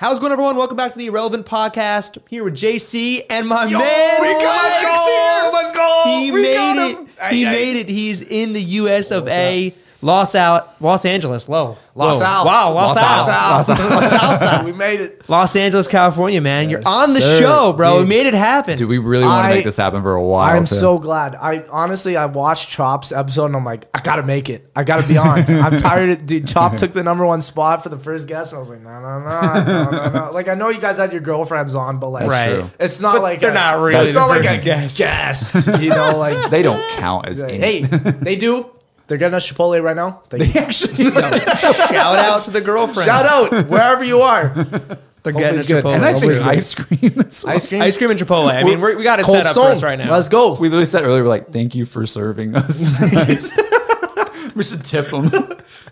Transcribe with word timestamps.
How's 0.00 0.16
it 0.16 0.20
going, 0.22 0.32
everyone? 0.32 0.56
Welcome 0.56 0.78
back 0.78 0.92
to 0.92 0.98
the 0.98 1.08
Irrelevant 1.08 1.44
Podcast. 1.44 2.16
Here 2.30 2.42
with 2.42 2.54
JC 2.54 3.22
and 3.28 3.46
my 3.46 3.66
Yo, 3.66 3.78
man. 3.78 4.22
we 4.22 4.28
got 4.28 4.64
Lex 4.64 4.82
Lex 4.82 5.04
here. 5.06 5.50
Let's 5.52 5.70
go. 5.72 6.02
He 6.06 6.32
We 6.32 6.40
made 6.40 6.88
it. 6.88 6.96
him. 6.96 7.06
He 7.28 7.44
Ay, 7.44 7.48
ay. 7.50 7.52
made 7.52 7.76
it. 7.76 7.88
He's 7.90 8.22
in 8.22 8.54
the 8.54 8.62
U.S. 8.62 9.10
of 9.10 9.28
A. 9.28 9.74
Los 10.02 10.34
out, 10.34 10.80
Los 10.80 11.04
Angeles. 11.04 11.46
Low, 11.46 11.76
Los. 11.94 12.22
Al. 12.22 12.44
Wow, 12.46 12.72
Los. 12.74 12.96
Al. 12.96 13.56
Los 13.58 13.66
Salsa. 13.68 14.64
we 14.64 14.72
made 14.72 14.98
it. 15.00 15.28
Los 15.28 15.54
Angeles, 15.54 15.86
California, 15.86 16.40
man. 16.40 16.70
You're 16.70 16.80
Yes, 16.80 16.86
on 16.88 17.12
the 17.12 17.20
sir. 17.20 17.40
show, 17.40 17.72
bro. 17.74 17.98
Dude. 17.98 18.08
We 18.08 18.16
made 18.16 18.26
it 18.26 18.32
happen. 18.32 18.78
Dude, 18.78 18.88
we 18.88 18.96
really 18.96 19.26
want 19.26 19.44
to 19.44 19.50
I- 19.52 19.54
make 19.56 19.64
this 19.64 19.76
happen 19.76 20.00
for 20.02 20.14
a 20.14 20.22
while. 20.22 20.56
I'm 20.56 20.64
too. 20.64 20.74
so 20.74 20.98
glad. 20.98 21.34
I 21.34 21.64
honestly, 21.70 22.16
I 22.16 22.24
watched 22.26 22.70
Chop's 22.70 23.12
episode 23.12 23.46
and 23.46 23.56
I'm 23.56 23.64
like, 23.66 23.88
I 23.94 24.00
gotta 24.00 24.22
make 24.22 24.48
it. 24.48 24.70
I 24.74 24.84
gotta 24.84 25.06
be 25.06 25.18
on. 25.18 25.38
I'm 25.48 25.76
tired. 25.76 26.10
Of, 26.10 26.24
dude, 26.26 26.48
Chop 26.48 26.76
took 26.78 26.92
the 26.92 27.02
number 27.04 27.26
one 27.26 27.42
spot 27.42 27.82
for 27.82 27.90
the 27.90 27.98
first 27.98 28.26
guest, 28.26 28.52
and 28.52 28.56
I 28.56 28.60
was 28.60 28.70
like, 28.70 28.80
no, 28.80 29.00
no, 29.00 29.20
no, 29.20 29.50
no, 29.64 29.90
no, 29.90 30.10
no. 30.26 30.30
Like, 30.32 30.48
I 30.48 30.54
know 30.54 30.70
you 30.70 30.80
guys 30.80 30.96
had 30.96 31.12
your 31.12 31.20
girlfriends 31.20 31.74
on, 31.74 31.98
but 31.98 32.08
like, 32.08 32.26
Right. 32.30 32.54
true. 32.60 32.70
it's 32.80 33.00
not 33.02 33.20
like 33.20 33.40
they're 33.40 33.50
a- 33.50 33.54
not 33.54 33.80
really 33.82 33.96
It's 34.00 34.14
the 34.14 34.20
not 34.20 34.28
like 34.30 34.44
first 34.44 34.60
a 34.60 34.62
guest. 34.62 34.98
guest. 34.98 35.68
You 35.82 35.90
know, 35.90 36.16
like 36.16 36.48
They 36.50 36.62
don't 36.62 36.82
count 36.92 37.26
as 37.28 37.42
any. 37.42 37.58
hey, 37.58 37.80
they 37.82 38.36
do. 38.36 38.70
They're 39.10 39.18
getting 39.18 39.34
us 39.34 39.50
Chipotle 39.50 39.82
right 39.82 39.96
now. 39.96 40.22
They, 40.30 40.46
actually 40.52 41.06
Shout 41.06 42.16
out 42.16 42.42
to 42.44 42.52
the 42.52 42.60
girlfriend. 42.60 43.06
shout 43.08 43.26
out 43.26 43.66
wherever 43.68 44.04
you 44.04 44.20
are. 44.20 44.48
They're 44.54 45.32
Hopefully 45.32 45.32
getting 45.34 45.58
it's 45.58 45.68
a. 45.68 45.82
Chipotle. 45.82 45.94
And 45.96 46.04
I 46.04 46.12
think 46.12 46.32
Hopefully 46.32 46.48
ice 46.48 46.74
cream. 46.76 47.12
as 47.18 47.44
well. 47.44 47.54
Ice 47.56 47.66
cream. 47.66 47.82
Ice 47.82 47.98
cream 47.98 48.10
and 48.12 48.20
Chipotle. 48.20 48.52
I 48.52 48.62
mean, 48.62 48.80
we're, 48.80 48.96
we 48.96 49.02
got 49.02 49.18
it 49.18 49.24
Cold 49.26 49.38
set 49.38 49.46
up 49.46 49.52
Stone. 49.52 49.66
for 49.66 49.72
us 49.72 49.82
right 49.82 49.98
now. 49.98 50.12
Let's 50.12 50.28
go. 50.28 50.52
We 50.54 50.68
literally 50.68 50.84
said 50.84 51.02
earlier, 51.02 51.24
we're 51.24 51.28
like, 51.28 51.48
thank 51.48 51.74
you 51.74 51.86
for 51.86 52.06
serving 52.06 52.54
us. 52.54 53.00
we 54.54 54.62
should 54.62 54.84
tip 54.84 55.10
them. 55.10 55.28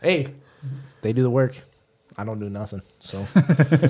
hey, 0.00 0.32
they 1.02 1.12
do 1.12 1.22
the 1.22 1.30
work. 1.30 1.60
I 2.18 2.24
don't 2.24 2.40
do 2.40 2.50
nothing. 2.50 2.82
So 2.98 3.22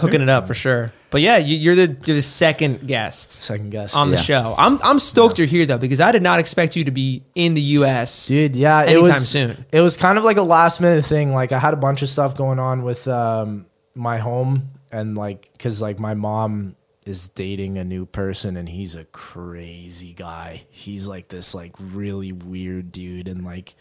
hooking 0.01 0.21
it 0.21 0.29
up 0.29 0.47
for 0.47 0.53
sure. 0.55 0.93
But 1.11 1.23
yeah, 1.23 1.39
you, 1.39 1.57
you're 1.57 1.75
the 1.75 1.97
you're 2.05 2.17
the 2.17 2.21
second 2.23 2.87
guest 2.87 3.31
second 3.33 3.71
guest 3.71 3.97
on 3.97 4.11
the 4.11 4.17
Yeah. 4.17 4.23
show. 4.23 4.55
I'm 4.59 4.79
I'm 4.83 4.99
stoked 4.99 5.39
you're 5.39 5.49
here 5.49 5.65
though 5.65 5.79
because 5.79 6.01
I 6.01 6.13
did 6.13 6.23
not 6.23 6.39
expect 6.39 6.77
you 6.77 6.85
to 6.85 6.91
be 6.91 7.23
in 7.35 7.55
the 7.55 7.63
U.S. 7.81 8.27
Dude, 8.29 8.55
yeah, 8.55 8.83
it 8.83 8.91
Anytime 8.91 9.05
was 9.15 9.29
soon. 9.29 9.65
It 9.73 9.81
was 9.81 9.97
kind 9.97 10.19
of 10.19 10.25
like 10.25 10.37
a 10.37 10.43
last 10.43 10.81
minute 10.81 11.05
thing. 11.07 11.33
Like 11.33 11.53
I 11.53 11.59
had 11.59 11.73
a 11.73 11.79
bunch 11.79 12.03
of 12.03 12.09
stuff 12.11 12.37
going 12.37 12.59
on 12.59 12.83
with 12.83 13.09
um, 13.09 13.65
my 13.95 14.19
home, 14.19 14.73
and 14.93 15.17
like 15.17 15.49
because 15.53 15.81
like 15.81 15.99
my 15.99 16.13
mom 16.15 16.77
is 17.07 17.29
dating 17.31 17.79
a 17.79 17.85
new 17.85 18.05
person, 18.05 18.59
and 18.59 18.69
he's 18.69 18.95
a 18.95 19.05
crazy 19.07 20.13
guy. 20.13 20.65
He's 20.69 21.09
like 21.09 21.29
this 21.29 21.55
like 21.55 21.73
really 21.79 22.33
weird 22.33 22.93
dude, 22.93 23.27
and 23.29 23.43
like 23.43 23.75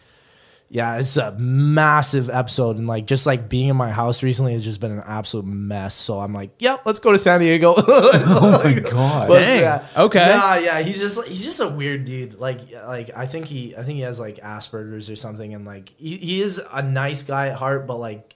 yeah, 0.69 0.97
it's 0.97 1.15
a 1.15 1.31
massive 1.39 2.29
episode, 2.29 2.77
and 2.77 2.87
like 2.87 3.05
just 3.05 3.25
like 3.25 3.47
being 3.47 3.69
in 3.69 3.77
my 3.77 3.91
house 3.91 4.21
recently 4.21 4.51
has 4.51 4.63
just 4.65 4.81
been 4.81 4.91
an 4.91 5.03
absolute 5.05 5.45
mess. 5.45 5.93
So 5.93 6.19
I'm 6.19 6.33
like, 6.33 6.51
yep, 6.59 6.81
let's 6.85 6.99
go 6.99 7.13
to 7.13 7.17
San 7.17 7.39
Diego. 7.39 7.73
Oh, 8.29 8.61
oh 8.61 8.63
my 8.63 8.79
God. 8.79 9.29
Dang. 9.29 9.81
Okay. 9.95 10.27
Nah, 10.27 10.55
yeah, 10.55 10.79
he's 10.81 10.99
just 10.99 11.25
he's 11.27 11.43
just 11.43 11.59
a 11.59 11.67
weird 11.67 12.03
dude. 12.03 12.35
Like 12.35 12.59
like 12.85 13.11
I 13.15 13.27
think 13.27 13.45
he 13.45 13.75
I 13.75 13.83
think 13.83 13.95
he 13.95 14.01
has 14.01 14.19
like 14.19 14.37
Asperger's 14.37 15.09
or 15.09 15.15
something, 15.15 15.53
and 15.53 15.65
like 15.65 15.93
he, 15.97 16.17
he 16.17 16.41
is 16.41 16.61
a 16.71 16.81
nice 16.81 17.23
guy 17.23 17.47
at 17.47 17.55
heart, 17.55 17.87
but 17.87 17.97
like 17.97 18.35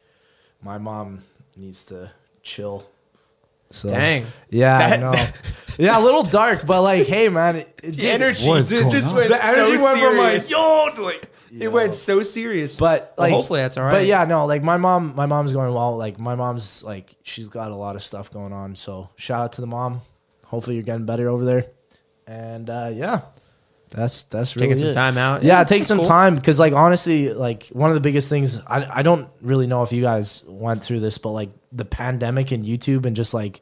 my 0.62 0.78
mom 0.78 1.20
needs 1.58 1.86
to 1.86 2.12
chill. 2.44 2.86
So 3.72 3.88
Dang. 3.88 4.26
yeah, 4.50 4.76
I 4.78 4.90
That- 4.90 5.00
know. 5.00 5.14
yeah, 5.80 5.98
a 6.00 6.02
little 6.04 6.24
dark, 6.24 6.66
but 6.66 6.82
like, 6.82 7.08
hey 7.08 7.30
man, 7.30 7.56
it, 7.58 7.68
it 7.84 7.92
The 7.92 7.92
did- 7.94 8.06
energy 8.22 8.48
What 8.48 8.60
is 8.60 8.70
ju- 8.70 8.80
going 8.82 8.92
just 8.92 9.10
on? 9.10 9.16
went 9.16 9.30
the 9.30 9.46
energy 9.46 9.82
went 9.82 10.00
from 10.00 10.18
like 10.18 10.50
yo, 10.50 10.90
to, 10.96 11.02
like 11.02 11.28
it 11.60 11.68
went 11.72 11.94
so 11.94 12.22
serious. 12.22 12.78
but 12.80 13.14
Well, 13.18 13.28
like 13.28 13.34
hopefully 13.34 13.60
that's 13.62 13.78
all 13.78 13.84
right. 13.84 13.92
But 13.92 14.06
yeah, 14.06 14.24
no, 14.26 14.46
like 14.46 14.64
my 14.64 14.78
mom, 14.78 15.14
my 15.16 15.26
mom's 15.26 15.52
going 15.54 15.74
well. 15.74 15.98
Like 15.98 16.20
my 16.20 16.36
mom's 16.36 16.84
like 16.84 17.16
she's 17.24 17.48
got 17.50 17.72
a 17.72 17.76
lot 17.76 17.96
of 17.96 18.04
stuff 18.04 18.32
going 18.32 18.54
on. 18.54 18.76
So 18.76 19.10
shout 19.16 19.42
out 19.42 19.52
to 19.54 19.62
the 19.62 19.68
mom. 19.68 20.02
Hopefully 20.46 20.76
you're 20.76 20.84
getting 20.84 21.06
better 21.06 21.30
over 21.30 21.44
there. 21.46 21.66
And 22.28 22.70
uh, 22.70 22.92
yeah, 22.94 23.22
that's 23.92 24.24
that's 24.24 24.56
really 24.56 24.68
taking 24.70 24.78
some 24.80 24.94
time 24.94 25.18
out. 25.18 25.44
Yeah, 25.44 25.64
take 25.64 25.80
that's 25.82 25.88
some 25.88 25.98
cool. 26.00 26.06
time 26.06 26.36
because 26.36 26.58
like 26.60 26.74
honestly, 26.74 27.34
like 27.34 27.68
one 27.68 27.90
of 27.90 27.94
the 27.94 28.00
biggest 28.02 28.30
things 28.30 28.58
I 28.66 29.00
I 29.00 29.04
don't 29.04 29.28
really 29.42 29.68
know 29.68 29.84
if 29.84 29.92
you 29.92 30.02
guys 30.02 30.44
went 30.48 30.84
through 30.84 31.02
this, 31.02 31.18
but 31.18 31.32
like 31.32 31.50
the 31.72 31.86
pandemic 31.86 32.52
and 32.52 32.64
YouTube 32.64 33.06
and 33.06 33.16
just 33.16 33.34
like 33.34 33.62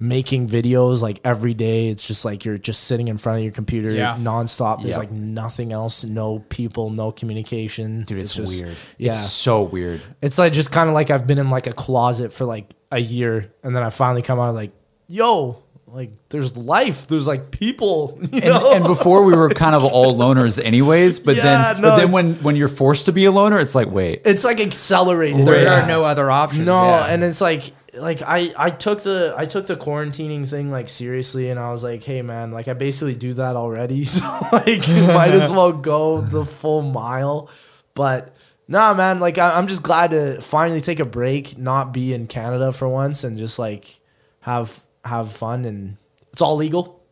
making 0.00 0.48
videos 0.48 1.02
like 1.02 1.20
every 1.24 1.54
day 1.54 1.88
it's 1.88 2.04
just 2.04 2.24
like 2.24 2.44
you're 2.44 2.58
just 2.58 2.82
sitting 2.82 3.06
in 3.06 3.16
front 3.16 3.38
of 3.38 3.44
your 3.44 3.52
computer 3.52 3.92
Yeah. 3.92 4.16
nonstop 4.18 4.78
there's 4.82 4.90
Yeah. 4.94 4.98
like 4.98 5.12
nothing 5.12 5.72
else 5.72 6.02
no 6.02 6.40
people 6.48 6.90
no 6.90 7.12
communication 7.12 8.02
Dude, 8.02 8.18
it's, 8.18 8.34
just 8.34 8.60
weird. 8.60 8.76
yeah 8.98 9.10
It's 9.10 9.30
so 9.30 9.62
weird. 9.62 10.02
it's 10.20 10.36
like 10.36 10.52
just 10.52 10.72
kind 10.72 10.88
of 10.88 10.94
like 10.96 11.10
I've 11.12 11.28
been 11.28 11.38
in 11.38 11.48
like 11.48 11.68
a 11.68 11.72
closet 11.72 12.32
for 12.32 12.44
like 12.44 12.74
a 12.90 12.98
year, 12.98 13.52
and 13.62 13.74
then 13.74 13.84
I 13.84 13.90
finally 13.90 14.22
come 14.22 14.40
out 14.40 14.52
like, 14.54 14.72
yo, 15.06 15.62
like 15.94 16.10
there's 16.30 16.56
life, 16.56 17.06
there's 17.06 17.26
like 17.26 17.50
people, 17.50 18.18
you 18.32 18.40
And, 18.42 18.44
know? 18.52 18.72
and 18.74 18.84
before 18.84 19.24
we 19.24 19.34
were 19.36 19.48
kind 19.50 19.74
of 19.74 19.84
all 19.84 20.16
loners 20.18 20.62
anyways, 20.62 21.20
but 21.20 21.36
Yeah, 21.36 21.72
then 21.74 21.82
no, 21.82 21.88
but 21.90 21.96
then 21.98 22.10
when 22.10 22.34
when 22.42 22.56
you're 22.56 22.68
forced 22.68 23.06
to 23.06 23.12
be 23.12 23.24
a 23.26 23.30
loner, 23.30 23.58
it's 23.58 23.74
like, 23.74 23.90
wait. 23.90 24.22
it's 24.24 24.44
like 24.44 24.60
accelerated. 24.60 25.46
There 25.46 25.62
Yeah. 25.62 25.84
are 25.84 25.88
no 25.88 26.04
other 26.04 26.30
options. 26.30 26.66
No, 26.66 26.82
yeah. 26.82 27.06
and 27.06 27.22
it's 27.22 27.40
like 27.40 27.72
like 27.94 28.22
I 28.22 28.52
I 28.56 28.70
took 28.70 29.02
the 29.04 29.34
I 29.36 29.46
took 29.46 29.68
the 29.68 29.76
quarantining 29.76 30.48
thing 30.48 30.70
like 30.72 30.88
seriously, 30.88 31.48
and 31.50 31.60
I 31.60 31.70
was 31.70 31.84
like, 31.84 32.02
hey 32.02 32.22
man, 32.22 32.50
like 32.50 32.66
I 32.66 32.72
basically 32.72 33.14
do 33.14 33.34
that 33.34 33.54
already, 33.56 34.04
so 34.16 34.24
like 34.52 34.88
might 34.88 35.30
as 35.32 35.50
well 35.50 35.72
go 35.72 36.20
the 36.20 36.44
full 36.44 36.82
mile. 36.82 37.48
But 37.94 38.34
nah, 38.66 38.94
man, 38.94 39.20
like 39.20 39.38
I, 39.38 39.56
I'm 39.56 39.68
just 39.68 39.84
glad 39.84 40.10
to 40.10 40.40
finally 40.40 40.80
take 40.80 40.98
a 40.98 41.04
break, 41.04 41.56
not 41.56 41.92
be 41.92 42.12
in 42.12 42.26
Canada 42.26 42.72
for 42.72 42.88
once, 42.88 43.22
and 43.22 43.38
just 43.38 43.58
like 43.60 44.00
have 44.40 44.83
have 45.04 45.32
fun, 45.32 45.64
and 45.64 45.96
it's 46.32 46.42
all 46.42 46.56
legal. 46.56 47.02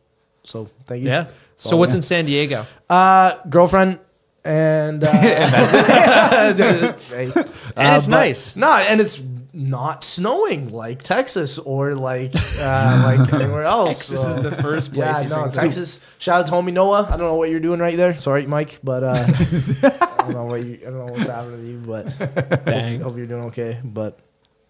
So 0.43 0.69
thank 0.85 1.03
you. 1.03 1.09
yeah. 1.09 1.27
So 1.57 1.75
all 1.75 1.79
what's 1.79 1.93
in 1.93 2.01
San 2.01 2.25
Diego? 2.25 2.65
uh, 2.89 3.35
girlfriend 3.49 3.99
and 4.43 5.03
uh, 5.03 5.07
Hey. 7.09 7.31
And 7.33 7.37
Uh, 7.37 7.95
it's 7.95 8.05
but- 8.05 8.09
nice. 8.09 8.55
No, 8.55 8.71
and 8.73 8.99
it's 8.99 9.21
not 9.55 10.03
snowing 10.03 10.69
like 10.73 11.03
Texas 11.03 11.59
or 11.59 11.93
like 11.93 12.33
uh, 12.59 13.17
like 13.17 13.33
anywhere 13.39 13.61
else. 13.61 13.97
Texas 14.09 14.23
so- 14.23 14.29
is 14.31 14.35
the 14.37 14.51
first 14.51 14.93
place. 14.93 15.17
yeah, 15.17 15.23
he 15.23 15.29
no, 15.29 15.39
brings 15.41 15.57
up. 15.57 15.63
Texas. 15.63 15.99
Shout 16.17 16.39
out 16.41 16.45
to 16.47 16.51
homie 16.51 16.73
Noah. 16.73 17.05
I 17.09 17.11
don't 17.11 17.19
know 17.27 17.35
what 17.35 17.49
you're 17.51 17.59
doing 17.61 17.79
right 17.79 17.95
there. 17.95 18.19
Sorry, 18.19 18.45
Mike, 18.47 18.79
but 18.83 19.03
uh, 19.03 19.13
I 19.15 20.15
don't 20.23 20.33
know 20.33 20.45
what 20.45 20.63
you. 20.63 20.79
I 20.81 20.85
don't 20.89 21.05
know 21.05 21.13
what's 21.13 21.27
happening 21.27 21.59
to 21.61 21.67
you, 21.67 21.77
but 21.85 22.65
Dang. 22.65 22.99
hope 23.01 23.15
you're 23.15 23.27
doing 23.27 23.45
okay. 23.45 23.79
But 23.83 24.19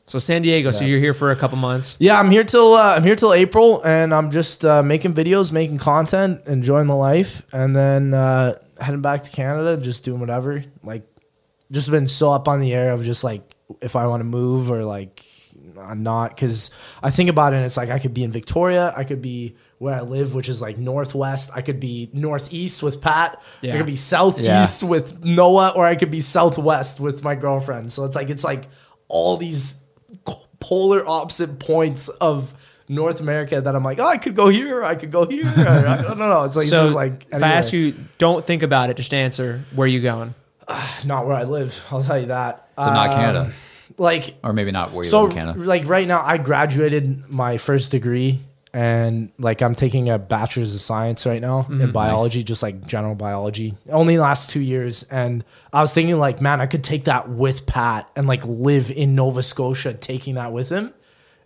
So 0.05 0.19
San 0.19 0.41
Diego. 0.41 0.71
So 0.71 0.83
you're 0.85 0.99
here 0.99 1.13
for 1.13 1.31
a 1.31 1.35
couple 1.35 1.57
months. 1.57 1.95
yeah, 1.99 2.19
I'm 2.19 2.29
here 2.29 2.43
till 2.43 2.73
uh, 2.73 2.95
I'm 2.95 3.03
here 3.03 3.15
till 3.15 3.33
April, 3.33 3.81
and 3.83 4.13
I'm 4.13 4.31
just 4.31 4.65
uh, 4.65 4.83
making 4.83 5.13
videos, 5.13 5.51
making 5.51 5.77
content, 5.77 6.41
enjoying 6.45 6.87
the 6.87 6.95
life, 6.95 7.45
and 7.53 7.75
then 7.75 8.13
uh, 8.13 8.55
heading 8.79 9.01
back 9.01 9.23
to 9.23 9.31
Canada, 9.31 9.77
just 9.77 10.03
doing 10.03 10.19
whatever. 10.19 10.63
Like, 10.83 11.03
just 11.71 11.89
been 11.89 12.07
so 12.07 12.31
up 12.31 12.47
on 12.47 12.59
the 12.59 12.73
air 12.73 12.91
of 12.91 13.03
just 13.03 13.23
like 13.23 13.55
if 13.81 13.95
I 13.95 14.07
want 14.07 14.19
to 14.21 14.25
move 14.25 14.69
or 14.69 14.83
like 14.83 15.25
not, 15.75 16.35
because 16.35 16.69
I 17.01 17.09
think 17.09 17.29
about 17.29 17.53
it, 17.53 17.57
and 17.57 17.65
it's 17.65 17.77
like 17.77 17.89
I 17.89 17.97
could 17.97 18.13
be 18.13 18.23
in 18.23 18.31
Victoria, 18.31 18.93
I 18.95 19.05
could 19.05 19.21
be 19.21 19.55
where 19.77 19.95
I 19.95 20.01
live, 20.01 20.35
which 20.35 20.49
is 20.49 20.61
like 20.61 20.77
northwest. 20.77 21.49
I 21.55 21.61
could 21.61 21.79
be 21.79 22.09
northeast 22.13 22.83
with 22.83 23.01
Pat. 23.01 23.41
Yeah. 23.61 23.75
I 23.75 23.77
could 23.77 23.85
be 23.85 23.95
southeast 23.95 24.83
with 24.83 25.23
Noah, 25.23 25.73
or 25.75 25.85
I 25.85 25.95
could 25.95 26.11
be 26.11 26.19
southwest 26.21 26.99
with 26.99 27.23
my 27.23 27.35
girlfriend. 27.35 27.91
So 27.93 28.03
it's 28.03 28.15
like 28.15 28.29
it's 28.29 28.43
like 28.43 28.67
all 29.07 29.37
these 29.37 29.79
polar 30.63 31.05
opposite 31.07 31.59
points 31.59 32.07
of 32.09 32.53
North 32.87 33.19
America 33.19 33.59
that 33.59 33.75
I'm 33.75 33.83
like, 33.83 33.99
oh, 33.99 34.07
I 34.07 34.17
could 34.17 34.35
go 34.35 34.47
here, 34.47 34.83
I 34.83 34.95
could 34.95 35.11
go 35.11 35.25
here. 35.25 35.45
Or, 35.45 35.67
I 35.87 36.01
don't 36.07 36.17
know. 36.17 36.43
It's 36.43 36.55
like 36.55 36.67
so 36.67 36.75
it's 36.75 36.83
just 36.85 36.95
like 36.95 37.27
if 37.31 37.43
I 37.43 37.51
ask 37.51 37.73
you, 37.73 37.93
don't 38.17 38.45
think 38.45 38.63
about 38.63 38.89
it. 38.89 38.97
Just 38.97 39.13
answer. 39.13 39.61
Where 39.75 39.87
you 39.87 40.01
going? 40.01 40.33
not 41.05 41.25
where 41.27 41.35
I 41.35 41.43
live. 41.43 41.85
I'll 41.91 42.03
tell 42.03 42.19
you 42.19 42.27
that. 42.27 42.67
So 42.77 42.85
not 42.85 43.09
Um, 43.09 43.15
Canada. 43.15 43.53
Like 43.97 44.35
Or 44.43 44.53
maybe 44.53 44.71
not 44.71 44.91
where 44.91 45.03
you 45.03 45.09
so 45.11 45.23
live 45.23 45.31
in 45.31 45.37
Canada. 45.37 45.59
like 45.59 45.85
right 45.85 46.07
now 46.07 46.21
i 46.25 46.37
graduated 46.39 47.29
my 47.29 47.57
first 47.57 47.91
degree 47.91 48.39
and 48.73 49.31
like 49.37 49.61
i'm 49.61 49.75
taking 49.75 50.09
a 50.09 50.17
bachelor's 50.17 50.73
of 50.73 50.81
science 50.81 51.25
right 51.25 51.41
now 51.41 51.61
Mm-hmm. 51.63 51.81
in 51.81 51.91
biology 51.91 52.43
just 52.43 52.63
like 52.63 52.85
general 52.87 53.15
biology 53.15 53.75
only 53.89 54.17
last 54.17 54.49
two 54.49 54.59
years. 54.61 55.03
And 55.03 55.43
i 55.71 55.81
was 55.81 55.93
thinking 55.93 56.17
like 56.17 56.41
man 56.41 56.59
i 56.61 56.65
could 56.65 56.83
take 56.83 57.05
that 57.05 57.29
with 57.29 57.65
pat 57.65 58.09
and 58.15 58.27
like 58.27 58.43
live 58.45 58.89
in 58.91 59.15
nova 59.15 59.43
scotia 59.43 59.93
taking 59.93 60.35
that 60.35 60.51
with 60.51 60.69
him 60.69 60.93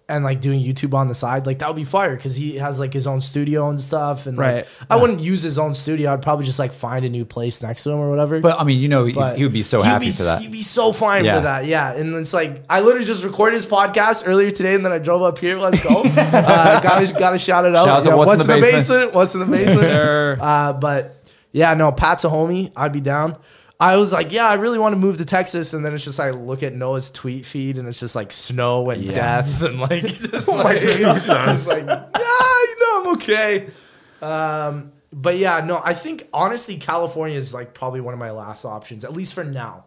and 0.10 0.24
like 0.24 0.40
doing 0.40 0.62
youtube 0.64 0.94
on 0.94 1.10
the 1.10 1.14
side 1.14 1.46
like 1.46 1.60
that 1.60 1.68
would 1.68 1.76
be 1.76 1.84
fire 1.84 2.16
because 2.16 2.36
he 2.38 2.56
has 2.56 2.80
like 2.80 2.94
his 2.94 3.06
own 3.08 3.20
studio 3.20 3.70
and 3.70 3.82
stuff 3.82 4.26
and 4.26 4.38
like, 4.38 4.56
Right. 4.56 4.68
i 4.90 4.96
wouldn't 4.96 5.20
use 5.20 5.42
his 5.42 5.60
own 5.60 5.74
studio 5.74 6.14
i'd 6.14 6.22
probably 6.22 6.46
just 6.46 6.60
like 6.60 6.72
find 6.72 7.04
a 7.04 7.10
new 7.10 7.26
place 7.26 7.62
next 7.62 7.84
to 7.84 7.92
him 7.92 7.98
or 8.00 8.10
whatever 8.10 8.40
But 8.40 8.60
I 8.60 8.64
mean, 8.64 8.80
you 8.80 8.88
know, 8.88 9.04
he 9.06 9.44
would 9.44 9.52
be 9.52 9.64
so 9.64 9.82
happy 9.82 10.06
be- 10.08 10.14
for 10.14 10.24
that. 10.24 10.42
He'd 10.42 10.52
be 10.52 10.64
so 10.64 10.94
fine 10.94 11.26
Yeah. 11.26 11.36
for 11.38 11.42
that. 11.44 11.66
Yeah. 11.66 11.92
And 11.94 12.16
it's 12.16 12.34
like 12.34 12.64
I 12.70 12.80
literally 12.82 13.06
just 13.06 13.24
recorded 13.24 13.56
his 13.56 13.66
podcast 13.66 14.24
earlier 14.26 14.50
today, 14.52 14.76
and 14.76 14.86
then 14.86 14.92
I 14.94 14.98
drove 15.00 15.22
up 15.24 15.38
here. 15.40 15.58
Let's 15.60 15.84
go. 15.84 16.04
uh, 16.18 16.80
gotta 16.82 17.14
gotta 17.14 17.38
shout 17.38 17.66
it 17.66 17.76
out. 17.76 17.86
Shout 17.86 18.08
out 18.08 18.18
What's 18.18 18.28
what's 18.30 18.42
in 18.42 18.48
the 18.48 18.54
Basement. 18.62 19.14
What's 19.14 19.34
in 19.34 19.42
the 19.42 19.46
basement? 19.46 19.80
Sir. 19.88 20.38
Uh, 20.40 20.74
but 20.74 21.30
yeah, 21.52 21.74
no, 21.74 21.92
Pat's 21.92 22.24
a 22.24 22.30
homie. 22.30 22.72
I'd 22.76 22.94
be 22.94 23.02
down. 23.02 23.36
I 23.80 23.98
was 23.98 24.12
like, 24.12 24.32
yeah, 24.32 24.48
I 24.48 24.56
really 24.56 24.80
want 24.80 24.94
to 24.94 24.98
move 25.00 25.18
to 25.20 25.26
Texas, 25.26 25.74
and 25.74 25.86
then 25.86 25.94
it's 25.94 26.04
just 26.04 26.20
I 26.20 26.32
look 26.32 26.64
at 26.64 26.74
Noah's 26.74 27.12
tweet 27.12 27.46
feed, 27.46 27.78
and 27.78 27.88
it's 27.88 28.00
just 28.00 28.16
like 28.16 28.32
snow 28.32 28.90
and 28.90 29.04
Yeah. 29.04 29.14
death, 29.14 29.62
and 29.62 29.80
like, 29.80 30.02
just 30.32 30.48
like, 30.48 30.78
it's 30.82 31.28
just 31.28 31.68
like, 31.70 31.86
yeah, 31.86 32.06
you 32.16 32.80
know, 32.80 33.02
I'm 33.02 33.08
okay. 33.18 33.68
Um, 34.22 34.92
but 35.14 35.38
yeah, 35.38 35.64
no, 35.64 35.80
I 35.84 35.94
think 35.94 36.28
honestly, 36.34 36.78
California 36.78 37.38
is 37.38 37.54
like 37.54 37.74
probably 37.76 38.02
one 38.02 38.14
of 38.14 38.20
my 38.20 38.32
last 38.32 38.66
options, 38.66 39.06
at 39.06 39.14
least 39.14 39.34
for 39.36 39.44
now. 39.44 39.86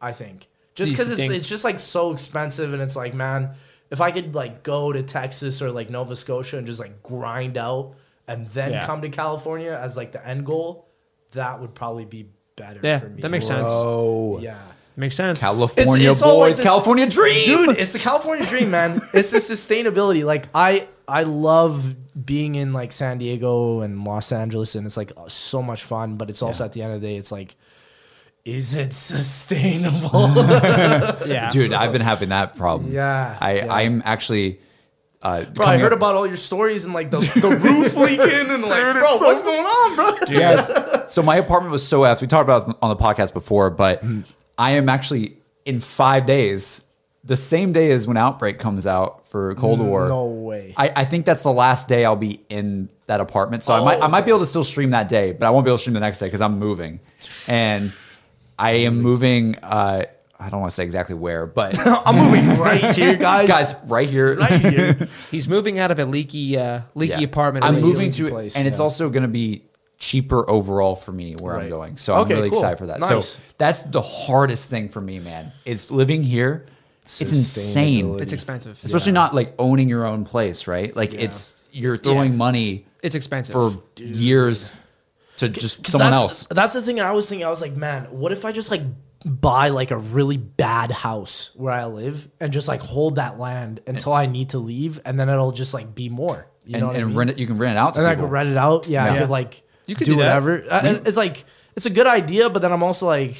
I 0.00 0.12
think 0.12 0.48
just 0.74 0.92
because 0.92 1.10
it's 1.10 1.20
think- 1.20 1.34
it's 1.34 1.48
just 1.48 1.64
like 1.64 1.78
so 1.80 2.12
expensive, 2.12 2.72
and 2.72 2.80
it's 2.80 2.94
like, 2.96 3.12
man, 3.12 3.54
if 3.90 4.00
I 4.00 4.12
could 4.12 4.34
like 4.36 4.62
go 4.62 4.92
to 4.92 5.02
Texas 5.02 5.60
or 5.60 5.70
like 5.72 5.90
Nova 5.90 6.14
Scotia 6.16 6.58
and 6.58 6.66
just 6.66 6.78
like 6.80 7.02
grind 7.02 7.58
out, 7.58 7.94
and 8.28 8.46
then 8.48 8.70
Yeah. 8.70 8.86
come 8.86 9.02
to 9.02 9.08
California 9.08 9.76
as 9.82 9.96
like 9.96 10.12
the 10.12 10.24
end 10.24 10.46
goal, 10.46 10.86
that 11.32 11.60
would 11.60 11.74
probably 11.74 12.04
be 12.04 12.28
better. 12.56 12.80
Yeah, 12.82 12.98
for 13.00 13.08
me. 13.08 13.20
that 13.22 13.30
makes 13.30 13.46
sense. 13.46 13.68
Oh, 13.72 14.38
Yeah. 14.40 14.56
Makes 14.94 15.16
sense. 15.16 15.40
California 15.40 16.10
It's- 16.10 16.18
it's 16.18 16.20
boys, 16.20 16.40
like 16.40 16.56
this- 16.56 16.64
California 16.66 17.06
dream. 17.08 17.44
dude 17.46 17.78
it's 17.78 17.92
the 17.94 17.98
california 17.98 18.44
dream 18.46 18.70
man 18.70 19.00
it's 19.14 19.30
the 19.30 19.38
sustainability 19.38 20.22
like 20.22 20.48
i 20.54 20.86
i 21.08 21.22
love 21.22 21.94
being 22.26 22.56
in 22.56 22.74
like 22.74 22.92
san 22.92 23.16
diego 23.16 23.80
and 23.80 24.04
los 24.04 24.30
angeles 24.32 24.74
and 24.74 24.84
it's 24.86 24.98
like 24.98 25.10
uh, 25.16 25.26
so 25.28 25.62
much 25.62 25.82
fun 25.82 26.16
but 26.18 26.28
it's 26.28 26.42
also 26.42 26.62
Yeah. 26.62 26.66
at 26.66 26.72
the 26.74 26.82
end 26.82 26.92
of 26.92 27.00
the 27.00 27.06
day 27.06 27.16
it's 27.16 27.32
like 27.32 27.56
is 28.44 28.74
it 28.74 28.92
sustainable 29.52 30.28
yeah, 31.26 31.48
dude, 31.50 31.72
I've 31.72 31.92
been 31.92 32.02
having 32.02 32.28
that 32.30 32.56
problem. 32.56 32.92
Yeah, 32.92 33.38
I 33.40 33.52
yeah. 33.54 33.72
I'm 33.72 34.02
actually. 34.04 34.58
Uh, 35.22 35.44
bro 35.44 35.66
i 35.66 35.78
heard 35.78 35.92
up- 35.92 35.98
about 35.98 36.14
all 36.16 36.26
your 36.26 36.36
stories 36.36 36.84
and 36.84 36.92
like 36.94 37.10
the, 37.10 37.18
the 37.18 37.48
roof 37.62 37.94
leaking 38.06 38.50
and 38.50 38.62
like 38.62 38.92
bro 38.92 39.16
what's 39.18 39.42
going 39.42 39.64
on 39.64 39.94
bro 39.96 40.10
Yes. 40.28 40.70
so 41.12 41.22
my 41.22 41.36
apartment 41.36 41.70
was 41.72 41.86
so 41.86 42.00
effed. 42.00 42.20
We 42.20 42.26
talked 42.26 42.44
about 42.48 42.68
it 42.68 42.76
on 42.82 42.88
the 42.90 42.96
podcast 42.96 43.32
before, 43.32 43.70
but 43.70 44.02
Mm-hmm. 44.04 44.22
I 44.58 44.72
am 44.72 44.88
actually 44.88 45.36
in 45.64 45.80
five 45.80 46.26
days, 46.26 46.82
the 47.24 47.36
same 47.36 47.72
day 47.72 47.90
as 47.92 48.06
when 48.06 48.16
Outbreak 48.16 48.58
comes 48.58 48.86
out 48.86 49.26
for 49.28 49.54
Cold 49.54 49.80
War. 49.80 50.08
no 50.08 50.26
way 50.26 50.74
I, 50.76 50.92
I 50.96 51.04
think 51.04 51.24
that's 51.24 51.42
the 51.42 51.52
last 51.52 51.88
day 51.88 52.04
I'll 52.04 52.16
be 52.16 52.40
in 52.50 52.88
that 53.06 53.20
apartment. 53.20 53.62
So 53.64 53.72
I 53.74 53.82
might 53.84 54.00
I 54.02 54.06
might 54.08 54.22
be 54.26 54.30
able 54.30 54.40
to 54.40 54.46
still 54.46 54.64
stream 54.64 54.90
that 54.90 55.08
day, 55.08 55.32
but 55.32 55.46
I 55.46 55.50
won't 55.50 55.64
be 55.64 55.70
able 55.70 55.78
to 55.78 55.80
stream 55.80 55.94
the 55.94 56.00
next 56.00 56.18
day 56.18 56.26
because 56.26 56.40
I'm 56.40 56.58
moving, 56.58 57.00
and 57.48 57.92
I 58.58 58.72
am 58.72 59.00
moving. 59.00 59.56
Uh, 59.62 60.04
I 60.42 60.48
don't 60.50 60.60
want 60.60 60.70
to 60.70 60.74
say 60.74 60.84
exactly 60.84 61.14
where, 61.14 61.46
but 61.46 61.78
i'm 62.06 62.16
moving 62.16 62.58
right 62.58 62.94
here 62.96 63.14
guys 63.16 63.46
guys, 63.48 63.74
right 63.84 64.08
here, 64.08 64.36
right 64.36 64.60
here 64.60 64.94
he's 65.30 65.46
moving 65.46 65.78
out 65.78 65.90
of 65.90 65.98
a 65.98 66.04
leaky, 66.04 66.58
uh, 66.58 66.80
leaky 66.94 67.12
Yeah. 67.12 67.20
apartment. 67.20 67.64
I'm 67.64 67.80
moving 67.80 68.10
to, 68.12 68.28
place, 68.28 68.56
and 68.56 68.66
it's 68.66 68.78
yeah. 68.78 68.82
also 68.84 69.08
going 69.10 69.22
to 69.22 69.28
be 69.28 69.62
cheaper 69.98 70.48
overall 70.50 70.96
for 70.96 71.12
me 71.12 71.34
where 71.34 71.54
I'm 71.54 71.60
Right. 71.60 71.70
going. 71.70 71.96
So 71.96 72.14
I'm 72.14 72.26
really 72.26 72.48
cool. 72.50 72.58
excited 72.58 72.78
for 72.78 72.86
that. 72.88 72.98
Nice. 73.00 73.28
So 73.28 73.38
that's 73.56 73.82
the 73.82 74.02
hardest 74.02 74.68
thing 74.68 74.88
for 74.88 75.00
me, 75.00 75.20
man. 75.20 75.52
Is 75.64 75.90
living 75.92 76.22
here. 76.24 76.66
It's 77.04 77.20
insane, 77.20 78.04
Sustainability. 78.06 78.20
It's 78.22 78.32
expensive. 78.32 78.80
especially 78.84 79.12
not 79.12 79.34
like 79.34 79.54
owning 79.58 79.88
your 79.88 80.04
own 80.06 80.24
place, 80.24 80.66
right? 80.66 80.94
Like 80.96 81.14
it's 81.14 81.60
you're 81.70 81.96
throwing 81.98 82.32
Yeah. 82.32 82.36
money 82.38 82.86
It's 83.02 83.14
expensive. 83.14 83.52
for 83.54 83.72
years 83.96 84.74
to 85.38 85.48
just 85.48 85.82
'Cause 85.82 85.92
someone 85.92 86.10
that's, 86.10 86.20
else. 86.22 86.46
That's 86.50 86.72
the 86.74 86.82
thing 86.82 87.00
I 87.00 87.10
was 87.12 87.28
thinking. 87.28 87.46
I 87.46 87.50
was 87.50 87.60
like, 87.62 87.76
man, 87.76 88.04
what 88.10 88.30
if 88.32 88.44
I 88.44 88.52
just 88.52 88.70
like 88.70 88.82
buy 89.24 89.68
like 89.68 89.90
a 89.90 89.96
really 89.96 90.36
bad 90.36 90.90
house 90.90 91.50
where 91.54 91.72
I 91.72 91.84
live 91.86 92.28
and 92.40 92.52
just 92.52 92.68
like 92.68 92.80
hold 92.80 93.16
that 93.16 93.38
land 93.38 93.80
until 93.86 94.12
I 94.12 94.26
need 94.26 94.50
to 94.50 94.58
leave, 94.58 95.00
and 95.04 95.18
then 95.18 95.28
it'll 95.28 95.52
just 95.52 95.74
like 95.74 95.94
be 95.94 96.08
more. 96.08 96.46
You 96.64 96.74
and 96.76 96.82
know 96.82 96.90
and 96.90 96.98
I 97.02 97.04
mean? 97.04 97.16
rent 97.16 97.30
it. 97.30 97.38
You 97.38 97.46
can 97.46 97.58
rent 97.58 97.72
it 97.76 97.78
out 97.78 97.94
to 97.94 98.00
and 98.00 98.06
I 98.08 98.14
people. 98.14 98.26
could 98.26 98.32
rent 98.32 98.48
it 98.50 98.56
out. 98.56 98.86
Yeah, 98.86 99.04
I 99.04 99.14
Yeah. 99.14 99.18
could 99.20 99.30
like 99.30 99.62
You 99.86 99.94
could 99.96 100.04
do, 100.04 100.12
do 100.12 100.18
whatever. 100.18 100.56
And 100.56 101.06
it's 101.06 101.16
like 101.16 101.44
it's 101.76 101.86
a 101.86 101.90
good 101.90 102.06
idea, 102.06 102.50
but 102.50 102.62
then 102.62 102.72
I'm 102.72 102.82
also 102.82 103.06
like. 103.06 103.36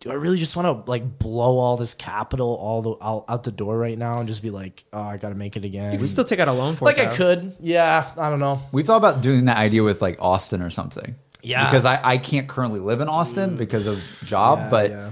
Do 0.00 0.10
I 0.10 0.14
really 0.14 0.38
just 0.38 0.56
want 0.56 0.64
to 0.86 0.90
like 0.90 1.18
blow 1.18 1.58
all 1.58 1.76
this 1.76 1.92
capital 1.92 2.54
all 2.56 2.80
the 2.80 2.94
out, 3.04 3.26
out 3.28 3.42
the 3.44 3.52
door 3.52 3.76
right 3.76 3.98
now 3.98 4.18
and 4.18 4.26
just 4.26 4.40
be 4.42 4.48
like, 4.48 4.86
oh, 4.94 5.02
I 5.02 5.18
got 5.18 5.28
to 5.28 5.34
make 5.34 5.58
it 5.58 5.64
again? 5.66 5.92
you 5.92 5.98
can 5.98 6.06
still 6.06 6.24
take 6.24 6.38
out 6.40 6.48
a 6.48 6.52
loan 6.52 6.74
for 6.74 6.86
like 6.86 6.96
it. 6.96 7.08
I 7.08 7.14
could, 7.14 7.54
yeah. 7.60 8.10
I 8.16 8.30
don't 8.30 8.40
know. 8.40 8.62
we 8.72 8.82
thought 8.82 8.96
about 8.96 9.20
doing 9.20 9.44
that 9.44 9.58
idea 9.58 9.82
with 9.82 10.00
like 10.00 10.16
Austin 10.18 10.62
or 10.62 10.70
something. 10.70 11.16
Yeah. 11.42 11.64
Because 11.64 11.84
I, 11.84 12.00
I 12.02 12.18
can't 12.18 12.48
currently 12.48 12.80
live 12.80 13.00
in 13.00 13.08
Austin 13.08 13.56
because 13.56 13.86
of 13.86 14.02
job, 14.24 14.58
Yeah, 14.58 14.68
but 14.70 14.90
yeah. 14.90 15.10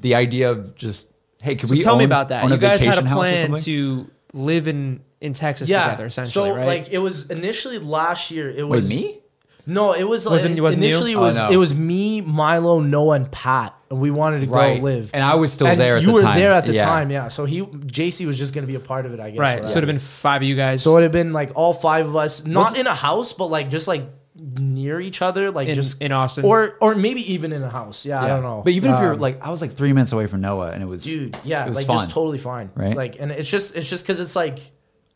the 0.00 0.14
idea 0.14 0.50
of 0.50 0.74
just 0.74 1.10
hey, 1.42 1.54
can 1.54 1.68
So 1.68 1.74
we 1.74 1.80
tell 1.80 1.96
me 1.96 2.04
own- 2.04 2.08
about 2.10 2.28
that. 2.30 2.44
own 2.44 2.50
You 2.50 2.56
guys 2.56 2.80
had 2.82 2.98
a 2.98 3.02
vacation 3.02 3.06
house 3.06 3.18
or 3.18 3.20
plan 3.20 3.46
something? 3.46 3.62
to 3.64 4.10
live 4.32 4.68
in 4.68 5.00
in 5.20 5.32
Texas 5.32 5.68
together, 5.68 6.06
essentially, 6.06 6.50
so 6.50 6.54
right? 6.56 6.66
like 6.66 6.88
it 6.90 6.98
was 6.98 7.28
initially 7.30 7.78
last 7.78 8.30
year. 8.30 8.50
It 8.50 8.62
Wait, 8.68 8.76
was 8.76 8.88
me? 8.88 9.18
No, 9.66 9.92
it 9.92 10.04
was 10.04 10.24
like 10.24 10.32
Wasn't- 10.32 10.56
it 10.56 10.60
wasn't 10.62 10.82
you? 10.84 10.88
initially 10.88 11.12
it 11.12 11.16
Oh, 11.16 11.20
was 11.22 11.36
no. 11.36 11.50
it 11.50 11.56
was 11.56 11.74
me, 11.74 12.20
Milo, 12.22 12.80
Noah, 12.80 13.16
and 13.16 13.30
Pat, 13.30 13.74
and 13.90 14.00
we 14.00 14.10
wanted 14.10 14.40
to 14.42 14.46
Right. 14.46 14.78
go 14.78 14.84
live. 14.84 15.10
And 15.12 15.22
I 15.22 15.34
was 15.34 15.52
still 15.52 15.66
And 15.66 15.78
there 15.80 15.96
at 15.96 16.02
you 16.02 16.06
the 16.08 16.12
were 16.14 16.22
time. 16.22 16.38
there 16.38 16.52
at 16.52 16.64
the 16.66 16.72
Yeah. 16.74 16.84
time, 16.86 17.10
yeah. 17.10 17.28
So 17.28 17.44
he 17.44 17.60
JC 17.62 18.24
was 18.26 18.38
just 18.38 18.54
gonna 18.54 18.66
be 18.66 18.76
a 18.76 18.80
part 18.80 19.04
of 19.06 19.12
it, 19.12 19.20
I 19.20 19.30
guess. 19.30 19.38
right. 19.40 19.60
or 19.62 19.66
So 19.66 19.72
it'd 19.72 19.82
have 19.88 19.94
been 19.94 19.98
five 19.98 20.40
of 20.42 20.48
you 20.48 20.54
guys. 20.56 20.82
So 20.82 20.92
it 20.92 20.94
would 20.94 21.02
have 21.02 21.12
been 21.12 21.32
like 21.34 21.50
all 21.54 21.74
five 21.74 22.06
of 22.06 22.16
us, 22.16 22.46
not 22.46 22.70
Was- 22.70 22.78
in 22.78 22.86
a 22.86 22.94
house, 22.94 23.32
but 23.34 23.46
like 23.50 23.68
just 23.70 23.88
like 23.88 24.08
near 24.38 25.00
each 25.00 25.20
other, 25.20 25.50
like 25.50 25.68
In- 25.68 25.74
just 25.74 26.00
in 26.00 26.12
Austin. 26.12 26.44
or 26.44 26.76
or 26.80 26.94
maybe 26.94 27.32
even 27.32 27.52
in 27.52 27.62
a 27.62 27.68
house. 27.68 28.06
Yeah, 28.06 28.22
I 28.22 28.28
don't 28.28 28.42
know. 28.42 28.62
But 28.64 28.72
even 28.74 28.92
if 28.92 29.00
you're 29.00 29.14
Um, 29.14 29.20
like, 29.20 29.44
I 29.44 29.50
was 29.50 29.60
like 29.60 29.72
three 29.72 29.92
minutes 29.92 30.12
away 30.12 30.26
from 30.26 30.40
Noah, 30.40 30.70
and 30.70 30.82
it 30.82 30.86
was 30.86 31.04
dude, 31.04 31.36
yeah, 31.44 31.66
it 31.66 31.70
was 31.70 31.76
like 31.76 31.86
fun. 31.86 31.98
just 31.98 32.10
totally 32.10 32.38
fine, 32.38 32.70
Right? 32.74 32.96
Like, 32.96 33.16
and 33.18 33.30
it's 33.32 33.50
just 33.50 33.76
it's 33.76 33.90
just 33.90 34.04
because 34.04 34.20
it's 34.20 34.36
like. 34.36 34.58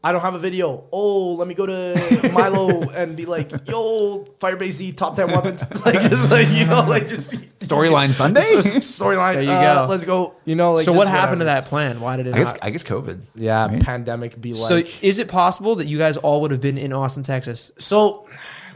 I 0.04 0.10
don't 0.10 0.22
have 0.22 0.34
a 0.34 0.40
video. 0.40 0.82
Oh, 0.90 1.34
let 1.34 1.46
me 1.46 1.54
go 1.54 1.64
to 1.64 2.30
Milo 2.34 2.90
and 2.90 3.16
be 3.16 3.24
like, 3.24 3.52
"Yo, 3.68 4.26
Firebase 4.40 4.72
Z 4.72 4.92
top 4.94 5.14
ten 5.14 5.28
weapons." 5.28 5.62
like 5.86 6.00
just 6.00 6.28
like 6.28 6.48
you 6.48 6.66
know, 6.66 6.82
like 6.88 7.06
just 7.06 7.30
Storyline 7.60 8.10
Sunday. 8.10 8.40
storyline. 8.40 9.34
There 9.34 9.42
you 9.42 9.50
uh, 9.50 9.82
go. 9.82 9.88
Let's 9.88 10.02
go. 10.02 10.34
You 10.44 10.56
know, 10.56 10.72
like 10.72 10.86
so 10.86 10.92
what 10.92 11.04
just 11.04 11.12
happened 11.12 11.42
to 11.42 11.44
that 11.44 11.66
plan? 11.66 12.00
Why 12.00 12.16
did 12.16 12.26
it 12.26 12.34
I 12.34 12.38
guess 12.38 12.52
not? 12.52 12.64
I 12.64 12.70
guess 12.70 12.82
COVID. 12.82 13.20
Yeah, 13.36 13.66
right? 13.66 13.80
pandemic 13.80 14.40
be 14.40 14.54
like. 14.54 14.88
so 14.88 14.96
is 15.02 15.20
it 15.20 15.28
possible 15.28 15.76
that 15.76 15.86
you 15.86 15.98
guys 15.98 16.16
all 16.16 16.40
would 16.40 16.50
have 16.50 16.60
been 16.60 16.78
in 16.78 16.92
Austin, 16.92 17.22
Texas? 17.22 17.70
So, 17.78 18.26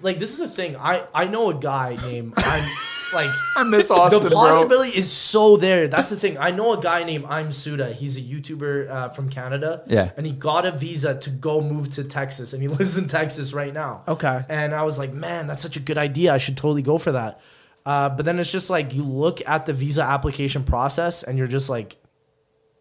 like, 0.06 0.18
this 0.18 0.32
is 0.32 0.38
the 0.38 0.48
thing. 0.48 0.76
I 0.76 1.06
I 1.12 1.26
know 1.26 1.50
a 1.50 1.54
guy 1.54 1.96
named 1.96 2.34
I'm 2.36 2.64
like. 3.14 3.30
I 3.56 3.62
miss 3.64 3.88
the 3.88 3.94
possibility 4.32 4.98
is 4.98 5.10
so 5.10 5.56
there. 5.56 5.88
That's 5.88 6.10
the 6.10 6.16
thing. 6.16 6.38
I 6.38 6.50
know 6.50 6.72
a 6.72 6.80
guy 6.80 7.04
named 7.04 7.26
I'm 7.28 7.52
Suda. 7.52 7.92
He's 7.92 8.16
a 8.16 8.20
YouTuber 8.22 8.88
uh, 8.88 9.08
from 9.10 9.28
Canada. 9.28 9.82
Yeah. 9.86 10.10
And 10.16 10.26
he 10.26 10.32
got 10.32 10.64
a 10.64 10.72
visa 10.72 11.18
to 11.18 11.30
go 11.30 11.60
move 11.60 11.90
to 11.92 12.04
Texas, 12.04 12.52
and 12.52 12.62
he 12.62 12.68
lives 12.80 12.96
in 12.96 13.08
Texas 13.08 13.52
right 13.52 13.72
now. 13.72 14.04
Okay. 14.08 14.44
And 14.48 14.74
I 14.74 14.84
was 14.84 14.98
like, 14.98 15.12
man, 15.12 15.46
that's 15.46 15.62
such 15.62 15.76
a 15.76 15.80
good 15.80 15.98
idea. 15.98 16.32
I 16.32 16.38
should 16.38 16.56
totally 16.56 16.82
go 16.82 16.98
for 16.98 17.12
that. 17.12 17.40
Uh, 17.84 18.08
but 18.08 18.24
then 18.24 18.38
it's 18.38 18.50
just 18.50 18.68
like 18.68 18.94
you 18.94 19.02
look 19.02 19.40
at 19.46 19.66
the 19.66 19.72
visa 19.72 20.02
application 20.02 20.64
process, 20.64 21.22
and 21.22 21.38
you're 21.38 21.46
just 21.46 21.68
like, 21.68 21.96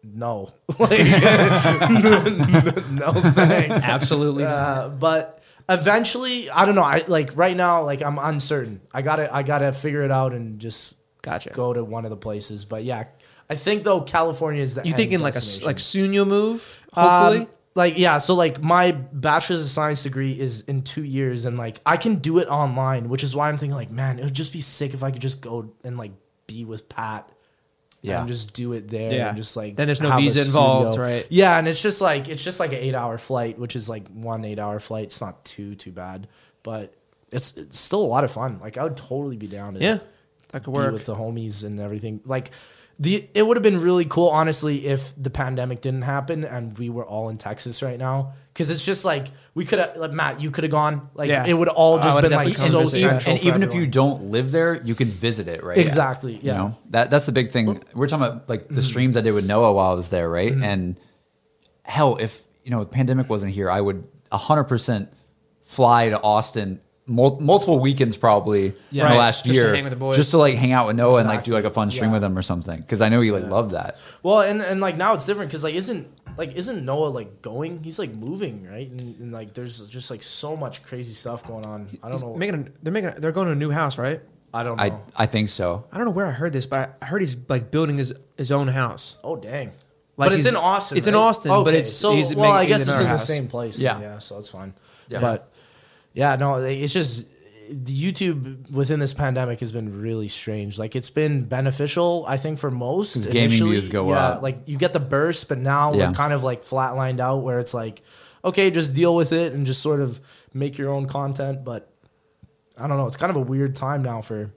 no, 0.02 0.52
like, 0.78 0.90
no 2.90 3.12
thanks. 3.32 3.88
Absolutely. 3.88 4.44
Uh, 4.44 4.88
but 4.88 5.35
eventually, 5.68 6.50
I 6.50 6.64
don't 6.64 6.74
know. 6.74 6.82
I 6.82 7.04
like 7.08 7.36
right 7.36 7.56
now, 7.56 7.82
like 7.84 8.02
I'm 8.02 8.18
uncertain. 8.18 8.80
I 8.92 9.02
gotta, 9.02 9.34
I 9.34 9.42
gotta 9.42 9.72
figure 9.72 10.02
it 10.02 10.10
out 10.10 10.32
and 10.32 10.58
just 10.60 10.96
Gotcha. 11.22 11.50
go 11.50 11.72
to 11.72 11.82
one 11.84 12.04
of 12.04 12.10
the 12.10 12.16
places. 12.16 12.64
But 12.64 12.84
yeah, 12.84 13.04
I 13.50 13.54
think 13.54 13.84
though 13.84 14.00
California 14.00 14.62
is 14.62 14.74
the 14.74 14.84
You 14.86 14.92
thinking 14.92 15.20
like 15.20 15.36
a 15.36 15.42
like 15.64 15.80
soon 15.80 16.12
you'll 16.12 16.26
move? 16.26 16.82
Um, 16.94 17.04
Hopefully. 17.08 17.48
like 17.74 17.98
yeah, 17.98 18.18
so 18.18 18.34
like 18.34 18.62
my 18.62 18.92
bachelor's 18.92 19.62
of 19.62 19.68
science 19.68 20.02
degree 20.02 20.38
is 20.38 20.62
in 20.62 20.82
two 20.82 21.04
years, 21.04 21.44
and 21.44 21.58
like 21.58 21.80
I 21.84 21.96
can 21.96 22.16
do 22.16 22.38
it 22.38 22.48
online, 22.48 23.08
which 23.08 23.22
is 23.22 23.34
why 23.34 23.48
I'm 23.48 23.58
thinking 23.58 23.76
like, 23.76 23.90
man, 23.90 24.18
it 24.18 24.24
would 24.24 24.34
just 24.34 24.52
be 24.52 24.60
sick 24.60 24.94
if 24.94 25.02
I 25.02 25.10
could 25.10 25.22
just 25.22 25.40
go 25.40 25.72
and 25.84 25.96
like 25.96 26.12
be 26.46 26.64
with 26.64 26.88
Pat. 26.88 27.28
Yeah. 28.06 28.20
and 28.20 28.28
just 28.28 28.52
do 28.54 28.72
it 28.72 28.88
there. 28.88 29.12
Yeah. 29.12 29.28
and 29.28 29.36
just 29.36 29.56
like 29.56 29.76
Then 29.76 29.86
there's 29.86 30.00
no 30.00 30.10
have 30.10 30.20
visa 30.20 30.42
involved, 30.42 30.92
studio. 30.92 31.08
right? 31.10 31.26
Yeah, 31.30 31.58
and 31.58 31.66
it's 31.68 31.82
just 31.82 32.00
like 32.00 32.28
it's 32.28 32.44
just 32.44 32.60
like 32.60 32.70
an 32.72 32.78
eight 32.78 32.94
hour 32.94 33.18
flight, 33.18 33.58
which 33.58 33.76
is 33.76 33.88
like 33.88 34.08
one 34.08 34.44
eight 34.44 34.58
hour 34.58 34.78
flight. 34.80 35.04
It's 35.04 35.20
not 35.20 35.44
too 35.44 35.74
too 35.74 35.92
bad, 35.92 36.28
but 36.62 36.94
it's 37.32 37.56
it's 37.56 37.78
still 37.78 38.00
a 38.02 38.06
lot 38.06 38.24
of 38.24 38.30
fun. 38.30 38.58
Like 38.60 38.78
I 38.78 38.82
would 38.84 38.96
totally 38.96 39.36
be 39.36 39.46
down 39.48 39.74
to 39.74 39.80
yeah, 39.80 39.98
that 40.52 40.62
could 40.64 40.72
be 40.72 40.78
work. 40.80 40.92
with 40.92 41.06
the 41.06 41.14
homies 41.16 41.64
and 41.64 41.80
everything. 41.80 42.20
Like 42.24 42.52
the 42.98 43.28
it 43.34 43.46
would 43.46 43.56
have 43.56 43.62
been 43.62 43.80
really 43.80 44.04
cool, 44.06 44.28
honestly, 44.30 44.86
if 44.86 45.12
the 45.22 45.28
pandemic 45.30 45.80
didn't 45.82 46.02
happen 46.02 46.44
and 46.44 46.76
we 46.78 46.88
were 46.88 47.04
all 47.04 47.28
in 47.28 47.36
Texas 47.38 47.82
right 47.82 47.98
now. 47.98 48.32
Because 48.52 48.70
it's 48.70 48.86
just 48.86 49.04
like 49.04 49.26
we 49.52 49.66
could 49.66 49.78
have, 49.80 49.96
like 49.98 50.12
Matt, 50.12 50.40
you 50.40 50.50
could 50.50 50.64
have 50.64 50.70
gone. 50.70 51.10
Like 51.14 51.28
Yeah. 51.28 51.44
it 51.46 51.52
would 51.52 51.68
all 51.68 51.98
just 51.98 52.18
been 52.22 52.32
like 52.32 52.54
so 52.54 52.70
come 52.70 52.80
visit. 52.84 53.00
central. 53.00 53.30
and 53.32 53.40
for 53.40 53.46
even 53.48 53.62
if 53.62 53.74
you 53.74 53.82
everyone. 53.82 53.90
don't 53.90 54.22
live 54.30 54.50
there, 54.50 54.82
you 54.82 54.94
can 54.94 55.08
visit 55.08 55.46
it, 55.46 55.62
right? 55.62 55.76
exactly, 55.76 56.34
You 56.36 56.40
yeah, 56.42 56.56
know 56.56 56.78
that 56.88 57.10
that's 57.10 57.26
the 57.26 57.32
big 57.32 57.50
thing. 57.50 57.82
We're 57.94 58.08
talking 58.08 58.24
about 58.26 58.48
like 58.48 58.62
Mm-hmm. 58.64 58.74
the 58.76 58.82
streams 58.82 59.16
I 59.18 59.20
did 59.20 59.32
with 59.32 59.46
Noah 59.46 59.74
while 59.74 59.90
I 59.90 59.94
was 59.94 60.08
there, 60.08 60.30
right? 60.30 60.52
And 60.54 60.98
hell, 61.82 62.16
if 62.16 62.42
you 62.64 62.70
know 62.70 62.80
the 62.80 62.88
pandemic 62.88 63.28
wasn't 63.28 63.52
here, 63.52 63.70
I 63.70 63.78
would 63.80 64.04
hundred 64.32 64.64
percent 64.64 65.12
fly 65.64 66.08
to 66.08 66.18
Austin 66.22 66.80
mul- 67.06 67.38
multiple 67.40 67.78
weekends 67.78 68.16
probably 68.16 68.74
Yeah. 68.90 69.02
in 69.04 69.06
Right, 69.08 69.12
the 69.14 69.18
last 69.18 69.44
just 69.44 69.54
to 69.56 69.62
year, 69.62 69.74
hang 69.74 69.84
with 69.84 69.92
the 69.92 69.96
boys. 69.98 70.16
just 70.16 70.30
to 70.32 70.38
like 70.38 70.54
hang 70.54 70.72
out 70.72 70.86
with 70.86 70.96
Noah 70.96 71.18
and 71.20 71.28
like 71.28 71.44
do 71.44 71.52
like 71.52 71.64
a 71.64 71.70
fun 71.70 71.90
stream 71.90 72.10
Yeah. 72.10 72.14
with 72.14 72.24
him 72.24 72.36
or 72.36 72.42
something. 72.42 72.78
Because 72.80 73.00
I 73.00 73.08
know 73.08 73.20
he 73.20 73.30
like 73.30 73.48
loved 73.48 73.70
that. 73.72 73.96
Well, 74.22 74.40
and 74.40 74.60
and 74.62 74.80
like 74.80 74.96
now 74.96 75.14
it's 75.14 75.26
different 75.26 75.50
because 75.50 75.64
like 75.64 75.74
isn't 75.74 76.06
like 76.36 76.54
isn't 76.54 76.84
Noah 76.84 77.08
like 77.08 77.40
going? 77.42 77.82
He's 77.82 77.98
like 77.98 78.12
moving, 78.14 78.66
right? 78.70 78.90
And, 78.90 79.00
and 79.20 79.32
like 79.32 79.54
there's 79.54 79.80
just 79.88 80.10
like 80.10 80.22
so 80.22 80.56
much 80.56 80.82
crazy 80.82 81.14
stuff 81.14 81.46
going 81.46 81.64
on. 81.64 81.88
I 82.02 82.08
don't 82.08 82.12
He's 82.12 82.22
know. 82.22 82.36
making 82.36 82.54
a, 82.60 82.64
they're 82.84 82.92
making 82.92 83.10
a, 83.10 83.20
they're 83.20 83.32
going 83.32 83.46
to 83.46 83.52
a 83.52 83.56
new 83.56 83.70
house, 83.70 83.98
right? 83.98 84.20
I 84.54 84.62
don't 84.62 84.76
know. 84.76 84.82
I 85.16 85.24
I 85.24 85.26
think 85.26 85.48
so. 85.50 85.84
I 85.92 85.96
don't 85.96 86.06
know 86.06 86.12
where 86.12 86.26
I 86.26 86.30
heard 86.32 86.52
this, 86.52 86.66
but 86.66 86.96
I 87.02 87.04
heard 87.06 87.20
he's 87.20 87.36
like 87.48 87.70
building 87.70 87.98
his 87.98 88.14
his 88.36 88.50
own 88.52 88.68
house. 88.68 89.16
oh 89.24 89.36
dang. 89.36 89.72
Like 90.18 90.30
but 90.30 90.38
it's 90.38 90.46
in 90.46 90.56
Austin. 90.56 90.96
it's 90.96 91.06
in 91.06 91.12
right? 91.14 91.20
Austin, 91.20 91.50
but 91.62 91.74
it's- 91.74 91.92
so 91.92 92.14
he's 92.14 92.34
well. 92.34 92.50
I 92.50 92.64
guess 92.64 92.82
it 92.82 92.88
in 92.88 92.90
it's 92.94 93.00
in 93.02 93.08
the 93.10 93.18
same 93.18 93.48
place. 93.48 93.78
Yeah. 93.78 93.98
Yeah, 94.00 94.12
yeah. 94.14 94.18
So 94.18 94.38
it's 94.38 94.48
fine. 94.48 94.72
Yeah. 95.08 95.20
But 95.20 95.52
yeah, 96.16 96.34
no, 96.36 96.56
it's 96.56 96.94
just 96.94 97.28
the 97.70 97.92
YouTube 98.12 98.70
within 98.70 99.00
this 99.00 99.12
pandemic 99.12 99.60
has 99.60 99.70
been 99.70 100.00
really 100.00 100.28
strange. 100.28 100.78
Like 100.78 100.96
it's 100.96 101.10
been 101.10 101.44
beneficial, 101.44 102.24
I 102.26 102.38
think, 102.38 102.58
for 102.58 102.70
most. 102.70 103.30
gaming 103.30 103.50
views 103.50 103.88
go 103.88 104.08
yeah, 104.08 104.28
up. 104.28 104.42
Like 104.42 104.62
you 104.66 104.78
get 104.78 104.92
the 104.94 105.00
burst, 105.00 105.48
but 105.48 105.58
now 105.58 105.92
Yeah. 105.92 106.08
we're 106.08 106.14
kind 106.14 106.32
of 106.32 106.42
like 106.42 106.62
flatlined 106.64 107.20
out 107.20 107.42
where 107.42 107.58
it's 107.58 107.74
like, 107.74 108.02
okay, 108.44 108.70
just 108.70 108.94
deal 108.94 109.14
with 109.14 109.32
it 109.32 109.52
and 109.52 109.66
just 109.66 109.82
sort 109.82 110.00
of 110.00 110.18
make 110.54 110.78
your 110.78 110.90
own 110.90 111.06
content. 111.06 111.64
But 111.64 111.92
I 112.78 112.86
don't 112.86 112.96
know. 112.96 113.06
It's 113.06 113.16
kind 113.16 113.30
of 113.30 113.36
a 113.36 113.40
weird 113.40 113.76
time 113.76 114.02
now 114.02 114.22
for 114.22 114.54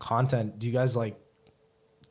content. 0.00 0.58
Do 0.58 0.66
you 0.66 0.72
guys 0.72 0.96
like 0.96 1.16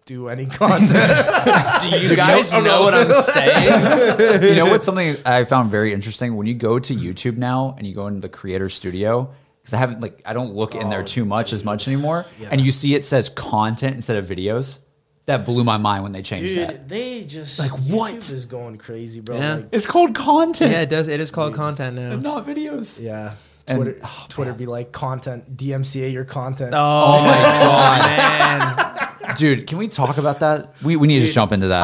do 0.05 0.27
any 0.29 0.45
content? 0.61 0.91
Do 1.81 1.89
you 1.97 2.15
guys 2.15 2.51
know 2.53 2.83
what 2.83 2.93
I'm 2.93 3.11
saying? 3.13 4.43
you 4.43 4.55
know 4.55 4.69
what's 4.69 4.85
something 4.85 5.15
I 5.25 5.43
found 5.45 5.71
very 5.71 5.93
interesting 5.93 6.35
when 6.35 6.47
you 6.47 6.53
go 6.53 6.79
to 6.79 6.93
YouTube 6.95 7.37
now 7.37 7.75
and 7.77 7.87
you 7.87 7.93
go 7.95 8.07
into 8.07 8.19
the 8.19 8.29
creator 8.29 8.69
studio 8.69 9.31
because 9.61 9.73
I 9.73 9.77
haven't 9.77 10.01
like 10.01 10.21
I 10.25 10.33
don't 10.33 10.53
look 10.53 10.75
in 10.75 10.89
there 10.89 11.01
Oh, 11.01 11.05
too 11.05 11.25
much 11.25 11.53
as 11.53 11.63
much 11.63 11.87
anymore, 11.87 12.25
Yeah. 12.39 12.49
and 12.51 12.59
you 12.61 12.71
see 12.71 12.95
it 12.95 13.05
says 13.05 13.29
content 13.29 13.95
instead 13.95 14.17
of 14.17 14.25
videos. 14.25 14.79
That 15.25 15.45
blew 15.45 15.63
my 15.63 15.77
mind 15.77 16.03
when 16.03 16.11
they 16.11 16.21
changed 16.21 16.53
Dude, 16.53 16.67
that. 16.67 16.89
they 16.89 17.23
just 17.23 17.57
Like, 17.57 17.71
YouTube 17.71 17.95
what? 17.95 18.29
is 18.29 18.43
going 18.43 18.77
crazy, 18.77 19.21
bro. 19.21 19.37
Yeah. 19.37 19.55
Like, 19.55 19.69
It's 19.71 19.85
called 19.85 20.13
content, 20.15 20.71
yeah, 20.73 20.81
it 20.81 20.89
does. 20.89 21.07
It 21.07 21.21
is 21.21 21.31
called 21.31 21.53
content 21.53 21.95
now. 21.95 22.11
and 22.11 22.21
not 22.21 22.45
videos. 22.45 23.01
yeah. 23.01 23.35
And- 23.65 23.77
Twitter, 23.81 23.99
oh, 24.03 24.25
Twitter 24.27 24.53
be 24.53 24.65
like 24.65 24.91
content, 24.91 25.55
DMCA 25.55 26.11
your 26.11 26.25
content. 26.25 26.73
Oh, 26.75 26.77
oh 26.77 27.23
my 27.23 27.35
god, 27.37 28.01
man! 28.05 28.92
Dude, 29.37 29.67
can 29.67 29.77
we 29.77 29.87
talk 29.87 30.17
about 30.17 30.39
that? 30.41 30.75
We 30.81 30.95
we 30.95 31.07
need 31.07 31.25
to 31.25 31.31
jump 31.31 31.51
into 31.51 31.67
that. 31.67 31.83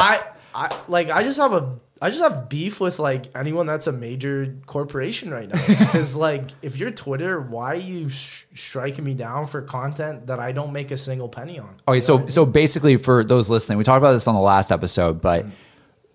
I, 0.53 0.67
I 0.67 0.79
like 0.87 1.09
I 1.09 1.23
just 1.23 1.37
have 1.37 1.53
a 1.53 1.79
I 2.01 2.09
just 2.09 2.21
have 2.21 2.47
beef 2.47 2.79
with 2.79 2.97
like 2.97 3.35
anyone 3.35 3.65
that's 3.65 3.87
a 3.87 3.91
major 3.91 4.55
corporation 4.65 5.31
right 5.31 5.49
now. 5.49 5.59
Because 5.67 6.15
like 6.15 6.49
if 6.61 6.77
you're 6.77 6.91
Twitter, 6.91 7.41
why 7.41 7.73
are 7.73 7.75
you 7.75 8.09
sh- 8.09 8.45
striking 8.55 9.03
me 9.03 9.13
down 9.13 9.47
for 9.47 9.61
content 9.61 10.27
that 10.27 10.39
I 10.39 10.51
don't 10.51 10.71
make 10.71 10.91
a 10.91 10.97
single 10.97 11.27
penny 11.27 11.59
on? 11.59 11.81
Okay, 11.87 11.99
so 11.99 12.25
so 12.27 12.45
basically, 12.45 12.97
for 12.97 13.23
those 13.23 13.49
listening, 13.49 13.77
we 13.77 13.83
talked 13.83 13.97
about 13.97 14.13
this 14.13 14.27
on 14.27 14.35
the 14.35 14.41
last 14.41 14.71
episode, 14.71 15.19
but 15.19 15.45
mm-hmm. 15.45 15.53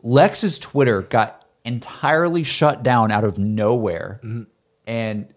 Lex's 0.03 0.59
Twitter 0.59 1.03
got 1.03 1.45
entirely 1.64 2.45
shut 2.45 2.83
down 2.83 3.11
out 3.11 3.25
of 3.25 3.38
nowhere, 3.38 4.21
mm-hmm. 4.23 4.45
and 4.87 5.33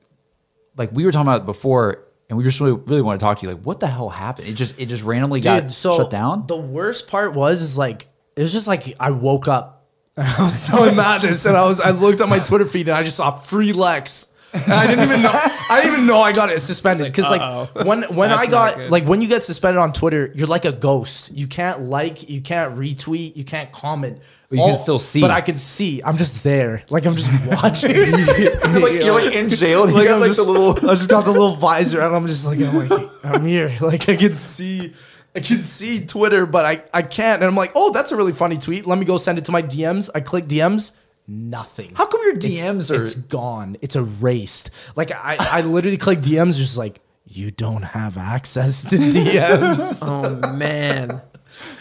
like 0.77 0.91
we 0.93 1.03
were 1.05 1.11
talking 1.11 1.27
about 1.27 1.45
before, 1.45 2.05
and 2.29 2.37
we 2.37 2.43
just 2.43 2.59
really 2.59 2.73
really 2.73 3.01
want 3.01 3.19
to 3.19 3.23
talk 3.23 3.39
to 3.39 3.47
you. 3.47 3.53
Like, 3.53 3.63
what 3.63 3.79
the 3.79 3.87
hell 3.87 4.09
happened? 4.09 4.47
It 4.47 4.53
just 4.53 4.79
it 4.79 4.87
just 4.87 5.03
randomly 5.03 5.39
got 5.39 5.71
shut 5.97 6.11
down. 6.11 6.45
The 6.47 6.57
worst 6.57 7.07
part 7.07 7.33
was 7.33 7.61
is 7.61 7.77
like 7.77 8.07
it 8.35 8.41
was 8.41 8.51
just 8.51 8.67
like 8.67 8.95
I 8.99 9.11
woke 9.11 9.47
up 9.47 9.87
and 10.15 10.27
I 10.37 10.43
was 10.43 10.67
telling 10.67 10.95
Matt 10.95 11.21
this, 11.21 11.45
and 11.45 11.55
I 11.55 11.63
was 11.65 11.79
I 11.79 11.91
looked 11.91 12.21
at 12.21 12.29
my 12.29 12.39
Twitter 12.39 12.65
feed 12.65 12.87
and 12.87 12.97
I 12.97 13.03
just 13.03 13.17
saw 13.17 13.31
free 13.31 13.73
Lex. 13.73 14.31
And 14.53 14.73
I 14.73 14.87
didn't 14.87 15.03
even 15.05 15.21
know. 15.21 15.31
I 15.33 15.81
didn't 15.81 15.93
even 15.93 16.05
know 16.07 16.21
I 16.21 16.31
got 16.31 16.49
it 16.49 16.59
suspended 16.61 17.07
because 17.07 17.29
like, 17.29 17.41
uh-oh. 17.41 17.85
when 17.85 18.03
when 18.03 18.29
That's 18.29 18.47
I 18.47 18.51
got 18.51 18.89
like 18.89 19.05
when 19.05 19.21
you 19.21 19.27
get 19.27 19.41
suspended 19.41 19.79
on 19.79 19.93
Twitter, 19.93 20.31
you're 20.35 20.47
like 20.47 20.65
a 20.65 20.71
ghost. 20.71 21.31
You 21.33 21.47
can't 21.47 21.83
like, 21.83 22.29
you 22.29 22.41
can't 22.41 22.75
retweet, 22.75 23.35
you 23.35 23.43
can't 23.43 23.71
comment. 23.71 24.19
But 24.49 24.59
you 24.59 24.65
can 24.65 24.77
still 24.77 24.99
see. 24.99 25.19
But 25.19 25.31
I 25.31 25.41
can 25.41 25.57
see. 25.57 26.01
I'm 26.01 26.15
just 26.15 26.43
there. 26.43 26.83
Like 26.89 27.05
I'm 27.05 27.17
just 27.17 27.29
watching. 27.47 27.91
like, 27.91 28.93
you're 28.93 29.13
like 29.13 29.35
in 29.35 29.49
jail. 29.49 29.83
and 29.83 29.91
you 29.91 29.97
like 29.97 30.07
got, 30.07 30.13
I'm 30.13 30.19
like 30.21 30.29
just, 30.29 30.45
the 30.45 30.49
little. 30.49 30.89
I 30.89 30.95
just 30.95 31.09
got 31.09 31.25
the 31.25 31.31
little 31.31 31.55
visor, 31.55 31.99
and 31.99 32.15
I'm 32.15 32.25
just 32.27 32.45
like, 32.45 32.61
I'm 32.61 32.87
like, 32.87 33.09
I'm 33.25 33.45
here. 33.45 33.75
Like 33.81 34.07
I 34.07 34.15
can 34.15 34.33
see, 34.33 34.93
I 35.35 35.41
can 35.41 35.63
see 35.63 36.05
Twitter, 36.05 36.45
but 36.45 36.65
I 36.65 36.83
I 36.93 37.01
can't. 37.01 37.41
And 37.41 37.49
I'm 37.49 37.57
like, 37.57 37.73
oh, 37.75 37.91
that's 37.91 38.13
a 38.13 38.15
really 38.15 38.31
funny 38.31 38.57
tweet. 38.57 38.87
Let 38.87 38.97
me 38.97 39.03
go 39.05 39.17
send 39.17 39.37
it 39.37 39.45
to 39.45 39.51
my 39.51 39.61
DMs. 39.61 40.09
I 40.15 40.21
click 40.21 40.45
DMs. 40.45 40.93
Nothing. 41.27 41.91
How 41.95 42.05
come 42.05 42.21
your 42.23 42.37
It's- 42.37 42.53
DMs 42.61 42.89
are? 42.95 43.03
It's 43.03 43.15
gone. 43.15 43.77
It's 43.81 43.95
erased. 43.95 44.69
Like 44.95 45.11
I, 45.11 45.35
I 45.39 45.61
literally 45.75 45.97
click 45.97 46.19
DMs, 46.19 46.57
just 46.57 46.77
like 46.77 47.01
you 47.25 47.51
don't 47.51 47.83
have 47.83 48.17
access 48.17 48.83
to 48.85 48.95
DMs. 48.95 50.01
Oh 50.07 50.53
man, 50.53 51.21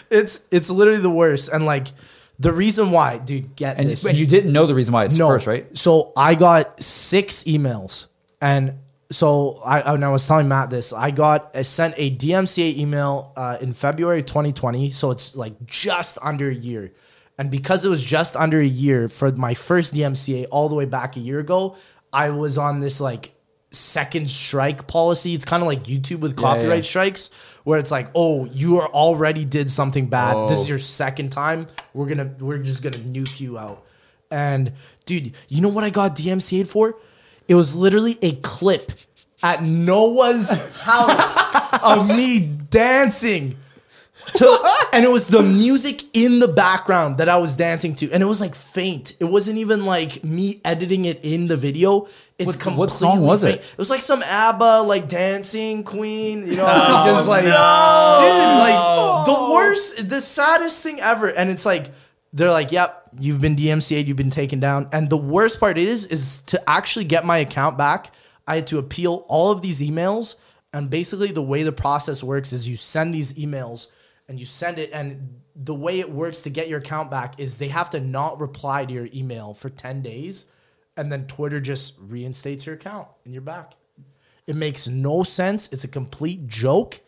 it's 0.09 0.45
it's 0.51 0.69
literally 0.69 0.99
the 0.99 1.09
worst. 1.09 1.49
And 1.49 1.65
like 1.65 1.87
the 2.39 2.51
reason 2.51 2.91
why, 2.91 3.17
dude, 3.19 3.55
get 3.55 3.77
and, 3.79 3.89
this. 3.89 4.05
and 4.05 4.17
you 4.17 4.25
didn't 4.25 4.51
know 4.51 4.65
the 4.65 4.75
reason 4.75 4.93
why 4.93 5.05
it's 5.05 5.17
first, 5.17 5.47
right? 5.47 5.75
So 5.77 6.11
I 6.17 6.35
got 6.35 6.81
six 6.83 7.43
emails, 7.45 8.07
and 8.41 8.77
so 9.11 9.61
I 9.63 9.93
and 9.93 10.03
I 10.03 10.09
was 10.09 10.27
telling 10.27 10.49
Matt 10.49 10.69
this. 10.69 10.91
I 10.91 11.11
got 11.11 11.55
I 11.55 11.61
sent 11.61 11.93
a 11.97 12.13
DMCA 12.13 12.77
email 12.77 13.31
uh, 13.37 13.57
in 13.61 13.71
February 13.73 14.23
2020, 14.23 14.91
so 14.91 15.11
it's 15.11 15.35
like 15.37 15.65
just 15.65 16.17
under 16.21 16.49
a 16.49 16.53
year. 16.53 16.91
And 17.37 17.51
because 17.51 17.85
it 17.85 17.89
was 17.89 18.03
just 18.03 18.35
under 18.35 18.59
a 18.59 18.65
year 18.65 19.09
for 19.09 19.31
my 19.31 19.53
first 19.53 19.93
DMCA, 19.93 20.47
all 20.49 20.69
the 20.69 20.75
way 20.75 20.85
back 20.85 21.15
a 21.17 21.19
year 21.19 21.39
ago, 21.39 21.75
I 22.11 22.31
was 22.31 22.57
on 22.57 22.79
this 22.79 22.99
like 22.99 23.33
second 23.71 24.29
strike 24.29 24.87
policy. 24.87 25.33
It's 25.33 25.45
kind 25.45 25.61
of 25.61 25.67
like 25.67 25.83
YouTube 25.83 26.19
with 26.19 26.35
copyright 26.35 26.83
yeah. 26.83 26.89
strikes, 26.89 27.29
where 27.63 27.77
it's 27.77 27.91
like, 27.91 28.09
oh, 28.15 28.45
you 28.45 28.79
are 28.79 28.87
already 28.87 29.45
did 29.45 29.69
something 29.69 30.07
bad. 30.07 30.49
This 30.49 30.57
Oh. 30.57 30.61
is 30.61 30.69
your 30.69 30.79
second 30.79 31.29
time. 31.31 31.67
We're 31.93 32.07
gonna 32.07 32.33
we're 32.39 32.57
just 32.57 32.81
gonna 32.81 32.97
nuke 32.97 33.39
you 33.39 33.57
out. 33.59 33.85
And 34.31 34.73
dude, 35.05 35.33
you 35.47 35.61
know 35.61 35.69
what 35.69 35.83
I 35.83 35.89
got 35.89 36.15
DMCA'd 36.15 36.67
for? 36.67 36.95
It 37.47 37.55
was 37.55 37.75
literally 37.75 38.17
a 38.21 38.35
clip 38.37 38.91
at 39.43 39.63
Noah's 39.63 40.49
house 40.81 41.37
of 41.83 42.07
me 42.07 42.39
dancing. 42.69 43.57
To, 44.35 44.87
and 44.93 45.05
it 45.05 45.09
was 45.09 45.27
the 45.27 45.41
music 45.41 46.03
in 46.13 46.39
the 46.39 46.47
background 46.47 47.17
that 47.19 47.29
I 47.29 47.37
was 47.37 47.55
dancing 47.55 47.95
to, 47.95 48.11
and 48.11 48.21
it 48.21 48.25
was 48.25 48.41
like 48.41 48.55
faint. 48.55 49.13
It 49.19 49.25
wasn't 49.25 49.57
even 49.57 49.85
like 49.85 50.23
me 50.23 50.61
editing 50.65 51.05
it 51.05 51.21
in 51.23 51.47
the 51.47 51.55
video. 51.57 52.07
It's 52.37 52.47
What- 52.47 52.59
completely 52.59 52.77
what 52.79 52.91
song 52.91 53.21
was 53.21 53.43
it? 53.43 53.47
faint. 53.47 53.61
It 53.61 53.77
was 53.77 53.89
like 53.89 54.01
some 54.01 54.21
ABBA 54.21 54.83
like 54.85 55.09
dancing 55.09 55.83
queen, 55.83 56.45
you 56.47 56.55
know, 56.57 56.65
Oh, 56.69 57.05
just 57.07 57.27
like 57.27 57.43
dude, 57.43 57.53
like 57.53 59.25
the 59.25 59.53
worst, 59.53 60.09
the 60.09 60.21
saddest 60.21 60.83
thing 60.83 60.99
ever. 60.99 61.27
And 61.27 61.49
it's 61.49 61.65
like 61.65 61.91
they're 62.33 62.51
like, 62.51 62.71
"Yep, 62.71 63.09
you've 63.19 63.39
been 63.41 63.55
DMCA'd, 63.55 64.07
you've 64.07 64.17
been 64.17 64.29
taken 64.29 64.59
down." 64.59 64.89
And 64.91 65.09
the 65.09 65.17
worst 65.17 65.59
part 65.59 65.77
is, 65.77 66.05
is 66.05 66.39
to 66.47 66.69
actually 66.69 67.05
get 67.05 67.25
my 67.25 67.37
account 67.37 67.77
back, 67.77 68.13
I 68.45 68.55
had 68.55 68.67
to 68.67 68.77
appeal 68.77 69.25
all 69.29 69.51
of 69.51 69.61
these 69.61 69.79
emails. 69.81 70.35
And 70.73 70.89
basically, 70.89 71.31
the 71.31 71.41
way 71.41 71.63
the 71.63 71.71
process 71.71 72.21
works 72.21 72.51
is 72.53 72.67
you 72.67 72.75
send 72.77 73.13
these 73.13 73.33
emails 73.33 73.87
and 74.27 74.39
you 74.39 74.45
send 74.45 74.77
it, 74.79 74.91
and 74.93 75.41
the 75.55 75.73
way 75.73 75.99
it 75.99 76.11
works 76.11 76.41
to 76.43 76.49
get 76.49 76.67
your 76.67 76.79
account 76.79 77.09
back 77.09 77.39
is 77.39 77.57
they 77.57 77.69
have 77.69 77.89
to 77.91 77.99
not 77.99 78.39
reply 78.39 78.85
to 78.85 78.93
your 78.93 79.07
email 79.13 79.53
for 79.53 79.69
ten 79.69 80.01
days, 80.01 80.45
and 80.95 81.11
then 81.11 81.27
Twitter 81.27 81.59
just 81.59 81.95
reinstates 81.99 82.65
your 82.65 82.75
account 82.75 83.07
and 83.23 83.33
you're 83.33 83.41
back. 83.41 83.75
It 84.45 84.55
makes 84.55 84.87
no 84.87 85.23
sense. 85.23 85.67
It's 85.71 85.83
a 85.83 85.89
complete 85.89 86.47
joke. 86.47 87.01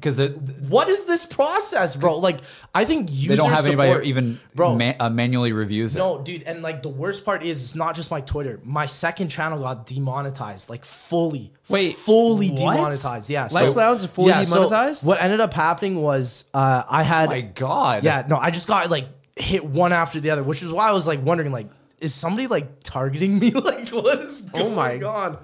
Because 0.00 0.30
What 0.68 0.88
is 0.88 1.06
this 1.06 1.26
process, 1.26 1.96
bro? 1.96 2.18
Like, 2.18 2.38
I 2.72 2.84
think 2.84 3.10
user 3.10 3.30
they 3.30 3.36
don't 3.36 3.50
have 3.50 3.66
anybody 3.66 3.88
support- 3.90 4.04
who 4.04 4.08
even 4.10 4.40
bro. 4.54 4.76
ma- 4.76 4.92
uh, 5.00 5.10
manually 5.10 5.52
reviews 5.52 5.96
it. 5.96 5.98
no, 5.98 6.20
dude, 6.22 6.44
and 6.44 6.62
like 6.62 6.82
the 6.84 6.88
worst 6.88 7.24
part 7.24 7.42
is 7.42 7.64
it's 7.64 7.74
not 7.74 7.96
just 7.96 8.08
my 8.12 8.20
Twitter. 8.20 8.60
My 8.62 8.86
second 8.86 9.28
channel 9.28 9.60
got 9.60 9.86
demonetized, 9.86 10.70
like 10.70 10.84
fully, 10.84 11.52
Wait, 11.68 11.94
fully 11.96 12.50
what? 12.50 12.56
demonetized. 12.58 13.28
Yeah, 13.28 13.48
Lex 13.50 13.74
Lounge 13.74 14.00
is 14.02 14.06
fully 14.06 14.32
so 14.44 14.44
demonetized? 14.44 15.04
what 15.04 15.20
ended 15.20 15.40
up 15.40 15.52
happening 15.52 16.00
was 16.00 16.44
uh, 16.54 16.84
I 16.88 17.02
had 17.02 17.28
Oh 17.28 17.32
my 17.32 17.40
God. 17.40 18.04
yeah, 18.04 18.24
no, 18.28 18.36
I 18.36 18.50
just 18.52 18.68
got 18.68 18.88
like 18.90 19.08
hit 19.34 19.64
one 19.64 19.92
after 19.92 20.20
the 20.20 20.30
other, 20.30 20.44
which 20.44 20.62
is 20.62 20.68
why 20.70 20.88
I 20.88 20.92
was 20.92 21.08
like 21.08 21.24
wondering, 21.24 21.50
like, 21.50 21.68
is 21.98 22.14
somebody 22.14 22.46
like 22.46 22.84
targeting 22.84 23.36
me? 23.40 23.50
like, 23.50 23.88
what 23.88 24.20
is 24.20 24.42
going 24.42 24.66
Oh 24.66 24.70
my- 24.70 24.94
on? 25.00 25.38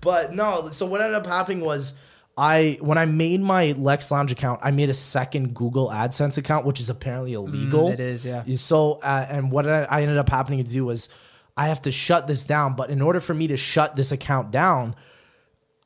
But 0.00 0.32
no, 0.32 0.68
so 0.68 0.86
what 0.86 1.00
ended 1.00 1.16
up 1.16 1.26
happening 1.26 1.64
was 1.64 1.94
I 2.38 2.76
when 2.80 2.98
I 2.98 3.06
made 3.06 3.40
my 3.40 3.72
Lex 3.72 4.10
Lounge 4.10 4.30
account, 4.30 4.60
I 4.62 4.70
made 4.70 4.90
a 4.90 4.94
second 4.94 5.54
Google 5.54 5.88
AdSense 5.88 6.36
account, 6.36 6.66
which 6.66 6.80
is 6.80 6.90
apparently 6.90 7.32
illegal. 7.32 7.88
Mm, 7.88 7.94
it 7.94 8.00
is, 8.00 8.26
yeah. 8.26 8.44
So 8.56 9.00
uh, 9.02 9.26
and 9.28 9.50
what 9.50 9.66
I 9.68 9.84
I 9.84 10.02
ended 10.02 10.18
up 10.18 10.28
happening 10.28 10.62
to 10.64 10.70
do 10.70 10.84
was 10.84 11.08
I 11.56 11.68
have 11.68 11.80
to 11.82 11.92
shut 11.92 12.26
this 12.26 12.44
down. 12.44 12.76
But 12.76 12.90
in 12.90 13.00
order 13.00 13.20
for 13.20 13.32
me 13.32 13.46
to 13.48 13.56
shut 13.56 13.94
this 13.94 14.12
account 14.12 14.50
down, 14.50 14.94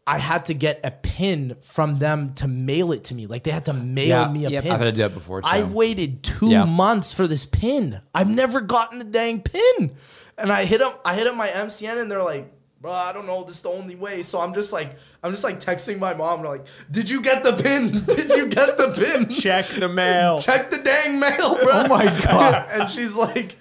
I 0.07 0.19
had 0.19 0.47
to 0.47 0.54
get 0.54 0.80
a 0.83 0.90
pin 0.90 1.57
from 1.62 1.99
them 2.00 2.35
to 2.35 2.49
mail 2.49 2.90
it 2.90 3.04
to 3.04 3.14
me. 3.14 3.28
Like 3.28 3.45
they 3.45 3.52
had 3.52 3.66
to 3.66 3.73
mail 3.73 4.09
Yeah, 4.09 4.28
me 4.33 4.47
a 4.47 4.50
yep. 4.50 4.62
pin. 4.64 4.73
I've 4.73 4.80
had 4.80 4.87
to 4.87 4.92
do 4.92 5.02
that 5.02 5.14
before, 5.14 5.42
too. 5.42 5.49
I've 5.49 5.73
waited 5.73 6.25
two 6.25 6.49
Yeah. 6.49 6.64
months 6.64 7.12
for 7.12 7.28
this 7.28 7.47
pin. 7.47 8.00
I've 8.12 8.28
never 8.28 8.61
gotten 8.61 8.99
the 8.99 9.04
dang 9.04 9.40
pin. 9.42 9.95
And 10.37 10.50
I 10.50 10.64
hit 10.64 10.80
up 10.83 11.00
I 11.04 11.14
hit 11.14 11.28
up 11.28 11.37
my 11.37 11.47
MCN 11.49 12.00
and 12.00 12.11
they're 12.11 12.23
like, 12.25 12.50
bro, 12.80 12.90
I 12.92 13.12
don't 13.12 13.26
know, 13.26 13.44
this 13.44 13.56
is 13.56 13.62
the 13.62 13.68
only 13.70 13.94
way. 13.94 14.22
So 14.22 14.40
I'm 14.40 14.54
just 14.54 14.72
like 14.72 14.96
I'm 15.22 15.30
just 15.30 15.44
like 15.44 15.60
texting 15.60 15.99
my 15.99 16.14
mom. 16.14 16.42
Like, 16.42 16.66
did 16.90 17.10
you 17.10 17.20
get 17.20 17.42
the 17.44 17.52
pin? 17.52 18.04
Did 18.04 18.30
you 18.32 18.46
get 18.46 18.76
the 18.78 18.92
pin? 18.96 19.28
check 19.28 19.66
the 19.66 19.88
mail. 19.88 20.40
Check 20.42 20.70
the 20.70 20.78
dang 20.78 21.20
mail, 21.20 21.56
bro. 21.56 21.70
Oh 21.72 21.88
my 21.88 22.04
God. 22.25 22.66
and 22.72 22.90
she's 22.90 23.14
like, 23.16 23.58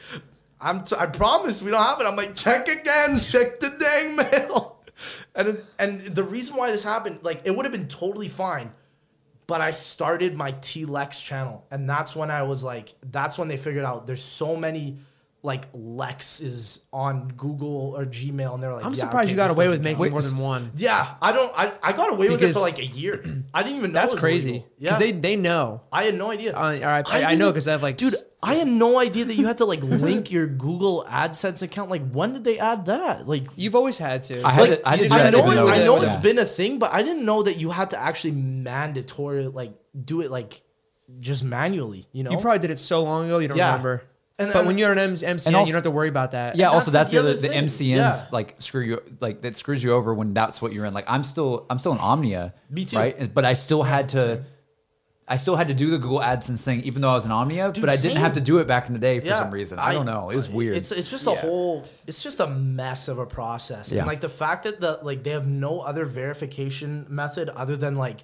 I'm 0.61 0.83
t- 0.83 0.95
I 0.97 1.05
promise 1.05 1.61
we 1.61 1.71
don't 1.71 1.81
have 1.83 1.99
it. 2.01 2.05
I'm 2.05 2.15
like, 2.15 2.35
check 2.35 2.67
again, 2.67 3.19
check 3.19 3.59
the 3.59 3.75
dang 3.79 4.15
mail. 4.15 4.81
and 5.35 5.47
it- 5.49 5.65
and 5.77 5.99
the 6.01 6.23
reason 6.23 6.55
why 6.55 6.71
this 6.71 6.83
happened, 6.83 7.19
like 7.23 7.41
it 7.45 7.55
would 7.55 7.65
have 7.65 7.73
been 7.73 7.88
totally 7.88 8.27
fine, 8.29 8.71
but 9.47 9.61
I 9.61 9.71
started 9.71 10.35
my 10.38 10.51
T 10.61 10.85
Lex 10.85 11.21
channel, 11.21 11.65
and 11.71 11.89
that's 11.89 12.15
when 12.15 12.29
I 12.31 12.43
was 12.43 12.63
like, 12.63 12.93
that's 13.11 13.38
when 13.38 13.47
they 13.47 13.57
figured 13.57 13.83
out 13.85 14.07
there's 14.07 14.23
so 14.23 14.55
many 14.55 14.99
like 15.41 15.67
Lex 15.74 16.41
is 16.41 16.81
on 16.91 17.29
Google 17.29 17.96
or 17.98 18.05
Gmail, 18.05 18.53
and 18.55 18.62
they're 18.62 18.74
like, 18.74 18.84
I'm 18.84 18.91
yeah, 18.91 19.00
surprised 19.00 19.27
okay, 19.27 19.31
you 19.31 19.36
got 19.38 19.51
away 19.51 19.65
doesn't 19.65 19.79
with 19.79 19.88
count. 19.88 20.00
making 20.00 20.12
more 20.12 20.22
than 20.22 20.38
one. 20.38 20.72
Yeah, 20.75 21.15
I 21.22 21.31
don't. 21.31 21.51
I, 21.55 21.72
I 21.81 21.93
got 21.93 22.12
away 22.12 22.29
with 22.29 22.41
it 22.43 22.51
for 22.53 22.60
like 22.60 22.77
a 22.79 22.86
year. 22.86 23.24
I 23.53 23.63
didn't 23.63 23.77
even 23.77 23.91
know 23.93 24.00
That's 24.01 24.12
it 24.12 24.15
was 24.17 24.22
crazy. 24.22 24.50
illegal. 24.50 24.69
Because 24.79 24.91
Yeah, 24.93 24.98
they 25.00 25.12
they 25.13 25.36
know. 25.38 25.81
I 25.93 26.03
had 26.03 26.15
no 26.15 26.29
idea. 26.31 26.53
Uh, 26.53 26.60
all 26.60 26.69
right, 26.72 27.05
I- 27.10 27.24
I 27.31 27.36
know 27.36 27.53
'cause 27.53 27.67
I 27.67 27.72
have, 27.72 27.81
like, 27.84 27.96
dude. 27.98 28.13
s- 28.13 28.25
I 28.43 28.55
had 28.55 28.67
no 28.67 28.98
idea 29.00 29.25
that 29.25 29.36
you 29.36 29.48
had 29.48 29.58
to 29.60 29.65
like 29.65 29.81
link 29.84 30.29
your 30.29 30.46
Google 30.48 31.05
AdSense 31.10 31.62
account. 31.62 31.89
Like, 31.89 32.10
when 32.12 32.34
did 32.34 32.43
they 32.43 32.60
add 32.60 32.86
that? 32.88 33.27
Like, 33.27 33.43
You've 33.55 33.75
always 33.75 33.98
had 33.98 34.24
to. 34.24 34.41
I 34.43 34.51
had 34.51 34.69
like 34.69 34.79
to- 34.81 34.88
I 34.88 34.91
had 34.91 34.98
to 35.00 35.03
you 35.03 35.10
do 35.10 35.15
didn't 35.15 35.19
I 35.19 35.24
that 35.24 35.31
know, 35.38 35.51
it, 35.51 35.55
though 35.55 35.67
I 35.69 35.75
it- 35.77 35.86
know 35.86 35.98
yeah. 36.01 36.03
it's 36.13 36.22
been 36.24 36.38
a 36.39 36.46
thing, 36.46 36.79
but 36.79 36.93
I 36.93 37.01
didn't 37.01 37.24
know 37.25 37.43
that 37.43 37.58
you 37.58 37.69
had 37.69 37.91
to 37.91 38.00
actually 38.00 38.31
mandatory 38.34 39.48
like 39.48 39.74
do 40.05 40.19
it 40.22 40.31
like 40.31 40.62
just 41.19 41.43
manually. 41.43 42.08
You 42.12 42.24
know, 42.24 42.31
You 42.31 42.38
probably 42.39 42.60
did 42.60 42.72
it 42.72 42.77
so 42.79 43.03
long 43.03 43.25
ago 43.27 43.39
you 43.39 43.48
don't 43.48 43.58
Yeah. 43.58 43.67
remember. 43.72 44.03
And- 44.39 44.51
but 44.53 44.60
and- 44.60 44.67
when 44.67 44.77
you're 44.77 44.91
an 44.91 44.98
M- 44.98 45.13
MCN, 45.13 45.27
And 45.27 45.46
you 45.46 45.51
don't 45.51 45.74
have 45.74 45.84
to 45.84 45.91
worry 45.91 46.08
about 46.10 46.31
that. 46.31 46.55
Yeah. 46.55 46.67
And 46.67 46.74
also, 46.75 46.91
that's 46.91 47.12
that's 47.12 47.12
the 47.12 47.15
the 47.17 47.19
other 47.19 47.29
other 47.31 47.41
the 47.41 47.48
thing. 47.50 47.63
MCNs 47.65 47.96
Yeah. 47.98 48.24
like 48.31 48.55
screw 48.60 48.81
you 48.81 49.01
like 49.19 49.41
that 49.41 49.55
screws 49.58 49.84
you 49.84 49.91
over 49.91 50.13
when 50.13 50.34
that's 50.34 50.62
what 50.62 50.74
you're 50.74 50.86
in. 50.86 50.93
Like 50.93 51.05
I'm 51.08 51.24
still 51.24 51.65
I'm 51.69 51.77
still 51.79 51.91
in 51.91 52.00
Omnia. 52.00 52.53
Me 52.69 52.86
too. 52.86 52.98
Right. 52.98 53.34
But 53.34 53.46
I 53.46 53.53
still 53.53 53.84
had 53.84 54.10
to. 54.10 54.43
I 55.31 55.38
still 55.38 55.55
had 55.55 55.67
to 55.67 55.75
do 55.75 55.91
the 55.91 56.00
Google 56.00 56.22
AdSense 56.22 56.60
thing, 56.62 56.81
even 56.86 57.03
though 57.03 57.10
I 57.12 57.13
was 57.13 57.24
in 57.25 57.31
Omnia, 57.31 57.72
Dude, 57.72 57.81
but 57.84 57.89
I 57.91 57.98
didn't 57.98 58.17
have 58.17 58.34
to 58.34 58.41
do 58.41 58.58
it 58.58 58.65
back 58.67 58.88
in 58.88 58.93
the 58.93 59.00
day 59.00 59.19
for 59.19 59.27
Yeah, 59.27 59.38
some 59.38 59.51
reason. 59.51 59.77
I, 59.77 59.93
don't 59.93 60.08
know. 60.08 60.31
It 60.31 60.36
was 60.36 60.50
weird. 60.50 60.75
It's 60.75 60.91
it's 60.91 61.12
just 61.12 61.27
a 61.27 61.31
Yeah. 61.34 61.41
whole 61.41 61.86
it's 62.08 62.24
just 62.24 62.39
a 62.39 62.48
mess 62.48 63.08
of 63.08 63.19
a 63.19 63.27
process. 63.27 63.91
Yeah. 63.91 64.00
And 64.00 64.08
like 64.08 64.22
the 64.22 64.29
fact 64.29 64.63
that 64.63 64.81
the 64.81 64.98
like 65.03 65.22
they 65.24 65.29
have 65.29 65.46
no 65.46 65.81
other 65.81 66.03
verification 66.05 67.05
method 67.10 67.50
other 67.50 67.77
than 67.77 67.96
like 67.96 68.24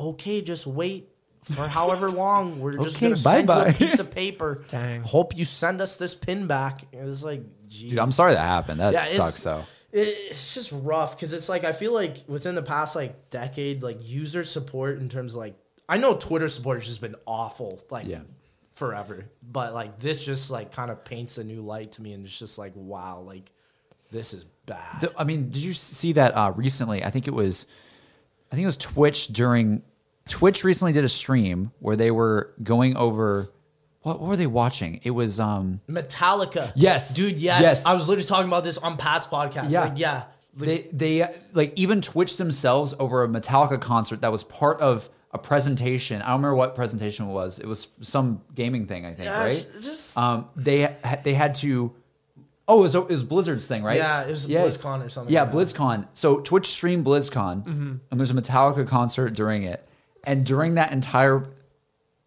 okay, 0.00 0.42
just 0.42 0.66
wait 0.66 1.10
for 1.52 1.66
however 1.68 2.10
long. 2.10 2.60
We're 2.60 2.76
just 2.78 2.96
Okay, 2.96 3.06
gonna 3.06 3.16
send 3.16 3.46
bye-bye. 3.46 3.66
you 3.68 3.70
a 3.70 3.74
piece 3.74 3.98
of 3.98 4.10
paper. 4.14 4.64
Dang. 4.68 5.02
Hope 5.02 5.36
you 5.36 5.44
send 5.44 5.80
us 5.80 5.96
this 5.96 6.14
pin 6.14 6.46
back. 6.46 6.84
It's 6.92 7.22
like 7.22 7.42
geez. 7.68 7.90
Dude, 7.90 7.98
I'm 7.98 8.12
sorry 8.12 8.34
that 8.34 8.40
happened. 8.46 8.80
That 8.80 8.92
Yeah, 8.94 9.00
it's- 9.02 9.16
sucks 9.16 9.42
though. 9.42 9.64
it- 9.92 10.16
it's 10.30 10.54
just 10.54 10.70
rough 10.72 11.16
because 11.16 11.32
it's 11.32 11.48
like 11.48 11.64
I 11.64 11.72
feel 11.72 11.92
like 11.92 12.24
within 12.26 12.54
the 12.54 12.62
past 12.62 12.94
like 12.96 13.30
decade, 13.30 13.82
like 13.82 13.98
user 14.06 14.44
support 14.44 14.98
in 14.98 15.08
terms 15.08 15.34
of 15.34 15.38
like 15.38 15.56
I 15.88 15.98
know 15.98 16.14
Twitter 16.16 16.48
support 16.48 16.78
has 16.78 16.86
just 16.86 17.00
been 17.00 17.14
awful, 17.26 17.80
like 17.90 18.06
Yeah. 18.06 18.22
forever. 18.72 19.26
But 19.42 19.72
like 19.72 20.00
this 20.00 20.24
just 20.24 20.50
like 20.50 20.72
kind 20.72 20.90
of 20.90 21.04
paints 21.04 21.38
a 21.38 21.44
new 21.44 21.62
light 21.62 21.92
to 21.92 22.02
me, 22.02 22.12
and 22.12 22.26
it's 22.26 22.38
just 22.38 22.58
like 22.58 22.72
wow, 22.74 23.20
like 23.20 23.52
this 24.10 24.34
is 24.34 24.44
bad. 24.66 25.00
The- 25.00 25.12
I 25.16 25.24
mean, 25.24 25.50
did 25.50 25.62
you 25.62 25.72
see 25.72 26.12
that 26.14 26.36
uh, 26.36 26.52
recently? 26.56 27.04
I 27.04 27.10
think 27.10 27.26
it 27.28 27.34
was, 27.34 27.66
I 28.50 28.54
think 28.56 28.64
it 28.64 28.66
was 28.66 28.76
Twitch 28.76 29.28
during 29.28 29.82
Twitch 30.28 30.64
recently 30.64 30.92
did 30.92 31.04
a 31.04 31.08
stream 31.08 31.72
where 31.80 31.96
they 31.96 32.10
were 32.10 32.52
going 32.62 32.96
over 32.96 33.50
what, 34.02 34.20
what 34.20 34.28
were 34.28 34.36
they 34.36 34.46
watching? 34.46 35.00
It 35.02 35.10
was 35.10 35.40
um 35.40 35.80
Metallica, 35.88 36.72
Yes. 36.76 37.14
dude, 37.14 37.38
yes. 37.38 37.62
Yes. 37.62 37.86
I 37.86 37.92
was 37.94 38.08
literally 38.08 38.26
talking 38.28 38.46
about 38.48 38.64
this 38.64 38.78
on 38.78 38.96
Pat's 38.96 39.26
podcast. 39.26 39.70
Yeah. 39.70 39.80
like, 39.82 39.98
yeah. 39.98 40.24
They 40.54 40.88
they 40.92 41.28
like 41.54 41.72
even 41.76 42.00
Twitch 42.00 42.36
themselves 42.38 42.94
over 42.98 43.24
a 43.24 43.28
Metallica 43.28 43.80
concert 43.80 44.22
that 44.22 44.32
was 44.32 44.42
part 44.44 44.80
of 44.80 45.08
a 45.32 45.38
presentation. 45.38 46.22
I 46.22 46.28
don't 46.28 46.36
remember 46.36 46.54
what 46.54 46.74
presentation 46.74 47.28
it 47.28 47.32
was. 47.32 47.58
It 47.58 47.66
was 47.66 47.88
some 48.00 48.40
gaming 48.54 48.86
thing, 48.86 49.04
I 49.04 49.12
think, 49.12 49.28
Yeah, 49.28 49.38
right? 49.40 49.68
just- 49.82 50.16
um, 50.16 50.48
they 50.56 50.96
they 51.24 51.34
had 51.34 51.54
to. 51.56 51.92
Oh, 52.68 52.78
it 52.80 52.82
was, 52.82 52.94
it 52.96 53.08
was 53.08 53.22
Blizzard's 53.22 53.66
thing, 53.66 53.84
right? 53.84 53.96
Yeah, 53.98 54.22
it 54.24 54.30
was 54.30 54.48
BlizzCon 54.48 55.04
or 55.04 55.08
something 55.08 55.32
Yeah, 55.32 55.42
like. 55.42 55.52
BlizzCon. 55.52 56.08
So 56.14 56.40
Twitch 56.40 56.66
streamed 56.66 57.04
BlizzCon, 57.06 57.64
Mm-hmm. 57.64 57.94
and 58.10 58.20
there's 58.20 58.30
a 58.32 58.34
Metallica 58.34 58.84
concert 58.88 59.34
during 59.34 59.62
it, 59.64 59.86
and 60.26 60.44
during 60.44 60.74
that 60.74 60.92
entire 60.92 61.44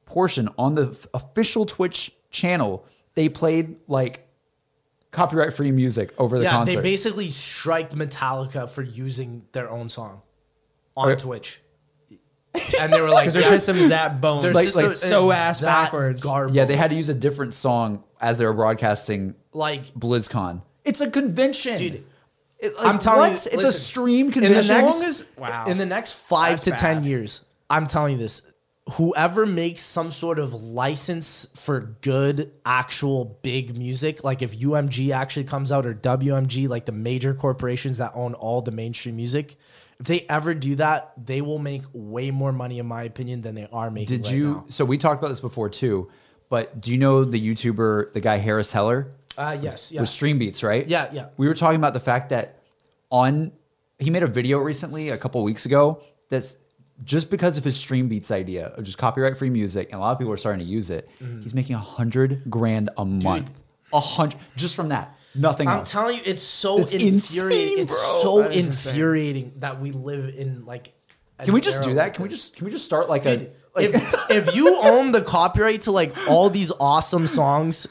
portion 0.06 0.50
on 0.58 0.74
the 0.76 0.98
official 1.14 1.66
Twitch 1.66 2.12
channel, 2.32 2.86
they 3.16 3.30
played 3.30 3.80
like 3.88 4.28
copyright 5.12 5.54
free 5.54 5.72
music 5.72 6.14
over 6.18 6.38
the 6.38 6.44
yeah, 6.46 6.52
concert. 6.52 6.76
they 6.78 6.82
basically 6.82 7.30
striked 7.30 7.96
Metallica 7.96 8.70
for 8.70 8.82
using 8.82 9.46
their 9.52 9.70
own 9.70 9.90
song 9.90 10.22
on 10.96 11.10
Or- 11.10 11.16
Twitch, 11.16 11.62
and 12.80 12.92
they 12.92 13.02
were 13.02 13.10
like, 13.10 13.24
Because 13.26 13.34
their 13.36 13.44
yeah, 13.44 13.50
system's 13.60 13.90
that 13.90 14.22
bone. 14.22 14.42
their 14.42 14.54
Like, 14.54 14.66
system 14.66 14.84
like 14.86 14.92
so 14.94 15.32
ass 15.32 15.62
backwards. 15.62 16.22
Garbage. 16.24 16.56
Yeah, 16.56 16.66
they 16.66 16.76
had 16.76 16.92
to 16.92 16.98
use 16.98 17.10
a 17.10 17.14
different 17.14 17.54
song 17.54 18.04
as 18.22 18.38
they 18.38 18.46
were 18.46 18.54
broadcasting 18.54 19.36
like 19.54 19.94
BlizzCon. 19.94 20.62
It's 20.86 21.02
a 21.02 21.10
convention, 21.10 21.78
Dude, 21.78 22.04
It- 22.60 22.76
like, 22.78 22.86
I'm 22.88 22.98
telling 23.00 23.32
what? 23.34 23.46
you, 23.46 23.52
it's 23.52 23.54
a 23.54 23.58
listen, 23.58 23.74
stream 23.74 24.26
in 24.28 24.32
convention. 24.32 24.76
the 24.76 24.82
next 24.82 25.02
as- 25.04 25.26
wow. 25.38 25.66
in 25.68 25.78
the 25.78 25.86
next 25.86 26.14
five 26.14 26.52
That's 26.52 26.64
to 26.64 26.72
ten 26.72 27.04
years, 27.04 27.44
I'm 27.70 27.88
telling 27.88 28.14
you 28.14 28.18
this. 28.18 28.42
Whoever 28.94 29.46
makes 29.46 29.84
some 29.84 30.10
sort 30.10 30.40
of 30.40 30.54
license 30.54 31.48
for 31.56 31.96
good, 32.02 32.52
actual 32.66 33.38
big 33.44 33.78
music, 33.78 34.24
like 34.24 34.42
if 34.42 34.58
UMG 34.58 35.12
actually 35.14 35.44
comes 35.44 35.72
out 35.72 35.86
or 35.86 35.94
WMG, 35.94 36.68
like 36.68 36.86
the 36.86 36.92
major 36.92 37.36
corporations 37.36 38.00
that 38.00 38.14
own 38.16 38.34
all 38.34 38.64
the 38.64 38.72
mainstream 38.72 39.16
music, 39.16 39.58
if 40.00 40.08
they 40.08 40.22
ever 40.30 40.54
do 40.54 40.76
that, 40.76 41.12
they 41.24 41.42
will 41.42 41.60
make 41.60 41.84
way 41.94 42.32
more 42.32 42.52
money, 42.52 42.80
in 42.80 42.88
my 42.88 43.04
opinion, 43.04 43.42
than 43.42 43.54
they 43.54 43.68
are 43.72 43.92
making. 43.92 44.18
Did 44.18 44.26
right 44.26 44.36
you? 44.36 44.54
now. 44.56 44.66
So 44.70 44.86
we 44.86 44.98
talked 44.98 45.22
about 45.22 45.30
this 45.30 45.42
before 45.42 45.70
too, 45.70 46.10
but 46.50 46.82
do 46.82 46.92
you 46.92 46.98
know 46.98 47.24
the 47.26 47.40
YouTuber, 47.40 48.14
the 48.14 48.22
guy 48.22 48.38
Harris 48.38 48.72
Heller? 48.72 49.12
Uh, 49.38 49.58
yes. 49.62 49.92
Yeah. 49.92 50.02
with 50.02 50.10
Stream 50.10 50.40
Beats, 50.40 50.64
right? 50.64 50.88
Yeah, 50.88 51.10
yeah. 51.14 51.28
We 51.38 51.48
were 51.48 51.54
talking 51.54 51.80
about 51.80 51.94
the 51.94 52.00
fact 52.00 52.30
that 52.30 52.58
on 53.10 53.52
he 54.00 54.10
made 54.10 54.24
a 54.24 54.28
video 54.28 54.60
recently, 54.60 55.10
a 55.10 55.18
couple 55.18 55.44
weeks 55.44 55.66
ago, 55.66 56.02
that's 56.30 56.58
just 57.04 57.30
because 57.30 57.58
of 57.58 57.64
his 57.64 57.78
Stream 57.78 58.08
Beats 58.10 58.32
idea 58.32 58.68
of 58.68 58.84
just 58.84 58.98
copyright 58.98 59.38
free 59.38 59.50
music, 59.50 59.90
and 59.92 60.00
a 60.00 60.02
lot 60.02 60.12
of 60.12 60.18
people 60.20 60.34
are 60.34 60.38
starting 60.38 60.60
to 60.60 60.66
use 60.72 60.90
it. 60.90 61.10
Mm. 61.22 61.42
He's 61.44 61.54
making 61.54 61.76
a 61.76 61.80
hundred 61.80 62.44
grand 62.50 62.90
a 62.98 63.06
month, 63.06 63.52
a 63.94 64.00
hundred 64.00 64.40
just 64.56 64.76
from 64.76 64.90
that, 64.90 65.16
nothing 65.34 65.68
I'm 65.68 65.80
else. 65.80 65.92
telling 65.92 66.18
you, 66.18 66.24
it's 66.26 66.42
so 66.44 66.80
It's 66.80 66.92
infuriating. 66.92 67.14
insane, 67.14 67.80
it's 67.80 67.94
bro. 67.94 68.22
so 68.22 68.42
That 68.42 68.54
is 68.56 68.68
insane. 68.68 68.92
infuriating 68.92 69.54
that 69.58 69.80
we 69.80 69.92
live 69.92 70.34
in 70.36 70.66
like. 70.66 70.94
can 71.44 71.54
we 71.54 71.62
just 71.62 71.82
do 71.84 71.94
that? 71.96 72.14
Can 72.16 72.24
we 72.24 72.30
just 72.30 72.56
can 72.56 72.66
we 72.66 72.72
just 72.72 72.86
start 72.86 73.08
like 73.10 73.24
Dude, 73.24 73.54
a 73.76 73.80
like, 73.80 73.94
if, 73.96 74.30
if 74.32 74.56
you 74.56 74.78
own 74.82 75.12
the 75.14 75.22
copyright 75.22 75.82
to 75.82 75.92
like 75.92 76.14
all 76.28 76.50
these 76.50 76.72
awesome 76.80 77.28
songs, 77.28 77.88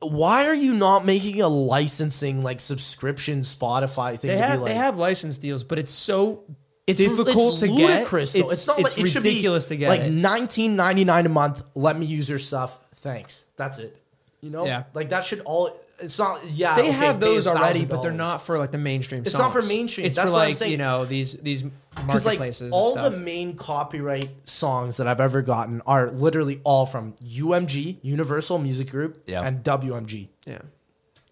why 0.00 0.46
are 0.46 0.54
you 0.54 0.74
not 0.74 1.04
making 1.06 1.40
a 1.40 1.48
licensing 1.48 2.42
like 2.42 2.60
subscription 2.60 3.40
Spotify 3.40 4.18
thing? 4.18 4.28
They 4.28 4.36
to 4.36 4.42
have 4.42 4.52
be 4.58 4.62
like, 4.64 4.68
they 4.72 4.74
have 4.74 4.98
license 4.98 5.38
deals, 5.38 5.64
but 5.64 5.78
it's 5.78 5.90
so 5.90 6.44
it's 6.88 6.98
difficult 6.98 7.54
it's 7.54 7.62
to 7.62 7.70
ludicrous, 7.70 8.32
get. 8.32 8.46
though. 8.46 8.52
It's, 8.52 8.66
not 8.66 8.78
it's 8.80 8.98
like 8.98 9.06
it 9.06 9.12
be 9.14 9.28
ridiculous 9.28 9.66
to 9.66 9.76
get. 9.76 9.88
like 9.88 10.00
it. 10.02 10.10
nineteen 10.10 10.76
ninety 10.76 11.04
nine 11.04 11.26
a 11.26 11.28
month. 11.28 11.62
Let 11.74 11.98
me 11.98 12.06
use 12.06 12.28
your 12.28 12.38
stuff. 12.38 12.78
Thanks. 12.96 13.44
That's 13.56 13.78
it. 13.78 13.96
You 14.40 14.50
know, 14.50 14.64
Yeah. 14.66 14.84
like 14.94 15.10
that 15.10 15.24
should 15.24 15.40
all. 15.40 15.70
It's 16.00 16.16
not. 16.16 16.40
Yeah, 16.52 16.76
they 16.76 16.82
okay, 16.82 16.92
have 16.92 17.18
those 17.18 17.48
already, 17.48 17.84
but 17.84 18.02
they're 18.02 18.12
not 18.12 18.40
for 18.42 18.56
like 18.56 18.70
the 18.70 18.78
mainstream. 18.78 19.22
It's 19.22 19.34
not 19.36 19.52
for 19.52 19.62
mainstream. 19.62 20.06
It's 20.06 20.14
That's 20.16 20.28
for 20.28 20.34
what 20.34 20.42
I'm 20.42 20.48
like 20.50 20.56
saying. 20.56 20.70
you 20.70 20.78
know 20.78 21.04
these 21.04 21.32
these 21.34 21.64
Because 21.64 22.24
like 22.24 22.38
marketplaces. 22.38 22.72
all 22.72 22.96
and 22.96 23.12
the 23.12 23.18
main 23.18 23.56
copyright 23.56 24.30
songs 24.48 24.96
that 24.98 25.08
I've 25.08 25.20
ever 25.20 25.42
gotten 25.42 25.82
are 25.88 26.08
literally 26.12 26.60
all 26.62 26.86
from 26.86 27.14
UMG, 27.24 27.96
Universal 28.02 28.58
Music 28.58 28.88
Group, 28.92 29.24
Yeah. 29.26 29.42
and 29.42 29.64
WMG. 29.64 30.28
yeah. 30.46 30.58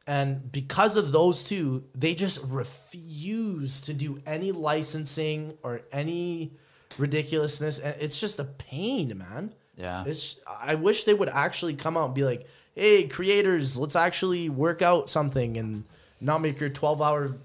And 0.06 0.52
because 0.52 0.96
of 0.96 1.10
those 1.10 1.44
two, 1.44 1.84
they 1.94 2.14
just 2.14 2.40
refuse 2.44 3.80
to 3.82 3.92
do 3.92 4.20
any 4.24 4.52
licensing 4.52 5.58
or 5.62 5.82
any 5.90 6.52
ridiculousness. 6.96 7.80
And 7.80 7.96
it's 8.00 8.18
just 8.18 8.38
a 8.38 8.44
pain, 8.44 9.18
man. 9.18 9.52
Yeah. 9.76 10.04
It's 10.06 10.38
I 10.60 10.76
wish 10.76 11.04
they 11.04 11.14
would 11.14 11.28
actually 11.28 11.74
come 11.74 11.96
out 11.96 12.06
and 12.06 12.14
be 12.14 12.24
like, 12.24 12.46
hey, 12.74 13.08
creators, 13.08 13.76
let's 13.76 13.96
actually 13.96 14.48
work 14.48 14.80
out 14.80 15.10
something 15.10 15.56
and 15.56 15.84
not 16.20 16.40
make 16.40 16.60
your 16.60 16.70
12 16.70 17.02
hour 17.02 17.36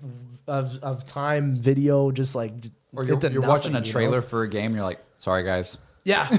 of, 0.48 0.80
of 0.84 1.06
time 1.06 1.56
video 1.56 2.12
just 2.12 2.36
like 2.36 2.54
or 2.94 3.04
you're, 3.06 3.20
you're 3.28 3.42
watching 3.42 3.72
a 3.72 3.74
nothing, 3.74 3.86
you 3.86 3.92
trailer 3.92 4.18
know? 4.18 4.22
for 4.22 4.44
a 4.44 4.50
game, 4.50 4.76
you're 4.76 4.84
like, 4.84 5.00
sorry 5.18 5.44
guys, 5.44 5.78
Yeah. 6.04 6.28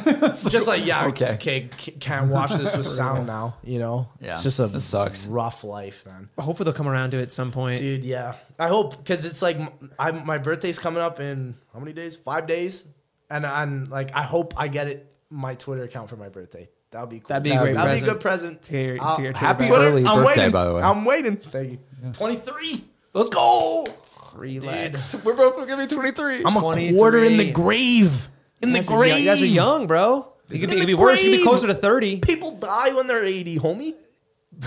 just 0.49 0.67
like, 0.67 0.85
yeah, 0.85 1.07
Okay. 1.07 1.35
okay. 1.35 1.69
can't 2.01 2.31
watch 2.31 2.53
this 2.55 2.77
with 2.77 2.87
sound 3.01 3.27
now, 3.29 3.57
you 3.63 3.79
know? 3.79 4.09
Yeah, 4.21 4.33
It's 4.33 4.43
just 4.43 4.59
a 4.59 4.65
it 4.65 4.81
sucks. 4.81 5.29
rough 5.29 5.63
life, 5.63 6.05
man. 6.05 6.29
Hopefully 6.39 6.65
they'll 6.65 6.75
come 6.75 6.89
around 6.89 7.13
to 7.13 7.19
it 7.19 7.23
at 7.23 7.33
some 7.33 7.53
point. 7.53 7.79
Dude, 7.79 8.05
yeah. 8.05 8.35
I 8.59 8.69
hope 8.69 8.97
because 8.97 9.25
it's 9.25 9.41
like 9.43 9.57
m- 9.61 9.91
I, 9.99 10.11
my 10.13 10.39
birthday's 10.39 10.79
coming 10.79 11.01
up 11.03 11.21
in 11.21 11.55
how 11.73 11.79
many 11.79 11.93
days? 11.93 12.17
Five 12.17 12.47
days, 12.47 12.89
and 13.31 13.47
I'm 13.47 13.85
like 13.85 14.11
I 14.17 14.23
hope 14.23 14.55
I 14.57 14.67
get 14.69 14.89
it 14.89 15.17
my 15.31 15.55
Twitter 15.55 15.85
account 15.85 16.11
for 16.11 16.17
my 16.17 16.29
birthday. 16.29 16.67
That'd 16.91 17.09
be 17.09 17.21
cool. 17.21 17.29
That'd 17.29 17.43
be 17.45 17.53
a 17.53 17.59
great 17.59 17.75
That'd 17.75 18.01
be 18.03 18.07
a 18.07 18.13
good 18.13 18.21
present. 18.21 18.63
to 18.65 18.77
your- 18.77 18.99
to 18.99 19.23
your 19.23 19.33
Twitter 19.33 19.39
Happy 19.39 19.65
account. 19.65 19.81
early 19.83 20.05
I'm 20.05 20.25
birthday, 20.25 20.37
waiting. 20.41 20.53
by 20.53 20.65
the 20.67 20.75
way. 20.75 20.83
I'm 20.83 21.05
waiting. 21.05 21.37
Thank 21.37 21.71
you. 21.73 21.79
Twenty 22.13 22.37
three. 22.37 22.85
let's 23.15 23.29
go. 23.29 23.87
Relax. 24.35 25.15
We're 25.25 25.35
both 25.35 25.57
gonna 25.57 25.77
be 25.87 25.87
23. 25.95 26.43
I'm 26.45 26.57
a 26.57 26.61
quarter 26.61 27.23
in 27.23 27.37
the 27.37 27.53
grave. 27.53 28.29
In 28.63 28.73
the 28.73 28.79
guys 28.81 28.89
are 28.89 28.93
young- 28.93 28.99
grave. 29.01 29.19
You 29.19 29.25
guys 29.31 29.43
are 29.43 29.47
young, 29.47 29.87
bro. 29.87 30.33
You 30.49 30.59
could 30.61 30.71
be, 30.71 30.77
it 30.77 30.81
could 30.81 30.87
be 30.87 30.95
worse. 30.95 31.23
You 31.23 31.31
could 31.31 31.37
be 31.39 31.43
closer 31.45 31.67
to 31.69 31.75
thirty. 31.75 32.19
People 32.21 32.53
die 32.53 32.93
when 32.95 33.07
they're 33.07 33.25
eighty, 33.25 33.59
homie. 33.59 33.95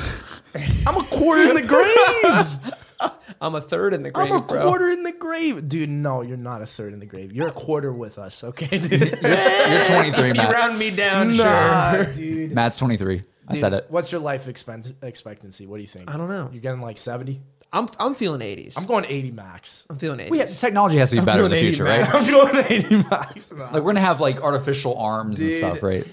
I'm 0.88 0.96
a 0.98 1.04
quarter 1.04 1.44
in 1.50 1.56
the 1.56 1.62
grave. 1.62 2.72
I'm 3.42 3.54
a 3.54 3.62
third 3.62 3.94
in 3.94 4.02
the 4.02 4.10
grave, 4.12 4.32
I'm 4.32 4.38
a 4.38 4.42
bro. 4.42 4.64
quarter 4.64 4.90
in 4.90 5.04
the 5.04 5.12
grave, 5.12 5.68
dude. 5.68 5.90
No, 5.90 6.22
you're 6.22 6.38
not 6.38 6.62
a 6.62 6.66
third 6.66 6.94
in 6.94 7.00
the 7.00 7.06
grave. 7.06 7.34
You're 7.34 7.50
a 7.50 7.52
quarter 7.52 7.92
with 7.92 8.18
us, 8.18 8.44
okay, 8.44 8.78
dude. 8.80 8.92
You're 8.92 9.86
23, 9.86 10.28
You 10.30 10.34
Matt. 10.36 10.54
round 10.54 10.80
me 10.80 10.90
down, 10.92 11.36
nah, 11.36 11.92
sure. 11.96 12.14
dude. 12.14 12.54
Matt's 12.54 12.78
23. 12.78 13.22
I 13.48 13.52
Dude, 13.52 13.60
said 13.60 13.74
it. 13.74 13.86
What's 13.90 14.12
your 14.12 14.22
life 14.22 14.48
expect- 14.48 14.94
expectancy? 15.04 15.68
What 15.68 15.76
do 15.78 15.82
you 15.82 15.88
think? 15.88 16.10
I 16.10 16.18
don't 16.18 16.30
know. 16.30 16.50
You're 16.52 16.62
getting 16.62 16.82
like 16.82 16.98
70. 16.98 17.42
I'm 17.74 17.88
I'm 18.00 18.14
feeling 18.14 18.42
80s. 18.42 18.78
I'm 18.78 18.84
I'm, 18.84 18.88
going 18.88 19.06
80 19.06 19.32
max. 19.32 19.86
I'm 19.90 19.98
feeling 19.98 20.20
80s. 20.20 20.30
We 20.30 20.38
have, 20.40 20.58
technology 20.58 20.98
has 20.98 21.10
to 21.10 21.18
be 21.20 21.26
better 21.26 21.46
in 21.46 21.52
the 21.52 21.60
future, 21.60 21.84
man. 21.84 22.02
right? 22.02 22.16
I'm 22.16 22.32
going 22.32 22.66
80 22.70 22.96
max. 23.10 23.52
Nah, 23.56 23.64
Like 23.66 23.74
we're 23.74 23.82
gonna 23.82 24.00
have 24.02 24.22
like 24.22 24.42
artificial 24.42 24.98
arms 24.98 25.40
and 25.40 25.52
stuff, 25.52 25.84
right? 25.84 26.06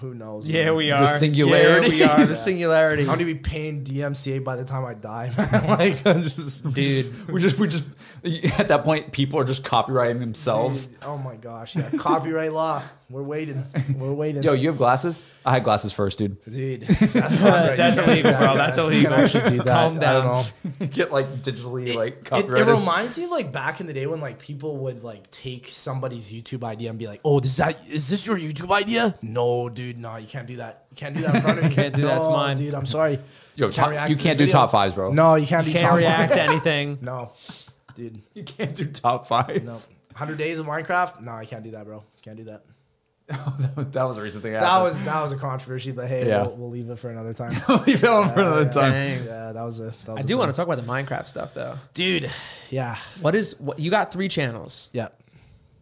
who 0.00 0.14
knows? 0.14 0.46
yeah, 0.48 0.66
man. 0.66 0.76
we 0.76 0.86
The 0.86 0.92
are. 0.92 1.18
singularity. 1.18 1.96
Yeah, 1.96 2.16
we 2.16 2.22
are. 2.22 2.26
The 2.26 2.36
singularity. 2.48 3.02
I'm 3.02 3.08
gonna 3.08 3.24
be 3.24 3.34
paying 3.34 3.84
DMCA 3.84 4.42
by 4.42 4.56
the 4.56 4.64
time 4.64 4.84
I 4.84 4.94
die, 4.94 5.32
man. 5.36 5.66
like, 5.78 6.06
I'm 6.06 6.22
just, 6.22 6.72
Dude. 6.72 7.28
We 7.28 7.40
just 7.40 7.58
we 7.58 7.68
just 7.68 7.84
at 8.58 8.68
that 8.68 8.84
point 8.84 9.12
people 9.12 9.38
are 9.40 9.44
just 9.44 9.64
copyrighting 9.64 10.20
themselves. 10.20 10.86
Dude, 10.86 10.98
oh 11.02 11.16
my 11.18 11.36
gosh, 11.36 11.76
yeah, 11.76 11.90
copyright 11.98 12.52
law. 12.52 12.82
We're 13.08 13.22
waiting. 13.24 13.66
We're 13.96 14.12
waiting. 14.12 14.44
Yo, 14.44 14.52
you 14.52 14.68
have 14.68 14.76
glasses? 14.76 15.20
I 15.44 15.54
had 15.54 15.64
glasses 15.64 15.92
first, 15.92 16.18
dude. 16.18 16.38
dude, 16.44 16.82
that's, 16.86 17.36
copyright. 17.36 17.76
That's 17.76 17.96
You 17.96 18.02
can't 18.04 18.08
illegal, 18.12 18.30
bro. 18.32 18.40
that. 18.40 18.54
That's 18.54 18.76
You 18.78 18.84
illegal. 18.84 19.10
can 19.10 19.20
actually 19.24 19.50
do 19.50 19.56
that. 19.64 19.66
Calm 19.66 19.96
I 19.96 20.00
down. 20.00 20.24
don't 20.24 20.80
know. 20.80 20.86
Get 20.92 21.10
like 21.12 21.26
digitally 21.42 21.94
like 21.96 22.28
It, 22.30 22.44
it 22.48 22.66
reminds 22.66 23.18
me 23.18 23.24
of 23.24 23.30
like 23.32 23.50
back 23.50 23.80
in 23.80 23.88
the 23.88 23.92
day 23.92 24.06
when 24.06 24.20
like 24.20 24.38
people 24.38 24.76
would 24.76 25.02
like 25.02 25.28
take 25.32 25.66
somebody's 25.68 26.30
YouTube 26.32 26.62
idea 26.62 26.88
and 26.90 26.98
be 27.00 27.08
like, 27.08 27.20
"Oh, 27.24 27.40
is 27.40 27.56
that 27.56 27.84
is 27.88 28.08
this 28.08 28.26
your 28.28 28.38
YouTube 28.38 28.70
idea?" 28.70 29.16
No, 29.22 29.68
dude, 29.68 29.98
no, 29.98 30.16
you 30.16 30.28
can't 30.28 30.46
do 30.46 30.58
that. 30.58 30.84
You 30.90 30.96
can't 30.96 31.16
do 31.16 31.22
that 31.22 31.34
in 31.34 31.40
front 31.40 31.58
of 31.58 31.64
me. 31.64 31.74
Can't 31.74 31.94
do 31.94 32.02
that, 32.02 32.18
it's 32.18 32.26
mine. 32.28 32.56
dude. 32.58 32.74
I'm 32.74 32.86
sorry. 32.86 33.18
Yo, 33.56 33.66
You 33.66 33.72
can't 33.72 33.92
top- 33.94 34.08
you 34.10 34.16
can't 34.16 34.38
do 34.38 34.44
video. 34.44 34.52
top 34.52 34.70
fives, 34.70 34.94
bro. 34.94 35.12
No, 35.12 35.34
you 35.34 35.46
can't 35.48 35.66
You 35.66 35.72
do 35.72 35.78
can't 35.80 35.90
top 35.90 35.98
react 35.98 36.32
to 36.34 36.42
anything. 36.42 36.98
No, 37.02 37.32
dude. 37.94 38.22
You 38.34 38.44
can't 38.44 38.74
do 38.74 38.84
top 38.86 39.26
fives. 39.26 39.88
No. 39.88 39.96
100 40.12 40.38
days 40.38 40.58
of 40.58 40.66
Minecraft? 40.66 41.20
No, 41.22 41.32
I 41.32 41.44
can't 41.44 41.62
do 41.62 41.70
that, 41.72 41.84
bro. 41.86 42.02
Can't 42.22 42.36
do 42.36 42.44
that. 42.44 42.64
that, 43.92 44.02
was, 44.02 44.18
a 44.18 44.22
recent 44.22 44.42
thing. 44.42 44.54
That 44.54 44.82
was 44.82 45.00
that 45.02 45.22
was 45.22 45.30
a 45.30 45.36
controversy, 45.36 45.92
but 45.92 46.08
hey, 46.08 46.26
Yeah. 46.26 46.42
we'll, 46.42 46.56
we'll 46.56 46.70
leave 46.70 46.90
it 46.90 46.98
for 46.98 47.10
another 47.10 47.32
time. 47.32 47.52
we 47.86 47.94
fell 47.94 48.22
on 48.24 48.34
for 48.34 48.40
another 48.40 48.62
Yeah. 48.62 48.70
time. 48.70 48.92
Dang. 48.92 49.24
yeah, 49.24 49.52
that 49.52 49.62
was 49.62 49.78
a. 49.78 49.94
That 50.04 50.14
was 50.14 50.24
I 50.24 50.26
do 50.26 50.36
want 50.36 50.52
to 50.52 50.56
talk 50.56 50.66
about 50.66 50.84
the 50.84 50.92
Minecraft 50.92 51.28
stuff 51.28 51.54
though. 51.54 51.76
dude. 51.94 52.28
Yeah, 52.70 52.96
What 53.20 53.36
is 53.36 53.58
what 53.60 53.78
you 53.78 53.88
got 53.90 54.12
three 54.12 54.26
channels. 54.28 54.90
yeah. 54.92 55.08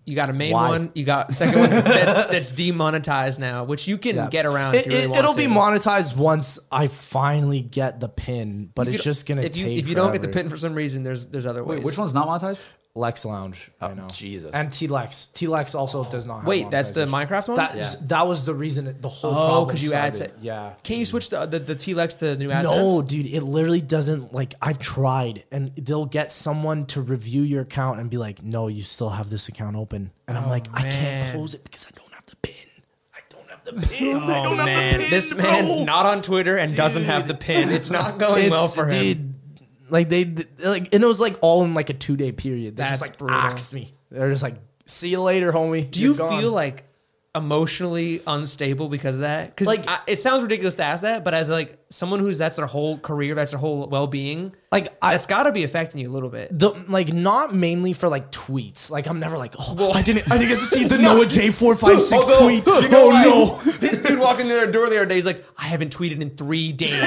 You 0.09 0.15
got 0.15 0.31
a 0.31 0.33
main 0.33 0.53
Why? 0.53 0.69
one, 0.71 0.91
you 0.95 1.05
got 1.05 1.33
second 1.33 1.61
one 1.61 1.71
that's 1.85 2.27
that's 2.27 2.53
demonetized 2.53 3.39
now, 3.39 3.65
which 3.65 3.87
you 3.87 3.99
can 3.99 4.17
Yeah. 4.17 4.29
get 4.31 4.47
around 4.47 4.75
It, 4.75 4.87
if 4.87 4.93
you 4.93 4.99
really 5.01 5.07
want 5.09 5.27
will 5.27 5.33
to. 5.35 5.39
be 5.39 5.47
monetized 5.47 6.17
once 6.17 6.59
I 6.73 6.87
finally 6.87 7.61
get 7.61 8.01
the 8.01 8.09
pin, 8.09 8.71
but 8.75 8.87
You 8.87 8.95
it's 8.95 9.03
could- 9.03 9.11
just 9.11 9.27
gonna 9.27 9.43
if 9.43 9.57
you 9.57 9.67
take 9.67 9.79
if 9.79 9.89
you 9.89 9.95
don't 9.95 10.13
get 10.13 10.23
the 10.23 10.29
forever. 10.29 10.45
pin 10.45 10.51
for 10.51 10.57
some 10.57 10.75
reason, 10.75 11.03
there's 11.03 11.27
there's 11.27 11.45
other 11.47 11.63
ways. 11.63 11.79
Wait, 11.81 11.85
which 11.85 11.99
one's 11.99 12.15
not 12.15 12.27
monetized? 12.27 12.63
Lex 12.99 13.25
Lounge. 13.25 13.71
I 13.81 13.87
Oh, 13.91 13.95
know. 13.95 14.07
Jesus. 14.13 14.51
And 14.53 14.73
T 14.73 14.89
Lex. 14.89 15.27
T 15.29 15.47
Lex 15.47 15.75
also 15.75 16.05
does 16.05 16.27
not. 16.27 16.39
Have 16.41 16.47
Wait, 16.47 16.71
that's 16.71 16.91
the 16.93 17.07
monetization. 17.07 17.37
Minecraft 17.37 17.49
one. 17.49 17.57
That 17.57 17.77
Yeah. 17.77 17.95
that 18.09 18.27
was 18.27 18.45
the 18.45 18.55
reason 18.55 18.87
it- 18.89 19.01
the 19.01 19.09
whole 19.09 19.31
Oh, 19.31 19.35
problem. 19.35 19.67
because 19.69 19.83
you 19.83 19.93
add 19.95 20.17
started. 20.17 20.37
Yeah. 20.43 20.73
Can 20.83 20.99
you 20.99 21.05
switch 21.07 21.31
the 21.31 21.47
the, 21.47 21.59
the 21.61 21.75
T-Lex 21.75 22.17
to 22.17 22.25
the 22.27 22.37
new 22.37 22.51
ad 22.51 22.65
No, 22.65 23.01
dude, 23.03 23.27
it 23.27 23.43
literally 23.43 23.81
doesn't 23.81 24.35
like 24.35 24.55
I've 24.61 24.79
tried 24.79 25.45
and 25.53 25.73
they'll 25.77 26.07
get 26.07 26.33
someone 26.33 26.85
to 26.87 27.01
review 27.01 27.43
your 27.43 27.63
account 27.63 28.01
and 28.01 28.11
be 28.11 28.19
like, 28.19 28.43
"No, 28.43 28.69
you 28.69 28.83
still 28.83 29.11
have 29.11 29.31
this 29.31 29.49
account 29.49 29.77
open." 29.77 30.11
And 30.27 30.37
I'm 30.37 30.45
Oh, 30.47 30.49
like, 30.51 30.67
"I 30.75 30.83
can't 30.83 31.33
close 31.35 31.55
it 31.55 31.65
because 31.65 31.87
I 31.87 31.91
don't 31.97 32.13
have 32.13 32.27
the 32.27 32.37
pin. 32.37 32.55
I 33.15 33.21
don't 33.31 33.49
have 33.49 33.65
the 33.65 33.87
pin. 33.87 34.17
I 34.17 34.41
Oh 34.41 34.43
don't 34.45 34.57
man, 34.57 34.69
have 34.69 34.93
the 34.95 34.99
pin." 35.07 35.11
this 35.11 35.33
bro." 35.33 35.43
man's 35.43 35.77
not 35.87 36.05
on 36.07 36.23
Twitter 36.23 36.57
and 36.57 36.75
doesn't 36.77 37.05
have 37.05 37.29
the 37.29 37.35
pin. 37.35 37.69
It's 37.71 37.91
not 37.91 38.19
going 38.19 38.47
It's- 38.47 38.51
well 38.51 38.69
for 38.69 38.87
him. 38.87 38.91
Dude, 39.03 39.35
like 39.91 40.09
they 40.09 40.25
like 40.65 40.93
and 40.95 41.03
it 41.03 41.07
was 41.07 41.21
like 41.21 41.37
all 41.41 41.65
in 41.65 41.75
like 41.75 41.91
a 41.91 41.95
2-day 41.95 42.33
period. 42.33 42.77
They 42.77 42.83
just 42.85 43.01
That's 43.01 43.11
like 43.11 43.19
brutal. 43.19 43.37
axed 43.37 43.73
me. 43.75 43.93
They're 44.11 44.31
just 44.31 44.43
like, 44.43 44.57
"See 44.87 45.09
you 45.11 45.21
later, 45.23 45.53
homie." 45.53 45.91
Do 45.91 46.01
you 46.01 46.09
You're 46.09 46.17
gone." 46.17 46.41
feel 46.41 46.51
like 46.53 46.85
emotionally 47.35 48.21
unstable 48.27 48.89
because 48.89 49.15
of 49.17 49.21
that? 49.21 49.51
Because 49.51 49.67
Like- 49.69 49.87
like, 49.87 50.01
it 50.09 50.19
sounds 50.19 50.43
ridiculous 50.43 50.75
to 50.77 50.83
ask 50.85 51.03
that, 51.03 51.23
but 51.25 51.35
as 51.35 51.49
like 51.51 51.79
someone 51.91 52.19
who's 52.21 52.39
that's 52.39 52.57
their 52.57 52.67
whole 52.67 52.99
career, 52.99 53.35
that's 53.35 53.53
their 53.53 53.61
whole 53.61 53.87
well 53.87 54.07
being, 54.09 54.53
like 54.73 54.89
I, 55.01 55.15
it's 55.15 55.27
got 55.27 55.45
to 55.45 55.53
be 55.53 55.63
affecting 55.63 56.01
you 56.01 56.11
a 56.11 56.13
little 56.13 56.31
bit. 56.31 56.59
the 56.59 56.71
like 56.89 57.13
not 57.13 57.55
mainly 57.55 57.93
for 57.93 58.09
like 58.09 58.33
tweets. 58.33 58.91
Like 58.91 59.07
I'm 59.07 59.21
never 59.21 59.39
like, 59.39 59.55
oh, 59.59 59.75
well, 59.75 59.95
I 59.95 60.03
didn't, 60.03 60.29
I 60.33 60.39
didn't 60.39 60.49
get 60.49 60.59
to 60.59 60.65
see 60.65 60.85
the 60.89 60.99
Noah 60.99 61.27
J 61.27 61.51
four 61.51 61.77
five 61.77 62.01
six 62.01 62.27
tweet. 62.39 62.67
you 62.67 62.73
oh, 62.73 62.81
know 62.91 63.03
oh 63.03 63.09
what? 63.55 63.67
no. 63.67 63.73
this 63.73 63.99
dude 64.01 64.19
walked 64.19 64.41
in 64.41 64.49
their 64.49 64.67
door 64.71 64.89
the 64.89 64.97
other 64.97 65.07
day. 65.07 65.15
He's 65.17 65.27
like, 65.27 65.45
I 65.57 65.65
haven't 65.67 65.97
tweeted 65.97 66.21
in 66.21 66.31
three 66.31 66.73
days. 66.73 66.91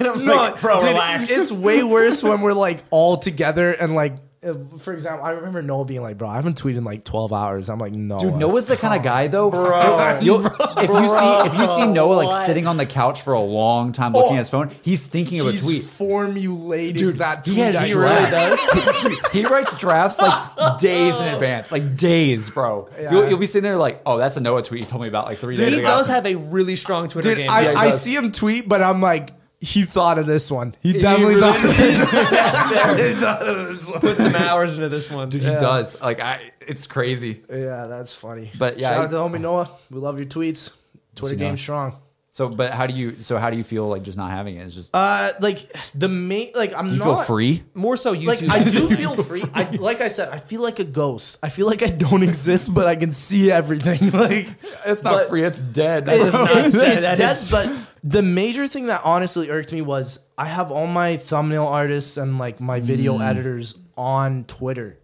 and 0.00 0.08
I'm 0.08 0.24
like, 0.26 0.60
bro, 0.60 0.80
dude, 0.80 0.88
relax. 0.90 1.30
It's 1.30 1.52
way 1.52 1.82
worse 1.82 2.22
when 2.22 2.40
we're 2.40 2.52
like 2.54 2.82
all 2.90 3.16
together 3.18 3.70
and 3.72 3.94
like, 3.94 4.14
uh, 4.42 4.54
for 4.78 4.94
example, 4.94 5.22
I 5.26 5.32
remember 5.32 5.60
Noah 5.60 5.84
being 5.84 6.00
like, 6.00 6.16
"Bro, 6.16 6.28
I 6.30 6.36
haven't 6.36 6.58
tweeted 6.58 6.78
in 6.78 6.84
like 6.84 7.04
12 7.04 7.30
hours." 7.30 7.68
I'm 7.68 7.78
like, 7.78 7.92
"No, 7.94 8.18
Dude, 8.18 8.36
Noah's 8.36 8.66
the 8.68 8.76
kind 8.78 8.94
of 8.94 9.02
guy 9.02 9.26
though. 9.26 9.50
Bro. 9.50 10.20
You'll- 10.22 10.46
if 10.78 10.88
you 10.88 11.08
see 11.18 11.40
if 11.46 11.58
you 11.58 11.66
see 11.74 11.86
Noah 11.92 12.14
like 12.24 12.46
sitting 12.46 12.66
on 12.66 12.78
the 12.78 12.86
couch 12.86 13.20
for 13.20 13.34
a 13.34 13.40
long 13.40 13.92
time 13.92 14.14
looking 14.14 14.30
Oh. 14.30 14.34
at 14.36 14.38
his 14.38 14.48
phone, 14.48 14.70
he's 14.80 15.06
thinking 15.06 15.40
of 15.40 15.48
a 15.48 15.50
He's 15.50 15.62
tweet. 15.62 15.82
formulating 15.82 17.12
that 17.18 17.44
tweet. 17.44 17.56
He 17.56 17.60
has 17.62 17.76
I 17.76 17.86
he 17.88 17.92
really 17.92 18.30
does. 18.30 19.30
he 19.32 19.44
writes 19.44 19.76
drafts 19.76 20.18
like 20.18 20.78
days 20.78 21.20
in 21.20 21.28
advance, 21.28 21.70
like 21.70 21.96
days, 21.98 22.48
bro. 22.48 22.88
Yeah. 22.98 23.10
You'll, 23.12 23.28
you'll 23.30 23.38
be 23.38 23.44
sitting 23.46 23.64
there 23.64 23.76
like, 23.76 24.00
oh, 24.06 24.16
that's 24.16 24.38
a 24.38 24.40
Noah 24.40 24.62
tweet 24.62 24.80
you 24.80 24.86
told 24.86 25.02
me 25.02 25.08
about 25.08 25.26
like 25.26 25.36
three 25.36 25.56
days 25.56 25.66
he 25.68 25.80
ago. 25.80 25.80
He 25.80 25.84
does 25.86 26.08
have 26.08 26.24
a 26.24 26.36
really 26.36 26.76
strong 26.76 27.08
Twitter 27.10 27.28
Dude, 27.30 27.38
game. 27.38 27.50
I, 27.50 27.72
Yeah, 27.72 27.78
I 27.78 27.90
see 27.90 28.14
him 28.16 28.32
tweet, 28.32 28.68
but 28.68 28.80
I'm 28.82 29.00
like, 29.02 29.32
he 29.60 29.84
thought 29.84 30.18
of 30.18 30.26
this 30.26 30.50
one. 30.50 30.74
He 30.82 30.94
definitely 30.94 31.34
really 31.36 31.40
thought, 31.52 31.56
of 31.64 31.76
this. 31.76 32.10
he 33.14 33.20
thought 33.20 33.42
of 33.46 33.68
this 33.68 33.90
one. 33.90 34.00
Put 34.00 34.16
some 34.16 34.34
hours 34.36 34.74
into 34.74 34.88
this 34.88 35.10
one. 35.10 35.28
Dude, 35.28 35.42
he 35.42 35.48
does. 35.50 36.00
Like, 36.00 36.20
I, 36.20 36.50
it's 36.60 36.86
crazy. 36.86 37.42
Yeah, 37.50 37.86
that's 37.86 38.14
funny. 38.14 38.50
But 38.58 38.78
yeah, 38.78 38.90
shout 38.90 39.00
I- 39.00 39.04
out 39.04 39.10
to 39.10 39.16
homie 39.16 39.40
Noah. 39.40 39.70
We 39.90 39.98
love 39.98 40.18
your 40.18 40.26
tweets. 40.26 40.70
Twitter 41.14 41.34
you 41.34 41.38
game 41.38 41.50
know. 41.52 41.56
strong. 41.56 41.96
So, 42.32 42.48
but 42.48 42.72
how 42.72 42.86
do 42.86 42.94
you? 42.94 43.18
So, 43.18 43.38
how 43.38 43.50
do 43.50 43.56
you 43.56 43.64
feel 43.64 43.88
like 43.88 44.04
just 44.04 44.16
not 44.16 44.30
having 44.30 44.54
it? 44.54 44.64
It's 44.64 44.74
just 44.74 44.90
Uh, 44.94 45.32
like 45.40 45.66
the 45.96 46.08
main, 46.08 46.52
like 46.54 46.72
I'm 46.72 46.86
you 46.86 46.98
not 46.98 47.04
feel 47.04 47.16
free. 47.24 47.64
More 47.74 47.96
so 47.96 48.14
YouTube. 48.14 48.46
Like 48.48 48.60
I 48.60 48.62
do 48.62 48.88
feel 48.96 49.16
free. 49.16 49.42
I, 49.52 49.64
like 49.64 50.00
I 50.00 50.06
said, 50.06 50.28
I 50.28 50.38
feel 50.38 50.62
like 50.62 50.78
a 50.78 50.84
ghost. 50.84 51.38
I 51.42 51.48
feel 51.48 51.66
like 51.66 51.82
I 51.82 51.88
don't 51.88 52.22
exist, 52.22 52.72
but 52.72 52.86
I 52.86 52.94
can 52.94 53.10
see 53.10 53.50
everything. 53.50 54.10
Like 54.12 54.46
It's 54.86 55.02
not 55.02 55.28
free. 55.28 55.42
It's 55.42 55.60
dead. 55.60 56.04
does 56.06 56.32
not 56.32 56.50
it's, 56.56 56.78
say- 56.78 56.94
it's 56.98 57.02
dead, 57.04 57.20
is- 57.20 57.50
but 57.50 57.68
the 58.02 58.22
major 58.22 58.66
thing 58.66 58.86
that 58.86 59.02
honestly 59.04 59.50
irked 59.50 59.72
me 59.72 59.82
was 59.82 60.20
I 60.38 60.46
have 60.46 60.70
all 60.70 60.86
my 60.86 61.16
thumbnail 61.16 61.66
artists 61.66 62.16
and 62.16 62.38
like 62.38 62.60
my 62.60 62.80
video 62.80 63.18
mm. 63.18 63.26
editors 63.26 63.74
on 63.96 64.44
Twitter. 64.44 64.98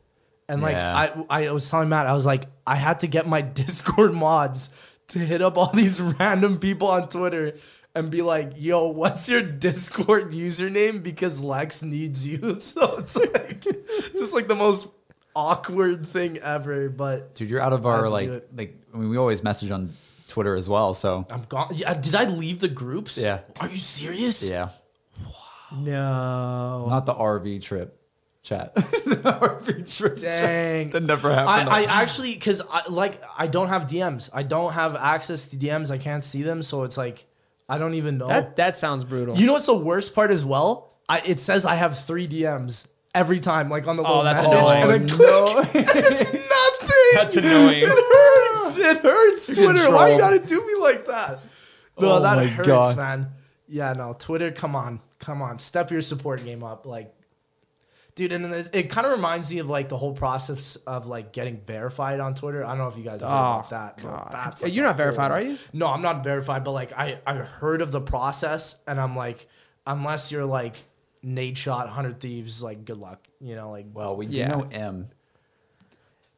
And 0.48 0.62
like 0.62 0.76
Yeah. 0.76 1.24
I 1.28 1.44
I 1.46 1.50
was 1.50 1.68
telling 1.68 1.88
Matt, 1.88 2.06
I 2.06 2.14
was 2.14 2.26
like, 2.26 2.46
I 2.66 2.76
had 2.76 3.00
to 3.00 3.06
get 3.06 3.28
my 3.28 3.40
Discord 3.60 4.14
mods 4.14 4.70
to 5.08 5.18
hit 5.18 5.42
up 5.42 5.56
all 5.56 5.72
these 5.72 6.00
random 6.18 6.58
people 6.58 6.88
on 6.88 7.08
Twitter 7.08 7.54
and 7.94 8.10
be 8.10 8.22
like, 8.22 8.52
yo, 8.56 8.88
what's 8.88 9.28
your 9.28 9.42
Discord 9.42 10.32
username? 10.32 11.02
Because 11.02 11.42
Lex 11.42 11.82
needs 11.82 12.26
you. 12.26 12.38
So 12.60 12.96
it's 12.98 13.16
like 13.16 13.64
it's 13.66 14.20
just 14.20 14.34
like 14.34 14.48
the 14.48 14.54
most 14.54 14.88
awkward 15.34 16.06
thing 16.06 16.38
ever. 16.38 16.88
But 16.88 17.34
Dude, 17.34 17.50
you're 17.50 17.60
out 17.60 17.72
of 17.72 17.86
our 17.86 18.08
like 18.08 18.48
like. 18.56 18.76
I 18.94 18.98
mean, 18.98 19.10
we 19.10 19.18
always 19.18 19.42
message 19.42 19.70
on 19.70 19.90
Twitter 20.36 20.54
as 20.54 20.68
well. 20.68 20.92
So 20.92 21.24
I'm 21.30 21.44
gone. 21.48 21.68
Yeah, 21.74 21.94
did 21.94 22.14
I 22.14 22.24
leave 22.26 22.60
the 22.60 22.68
groups? 22.68 23.16
Yeah. 23.16 23.40
Are 23.58 23.68
you 23.68 23.78
serious? 23.78 24.46
yeah, 24.46 24.68
no. 25.72 26.86
not 26.90 27.06
the 27.06 27.14
RV 27.14 27.62
trip 27.62 27.98
chat. 28.42 28.74
the 28.74 28.82
RV 29.40 29.96
trip. 29.96 30.18
Dang. 30.18 30.90
Chat. 30.90 30.92
That 30.92 31.02
never 31.04 31.32
happened. 31.34 31.70
I, 31.70 31.84
I 31.84 32.02
actually 32.02 32.34
because 32.34 32.60
I 32.70 32.82
like 32.90 33.22
I 33.38 33.46
don't 33.46 33.68
have 33.68 33.84
DMs. 33.86 34.28
I 34.30 34.42
don't 34.42 34.74
have 34.74 34.94
access 34.94 35.48
to 35.48 35.56
DMs. 35.56 35.90
I 35.90 35.96
can't 35.96 36.22
see 36.22 36.42
them, 36.42 36.62
so 36.62 36.82
it's 36.82 36.98
like 36.98 37.26
I 37.66 37.78
don't 37.78 37.94
even 37.94 38.18
know. 38.18 38.28
That 38.28 38.56
that 38.56 38.76
sounds 38.76 39.04
brutal. 39.06 39.36
you 39.36 39.46
know 39.46 39.54
what's 39.54 39.64
the 39.64 39.74
worst 39.74 40.14
part 40.14 40.30
as 40.30 40.44
well? 40.44 40.92
I, 41.08 41.22
it 41.24 41.40
says 41.40 41.64
I 41.64 41.76
have 41.76 41.98
three 41.98 42.28
DMs 42.28 42.86
every 43.14 43.40
time, 43.40 43.70
like 43.70 43.86
on 43.88 43.96
the 43.96 44.02
Oh, 44.04 44.18
little 44.18 44.24
that's 44.24 44.42
message, 44.42 44.58
annoying. 44.58 44.82
and 44.82 45.08
then 45.08 45.16
click. 45.16 46.42
it's. 47.14 47.34
That's 47.34 47.36
annoying. 47.36 47.82
It 47.82 47.88
hurts. 47.88 48.78
It 48.78 48.98
hurts. 48.98 49.48
You're 49.56 49.72
Twitter, 49.72 49.90
why 49.90 50.10
you 50.12 50.18
trolled. 50.18 50.20
gotta 50.34 50.46
do 50.46 50.66
me 50.66 50.74
like 50.80 51.06
that? 51.06 51.40
Oh 51.98 52.02
no, 52.02 52.12
Oh 52.16 52.20
that 52.20 52.46
hurts, 52.46 52.66
God. 52.68 52.96
man. 52.96 53.28
Yeah, 53.68 53.92
no, 53.94 54.14
Twitter. 54.18 54.50
Come 54.52 54.76
on, 54.76 55.00
come 55.18 55.42
on, 55.42 55.58
step 55.58 55.90
your 55.90 56.02
support 56.02 56.44
game 56.44 56.62
up, 56.62 56.86
like 56.86 57.12
dude 58.14 58.32
and 58.32 58.46
this, 58.46 58.70
it 58.72 58.84
kind 58.88 59.06
of 59.06 59.12
reminds 59.12 59.50
me 59.50 59.58
of 59.58 59.68
like 59.68 59.90
the 59.90 59.96
whole 59.98 60.14
process 60.14 60.76
of 60.86 61.06
like 61.06 61.34
getting 61.34 61.60
verified 61.66 62.18
on 62.18 62.34
twitter 62.34 62.64
i 62.64 62.68
don't 62.68 62.78
know 62.78 62.86
if 62.88 62.96
you 62.96 63.04
guys 63.04 63.20
have 63.20 63.28
heard 63.28 63.36
Oh, 63.36 63.58
about 63.58 63.68
that 63.70 64.02
God. 64.02 64.28
that's 64.32 64.62
like 64.62 64.72
you're 64.74 64.86
not 64.86 64.96
verified, 64.96 65.30
whole- 65.30 65.40
are 65.40 65.42
you? 65.42 65.58
no 65.74 65.86
i'm 65.88 66.00
not 66.00 66.24
verified 66.24 66.64
but 66.64 66.70
like 66.70 66.94
i 66.98 67.18
i 67.26 67.34
heard 67.34 67.82
of 67.82 67.92
the 67.92 68.00
process 68.00 68.76
and 68.86 68.98
i'm 68.98 69.16
like 69.16 69.46
unless 69.86 70.32
you're 70.32 70.46
like 70.46 70.76
Nadeshot 71.22 71.84
100 71.84 72.18
thieves 72.18 72.62
like 72.62 72.86
good 72.86 72.96
luck 72.96 73.28
you 73.38 73.54
know 73.54 73.70
like 73.70 73.84
well, 73.92 74.16
we 74.16 74.24
do 74.24 74.38
Yeah. 74.38 74.48
know 74.48 74.66
M. 74.72 75.10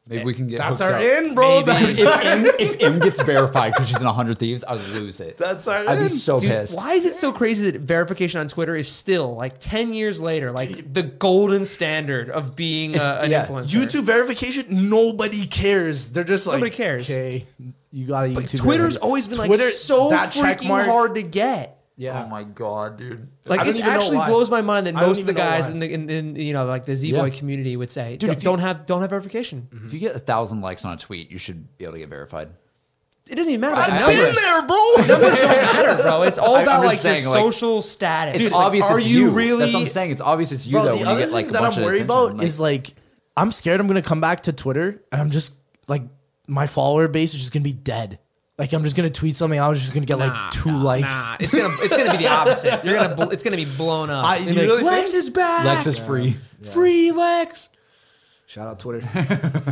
Maybe 0.09 0.23
we 0.23 0.33
can 0.33 0.47
get 0.47 0.57
That's 0.57 0.81
our 0.81 0.93
up. 0.93 1.01
in, 1.03 1.35
bro. 1.35 1.47
Maybe. 1.59 1.65
That's, 1.67 1.97
if, 1.99 2.07
M, 2.25 2.45
if 2.57 2.81
M 2.81 2.99
gets 2.99 3.21
verified 3.21 3.73
because 3.73 3.87
she's 3.87 3.99
in 3.99 4.05
100 4.07 4.39
Thieves, 4.39 4.63
I 4.63 4.73
would 4.73 4.87
lose 4.89 5.19
it. 5.19 5.37
that's 5.37 5.67
our 5.67 5.77
end. 5.77 5.89
I'd 5.89 5.97
in. 5.99 6.03
be 6.05 6.09
so 6.09 6.39
Dude, 6.39 6.49
pissed. 6.49 6.75
why 6.75 6.93
is 6.95 7.05
it 7.05 7.13
so 7.13 7.31
crazy 7.31 7.69
that 7.69 7.81
verification 7.81 8.39
on 8.41 8.47
Twitter 8.47 8.75
is 8.75 8.87
still 8.87 9.35
like 9.35 9.59
ten 9.59 9.93
years 9.93 10.19
later, 10.19 10.51
like 10.51 10.91
the 10.93 11.03
golden 11.03 11.63
standard 11.63 12.29
of 12.31 12.55
being 12.55 12.91
It's- 12.95 13.05
uh, 13.07 13.21
an 13.23 13.29
yeah. 13.29 13.45
influencer? 13.45 13.67
YouTube 13.67 14.03
verification, 14.03 14.89
nobody 14.89 15.45
cares. 15.45 16.09
They're 16.09 16.23
just 16.23 16.47
like 16.47 16.55
Nobody 16.57 16.75
cares. 16.75 17.09
Okay, 17.09 17.45
you 17.91 18.07
got 18.07 18.23
to 18.25 18.33
But 18.33 18.45
YouTube. 18.45 18.59
Twitter's 18.61 18.97
always 18.97 19.27
been 19.27 19.37
like 19.37 19.47
Twitter, 19.47 19.69
so 19.69 20.09
that 20.09 20.31
check 20.31 20.59
freaking 20.61 20.67
mark- 20.69 20.87
hard 20.87 21.15
to 21.15 21.21
get. 21.21 21.78
Yeah. 21.99 22.23
Oh 22.23 22.29
my 22.29 22.43
god, 22.43 22.97
dude. 22.97 23.27
Like 23.43 23.59
I 23.59 23.67
it 23.67 23.81
actually 23.83 24.19
blows 24.19 24.49
my 24.49 24.61
mind 24.61 24.87
that 24.87 24.95
I 24.95 25.01
don't 25.01 25.09
most 25.09 25.19
of 25.19 25.25
the 25.25 25.33
even 25.33 25.43
know 25.43 25.49
guys 25.49 25.65
why. 25.65 25.71
in 25.73 25.79
the 25.79 25.93
in, 25.93 26.09
in 26.09 26.35
you 26.37 26.53
know 26.53 26.65
like 26.65 26.85
the 26.85 26.95
Z 26.95 27.11
boy 27.11 27.25
Yeah. 27.25 27.37
community 27.37 27.75
would 27.75 27.91
say 27.91 28.11
Dude, 28.15 28.21
don't, 28.21 28.29
if 28.31 28.37
you- 28.37 28.45
don't 28.45 28.59
have 28.59 28.85
don't 28.85 29.01
have 29.01 29.09
verification. 29.09 29.67
If 29.85 29.91
you 29.93 29.99
get 29.99 30.15
a 30.15 30.19
thousand 30.19 30.61
likes 30.61 30.85
on 30.85 30.93
a 30.93 30.97
tweet, 30.97 31.29
you 31.29 31.37
should 31.37 31.77
be 31.77 31.83
able 31.83 31.95
to 31.95 31.99
get 31.99 32.07
verified. 32.09 32.51
It 33.29 33.35
doesn't 33.35 33.51
even 33.51 33.59
matter 33.61 33.73
about 33.73 33.89
the 33.89 33.93
I've 33.95 33.99
numbers. 34.15 34.25
been 34.25 34.35
there, 34.35 34.61
bro. 34.63 34.93
Numbers 35.19 35.39
don't 35.39 35.47
matter, 35.49 36.01
bro. 36.03 36.21
It's 36.23 36.37
all 36.37 36.55
I- 36.55 36.59
I'm 36.61 36.63
about 36.63 36.75
just 36.83 36.85
like 36.85 36.97
saying, 36.99 37.23
your 37.23 37.31
like, 37.33 37.43
social 37.43 37.81
status. 37.81 38.39
It's 38.45 38.53
Like, 38.53 38.65
obvious 38.65 38.85
Are 38.89 38.97
it's 38.97 39.07
you, 39.07 39.19
you. 39.25 39.29
really? 39.31 39.59
That's 39.59 39.73
what 39.73 39.81
I'm 39.81 39.87
saying. 39.87 40.11
It's 40.11 40.21
obvious 40.21 40.51
it's 40.53 40.65
you 40.65 40.71
Bro, 40.71 40.85
though 40.85 40.91
the 40.93 40.97
when 40.99 41.07
other 41.09 41.19
you 41.19 41.25
get 41.25 41.33
like 41.33 41.45
thing 41.47 41.49
a 41.49 41.53
that 41.53 41.61
bunch 41.61 41.75
I'm 41.77 41.83
of 41.83 41.85
worried 41.85 41.95
attention. 42.03 42.05
about 42.05 42.37
Like, 42.37 42.45
is 42.47 42.59
like 42.61 42.93
I'm 43.37 43.51
scared 43.51 43.81
I'm 43.81 43.87
gonna 43.87 44.01
come 44.01 44.21
back 44.21 44.43
to 44.43 44.53
Twitter 44.53 45.03
and 45.11 45.19
I'm 45.21 45.29
just 45.31 45.57
like 45.89 46.03
my 46.47 46.65
follower 46.65 47.07
base 47.09 47.33
is 47.33 47.41
just 47.41 47.51
gonna 47.51 47.61
be 47.63 47.73
dead. 47.73 48.19
Like 48.59 48.73
I'm 48.73 48.83
just 48.83 48.95
gonna 48.95 49.09
tweet 49.09 49.35
something. 49.35 49.59
I 49.59 49.67
was 49.69 49.79
just 49.81 49.93
gonna 49.93 50.05
get 50.05 50.19
Nah, 50.19 50.25
like 50.27 50.51
two 50.51 50.69
nah, 50.71 50.83
likes. 50.83 51.07
Nah, 51.07 51.37
it's 51.39 51.53
gonna 51.55 51.73
it's 51.79 51.95
gonna 51.97 52.11
be 52.11 52.17
the 52.25 52.27
opposite. 52.31 52.83
You're 52.85 52.95
gonna 52.95 53.15
bl- 53.15 53.31
it's 53.31 53.41
gonna 53.41 53.55
be 53.55 53.63
blown 53.65 54.09
up. 54.11 54.25
I- 54.25 54.37
You're 54.37 54.49
you 54.49 54.53
gonna 54.55 54.61
be 54.61 54.67
really 54.67 54.83
like, 54.83 55.05
think? 55.05 55.15
Is 55.15 55.29
back. 55.31 55.65
Lex 55.65 55.87
is 55.87 55.97
free. 55.97 56.35
free 56.61 57.11
Lex. 57.11 57.69
Shout 58.47 58.67
out 58.67 58.79
Twitter. 58.79 59.07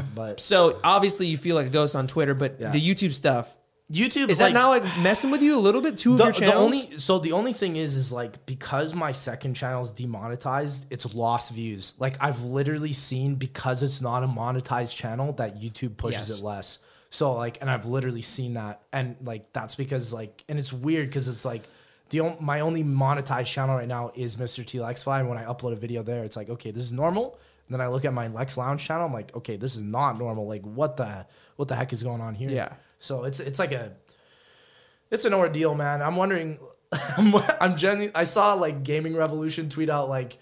but 0.16 0.40
So 0.40 0.80
obviously 0.84 1.28
you 1.28 1.38
feel 1.38 1.56
like 1.56 1.68
a 1.68 1.70
ghost 1.70 1.96
on 1.96 2.08
Twitter, 2.08 2.34
but 2.34 2.58
Yeah. 2.60 2.72
the 2.72 2.82
YouTube 2.82 3.12
stuff 3.14 3.56
YouTube 3.92 4.28
is 4.30 4.40
that 4.40 4.52
not 4.52 4.68
like 4.68 4.84
messing 5.00 5.32
with 5.32 5.42
you 5.42 5.56
a 5.56 5.60
little 5.60 5.80
bit? 5.82 5.96
Two 5.98 6.12
of 6.14 6.18
the, 6.18 6.24
your 6.26 6.34
the 6.34 6.40
channels. 6.40 6.56
only 6.64 6.98
so 6.98 7.20
the 7.20 7.32
only 7.32 7.54
thing 7.54 7.76
is 7.78 7.96
is 7.96 8.12
like 8.12 8.46
because 8.46 8.94
my 8.94 9.14
second 9.14 9.54
channel 9.54 9.82
is 9.82 9.92
demonetized, 9.92 10.86
it's 10.90 11.14
lost 11.16 11.52
views. 11.54 11.94
Like 11.98 12.16
I've 12.22 12.42
literally 12.44 12.92
seen 12.94 13.36
because 13.36 13.84
it's 13.84 14.02
not 14.02 14.24
a 14.24 14.28
monetized 14.28 14.96
channel 14.96 15.32
that 15.34 15.60
YouTube 15.60 15.96
pushes 15.98 16.30
Yes. 16.30 16.40
it 16.40 16.44
less. 16.44 16.80
So 17.18 17.34
like, 17.34 17.58
and 17.62 17.70
I've 17.72 17.88
literally 17.88 18.22
seen 18.22 18.54
that, 18.54 18.84
and 18.94 19.16
like 19.24 19.52
that's 19.52 19.74
because 19.74 20.14
like, 20.14 20.44
and 20.48 20.60
it's 20.60 20.72
weird 20.72 21.08
because 21.08 21.28
it's 21.28 21.46
like 21.46 21.64
the 22.10 22.20
on, 22.20 22.38
my 22.40 22.60
only 22.60 22.84
monetized 22.84 23.48
channel 23.48 23.76
right 23.76 23.88
now 23.88 24.12
is 24.14 24.36
MrTLexify. 24.36 25.22
And 25.22 25.28
when 25.28 25.40
I 25.40 25.46
upload 25.46 25.74
a 25.74 25.78
video 25.78 26.04
there, 26.04 26.24
it's 26.24 26.38
like 26.38 26.48
okay, 26.48 26.70
this 26.70 26.84
is 26.84 26.94
normal. 26.94 27.40
And 27.68 27.74
then 27.74 27.82
I 27.82 27.88
look 27.88 28.06
at 28.06 28.14
my 28.14 28.28
Lex 28.28 28.56
Lounge 28.56 28.86
channel, 28.86 29.08
I'm 29.08 29.14
like, 29.14 29.36
okay, 29.36 29.58
this 29.58 29.76
is 29.76 29.82
not 29.82 30.20
normal. 30.20 30.48
Like 30.48 30.62
what 30.62 30.98
the 30.98 31.26
what 31.56 31.68
the 31.68 31.76
heck 31.76 31.92
is 31.92 32.04
going 32.04 32.22
on 32.22 32.36
here? 32.36 32.52
Yeah. 32.52 32.74
So 33.00 33.24
it's 33.24 33.40
it's 33.40 33.58
like 33.58 33.72
a 33.72 33.94
it's 35.10 35.26
an 35.26 35.34
ordeal, 35.34 35.74
man. 35.74 36.04
I'm 36.04 36.18
wondering. 36.18 36.60
I'm, 37.18 37.34
I'm 37.60 37.78
genuinely. 37.78 38.12
I 38.14 38.26
saw 38.26 38.54
like 38.54 38.84
Gaming 38.84 39.16
Revolution 39.16 39.70
tweet 39.70 39.90
out 39.90 40.08
like, 40.08 40.38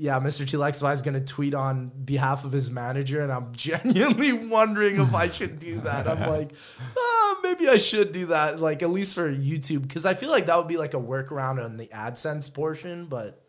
yeah, 0.00 0.20
Mr. 0.20 0.48
T 0.48 0.56
Lex 0.56 0.80
is 0.80 1.02
gonna 1.02 1.20
tweet 1.20 1.54
on 1.54 1.88
behalf 1.88 2.44
of 2.44 2.52
his 2.52 2.70
manager, 2.70 3.20
and 3.20 3.32
I'm 3.32 3.52
genuinely 3.56 4.32
wondering 4.32 5.00
if 5.00 5.12
I 5.12 5.28
should 5.28 5.58
do 5.58 5.80
that. 5.80 6.08
I'm 6.08 6.20
like, 6.30 6.52
oh, 6.96 7.40
maybe 7.42 7.68
I 7.68 7.78
should 7.78 8.12
do 8.12 8.26
that, 8.26 8.60
like 8.60 8.82
at 8.82 8.90
least 8.90 9.16
for 9.16 9.30
YouTube, 9.30 9.82
because 9.82 10.06
I 10.06 10.14
feel 10.14 10.30
like 10.30 10.46
that 10.46 10.56
would 10.56 10.68
be 10.68 10.76
like 10.76 10.94
a 10.94 10.98
workaround 10.98 11.62
on 11.62 11.76
the 11.76 11.88
AdSense 11.88 12.52
portion, 12.54 13.06
but 13.06 13.42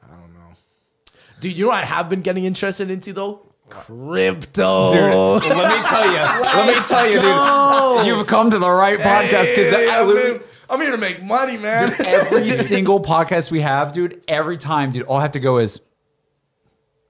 I 0.00 0.14
don't 0.14 0.32
know. 0.32 0.52
Dude, 1.40 1.58
you 1.58 1.64
know 1.64 1.70
what 1.70 1.82
I 1.82 1.86
have 1.86 2.08
been 2.08 2.22
getting 2.22 2.44
interested 2.44 2.88
into 2.88 3.12
though? 3.12 3.52
Crypto. 3.68 4.92
Dude, 4.92 5.50
let 5.50 5.68
me 5.68 5.88
tell 5.88 6.06
you. 6.06 6.42
let 6.54 6.66
me 6.68 6.74
tell 6.86 7.10
you, 7.10 7.18
dude. 7.18 8.06
You've 8.06 8.26
come 8.28 8.50
to 8.50 8.58
the 8.60 8.70
right 8.70 8.98
podcast 8.98 9.50
because 9.50 9.70
Hey, 9.70 10.38
I'm, 10.72 10.78
literally. 10.78 10.80
in- 10.80 10.80
I'm 10.80 10.80
here 10.80 10.90
to 10.90 10.96
make 10.96 11.22
money, 11.22 11.56
man. 11.58 11.92
every 12.04 12.50
single 12.50 13.00
podcast 13.00 13.50
we 13.50 13.60
have, 13.60 13.92
dude, 13.92 14.22
every 14.26 14.56
time, 14.56 14.90
dude, 14.90 15.04
all 15.06 15.16
I 15.16 15.22
have 15.22 15.32
to 15.32 15.40
go 15.40 15.58
is 15.58 15.80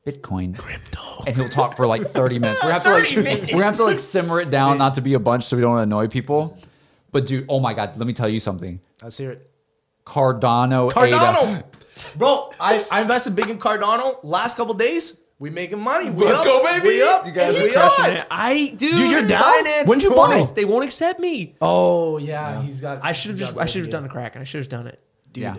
Bitcoin. 0.07 0.57
Crypto. 0.59 1.01
And 1.27 1.37
he'll 1.37 1.49
talk 1.49 1.77
for 1.77 1.87
like 1.87 2.03
30 2.03 2.39
minutes. 2.41 2.61
We're 2.63 2.71
gonna 2.71 2.83
have 2.83 3.15
to 3.15 3.25
like 3.25 3.53
we're 3.55 3.63
have 3.63 3.77
to 3.77 3.85
like 3.85 4.01
simmer 4.01 4.41
it 4.41 4.51
down, 4.51 4.79
not 4.79 4.95
to 4.95 5.01
be 5.01 5.15
a 5.15 5.21
bunch 5.21 5.45
so 5.45 5.57
we 5.57 5.63
don't 5.63 5.79
annoy 5.79 6.09
people. 6.09 6.59
But 7.13 7.27
dude, 7.27 7.47
oh 7.49 7.61
my 7.61 7.75
god, 7.75 7.97
let 7.99 8.07
me 8.07 8.13
tell 8.13 8.29
you 8.29 8.41
something. 8.41 8.81
Let's 9.03 9.17
hear 9.17 9.31
it. 9.31 9.51
Cardano, 10.05 10.91
Cardano, 10.91 11.59
ADA. 11.59 11.65
bro. 12.19 12.51
I, 12.59 12.83
I 12.91 13.03
invested 13.03 13.37
big 13.37 13.51
in 13.51 13.59
Cardano. 13.59 14.19
Last 14.25 14.57
couple 14.57 14.75
days, 14.75 15.19
we 15.43 15.51
making 15.51 15.81
money. 15.81 16.09
We 16.11 16.25
Let's 16.25 16.39
up. 16.41 16.45
go, 16.47 16.63
baby. 16.65 16.87
We 16.87 17.03
up. 17.03 17.27
You 17.27 17.33
guys 17.33 17.55
we 17.61 17.75
are 17.75 17.85
up. 17.85 17.93
Crushing 17.95 18.17
it. 18.17 18.27
I 18.31 18.67
dude, 18.77 18.79
Dude, 18.97 19.11
you're 19.11 19.27
down? 19.27 19.67
When'd 19.87 20.03
you 20.05 20.11
buy? 20.11 20.17
twice. 20.39 20.53
They 20.53 20.65
won't 20.65 20.85
accept 20.85 21.19
me. 21.19 21.55
Oh 21.61 22.19
yeah, 22.19 22.63
he's 22.63 22.81
got. 22.81 23.01
I 23.03 23.11
should 23.13 23.33
have 23.33 23.39
just 23.41 23.57
I 23.59 23.67
should 23.67 23.83
have 23.83 23.91
done 23.91 24.05
a 24.05 24.09
crack 24.09 24.37
and 24.37 24.43
I 24.43 24.45
should 24.45 24.61
have 24.61 24.69
done 24.69 24.87
it. 24.87 25.01
dude. 25.33 25.43
Yeah. 25.43 25.57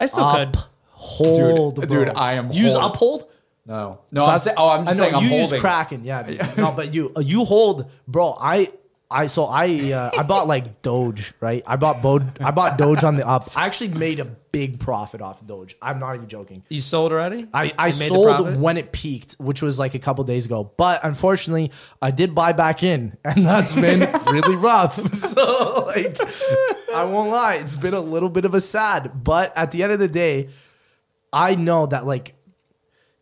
I 0.00 0.06
still 0.06 0.24
Up, 0.24 0.52
could. 0.52 0.62
hold, 0.90 1.76
Dude, 1.76 1.88
bro. 1.88 2.04
dude, 2.06 2.14
I 2.14 2.34
am 2.34 2.52
use 2.52 2.72
hold. 2.74 2.92
uphold. 2.94 3.30
No. 3.64 4.00
No, 4.10 4.20
So 4.20 4.24
I'm 4.24 4.26
that's- 4.26 4.44
saying 4.44 4.56
oh, 4.58 4.68
I'm 4.70 4.84
just 4.86 4.96
I 4.96 4.98
know, 4.98 5.04
saying 5.04 5.14
I'm 5.14 5.22
you 5.24 5.28
holding. 5.30 5.50
use 5.52 5.60
Kraken, 5.60 6.04
yeah. 6.04 6.52
no, 6.58 6.72
but 6.76 6.92
you 6.92 7.12
uh, 7.16 7.20
you 7.20 7.44
hold, 7.44 7.90
bro. 8.08 8.36
I 8.40 8.70
I 9.12 9.26
so 9.26 9.44
I 9.44 9.92
uh, 9.92 10.10
I 10.18 10.22
bought 10.22 10.46
like 10.46 10.82
Doge, 10.82 11.34
right? 11.40 11.62
I 11.66 11.76
bought 11.76 12.02
Bo- 12.02 12.26
I 12.40 12.50
bought 12.50 12.78
Doge 12.78 13.04
on 13.04 13.16
the 13.16 13.26
up. 13.26 13.44
I 13.56 13.66
actually 13.66 13.88
made 13.88 14.18
a 14.20 14.24
big 14.24 14.78
profit 14.80 15.20
off 15.20 15.40
of 15.40 15.46
Doge. 15.46 15.76
I'm 15.80 15.98
not 15.98 16.14
even 16.14 16.28
joking. 16.28 16.62
You 16.68 16.80
sold 16.80 17.12
already? 17.12 17.46
I, 17.54 17.72
I 17.78 17.86
made 17.86 17.92
the 17.92 18.06
sold 18.08 18.36
profit? 18.36 18.58
when 18.60 18.76
it 18.76 18.92
peaked, 18.92 19.32
which 19.38 19.62
was 19.62 19.78
like 19.78 19.94
a 19.94 19.98
couple 19.98 20.24
days 20.24 20.46
ago. 20.46 20.72
But 20.76 21.04
unfortunately, 21.04 21.70
I 22.00 22.10
did 22.10 22.34
buy 22.34 22.52
back 22.52 22.82
in, 22.82 23.16
and 23.24 23.44
that's 23.46 23.74
been 23.74 24.00
really 24.32 24.56
rough. 24.56 24.98
So 25.14 25.84
like, 25.86 26.18
I 26.94 27.04
won't 27.04 27.30
lie, 27.30 27.54
it's 27.54 27.74
been 27.74 27.94
a 27.94 28.00
little 28.00 28.28
bit 28.30 28.44
of 28.44 28.54
a 28.54 28.60
sad. 28.60 29.24
But 29.24 29.56
at 29.56 29.70
the 29.70 29.82
end 29.82 29.92
of 29.92 29.98
the 29.98 30.08
day, 30.08 30.48
I 31.32 31.54
know 31.54 31.86
that 31.86 32.04
like 32.06 32.34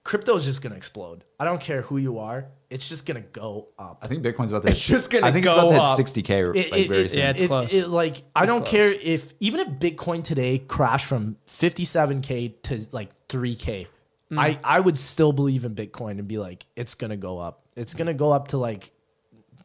crypto 0.03 0.37
is 0.37 0.45
just 0.45 0.63
gonna 0.63 0.77
explode. 0.77 1.25
I 1.39 1.45
don't 1.45 1.61
care 1.61 1.83
who 1.83 1.97
you 1.99 2.19
are; 2.19 2.47
it's 2.71 2.89
just 2.89 3.05
gonna 3.05 3.21
go 3.21 3.69
up. 3.79 3.99
I 4.01 4.07
think 4.07 4.23
Bitcoin's 4.25 4.53
about 4.53 4.63
to 4.63 4.69
It's 4.71 4.87
just 4.87 5.11
gonna 5.11 5.27
I 5.27 5.33
think 5.33 5.45
go 5.45 5.51
it's 5.65 5.73
about 5.73 5.85
up. 5.85 5.97
to 5.97 6.03
hit 6.03 6.25
60k 6.27 6.47
like 6.47 6.57
it- 6.57 6.89
very 6.89 7.03
it- 7.05 7.11
soon. 7.11 7.19
Yeah, 7.21 7.31
it's 7.31 7.41
it- 7.43 7.49
close. 7.49 7.75
it, 7.75 7.89
like 7.89 8.23
I 8.35 8.47
don't 8.47 8.61
close. 8.61 8.71
care 8.71 8.91
if 9.03 9.35
even 9.41 9.61
if 9.61 9.69
Bitcoin 9.69 10.23
today 10.25 10.59
crashed 10.59 11.07
from 11.07 11.37
57k 11.49 12.55
to 12.63 12.87
like 12.93 13.11
3k, 13.29 13.87
Mm. 14.33 14.39
I 14.39 14.61
I 14.63 14.79
would 14.79 14.97
still 14.97 15.33
believe 15.33 15.65
in 15.65 15.75
Bitcoin 15.75 16.13
and 16.21 16.29
be 16.29 16.39
like 16.39 16.65
it's 16.77 16.95
gonna 16.95 17.17
go 17.17 17.39
up. 17.39 17.65
It's 17.75 17.95
gonna 17.95 18.15
go 18.15 18.31
up 18.33 18.49
to 18.49 18.59
like 18.59 18.93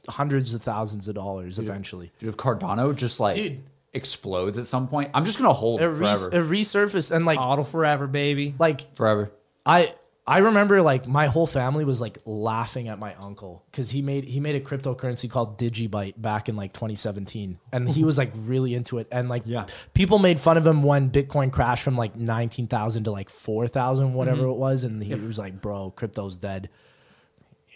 hundreds 0.10 0.54
of 0.56 0.62
thousands 0.64 1.08
of 1.08 1.14
dollars 1.16 1.60
eventually. 1.60 2.12
Dude, 2.20 2.30
if 2.30 2.38
Cardano 2.38 2.96
just 2.96 3.20
like 3.20 3.36
Dude. 3.36 3.60
explodes 3.94 4.58
at 4.58 4.66
some 4.66 4.88
point, 4.88 5.12
I'm 5.14 5.24
just 5.26 5.38
gonna 5.38 5.54
hold 5.54 5.82
It, 5.82 5.88
res- 5.90 6.26
forever. 6.28 6.46
it 6.46 6.50
resurfaced 6.50 7.12
and 7.12 7.26
like 7.26 7.40
Auto 7.40 7.64
forever, 7.64 8.08
baby. 8.08 8.56
like 8.58 8.96
forever. 8.96 9.32
I 9.68 9.94
I 10.28 10.40
remember 10.40 10.82
like 10.82 11.08
my 11.08 11.28
whole 11.28 11.46
family 11.46 11.86
was 11.86 12.02
like 12.02 12.18
laughing 12.26 12.88
at 12.88 12.98
my 12.98 13.14
uncle 13.16 13.64
because 13.70 13.92
he 13.92 14.02
made 14.02 14.24
he 14.24 14.40
made 14.40 14.56
a 14.56 14.60
cryptocurrency 14.60 15.30
called 15.30 15.60
Digibyte 15.60 16.16
back 16.20 16.50
in 16.50 16.56
like 16.56 16.74
2017, 16.74 17.60
and 17.72 17.88
he 17.88 18.04
was 18.04 18.18
like 18.18 18.32
really 18.36 18.74
into 18.74 18.98
it. 18.98 19.08
And 19.12 19.30
like 19.30 19.44
Yeah. 19.46 19.68
people 19.94 20.18
made 20.18 20.40
fun 20.40 20.58
of 20.58 20.66
him 20.66 20.82
when 20.82 21.12
Bitcoin 21.12 21.52
crashed 21.52 21.84
from 21.84 21.96
like 21.96 22.16
19,000 22.16 23.04
to 23.04 23.12
like 23.12 23.30
4,000, 23.30 24.16
whatever 24.16 24.46
it 24.46 24.54
was, 24.54 24.84
and 24.84 25.04
he 25.04 25.14
was 25.14 25.38
like, 25.38 25.62
"Bro, 25.62 25.92
crypto's 25.96 26.38
dead." 26.38 26.70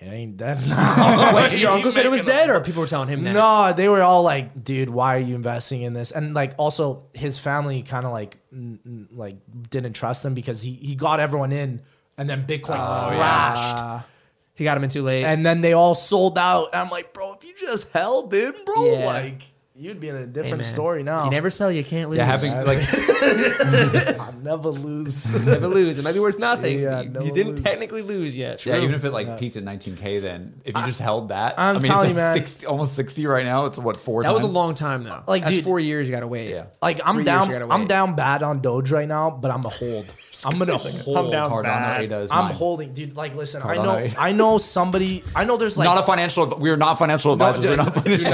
It 0.01 0.05
ain't 0.05 0.37
dead. 0.37 0.57
Wait, 1.35 1.59
your 1.59 1.71
uncle 1.71 1.91
said 1.91 2.05
it 2.05 2.11
was 2.11 2.23
dead, 2.23 2.49
or 2.49 2.61
people 2.61 2.81
were 2.81 2.87
telling 2.87 3.09
him 3.09 3.21
that? 3.23 3.33
no, 3.33 3.73
they 3.75 3.89
were 3.89 4.01
all 4.01 4.23
like, 4.23 4.63
"Dude, 4.63 4.89
why 4.89 5.17
are 5.17 5.19
you 5.19 5.35
investing 5.35 5.81
in 5.83 5.93
this?" 5.93 6.09
And 6.11 6.33
like, 6.33 6.53
also 6.57 7.05
his 7.13 7.37
family 7.37 7.83
kind 7.83 8.05
of 8.07 8.11
like, 8.11 8.37
mm, 8.51 8.79
mm, 8.87 9.07
like 9.11 9.35
didn't 9.69 9.93
trust 9.93 10.25
him 10.25 10.33
because 10.33 10.61
he 10.63 10.71
he 10.71 10.95
got 10.95 11.19
everyone 11.19 11.51
in, 11.51 11.81
and 12.19 12.29
then 12.29 12.45
Bitcoin 12.45 12.75
crashed, 12.77 13.77
Uh, 13.77 13.99
he 14.53 14.63
got 14.65 14.75
him 14.77 14.83
in 14.83 14.89
too 14.89 15.03
late. 15.03 15.23
and 15.23 15.45
then 15.45 15.61
they 15.61 15.73
all 15.73 15.95
sold 15.95 16.37
out. 16.37 16.69
And 16.73 16.81
I'm 16.81 16.89
like, 16.89 17.13
bro, 17.13 17.33
if 17.33 17.43
you 17.45 17.53
just 17.59 17.91
held 17.91 18.33
in, 18.33 18.53
bro, 18.65 18.85
Yeah. 18.99 19.05
like 19.05 19.41
you'd 19.79 19.99
be 19.99 20.09
in 20.09 20.15
a 20.15 20.27
different 20.27 20.63
man, 20.63 20.63
story 20.63 21.03
now. 21.03 21.25
You 21.25 21.31
never 21.31 21.49
sell, 21.49 21.71
you 21.71 21.83
can't 21.83 22.09
lose. 22.09 22.17
Yeah, 22.17 22.25
having 22.25 22.51
like 22.65 22.79
I 24.19 24.33
never 24.41 24.69
lose. 24.69 25.31
never 25.45 25.67
lose. 25.67 25.97
It 25.97 26.03
might 26.03 26.13
be 26.13 26.19
worth 26.19 26.37
nothing. 26.37 26.79
Yeah, 26.79 27.01
you, 27.01 27.25
you 27.25 27.31
didn't 27.31 27.53
lose. 27.53 27.61
technically 27.61 28.01
lose 28.01 28.35
yet. 28.35 28.65
yeah, 28.65 28.77
even 28.77 28.93
if 28.93 29.03
it 29.05 29.11
like 29.11 29.39
peaked 29.39 29.55
at 29.55 29.63
19k, 29.63 30.21
then 30.21 30.61
if 30.65 30.75
you 30.75 30.85
just 30.85 30.99
held 30.99 31.29
that, 31.29 31.55
I'm 31.57 31.77
I 31.77 31.79
mean, 31.79 31.89
telling 31.89 32.11
it's 32.11 32.17
you, 32.17 32.23
like 32.23 32.35
man. 32.35 32.45
60, 32.45 32.65
almost 32.65 32.95
60 32.95 33.25
right 33.27 33.45
now. 33.45 33.65
It's 33.65 33.79
what 33.79 33.97
four? 33.97 34.23
that 34.23 34.33
was 34.33 34.43
a 34.43 34.47
long 34.47 34.75
time 34.75 35.03
though. 35.03 35.23
Like, 35.27 35.43
That's 35.43 35.55
dude- 35.55 35.63
four 35.63 35.79
years. 35.79 36.07
You 36.07 36.13
got 36.13 36.21
to 36.21 36.27
wait. 36.27 36.49
Yeah. 36.49 36.65
Like 36.81 36.99
I'm 37.05 37.15
Three 37.15 37.23
down, 37.23 37.49
you 37.49 37.55
I'm 37.69 37.87
down 37.87 38.15
bad 38.15 38.43
on 38.43 38.61
Doge 38.61 38.91
right 38.91 39.07
now, 39.07 39.29
but 39.31 39.51
I'm 39.51 39.63
a 39.63 39.69
hold. 39.69 40.13
I'm 40.45 40.57
gonna 40.57 40.77
hold. 40.77 41.17
I'm 41.17 41.31
down 41.31 41.51
Cardano 41.51 41.63
bad. 41.63 42.01
ADA 42.03 42.19
is 42.19 42.31
I'm 42.31 42.45
mine. 42.45 42.53
holding, 42.53 42.93
dude. 42.93 43.15
Like, 43.15 43.35
listen, 43.35 43.61
I 43.61 43.75
know, 43.75 43.97
ADA. 43.97 44.19
I 44.19 44.31
know 44.31 44.57
somebody. 44.57 45.23
I 45.35 45.43
know 45.43 45.57
there's 45.57 45.77
like 45.77 45.85
not 45.85 45.97
a 45.97 46.03
financial. 46.05 46.47
We 46.57 46.69
are 46.69 46.77
not 46.77 46.97
financial 46.97 47.33
advisors. 47.33 47.65
we're 47.65 47.75
not 47.75 47.93
financial. 47.93 48.31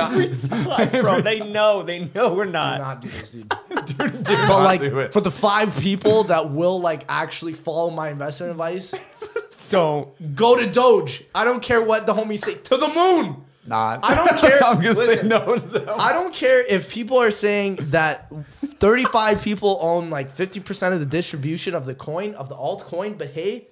They 1.39 1.49
know. 1.51 1.83
They 1.83 2.09
know 2.13 2.33
we're 2.33 2.45
not. 2.45 2.77
do 2.77 2.83
not. 2.83 3.01
do 3.01 3.07
this, 3.09 3.31
dude. 3.31 3.49
Dude, 3.97 4.23
do 4.23 4.35
But 4.47 4.63
like 4.63 4.79
do 4.81 5.07
for 5.09 5.21
the 5.21 5.31
five 5.31 5.77
people 5.79 6.25
that 6.25 6.49
will 6.51 6.79
like 6.79 7.03
actually 7.09 7.53
follow 7.53 7.89
my 7.89 8.09
investment 8.09 8.51
advice, 8.51 8.93
Don't. 9.69 10.35
Go 10.35 10.55
to 10.57 10.69
Doge. 10.71 11.23
I 11.33 11.43
don't 11.43 11.61
care 11.61 11.81
what 11.81 12.05
the 12.05 12.13
homies 12.13 12.39
say. 12.39 12.55
To 12.55 12.77
the 12.77 12.87
moon. 12.87 13.43
Not. 13.67 14.01
I 14.03 14.13
don't 14.13 14.37
care. 14.37 14.63
I'm 14.63 14.79
gonna 14.79 14.93
say 14.93 15.27
no 15.27 15.57
to 15.57 15.67
them. 15.67 15.89
I 15.99 16.13
don't 16.13 16.31
care 16.33 16.63
if 16.63 16.91
people 16.91 17.17
are 17.17 17.31
saying 17.31 17.77
that 17.89 18.29
35 18.51 19.41
people 19.41 19.79
own 19.81 20.11
like 20.11 20.31
50% 20.31 20.93
of 20.93 20.99
the 20.99 21.05
distribution 21.05 21.73
of 21.73 21.87
the 21.87 21.95
coin, 21.95 22.35
of 22.35 22.47
the 22.47 22.55
altcoin, 22.55 23.17
but 23.17 23.29
hey, 23.29 23.67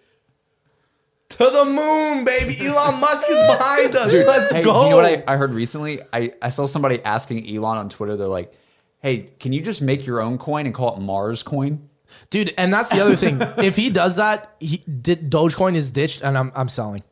to 1.38 1.46
the 1.50 1.66
moon, 1.66 2.26
baby. 2.26 2.56
Elon 2.68 3.00
Musk 3.00 3.26
is 3.30 3.38
behind 3.48 3.96
us. 3.96 4.12
Dude, 4.12 4.28
Let's 4.28 4.52
hey, 4.52 4.64
go. 4.64 4.74
do 4.74 4.84
you 4.86 4.90
know 4.92 4.96
what 4.98 5.06
I, 5.06 5.34
I 5.34 5.38
heard 5.38 5.54
recently? 5.54 6.00
I, 6.12 6.32
I 6.42 6.50
saw 6.50 6.66
somebody 6.66 7.04
asking 7.04 7.48
Elon 7.48 7.78
on 7.78 7.90
Twitter. 7.90 8.16
They're 8.18 8.28
like, 8.28 8.54
"Hey, 9.02 9.30
can 9.40 9.54
you 9.54 9.62
just 9.62 9.82
make 9.82 10.06
your 10.06 10.22
own 10.22 10.38
coin 10.38 10.66
and 10.66 10.74
call 10.76 10.96
it 10.96 11.02
Mars 11.02 11.44
Coin?" 11.44 11.90
Dude, 12.30 12.54
and 12.58 12.74
that's 12.74 12.90
the 12.90 13.02
other 13.02 13.16
thing. 13.16 13.40
if 13.64 13.76
he 13.76 13.90
does 13.90 14.18
that, 14.18 14.56
he 14.60 14.78
did 14.78 15.30
Dogecoin 15.32 15.76
is 15.76 15.92
ditched 15.92 16.22
and 16.22 16.38
I'm 16.38 16.52
I'm 16.56 16.70
selling. 16.70 17.04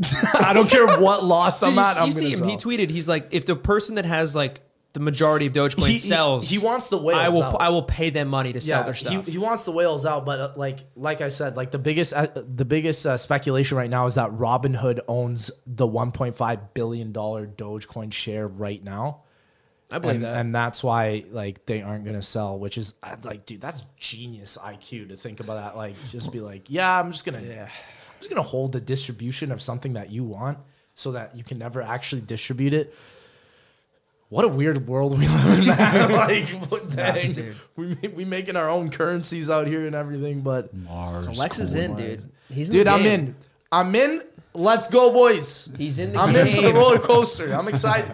I 0.40 0.52
don't 0.54 0.68
care 0.68 0.86
what 0.98 1.22
loss 1.24 1.60
Did 1.60 1.66
I'm 1.70 1.74
you, 1.74 1.80
at. 1.82 1.96
you 1.96 2.02
I'm 2.02 2.10
see 2.10 2.20
gonna 2.20 2.32
him? 2.32 2.38
sell. 2.38 2.48
He 2.48 2.56
tweeted. 2.56 2.90
He's 2.90 3.08
like, 3.08 3.28
if 3.32 3.44
the 3.44 3.54
person 3.54 3.96
that 3.96 4.06
has 4.06 4.34
like 4.34 4.60
the 4.92 5.00
majority 5.00 5.46
of 5.46 5.52
Dogecoin 5.52 5.86
He- 5.86 5.92
he- 5.92 5.98
sells, 5.98 6.48
he 6.48 6.58
wants 6.58 6.88
the 6.88 6.98
whales 6.98 7.20
I 7.20 7.28
will. 7.28 7.42
out. 7.42 7.60
I 7.60 7.68
will 7.68 7.82
pay 7.84 8.10
them 8.10 8.28
money 8.28 8.52
to 8.52 8.60
sell 8.60 8.82
their 8.84 8.94
stuff. 8.94 9.26
He, 9.26 9.32
he 9.32 9.38
wants 9.38 9.64
the 9.64 9.72
whales 9.72 10.04
out, 10.04 10.24
but 10.26 10.40
uh, 10.40 10.52
like 10.56 10.80
like 10.96 11.20
I 11.20 11.28
said, 11.28 11.56
like 11.56 11.70
the 11.70 11.78
biggest 11.78 12.12
uh, 12.12 12.26
the 12.34 12.64
biggest 12.64 13.06
uh, 13.06 13.16
speculation 13.16 13.76
right 13.76 13.90
now 13.90 14.06
is 14.06 14.16
that 14.16 14.30
Robinhood 14.30 15.00
owns 15.06 15.50
the 15.66 15.86
1.5 15.86 16.60
billion 16.74 17.12
dollar 17.12 17.46
Dogecoin 17.46 18.12
share 18.12 18.48
right 18.48 18.82
now. 18.82 19.22
I 19.92 19.98
believe 19.98 20.16
and, 20.16 20.24
that. 20.24 20.36
and 20.38 20.54
that's 20.54 20.84
why 20.84 21.24
like 21.30 21.66
they 21.66 21.82
aren't 21.82 22.04
gonna 22.04 22.22
sell, 22.22 22.58
which 22.58 22.78
is 22.78 22.94
uh, 23.02 23.16
like, 23.24 23.46
dude, 23.46 23.60
that's 23.60 23.84
genius 23.96 24.56
IQ 24.60 25.08
to 25.08 25.16
think 25.16 25.40
about 25.40 25.54
that. 25.54 25.76
Like, 25.76 25.94
just 26.10 26.30
be 26.32 26.40
like, 26.40 26.70
yeah, 26.70 26.98
I'm 27.00 27.10
just 27.10 27.24
gonna, 27.24 27.42
Yeah. 27.42 27.64
I'm 27.64 28.18
just 28.18 28.30
gonna 28.30 28.42
hold 28.42 28.72
the 28.72 28.80
distribution 28.80 29.50
of 29.50 29.60
something 29.60 29.94
that 29.94 30.10
you 30.10 30.22
want, 30.24 30.58
so 30.94 31.12
that 31.12 31.36
you 31.36 31.42
can 31.42 31.58
never 31.58 31.80
actually 31.82 32.22
distribute 32.22 32.72
it. 32.74 32.94
What 34.30 34.44
a 34.44 34.48
weird 34.48 34.86
world 34.86 35.18
we 35.18 35.26
live 35.26 35.58
in, 35.58 35.66
man. 35.66 36.12
like, 36.12 36.48
what 36.70 36.96
nuts, 36.96 37.30
dang. 37.30 37.32
dude. 37.32 37.56
we 37.76 37.86
ma- 37.88 38.14
we 38.14 38.24
making 38.24 38.56
our 38.56 38.70
own 38.70 38.90
currencies 38.90 39.50
out 39.50 39.66
here 39.66 39.86
and 39.86 39.94
everything, 39.94 40.40
but 40.40 40.72
Mars. 40.72 41.24
so 41.24 41.32
Lex 41.32 41.58
is 41.58 41.74
in, 41.74 41.96
dude. 41.96 42.30
He's 42.48 42.70
in 42.70 42.76
dude, 42.76 42.86
the 42.86 42.90
I'm 42.92 43.04
in. 43.06 43.34
I'm 43.70 43.94
in. 43.94 44.22
Let's 44.54 44.88
go, 44.88 45.12
boys. 45.12 45.68
He's 45.76 45.98
in 45.98 46.12
the 46.12 46.18
I'm 46.20 46.32
game. 46.32 46.46
in 46.46 46.56
for 46.56 46.62
the 46.62 46.72
roller 46.72 46.98
coaster. 46.98 47.52
I'm 47.52 47.68
excited. 47.68 48.12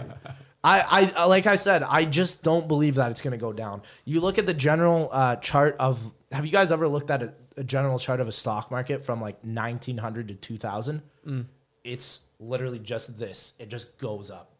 I, 0.64 1.12
I 1.16 1.26
like 1.26 1.46
I 1.46 1.56
said, 1.56 1.82
I 1.84 2.04
just 2.04 2.42
don't 2.42 2.66
believe 2.66 2.96
that 2.96 3.10
it's 3.10 3.20
going 3.20 3.32
to 3.32 3.38
go 3.38 3.52
down. 3.52 3.82
You 4.04 4.20
look 4.20 4.36
at 4.38 4.46
the 4.46 4.54
general 4.54 5.10
uh, 5.12 5.36
chart 5.36 5.76
of. 5.78 6.12
Have 6.32 6.44
you 6.44 6.50
guys 6.50 6.72
ever 6.72 6.88
looked 6.88 7.10
at 7.10 7.22
a, 7.22 7.34
a 7.58 7.62
general 7.62 7.98
chart 7.98 8.20
of 8.20 8.26
a 8.26 8.32
stock 8.32 8.70
market 8.70 9.04
from 9.04 9.20
like 9.20 9.36
1900 9.42 10.28
to 10.28 10.34
2000? 10.34 11.02
Mm. 11.26 11.44
It's 11.84 12.22
literally 12.40 12.80
just 12.80 13.18
this. 13.18 13.52
It 13.58 13.68
just 13.68 13.96
goes 13.98 14.30
up. 14.30 14.55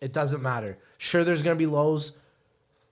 It 0.00 0.12
doesn't 0.12 0.42
matter. 0.42 0.78
Sure, 0.98 1.24
there's 1.24 1.42
going 1.42 1.56
to 1.56 1.58
be 1.58 1.66
lows, 1.66 2.12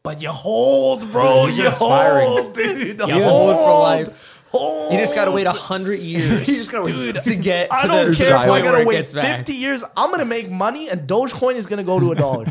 but 0.03 0.21
you 0.23 0.31
hold, 0.31 1.11
bro. 1.11 1.47
He's 1.47 1.59
you 1.59 1.67
inspiring. 1.67 2.27
hold, 2.29 2.55
dude. 2.55 3.01
You 3.01 3.23
hold 3.23 3.57
for 3.57 3.81
life. 3.81 4.25
Hold. 4.51 4.93
You 4.95 4.99
just 4.99 5.15
gotta 5.15 5.31
wait 5.33 5.47
a 5.47 5.51
hundred 5.53 6.01
years. 6.01 6.41
You 6.49 6.55
just 6.55 6.73
gotta 6.73 6.85
wait 6.91 6.97
Dude, 6.97 7.15
to- 7.17 7.21
to 7.21 7.37
get. 7.37 7.71
I 7.71 7.87
don't 7.87 8.15
care 8.15 8.29
if 8.35 8.51
I 8.51 8.63
gotta 8.63 8.87
wait 8.87 8.97
gets 8.97 9.13
back. 9.13 9.37
50 9.37 9.53
years. 9.53 9.85
I'm 9.95 10.11
gonna 10.11 10.25
make 10.25 10.51
money, 10.51 10.89
and 10.89 11.07
Dogecoin 11.07 11.55
is 11.57 11.67
gonna 11.67 11.85
go 11.85 12.01
to 12.01 12.13
a 12.13 12.15
dollar. 12.15 12.47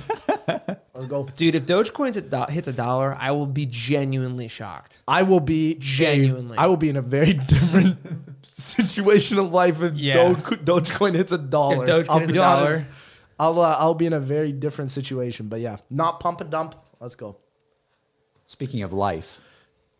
Let's 0.93 1.07
go. 1.07 1.27
Dude, 1.35 1.55
if 1.55 1.65
Dogecoin 1.65 2.13
do- 2.29 2.53
hits 2.53 2.67
a 2.67 2.73
dollar, 2.73 3.17
I 3.19 3.31
will 3.31 3.47
be 3.47 3.65
genuinely 3.65 4.47
shocked. 4.47 5.01
I 5.07 5.23
will 5.23 5.39
be 5.39 5.75
Genuinely. 5.79 6.55
I 6.59 6.67
will 6.67 6.77
be 6.77 6.89
in 6.89 6.97
a 6.97 7.01
very 7.01 7.33
different 7.47 7.97
situation 8.43 9.39
of 9.39 9.51
life 9.51 9.81
if 9.81 9.95
Yeah. 9.95 10.13
Doge, 10.33 10.37
Dogecoin 10.63 11.15
hits 11.15 11.31
a 11.31 11.37
dollar. 11.39 11.83
If 11.83 11.89
Dogecoin 12.07 12.19
hits 12.19 12.31
be 12.31 12.37
a 12.37 12.41
dollar. 12.41 12.67
honest. 12.67 12.85
I'll 13.39 13.59
uh, 13.59 13.75
I'll 13.79 13.93
be 13.93 14.05
in 14.05 14.13
a 14.13 14.19
very 14.19 14.51
different 14.51 14.91
situation. 14.91 15.47
But 15.47 15.59
yeah, 15.59 15.77
not 15.89 16.19
pump 16.19 16.41
and 16.41 16.49
dump. 16.49 16.75
Let's 16.99 17.15
go. 17.15 17.37
Speaking 18.45 18.81
of 18.83 18.93
life, 18.93 19.39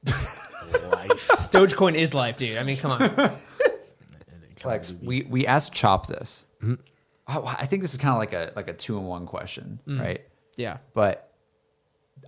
Life. 0.06 1.28
Dogecoin 1.52 1.96
is 1.96 2.14
life, 2.14 2.38
dude. 2.38 2.58
I 2.58 2.64
mean, 2.64 2.78
come 2.78 2.92
on. 2.92 3.32
Lex, 4.66 4.94
we 5.02 5.24
we 5.24 5.46
asked 5.48 5.74
Chop 5.74 6.08
this. 6.08 6.44
I, 7.28 7.38
I 7.40 7.66
think 7.66 7.82
this 7.82 7.94
is 7.94 7.98
kind 7.98 8.12
of 8.14 8.18
like 8.18 8.34
a 8.34 8.52
like 8.56 8.68
a 8.68 8.74
two 8.74 8.98
in 8.98 9.04
one 9.06 9.26
question, 9.26 9.80
right? 9.86 10.22
Yeah. 10.56 10.78
But 10.94 11.32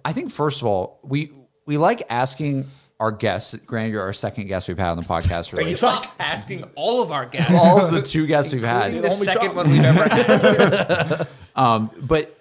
I 0.06 0.14
think 0.14 0.32
first 0.32 0.62
of 0.62 0.68
all, 0.68 1.00
we 1.04 1.32
we 1.66 1.78
like 1.78 2.04
asking 2.10 2.68
our 3.00 3.12
guests. 3.12 3.54
Granted, 3.66 3.92
you're 3.94 4.02
our 4.02 4.14
second 4.14 4.48
guest 4.48 4.68
we've 4.68 4.78
had 4.78 4.92
on 4.92 4.98
the 4.98 5.04
podcast. 5.04 5.54
Really, 5.54 5.72
It's 5.72 5.82
like 5.82 6.06
asking 6.20 6.64
all 6.76 7.02
of 7.02 7.12
our 7.12 7.26
guests. 7.26 7.54
all 7.58 7.86
of 7.86 7.92
the 7.94 8.02
two 8.02 8.28
guests 8.28 8.54
we've 8.54 8.64
had. 8.64 8.92
including 8.92 9.02
the 9.04 9.10
Homie 9.10 9.24
second 9.26 9.48
Chop. 9.48 9.56
one 9.56 9.70
we've 9.72 9.84
ever 9.84 10.10
had. 10.10 11.28
Um, 11.56 11.90
but 12.02 12.38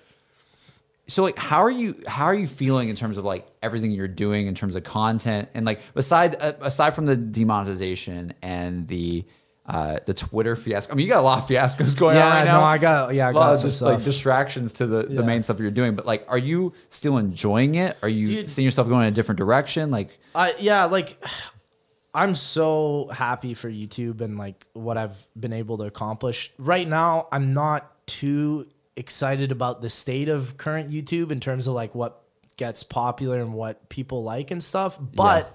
so 1.09 1.23
like, 1.25 1.39
how 1.39 1.63
are 1.63 1.71
you? 1.71 1.95
How 2.07 2.27
are 2.27 2.35
you 2.35 2.47
feeling 2.47 2.89
in 2.89 2.95
terms 2.95 3.17
of 3.17 3.25
like 3.25 3.47
everything 3.63 3.91
you're 3.91 4.07
doing 4.07 4.47
in 4.47 4.55
terms 4.55 4.77
of 4.77 4.85
content 4.85 5.49
and 5.55 5.65
like 5.67 5.81
beside 5.95 6.41
uh, 6.41 6.53
aside 6.61 6.95
from 6.95 7.07
the 7.07 7.17
demonetization 7.17 8.33
and 8.43 8.87
the 8.87 9.25
uh, 9.69 9.99
the 10.07 10.15
Twitter 10.15 10.57
fiasco? 10.57 10.93
I 10.93 10.97
mean, 10.97 11.07
you 11.07 11.13
got 11.13 11.21
a 11.21 11.23
lot 11.23 11.39
of 11.43 11.49
fiascos 11.49 11.97
going 11.99 12.17
on 12.17 12.23
Yeah, 12.25 12.31
right 12.39 12.45
now. 12.45 12.59
no, 12.61 12.65
I 12.65 12.79
got- 12.79 13.15
yeah, 13.15 13.27
I 13.27 13.31
a 13.31 13.33
got 13.35 13.39
lot 13.41 13.53
of 13.53 13.59
some 13.59 13.69
just 13.69 13.83
like 13.83 14.03
distractions 14.03 14.73
to 14.75 14.87
the 14.87 15.03
the 15.05 15.23
main 15.23 15.43
stuff 15.43 15.61
you're 15.61 15.71
doing. 15.71 15.95
But 15.95 16.07
like, 16.07 16.25
are 16.29 16.39
you 16.39 16.73
still 16.89 17.19
enjoying 17.19 17.75
it? 17.77 17.97
Are 18.03 18.09
you 18.09 18.27
Dude. 18.29 18.51
seeing 18.51 18.65
yourself 18.65 18.89
going 18.89 19.03
in 19.03 19.09
a 19.09 19.15
different 19.15 19.39
direction? 19.39 19.91
Like, 19.91 20.19
I 20.35 20.55
yeah, 20.59 20.85
like 20.87 21.23
I'm 22.15 22.35
so 22.35 23.09
happy 23.13 23.55
for 23.55 23.71
YouTube 23.71 24.23
and 24.23 24.39
like 24.39 24.67
what 24.73 24.97
I've 24.97 25.27
been 25.39 25.53
able 25.53 25.79
to 25.79 25.85
accomplish. 25.85 26.51
Right 26.59 26.89
now, 26.89 27.29
I'm 27.31 27.53
not 27.53 28.07
too 28.07 28.67
excited 28.97 29.53
about 29.53 29.83
the 29.83 29.91
state 29.91 30.29
of 30.29 30.57
current 30.57 30.91
YouTube 30.91 31.31
in 31.31 31.39
terms 31.39 31.67
of 31.69 31.75
like 31.75 31.95
what 31.95 32.23
gets 32.57 32.83
popular 32.83 33.39
and 33.41 33.53
what 33.53 33.89
people 33.89 34.25
like 34.25 34.51
and 34.51 34.61
stuff, 34.65 34.99
but 35.01 35.55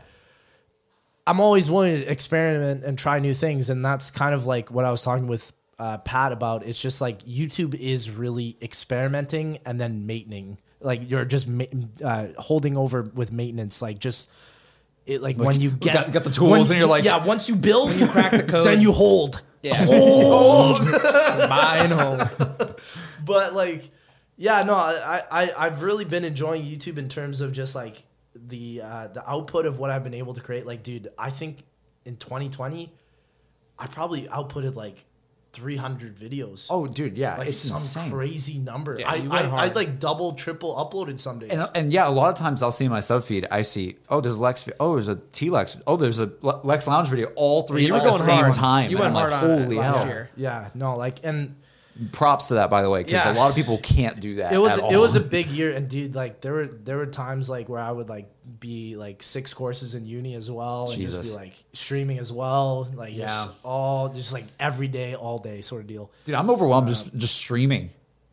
I'm 1.25 1.39
always 1.39 1.69
willing 1.71 1.95
to 1.95 2.12
experiment 2.12 2.83
and 2.83 2.97
try 2.97 3.19
new 3.19 3.33
things 3.33 3.69
and 3.69 3.83
that's 3.86 4.12
kind 4.12 4.33
of 4.36 4.45
like 4.45 4.69
what 4.71 4.83
I 4.86 4.91
was 4.91 5.01
talking 5.03 5.27
with 5.27 5.53
uh, 5.79 5.97
Pat 5.99 6.31
about. 6.31 6.65
It's 6.65 6.81
just 6.81 6.99
like 7.01 7.23
YouTube 7.23 7.75
is 7.75 8.09
really 8.12 8.57
experimenting 8.62 9.59
and 9.65 9.79
then 9.79 10.05
maintaining. 10.05 10.59
Like 10.81 11.09
you're 11.09 11.23
just 11.25 11.47
ma- 11.47 11.63
uh, 12.03 12.27
holding 12.38 12.75
over 12.75 13.03
with 13.03 13.31
maintenance, 13.31 13.81
like 13.81 13.99
just 13.99 14.29
it 15.05 15.21
like 15.21 15.38
when 15.38 15.59
you 15.62 15.71
get 15.71 15.93
got- 15.93 16.12
got 16.12 16.23
the 16.25 16.29
tools 16.31 16.51
when- 16.51 16.62
and 16.71 16.77
you're 16.77 16.88
like- 16.88 17.05
yeah. 17.05 17.23
Once 17.25 17.47
you 17.47 17.55
build, 17.55 17.93
you 17.95 18.07
crack 18.07 18.31
the 18.31 18.43
code. 18.47 18.65
then 18.65 18.81
you 18.81 18.91
hold. 18.91 19.41
Yeah. 19.62 19.75
Hold. 19.75 20.81
Buy 20.91 21.79
and 21.83 21.93
hold. 21.99 22.75
but 23.25 23.53
like, 23.53 23.89
yeah, 24.36 24.63
no, 24.63 24.73
I, 24.75 25.21
I 25.31 25.51
I've 25.57 25.83
really 25.83 26.03
been 26.03 26.25
enjoying 26.25 26.63
YouTube 26.63 26.97
in 26.97 27.07
terms 27.07 27.39
of 27.39 27.53
just 27.53 27.75
like 27.75 28.03
the 28.36 28.82
uh, 28.82 29.08
the 29.08 29.30
output 29.30 29.65
of 29.65 29.80
what 29.80 29.89
I've 29.89 30.04
been 30.04 30.13
able 30.13 30.34
to 30.34 30.41
create. 30.41 30.65
Like, 30.65 30.84
dude, 30.84 31.10
I 31.17 31.30
think 31.30 31.63
in 32.06 32.17
2020, 32.17 32.91
I 33.80 33.88
probably 33.88 34.24
outputted 34.24 34.76
like 34.76 35.06
300 35.54 36.17
videos. 36.17 36.65
oh, 36.72 36.88
dude, 36.88 37.15
yeah, 37.15 37.38
like 37.38 37.50
it's 37.50 37.60
some 37.60 37.78
insane. 37.78 38.12
crazy 38.12 38.58
number. 38.58 38.96
Yeah, 38.98 39.08
I, 39.12 39.17
I, 39.30 39.65
I 39.65 39.67
like 39.67 40.00
double, 40.00 40.34
triple 40.34 40.74
uploaded 40.76 41.19
some 41.19 41.38
days. 41.38 41.52
And, 41.52 41.62
and 41.76 41.93
yeah, 41.93 42.08
a 42.08 42.10
lot 42.10 42.30
of 42.32 42.36
times 42.36 42.63
I'll 42.63 42.72
see 42.72 42.88
my 42.88 43.02
sub 43.02 43.24
feed, 43.24 43.46
I 43.52 43.62
see, 43.62 43.98
oh, 44.10 44.19
there's 44.19 44.39
Lex, 44.39 44.67
oh, 44.80 44.93
there's 44.96 45.08
a 45.10 45.17
T 45.32 45.52
Lex, 45.52 45.78
oh, 45.86 45.96
there's 45.96 46.19
a 46.19 46.32
Lex 46.41 46.88
Lounge 46.88 47.08
video, 47.10 47.28
all 47.36 47.62
three 47.63 47.86
You 47.86 47.93
were 47.93 48.00
at 48.00 48.04
the 48.04 48.17
same 48.17 48.36
hard. 48.46 48.54
time. 48.54 48.89
You 48.89 48.98
And 48.98 49.13
went 49.13 49.15
I'm 49.15 49.30
hard 49.30 49.32
like, 49.32 49.43
on 49.43 49.52
it 49.52 49.63
holy 49.65 49.76
last 49.76 49.98
hell. 49.98 50.08
year. 50.08 50.30
yeah, 50.36 50.69
no, 50.74 50.96
like, 50.96 51.19
and 51.24 51.56
Props 52.12 52.47
to 52.47 52.56
that, 52.56 52.69
by 52.71 52.82
the 52.82 52.89
way, 52.89 53.01
because 53.03 53.23
Yeah. 53.25 53.34
a 53.34 53.38
lot 53.38 53.49
of 53.51 53.56
people 53.56 53.77
can't 53.77 54.19
do 54.19 54.36
that. 54.38 54.51
it 54.51 54.58
was 54.58 54.77
it 54.77 54.97
was 54.97 55.15
a 55.15 55.19
big 55.19 55.47
year 55.47 55.71
and 55.73 55.88
dude 55.88 56.15
like 56.15 56.41
there 56.41 56.53
were 56.53 56.65
there 56.65 56.97
were 56.97 57.06
times 57.06 57.49
like 57.49 57.69
where 57.69 57.79
i 57.79 57.91
would 57.91 58.10
like 58.10 58.27
be 58.60 58.95
like 58.95 59.21
six 59.21 59.53
courses 59.53 59.93
in 59.93 60.06
uni 60.06 60.34
as 60.36 60.49
well 60.49 60.89
and 60.91 60.99
just 61.01 61.21
be 61.21 61.36
like 61.36 61.53
streaming 61.73 62.17
as 62.17 62.32
well 62.32 62.88
like 62.95 63.13
Yeah. 63.15 63.27
just 63.27 63.51
all 63.63 64.10
just 64.10 64.34
like 64.34 64.45
every 64.60 64.88
day 64.88 65.13
all 65.15 65.38
day 65.38 65.62
sort 65.62 65.82
of 65.82 65.88
deal 65.88 66.10
dude. 66.25 66.34
I'm 66.36 66.49
overwhelmed 66.49 66.88
just 66.88 67.15
just 67.15 67.36
streaming. 67.36 67.89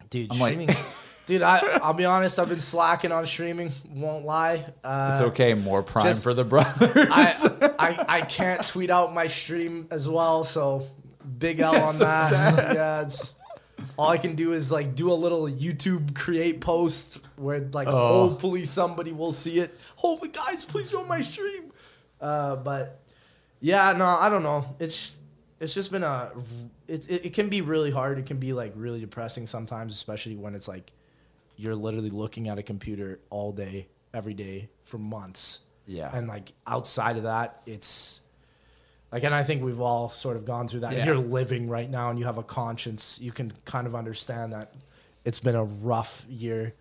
dude 0.09 0.33
I'm 0.33 0.39
like- 0.41 0.53
streaming 0.55 0.75
dude 1.27 1.43
i 1.43 1.59
i'll 1.83 1.93
be 1.93 2.07
honest 2.07 2.39
i've 2.39 2.49
been 2.49 2.61
slacking 2.61 3.13
on 3.13 3.25
streaming 3.27 3.71
won't 3.95 4.25
lie 4.25 4.65
uh 4.83 5.11
It's 5.13 5.21
okay, 5.33 5.53
more 5.55 5.83
prime 5.83 6.07
just- 6.07 6.25
for 6.25 6.33
the 6.35 6.45
brothers. 6.45 6.97
I, 6.97 7.75
I 7.79 8.05
i 8.09 8.21
can't 8.23 8.67
tweet 8.67 8.89
out 8.91 9.13
my 9.15 9.27
stream 9.27 9.87
as 9.91 10.09
well 10.09 10.45
so 10.45 10.87
big 11.39 11.61
l 11.61 11.77
on 11.89 11.93
so 11.93 12.05
that 12.05 12.31
sad. 12.31 12.75
yeah 12.75 13.03
it's 13.03 13.35
all 14.01 14.09
I 14.09 14.19
can 14.19 14.35
do 14.35 14.53
is 14.53 14.73
like 14.73 14.95
do 14.95 15.13
a 15.13 15.15
little 15.15 15.47
YouTube 15.47 16.15
create 16.15 16.61
post 16.61 17.21
where 17.37 17.61
like 17.73 17.89
Oh. 17.89 18.29
hopefully 18.31 18.65
somebody 18.65 19.13
will 19.13 19.33
see 19.33 19.59
it. 19.61 19.77
Hopefully, 19.97 20.31
guys, 20.31 20.65
please 20.65 20.91
join 20.91 21.07
my 21.07 21.21
stream. 21.21 21.73
Uh, 22.21 22.57
but 22.57 23.01
yeah, 23.61 23.93
no, 23.97 24.05
I 24.05 24.29
don't 24.29 24.43
know. 24.43 24.65
It's 24.79 25.19
it's 25.61 25.75
just 25.75 25.93
been 25.93 26.03
a 26.03 26.31
it, 26.89 27.09
it 27.11 27.27
it 27.27 27.35
can 27.35 27.49
be 27.49 27.61
really 27.61 27.91
hard. 27.91 28.19
It 28.19 28.27
can 28.27 28.39
be 28.39 28.53
like 28.53 28.73
really 28.77 29.01
depressing 29.01 29.47
sometimes, 29.47 29.93
especially 29.93 30.37
when 30.37 30.55
it's 30.55 30.69
like 30.69 30.93
you're 31.57 31.75
literally 31.77 32.11
looking 32.11 32.49
at 32.49 32.59
a 32.59 32.63
computer 32.63 33.21
all 33.29 33.53
day, 33.53 33.89
every 34.15 34.33
day 34.35 34.71
for 34.85 34.97
months. 34.99 35.61
Yeah. 35.87 36.11
and 36.17 36.29
like 36.29 36.53
outside 36.67 37.17
of 37.17 37.25
that, 37.25 37.63
it's 37.67 38.21
Like, 39.13 39.25
and 39.25 39.35
I 39.35 39.43
think 39.43 39.63
we've 39.65 39.81
all 39.81 40.09
sort 40.11 40.37
of 40.37 40.45
gone 40.45 40.69
through 40.69 40.81
that. 40.81 40.93
If 40.93 41.05
you're 41.05 41.17
living 41.17 41.69
right 41.69 41.91
now 41.91 42.11
and 42.11 42.19
you 42.19 42.27
have 42.27 42.39
a 42.39 42.43
conscience, 42.45 43.19
you 43.21 43.33
can 43.33 43.53
kind 43.65 43.87
of 43.87 43.95
understand 43.95 44.53
that 44.53 44.73
it's 45.25 45.41
been 45.41 45.57
a 45.57 45.65
rough 45.65 46.25
year. 46.29 46.75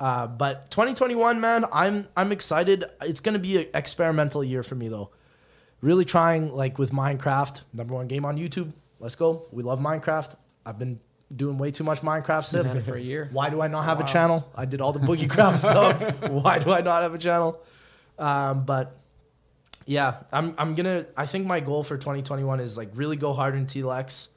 Uh, 0.00 0.26
but 0.26 0.70
2021, 0.70 1.40
man, 1.40 1.64
I'm 1.72 2.08
I'm 2.16 2.32
excited. 2.32 2.84
It's 3.02 3.20
gonna 3.20 3.38
be 3.38 3.56
an 3.58 3.66
experimental 3.72 4.42
year 4.44 4.62
for 4.62 4.74
me 4.74 4.88
though. 4.88 5.10
Really 5.80 6.04
trying 6.04 6.52
like 6.54 6.78
with 6.78 6.90
Minecraft, 6.90 7.60
number 7.72 7.94
one 7.94 8.06
game 8.08 8.24
on 8.26 8.36
YouTube. 8.36 8.72
Let's 8.98 9.14
go. 9.14 9.46
We 9.52 9.62
love 9.62 9.78
Minecraft. 9.78 10.34
I've 10.66 10.78
been 10.78 11.00
doing 11.34 11.56
way 11.56 11.70
too 11.70 11.84
much 11.84 12.02
Minecraft 12.02 12.44
stuff 12.44 12.82
for 12.82 12.96
a 12.96 13.00
year. 13.00 13.28
Why 13.32 13.48
do 13.48 13.60
I 13.62 13.68
not 13.68 13.84
have 13.84 13.98
Wow. 13.98 14.04
a 14.04 14.08
channel? 14.08 14.52
I 14.54 14.64
did 14.64 14.80
all 14.80 14.92
the 14.92 15.00
boogie 15.00 15.30
craft 15.30 15.58
stuff. 15.70 16.00
Why 16.30 16.58
do 16.58 16.72
I 16.72 16.80
not 16.82 17.02
have 17.02 17.14
a 17.14 17.18
channel? 17.18 17.60
Um, 18.18 18.64
but 18.64 18.96
yeah, 19.86 20.22
I'm 20.32 20.54
I'm 20.58 20.74
gonna. 20.74 21.06
I 21.16 21.26
think 21.26 21.46
my 21.46 21.60
goal 21.60 21.82
for 21.82 21.96
2021 21.96 22.60
is 22.60 22.76
like 22.76 22.90
really 22.94 23.16
go 23.16 23.32
hard 23.32 23.54
in 23.54 23.66
TLX. 23.66 24.28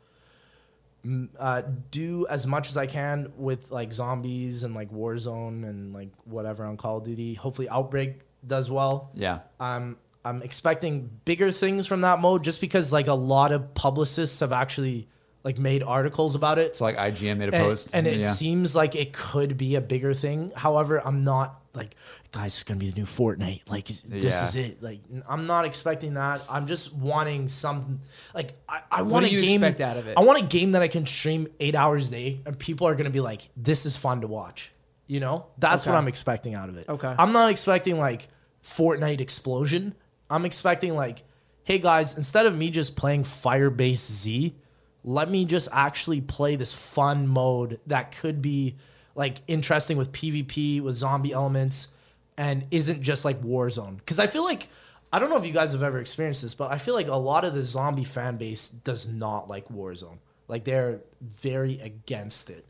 m- 1.04 1.30
Uh, 1.38 1.64
do 1.92 2.28
as 2.30 2.46
much 2.46 2.70
as 2.70 2.78
I 2.78 2.86
can 2.86 3.32
with 3.38 3.72
like 3.72 3.92
zombies 3.94 4.64
and 4.64 4.76
like 4.76 4.92
Warzone 4.92 5.68
and 5.68 5.94
like 5.94 6.10
whatever 6.26 6.66
on 6.66 6.78
Call 6.78 6.98
of 6.98 7.04
Duty. 7.04 7.34
Hopefully, 7.36 7.68
Outbreak 7.70 8.20
does 8.46 8.70
well. 8.70 9.12
Yeah. 9.14 9.40
I'm 9.60 9.98
I'm 10.26 10.42
expecting 10.44 11.10
bigger 11.26 11.50
things 11.52 11.88
from 11.88 12.02
that 12.02 12.20
mode 12.20 12.44
just 12.44 12.60
because 12.62 12.92
like 12.94 13.08
a 13.08 13.14
lot 13.14 13.52
of 13.52 13.74
publicists 13.74 14.42
have 14.42 14.52
actually 14.52 15.08
like 15.44 15.58
made 15.58 15.82
articles 15.82 16.36
about 16.36 16.60
it 16.60 16.76
So 16.76 16.84
like 16.84 16.98
IGN 16.98 17.38
made 17.38 17.54
a 17.54 17.56
and, 17.56 17.66
post. 17.66 17.90
and 17.94 18.06
it 18.06 18.22
yeah. 18.22 18.32
seems 18.34 18.76
like 18.76 18.96
it 18.96 19.14
could 19.14 19.56
be 19.58 19.76
a 19.76 19.82
bigger 19.82 20.14
thing. 20.14 20.52
However, 20.56 21.02
I'm 21.06 21.24
not 21.24 21.59
like, 21.74 21.96
guys, 22.32 22.54
it's 22.56 22.64
gonna 22.64 22.80
be 22.80 22.90
the 22.90 22.96
new 23.00 23.06
Fortnite. 23.06 23.70
Like 23.70 23.86
this 23.88 24.04
Yeah. 24.12 24.44
is 24.46 24.56
it. 24.56 24.82
Like 24.84 25.02
I'm 25.28 25.46
not 25.48 25.66
expecting 25.66 26.16
that. 26.16 26.42
I'm 26.50 26.68
just 26.68 26.94
wanting 26.94 27.48
something. 27.48 28.00
like 28.34 28.54
I, 28.68 28.82
I 28.92 29.02
What 29.04 29.12
want 29.12 29.26
do 29.26 29.32
a 29.32 29.34
you 29.40 29.42
game. 29.46 29.64
expect 29.64 29.82
out 29.82 29.98
of 29.98 30.08
it? 30.08 30.18
I 30.18 30.22
want 30.22 30.42
a 30.42 30.46
game 30.46 30.72
that 30.74 30.82
I 30.82 30.88
can 30.88 31.06
stream 31.06 31.48
eight 31.60 31.76
hours 31.76 32.10
a 32.10 32.12
day, 32.12 32.42
and 32.46 32.58
people 32.58 32.88
are 32.88 32.96
gonna 32.96 33.10
be 33.10 33.20
like, 33.22 33.42
this 33.58 33.86
is 33.86 33.96
fun 33.96 34.22
to 34.22 34.28
watch. 34.28 34.72
You 35.08 35.20
know, 35.20 35.48
that's 35.58 35.86
what 35.86 35.96
I'm 35.96 36.08
expecting 36.08 36.54
out 36.54 36.70
of 36.70 36.78
it. 36.78 36.88
Okay. 36.88 37.14
I'm 37.18 37.32
not 37.34 37.50
expecting 37.50 37.98
like 37.98 38.28
Fortnite 38.64 39.22
explosion. 39.22 39.96
I'm 40.30 40.46
expecting 40.46 40.96
like, 40.96 41.24
hey 41.64 41.80
guys, 41.80 42.16
instead 42.16 42.46
of 42.46 42.56
me 42.56 42.70
just 42.70 42.96
playing 42.96 43.24
Firebase 43.24 43.96
Z, 43.98 44.56
let 45.04 45.30
me 45.32 45.46
just 45.46 45.68
actually 45.72 46.22
play 46.22 46.56
this 46.58 46.74
fun 46.74 47.28
mode 47.28 47.80
that 47.88 48.16
could 48.18 48.42
be 48.42 48.76
like 49.20 49.42
interesting 49.48 49.98
with 49.98 50.14
PvP 50.14 50.80
with 50.82 50.96
zombie 50.96 51.34
elements 51.34 51.90
and 52.38 52.66
isn't 52.72 53.02
just 53.02 53.26
like 53.26 53.42
Warzone. 53.44 53.98
Because 53.98 54.18
I 54.18 54.28
feel 54.28 54.46
like 54.46 54.70
I 55.12 55.20
don't 55.20 55.30
know 55.30 55.36
if 55.36 55.46
you 55.46 55.52
guys 55.52 55.74
have 55.74 55.84
ever 55.84 56.00
experienced 56.00 56.42
this, 56.42 56.56
but 56.56 56.72
I 56.72 56.78
feel 56.78 56.94
like 56.96 57.08
a 57.10 57.16
lot 57.16 57.44
of 57.44 57.54
the 57.54 57.62
zombie 57.62 58.06
fan 58.06 58.38
base 58.38 58.70
does 58.70 59.08
not 59.08 59.50
like 59.50 59.68
Warzone. 59.68 60.20
Like 60.48 60.64
they're 60.64 61.02
very 61.22 61.82
against 61.82 62.50
it. 62.50 62.66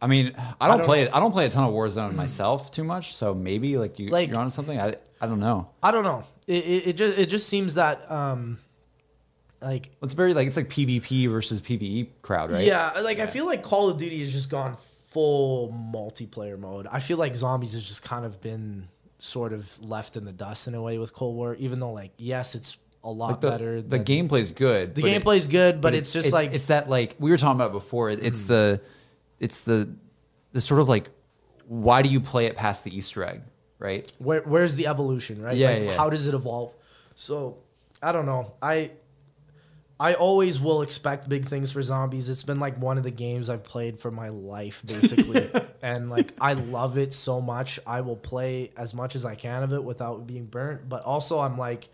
I 0.00 0.06
mean, 0.06 0.32
I 0.60 0.68
don't, 0.68 0.78
don't 0.78 0.86
play 0.86 1.02
know. 1.02 1.08
it. 1.10 1.14
I 1.16 1.20
don't 1.20 1.32
play 1.32 1.46
a 1.46 1.50
ton 1.50 1.64
of 1.64 1.74
Warzone 1.74 2.14
myself 2.14 2.70
too 2.70 2.84
much. 2.84 3.14
So 3.14 3.34
maybe 3.34 3.76
like 3.78 3.98
you, 3.98 4.10
Like- 4.10 4.30
you're 4.30 4.38
onto 4.38 4.50
something. 4.50 4.80
I, 4.80 4.94
I 5.20 5.26
don't 5.26 5.40
know. 5.40 5.68
I 5.82 5.90
don't 5.90 6.04
know. 6.04 6.22
It, 6.46 6.64
it, 6.64 6.86
it 6.88 6.92
just 6.96 7.18
it 7.18 7.26
just 7.26 7.48
seems 7.48 7.74
that 7.74 8.10
um 8.10 8.58
like 9.60 9.90
It's 10.02 10.14
very 10.14 10.32
like 10.34 10.46
it's 10.46 10.56
like 10.56 10.68
PvP 10.70 11.28
versus 11.28 11.60
PVE 11.60 12.08
crowd, 12.22 12.50
right? 12.50 12.64
Yeah, 12.64 12.92
like 13.02 13.18
I 13.18 13.26
feel 13.26 13.44
like 13.46 13.62
Call 13.62 13.90
of 13.90 13.98
Duty 13.98 14.20
has 14.20 14.32
just 14.32 14.48
gone 14.50 14.76
full 15.10 15.72
multiplayer 15.72 16.58
mode. 16.58 16.86
I 16.90 17.00
feel 17.00 17.18
like 17.18 17.34
zombies 17.36 17.74
has 17.74 17.86
just 17.86 18.02
kind 18.02 18.24
of 18.24 18.40
been 18.40 18.88
sort 19.18 19.52
of 19.52 19.78
left 19.84 20.16
in 20.16 20.24
the 20.24 20.32
dust 20.32 20.66
in 20.66 20.74
a 20.74 20.82
way 20.82 20.98
with 20.98 21.12
Cold 21.12 21.36
War, 21.36 21.54
even 21.56 21.80
though 21.80 21.92
like 21.92 22.12
yes, 22.16 22.54
it's 22.54 22.78
a 23.02 23.10
lot 23.10 23.30
Like 23.30 23.40
the, 23.40 23.50
better. 23.50 23.82
the 23.82 23.98
gameplay's 23.98 24.50
good. 24.50 24.94
the 24.94 25.02
but 25.02 25.10
it- 25.10 25.22
gameplay's 25.22 25.48
good, 25.48 25.80
but, 25.80 25.94
it's, 25.94 26.12
just 26.12 26.32
like 26.32 26.52
it's 26.52 26.66
that 26.66 26.88
like 26.88 27.16
we 27.18 27.30
were 27.30 27.36
talking 27.36 27.60
about 27.60 27.72
before. 27.72 28.10
It, 28.10 28.22
it's 28.22 28.42
mm-hmm. 28.42 28.52
the 28.52 28.80
it's 29.38 29.62
the 29.62 29.90
the 30.52 30.60
sort 30.60 30.80
of 30.80 30.88
like 30.88 31.10
why 31.66 32.02
do 32.02 32.08
you 32.08 32.20
play 32.20 32.46
it 32.46 32.56
past 32.56 32.84
the 32.84 32.96
Easter 32.96 33.24
egg, 33.24 33.42
right? 33.78 34.10
where 34.18 34.42
where's 34.42 34.76
the 34.76 34.86
evolution, 34.86 35.42
right? 35.42 35.56
Yeah, 35.56 35.70
Like, 35.70 35.82
yeah. 35.82 35.96
How 35.96 36.10
does 36.10 36.26
it 36.26 36.34
evolve? 36.34 36.74
So 37.14 37.58
I 38.02 38.12
don't 38.12 38.26
know. 38.26 38.52
I 38.62 38.92
I 40.00 40.14
always 40.14 40.58
will 40.58 40.80
expect 40.80 41.28
big 41.28 41.44
things 41.44 41.70
for 41.70 41.82
zombies. 41.82 42.30
It's 42.30 42.42
been 42.42 42.58
like 42.58 42.80
one 42.80 42.96
of 42.96 43.04
the 43.04 43.10
games 43.10 43.50
I've 43.50 43.62
played 43.62 44.00
for 44.00 44.10
my 44.10 44.30
life, 44.30 44.82
basically. 44.86 45.50
and 45.82 46.08
like 46.08 46.32
I 46.40 46.54
love 46.54 46.96
it 46.96 47.12
so 47.12 47.42
much. 47.42 47.78
I 47.86 48.00
will 48.00 48.16
play 48.16 48.70
as 48.78 48.94
much 48.94 49.14
as 49.14 49.26
I 49.26 49.34
can 49.34 49.62
of 49.62 49.74
it 49.74 49.84
without 49.84 50.26
being 50.26 50.46
burnt. 50.46 50.88
But 50.88 51.02
also 51.02 51.38
I'm 51.38 51.58
like, 51.58 51.90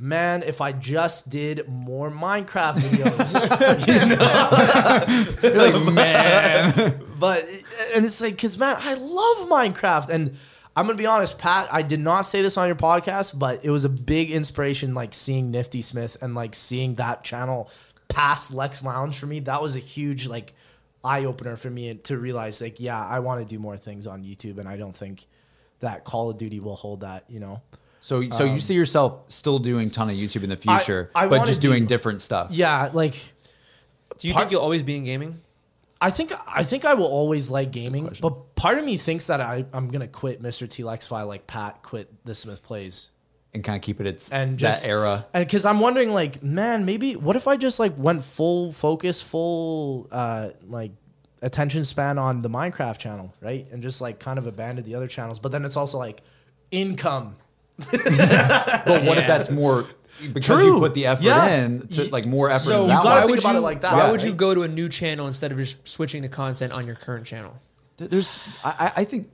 man, 0.00 0.42
if 0.42 0.60
I 0.60 0.72
just 0.72 1.30
did 1.30 1.68
more 1.68 2.10
Minecraft 2.10 2.80
videos. 2.80 3.86
you 3.86 4.16
know? 4.16 5.64
like 5.64 5.94
man, 5.94 7.04
but 7.20 7.46
and 7.94 8.04
it's 8.04 8.20
like 8.20 8.34
because 8.34 8.58
man 8.58 8.76
i 8.80 8.94
love 8.94 9.48
minecraft 9.48 10.08
and 10.08 10.36
i'm 10.78 10.86
gonna 10.86 10.96
be 10.96 11.06
honest 11.06 11.38
pat 11.38 11.68
i 11.72 11.82
did 11.82 12.00
not 12.00 12.22
say 12.22 12.40
this 12.40 12.56
on 12.56 12.66
your 12.66 12.76
podcast 12.76 13.36
but 13.38 13.64
it 13.64 13.70
was 13.70 13.84
a 13.84 13.88
big 13.88 14.30
inspiration 14.30 14.94
like 14.94 15.12
seeing 15.12 15.50
nifty 15.50 15.82
smith 15.82 16.16
and 16.20 16.34
like 16.34 16.54
seeing 16.54 16.94
that 16.94 17.24
channel 17.24 17.68
past 18.08 18.54
lex 18.54 18.84
lounge 18.84 19.18
for 19.18 19.26
me 19.26 19.40
that 19.40 19.60
was 19.60 19.74
a 19.76 19.80
huge 19.80 20.28
like 20.28 20.54
eye-opener 21.04 21.56
for 21.56 21.68
me 21.70 21.94
to 21.94 22.16
realize 22.16 22.60
like 22.60 22.78
yeah 22.78 23.04
i 23.04 23.18
want 23.18 23.40
to 23.40 23.44
do 23.44 23.58
more 23.58 23.76
things 23.76 24.06
on 24.06 24.22
youtube 24.22 24.58
and 24.58 24.68
i 24.68 24.76
don't 24.76 24.96
think 24.96 25.26
that 25.80 26.04
call 26.04 26.30
of 26.30 26.38
duty 26.38 26.60
will 26.60 26.76
hold 26.76 27.00
that 27.00 27.24
you 27.28 27.40
know 27.40 27.60
so 28.00 28.22
so 28.30 28.44
you 28.44 28.52
um, 28.52 28.60
see 28.60 28.74
yourself 28.74 29.24
still 29.28 29.58
doing 29.58 29.90
ton 29.90 30.08
of 30.08 30.14
YouTube 30.14 30.44
in 30.44 30.50
the 30.50 30.56
future, 30.56 31.10
I 31.16 31.26
but 31.26 31.38
wanna 31.38 31.46
just 31.50 31.60
doing 31.60 31.84
different 31.86 32.22
stuff. 32.22 32.52
yeah 32.52 32.90
like 32.92 33.20
Do 34.18 34.28
you 34.28 34.34
Part- 34.34 34.44
think 34.44 34.52
you'll 34.52 34.62
always 34.62 34.84
be 34.84 34.96
in 34.96 35.02
gaming? 35.04 35.40
I 36.00 36.10
think 36.10 36.32
I 36.46 36.62
think 36.62 36.84
I 36.84 36.94
will 36.94 37.06
always 37.08 37.50
like 37.50 37.72
gaming, 37.72 38.08
but 38.20 38.54
part 38.54 38.78
of 38.78 38.84
me 38.84 38.96
thinks 38.96 39.26
that 39.26 39.40
I, 39.40 39.64
I'm 39.72 39.88
gonna 39.88 40.06
quit 40.08 40.42
MrTLexify 40.42 41.26
like 41.26 41.46
Pat 41.46 41.82
quit 41.82 42.08
the 42.24 42.34
Smith 42.34 42.62
plays. 42.62 43.08
and 43.54 43.64
kind 43.64 43.76
of 43.76 43.82
keep 43.82 44.00
it 44.00 44.06
its 44.06 44.28
and 44.28 44.58
just 44.58 44.82
that 44.82 44.88
era. 44.88 45.26
and 45.32 45.44
because 45.46 45.64
i'm 45.64 45.80
wondering 45.80 46.12
like 46.12 46.42
man 46.42 46.84
maybe 46.84 47.16
what 47.16 47.34
if 47.34 47.48
i 47.48 47.56
just 47.56 47.80
like 47.80 47.96
went 47.98 48.22
full 48.22 48.70
focus 48.72 49.22
full 49.22 50.06
uh 50.12 50.50
like 50.68 50.92
attention 51.40 51.82
span 51.82 52.18
on 52.18 52.42
the 52.42 52.50
minecraft 52.50 52.98
channel 52.98 53.32
right 53.40 53.66
and 53.72 53.82
just 53.82 54.02
like 54.02 54.20
kind 54.20 54.38
of 54.38 54.46
abandoned 54.46 54.86
the 54.86 54.94
other 54.94 55.08
channels 55.08 55.38
but 55.38 55.50
then 55.50 55.64
it's 55.64 55.76
also 55.78 55.96
like 55.98 56.22
income 56.70 57.36
But 57.90 59.04
what 59.04 59.18
if 59.18 59.26
that's 59.26 59.50
more 59.50 59.86
because 60.32 60.60
True. 60.60 60.74
you 60.74 60.78
put 60.80 60.94
the 60.94 61.06
effort 61.06 61.24
Yeah. 61.24 61.46
in 61.56 61.86
to 61.88 62.04
like 62.10 62.26
more 62.26 62.50
effort? 62.50 62.64
So 62.64 62.76
in 62.76 62.82
you 62.82 62.88
that 62.88 63.02
gotta 63.02 63.20
one. 63.20 63.26
think 63.28 63.40
about 63.40 63.52
you, 63.52 63.58
it 63.58 63.62
like 63.62 63.80
that, 63.82 63.92
Why 63.92 64.02
right? 64.04 64.10
would 64.10 64.22
you 64.22 64.32
go 64.34 64.54
to 64.54 64.62
a 64.62 64.68
new 64.68 64.88
channel 64.88 65.26
instead 65.26 65.52
of 65.52 65.58
just 65.58 65.86
switching 65.86 66.22
the 66.22 66.28
content 66.28 66.72
on 66.72 66.86
your 66.86 66.96
current 66.96 67.26
channel? 67.26 67.54
Th- 67.98 68.10
There's, 68.10 68.38
I, 68.64 68.92
I 68.96 69.00
I 69.00 69.04
think 69.04 69.30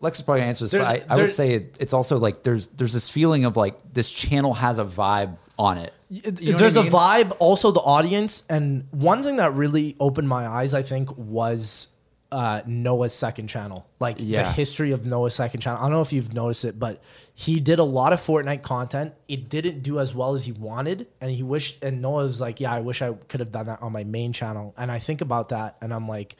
Lex 0.00 0.18
is 0.18 0.22
probably 0.24 0.40
gonna 0.40 0.48
answer 0.50 0.64
this, 0.66 0.72
but 0.72 0.82
I, 0.82 1.04
I 1.08 1.14
there- 1.16 1.24
would 1.24 1.32
say 1.32 1.52
it, 1.54 1.76
it's 1.80 1.92
also 1.92 2.18
like 2.18 2.42
there's 2.42 2.68
there's 2.68 2.92
this 2.92 3.08
feeling 3.08 3.44
of 3.44 3.56
like 3.56 3.78
this 3.92 4.10
channel 4.10 4.52
has 4.54 4.78
a 4.78 4.84
vibe 4.84 5.36
on 5.58 5.78
it. 5.78 5.92
You 6.10 6.22
know 6.22 6.30
what 6.52 6.58
there's 6.60 6.76
I 6.76 6.82
mean? 6.82 6.92
a 6.92 6.94
vibe 6.94 7.36
also 7.40 7.70
the 7.72 7.80
audience 7.80 8.44
and 8.48 8.86
one 8.92 9.22
thing 9.24 9.36
that 9.36 9.54
really 9.54 9.96
opened 9.98 10.28
my 10.28 10.46
eyes 10.46 10.72
i 10.72 10.82
think 10.82 11.10
was 11.16 11.88
uh, 12.32 12.60
noah's 12.66 13.12
second 13.12 13.46
channel. 13.48 13.86
Like 14.00 14.18
the 14.46 14.52
history 14.52 14.90
of 14.92 15.06
noah's 15.06 15.34
second 15.34 15.60
channel. 15.60 15.78
I 15.78 15.82
don't 15.82 15.92
know 15.92 16.00
if 16.00 16.12
you've 16.12 16.32
noticed 16.34 16.64
it 16.64 16.78
but 16.78 17.02
he 17.34 17.60
did 17.60 17.78
a 17.78 17.84
lot 17.84 18.12
of 18.12 18.20
fortnite 18.20 18.62
content. 18.62 19.14
It 19.28 19.48
didn't 19.48 19.82
do 19.82 20.00
as 20.00 20.14
well 20.14 20.32
as 20.34 20.44
he 20.44 20.52
wanted 20.52 21.06
and 21.20 21.30
he 21.30 21.42
wished 21.42 21.82
and 21.84 22.02
noah 22.02 22.24
was 22.24 22.40
like 22.40 22.60
yeah 22.60 22.72
i 22.72 22.80
wish 22.80 23.00
i 23.02 23.12
could 23.12 23.40
have 23.40 23.52
done 23.52 23.66
that 23.66 23.80
on 23.82 23.92
my 23.92 24.04
main 24.04 24.32
channel. 24.32 24.74
And 24.76 24.90
i 24.90 24.98
think 24.98 25.20
about 25.20 25.50
that 25.50 25.76
and 25.80 25.94
i'm 25.94 26.08
like 26.08 26.36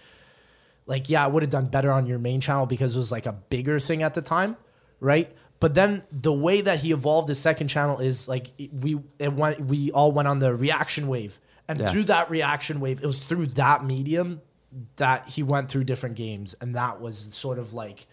like 0.87 1.09
yeah 1.09 1.25
i 1.25 1.27
would 1.27 1.43
have 1.43 1.51
done 1.51 1.67
better 1.67 1.91
on 1.93 2.07
your 2.07 2.19
main 2.19 2.41
channel 2.41 2.67
because 2.67 2.95
it 2.97 2.99
was 2.99 3.13
like 3.13 3.27
a 3.27 3.33
bigger 3.33 3.79
thing 3.81 4.03
at 4.03 4.15
the 4.15 4.23
time 4.23 4.57
right? 4.99 5.31
But 5.61 5.75
then 5.75 6.03
the 6.11 6.33
way 6.33 6.61
that 6.63 6.81
he 6.81 6.93
evolved 6.93 7.29
his 7.29 7.39
second 7.39 7.69
channel 7.69 7.99
is 8.01 8.29
like 8.29 8.49
we 8.73 8.99
it 9.19 9.33
went 9.33 9.61
we 9.61 9.91
all 9.91 10.11
went 10.13 10.27
on 10.29 10.39
the 10.39 10.55
reaction 10.55 11.07
wave. 11.09 11.39
And 11.69 11.81
Yeah. 11.81 11.91
through 11.91 12.05
that 12.05 12.31
reaction 12.31 12.81
wave 12.81 13.03
it 13.03 13.07
was 13.07 13.19
through 13.21 13.47
that 13.49 13.85
medium 13.85 14.41
that 14.97 15.29
he 15.29 15.43
went 15.43 15.71
through 15.71 15.85
different 15.85 16.17
games 16.17 16.55
and 16.61 16.75
that 16.75 17.01
was 17.01 17.19
sort 17.35 17.59
of 17.59 17.73
like 17.73 18.07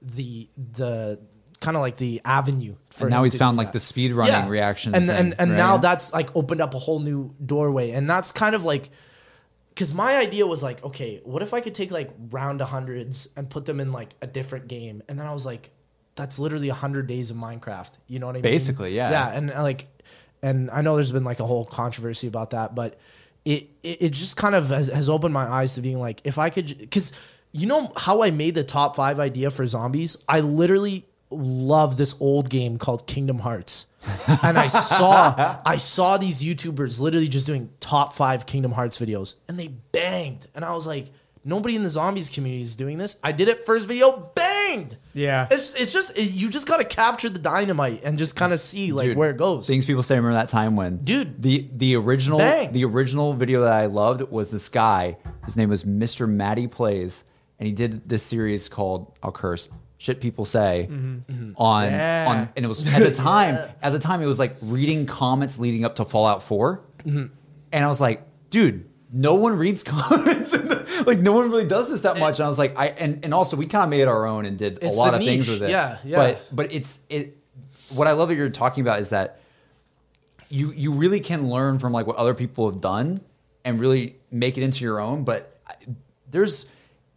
the 0.00 0.48
the 0.56 1.18
kind 1.60 1.76
of 1.76 1.80
like 1.80 1.96
the 1.96 2.20
avenue 2.24 2.76
for 2.90 3.04
And 3.04 3.10
now 3.10 3.24
he's 3.24 3.36
found 3.36 3.56
like 3.56 3.72
the 3.72 3.80
speed 3.80 4.12
running 4.12 4.48
reaction, 4.48 4.94
and 4.94 5.06
thing, 5.06 5.16
and 5.16 5.34
and 5.38 5.50
right? 5.50 5.56
now 5.56 5.78
that's 5.78 6.12
like 6.12 6.34
opened 6.36 6.60
up 6.60 6.74
a 6.74 6.78
whole 6.78 7.00
new 7.00 7.34
doorway 7.44 7.90
and 7.90 8.08
that's 8.08 8.32
kind 8.32 8.54
of 8.54 8.64
like 8.64 8.90
because 9.70 9.92
my 9.92 10.16
idea 10.16 10.46
was 10.46 10.62
like 10.62 10.84
okay 10.84 11.20
what 11.24 11.42
if 11.42 11.54
i 11.54 11.60
could 11.60 11.74
take 11.74 11.90
like 11.90 12.10
round 12.30 12.60
of 12.60 12.68
hundreds 12.68 13.28
and 13.34 13.48
put 13.48 13.64
them 13.64 13.80
in 13.80 13.92
like 13.92 14.14
a 14.20 14.26
different 14.26 14.68
game 14.68 15.02
and 15.08 15.18
then 15.18 15.26
i 15.26 15.32
was 15.32 15.46
like 15.46 15.70
that's 16.16 16.38
literally 16.38 16.68
100 16.68 17.06
days 17.06 17.30
of 17.30 17.36
minecraft 17.36 17.92
you 18.06 18.18
know 18.18 18.26
what 18.26 18.32
i 18.32 18.36
mean 18.36 18.42
Basically, 18.42 18.94
yeah. 18.94 19.10
yeah 19.10 19.30
and 19.30 19.48
like 19.48 19.86
and 20.42 20.70
i 20.70 20.80
know 20.80 20.94
there's 20.94 21.12
been 21.12 21.24
like 21.24 21.40
a 21.40 21.46
whole 21.46 21.64
controversy 21.64 22.26
about 22.26 22.50
that 22.50 22.74
but 22.74 22.96
it 23.44 23.68
it, 23.82 24.02
it 24.02 24.12
just 24.12 24.36
kind 24.36 24.54
of 24.54 24.68
has, 24.68 24.88
has 24.88 25.08
opened 25.08 25.34
my 25.34 25.44
eyes 25.44 25.74
to 25.74 25.80
being 25.80 25.98
like 25.98 26.20
if 26.24 26.38
i 26.38 26.50
could 26.50 26.76
because 26.78 27.12
you 27.52 27.66
know 27.66 27.92
how 27.96 28.22
i 28.22 28.30
made 28.30 28.54
the 28.54 28.64
top 28.64 28.96
five 28.96 29.18
idea 29.18 29.50
for 29.50 29.66
zombies 29.66 30.16
i 30.28 30.40
literally 30.40 31.06
love 31.34 31.96
this 31.96 32.14
old 32.20 32.48
game 32.50 32.78
called 32.78 33.06
Kingdom 33.06 33.40
Hearts. 33.40 33.86
and 34.42 34.58
I 34.58 34.66
saw 34.66 35.60
I 35.64 35.76
saw 35.76 36.18
these 36.18 36.42
YouTubers 36.42 37.00
literally 37.00 37.28
just 37.28 37.46
doing 37.46 37.70
top 37.80 38.12
five 38.12 38.44
Kingdom 38.44 38.72
Hearts 38.72 38.98
videos, 38.98 39.34
and 39.48 39.58
they 39.58 39.68
banged. 39.68 40.46
And 40.54 40.62
I 40.64 40.74
was 40.74 40.86
like, 40.86 41.06
nobody 41.44 41.76
in 41.76 41.82
the 41.82 41.90
zombies 41.90 42.30
community 42.30 42.62
is 42.62 42.74
doing 42.74 42.98
this. 42.98 43.16
I 43.22 43.32
did 43.32 43.48
it 43.48 43.66
first 43.66 43.86
video, 43.86 44.30
banged. 44.34 44.96
Yeah. 45.12 45.46
it's 45.50 45.74
it's 45.74 45.92
just 45.92 46.16
it- 46.16 46.32
you 46.32 46.48
just 46.50 46.66
gotta 46.66 46.84
capture 46.84 47.28
the 47.28 47.38
dynamite 47.38 48.02
and 48.04 48.18
just 48.18 48.36
kind 48.36 48.52
of 48.52 48.60
see 48.60 48.92
like 48.92 49.08
Dude, 49.08 49.16
where 49.16 49.30
it 49.30 49.36
goes. 49.36 49.66
Things 49.66 49.86
people 49.86 50.02
say 50.02 50.16
remember 50.16 50.34
that 50.34 50.48
time 50.48 50.76
when 50.76 50.98
Dude. 50.98 51.42
the 51.42 51.68
the 51.76 51.96
original 51.96 52.38
Bang. 52.38 52.72
the 52.72 52.84
original 52.84 53.34
video 53.34 53.62
that 53.62 53.72
I 53.72 53.86
loved 53.86 54.22
was 54.30 54.50
this 54.50 54.68
guy. 54.68 55.18
His 55.44 55.56
name 55.56 55.68
was 55.68 55.84
Mr. 55.84 56.28
Matty 56.28 56.66
Plays, 56.66 57.24
and 57.58 57.66
he 57.66 57.72
did 57.72 58.08
this 58.08 58.22
series 58.22 58.68
called 58.68 59.16
I'll 59.22 59.32
curse 59.32 59.68
shit 59.98 60.20
people 60.20 60.44
say 60.44 60.86
mm-hmm. 60.90 61.32
Mm-hmm. 61.32 61.52
on 61.56 61.90
Yeah. 61.90 62.26
on 62.28 62.48
and 62.56 62.64
it 62.64 62.68
was 62.68 62.86
at 62.86 63.02
the 63.02 63.10
time 63.14 63.70
at 63.80 63.92
the 63.92 63.98
time 63.98 64.20
it 64.20 64.26
was 64.26 64.38
like 64.38 64.56
reading 64.60 65.06
comments 65.06 65.58
leading 65.58 65.84
up 65.84 65.96
to 65.96 66.04
Fallout 66.04 66.42
4 66.42 66.82
mm-hmm. 67.06 67.26
and 67.72 67.84
I 67.84 67.88
was 67.88 68.00
like 68.00 68.22
dude 68.50 68.88
no 69.14 69.36
one 69.36 69.56
reads 69.56 69.82
comments. 69.84 70.52
Like 71.06 71.20
no 71.20 71.32
one 71.32 71.48
really 71.50 71.66
does 71.66 71.88
this 71.88 72.02
that 72.02 72.18
much. 72.18 72.40
And 72.40 72.46
I 72.46 72.48
was 72.48 72.58
like 72.58 72.76
I 72.76 72.88
and, 72.88 73.24
and 73.24 73.32
also 73.32 73.56
we 73.56 73.66
kind 73.66 73.84
of 73.84 73.90
made 73.90 74.08
our 74.08 74.26
own 74.26 74.44
and 74.44 74.58
did 74.58 74.82
a 74.82 74.88
lot 74.88 75.12
the 75.12 75.18
of 75.18 75.24
things 75.24 75.48
with 75.48 75.62
it. 75.62 75.70
Yeah, 75.70 75.98
yeah. 76.04 76.16
but 76.16 76.40
but 76.52 76.72
it's 76.72 77.00
it 77.08 77.38
what 77.90 78.08
I 78.08 78.12
love 78.12 78.28
that 78.28 78.34
you're 78.34 78.50
talking 78.50 78.82
about 78.82 78.98
is 78.98 79.10
that 79.10 79.40
you 80.48 80.72
you 80.72 80.92
really 80.92 81.20
can 81.20 81.48
learn 81.48 81.78
from 81.78 81.92
like 81.92 82.06
what 82.06 82.16
other 82.16 82.34
people 82.34 82.68
have 82.70 82.80
done 82.80 83.20
and 83.64 83.80
really 83.80 84.16
make 84.30 84.58
it 84.58 84.64
into 84.64 84.84
your 84.84 85.00
own. 85.00 85.24
But 85.24 85.60
there's 86.30 86.66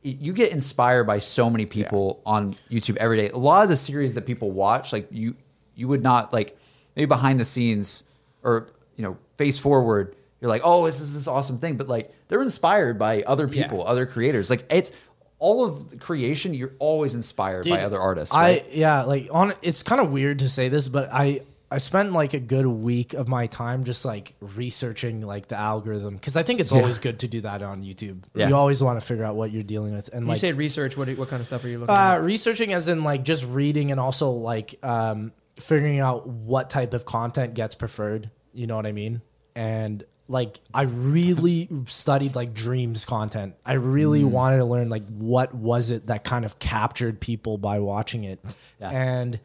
you 0.03 0.33
get 0.33 0.51
inspired 0.51 1.05
by 1.05 1.17
so 1.17 1.49
many 1.49 1.65
people 1.65 2.21
on 2.25 2.55
YouTube 2.69 2.97
every 2.97 3.17
day. 3.17 3.29
A 3.29 3.37
lot 3.37 3.63
of 3.63 3.69
the 3.69 3.75
series 3.75 4.13
that 4.15 4.25
people 4.27 4.51
watch 4.51 4.93
like 4.93 5.07
you 5.11 5.35
you 5.75 5.87
would 5.87 6.03
not 6.03 6.31
like 6.31 6.57
maybe 6.95 7.07
behind 7.07 7.39
the 7.39 7.45
scenes 7.45 8.03
or 8.43 8.67
you 8.95 9.03
know 9.03 9.17
face 9.37 9.57
forward 9.57 10.15
you're 10.41 10.49
like 10.49 10.61
oh 10.63 10.85
this 10.85 11.01
is 11.01 11.13
this 11.13 11.27
awesome 11.27 11.57
thing 11.59 11.77
but 11.77 11.87
like 11.87 12.11
they're 12.27 12.41
inspired 12.41 12.97
by 12.99 13.21
other 13.23 13.47
Yeah. 13.47 13.63
people 13.63 13.85
other 13.87 14.05
creators 14.05 14.49
like 14.49 14.65
it's 14.71 14.91
all 15.39 15.65
of 15.65 15.89
the 15.91 15.97
creation 15.97 16.53
you're 16.53 16.73
always 16.79 17.13
inspired 17.13 17.67
by 17.69 17.83
other 17.83 17.99
artists 17.99 18.33
I 18.33 18.41
right? 18.41 18.65
yeah, 18.73 19.03
like 19.03 19.27
on 19.31 19.53
it's 19.61 19.83
kind 19.83 20.01
of 20.01 20.11
weird 20.11 20.39
to 20.39 20.49
say 20.49 20.67
this, 20.69 20.89
but 20.89 21.09
I 21.13 21.41
I 21.69 21.77
spent 21.79 22.11
like 22.13 22.33
a 22.33 22.39
good 22.39 22.65
week 22.65 23.13
of 23.13 23.27
my 23.27 23.45
time 23.45 23.83
just 23.83 24.03
like 24.03 24.33
researching 24.39 25.21
like 25.21 25.47
the 25.49 25.55
algorithm 25.55 26.15
because 26.15 26.35
I 26.37 26.41
think 26.41 26.59
it's 26.59 26.71
always 26.71 26.97
good 26.97 27.19
to 27.19 27.27
do 27.27 27.41
that 27.41 27.61
on 27.61 27.83
YouTube. 27.83 28.23
Yeah. 28.33 28.47
You 28.47 28.55
always 28.55 28.81
want 28.81 28.99
to 28.99 29.05
figure 29.05 29.25
out 29.25 29.35
what 29.35 29.51
you're 29.51 29.61
dealing 29.61 29.93
with 29.93 30.09
and 30.11 30.23
you 30.23 30.29
like 30.29 30.39
say 30.39 30.53
research. 30.53 30.97
What 30.97 31.07
what 31.09 31.29
kind 31.29 31.39
of 31.39 31.45
stuff 31.45 31.63
are 31.65 31.67
you 31.67 31.77
looking 31.79 31.93
uh, 31.93 32.13
at? 32.15 32.23
researching 32.23 32.73
as 32.73 32.87
in 32.87 33.03
like 33.03 33.23
just 33.23 33.45
reading 33.45 33.91
and 33.91 33.99
also 33.99 34.31
like 34.31 34.79
um, 34.81 35.33
figuring 35.59 35.99
out 35.99 36.27
what 36.27 36.71
type 36.71 36.95
of 36.95 37.05
content 37.05 37.53
gets 37.53 37.75
preferred. 37.75 38.31
You 38.55 38.65
know 38.65 38.75
what 38.75 38.87
I 38.87 38.91
mean? 38.91 39.21
And 39.55 40.03
like 40.27 40.59
I 40.73 40.83
really 40.83 41.69
studied 41.85 42.35
like 42.35 42.53
dreams 42.53 43.05
content. 43.05 43.55
I 43.65 43.73
really 43.73 44.23
Mm. 44.23 44.31
wanted 44.31 44.57
to 44.57 44.65
learn 44.65 44.89
like 44.89 45.05
what 45.07 45.53
was 45.53 45.89
it 45.91 46.07
that 46.07 46.23
kind 46.23 46.43
of 46.45 46.59
captured 46.59 47.19
people 47.21 47.57
by 47.57 47.79
watching 47.79 48.23
it. 48.25 48.39
Yeah. 48.81 48.89
And 48.89 49.39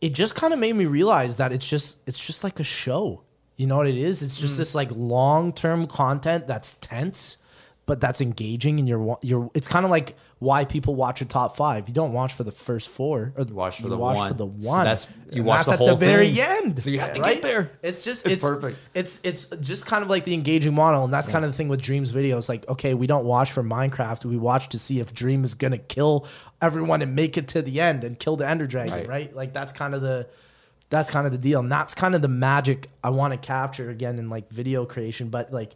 it 0.00 0.10
just 0.14 0.34
kind 0.36 0.52
of 0.52 0.58
made 0.60 0.74
me 0.76 0.84
realize 0.86 1.38
that 1.38 1.52
it's 1.52 1.68
just 1.68 1.98
it's 2.06 2.24
just 2.24 2.44
like 2.44 2.60
a 2.60 2.64
show. 2.64 3.22
You 3.56 3.66
know 3.66 3.76
what 3.76 3.88
it 3.88 3.96
is? 3.96 4.22
It's 4.22 4.38
Mm. 4.38 4.40
just 4.42 4.56
this 4.56 4.74
like 4.74 4.90
long-term 4.92 5.88
content 5.88 6.46
that's 6.46 6.74
tense 6.80 7.38
but 7.88 8.00
that's 8.00 8.20
engaging 8.20 8.78
and 8.78 8.88
you're 8.88 9.18
you're 9.22 9.50
it's 9.54 9.66
kind 9.66 9.84
of 9.84 9.90
like 9.90 10.14
why 10.38 10.64
people 10.64 10.94
watch 10.94 11.20
a 11.20 11.24
top 11.24 11.56
5. 11.56 11.88
You 11.88 11.94
don't 11.94 12.12
watch 12.12 12.32
for 12.34 12.44
the 12.44 12.52
first 12.52 12.88
4 12.90 13.32
or 13.36 13.44
You 13.44 13.54
watch 13.54 13.78
for 13.78 13.82
you 13.82 13.88
the 13.88 13.96
watch 13.96 14.16
one. 14.16 14.28
for 14.28 14.34
the 14.34 14.46
So 14.60 14.68
one. 14.68 14.84
that's- 14.84 15.08
you 15.32 15.38
And 15.38 15.46
watch 15.46 15.66
that's 15.66 15.68
the 15.68 15.72
at 15.72 15.78
whole 15.80 15.88
the 15.88 15.96
very 15.96 16.28
thing. 16.28 16.44
end. 16.66 16.82
So 16.82 16.90
you 16.90 17.00
have 17.00 17.12
to 17.14 17.20
get 17.20 17.42
there. 17.42 17.72
It's 17.82 18.04
just 18.04 18.24
It's 18.24 18.36
it's, 18.36 18.44
perfect. 18.44 18.78
It's 18.94 19.20
it's 19.24 19.46
just 19.60 19.86
kind 19.86 20.04
of 20.04 20.08
like 20.10 20.22
the 20.24 20.34
engaging 20.34 20.74
model 20.74 21.02
and 21.02 21.12
that's 21.12 21.26
kind 21.26 21.44
of 21.44 21.50
the 21.50 21.56
thing 21.56 21.66
with 21.68 21.82
Dreams 21.82 22.12
videos 22.12 22.48
like 22.48 22.68
okay, 22.68 22.94
we 22.94 23.08
don't 23.08 23.24
watch 23.24 23.50
for 23.50 23.64
Minecraft, 23.64 24.24
we 24.26 24.36
watch 24.36 24.68
to 24.68 24.78
see 24.78 25.00
if 25.00 25.12
Dream 25.12 25.42
is 25.42 25.54
going 25.54 25.72
to 25.72 25.78
kill 25.78 26.24
everyone 26.62 27.02
and 27.02 27.16
make 27.16 27.36
it 27.36 27.48
to 27.48 27.62
the 27.62 27.80
end 27.80 28.04
and 28.04 28.18
kill 28.20 28.36
the 28.36 28.48
Ender 28.48 28.66
Dragon, 28.68 28.94
Right. 28.94 29.08
right? 29.08 29.34
Like 29.34 29.52
that's 29.52 29.72
kind 29.72 29.94
of 29.94 30.02
the 30.02 30.28
that's 30.90 31.10
kind 31.10 31.26
of 31.26 31.32
the 31.32 31.38
deal 31.38 31.60
and 31.60 31.70
that's 31.72 31.94
kind 31.94 32.14
of 32.14 32.22
the 32.22 32.28
magic 32.28 32.88
I 33.02 33.10
want 33.10 33.32
to 33.32 33.38
capture 33.38 33.90
again 33.90 34.18
in 34.18 34.30
like 34.30 34.50
video 34.52 34.84
creation, 34.86 35.28
but 35.30 35.52
like 35.52 35.74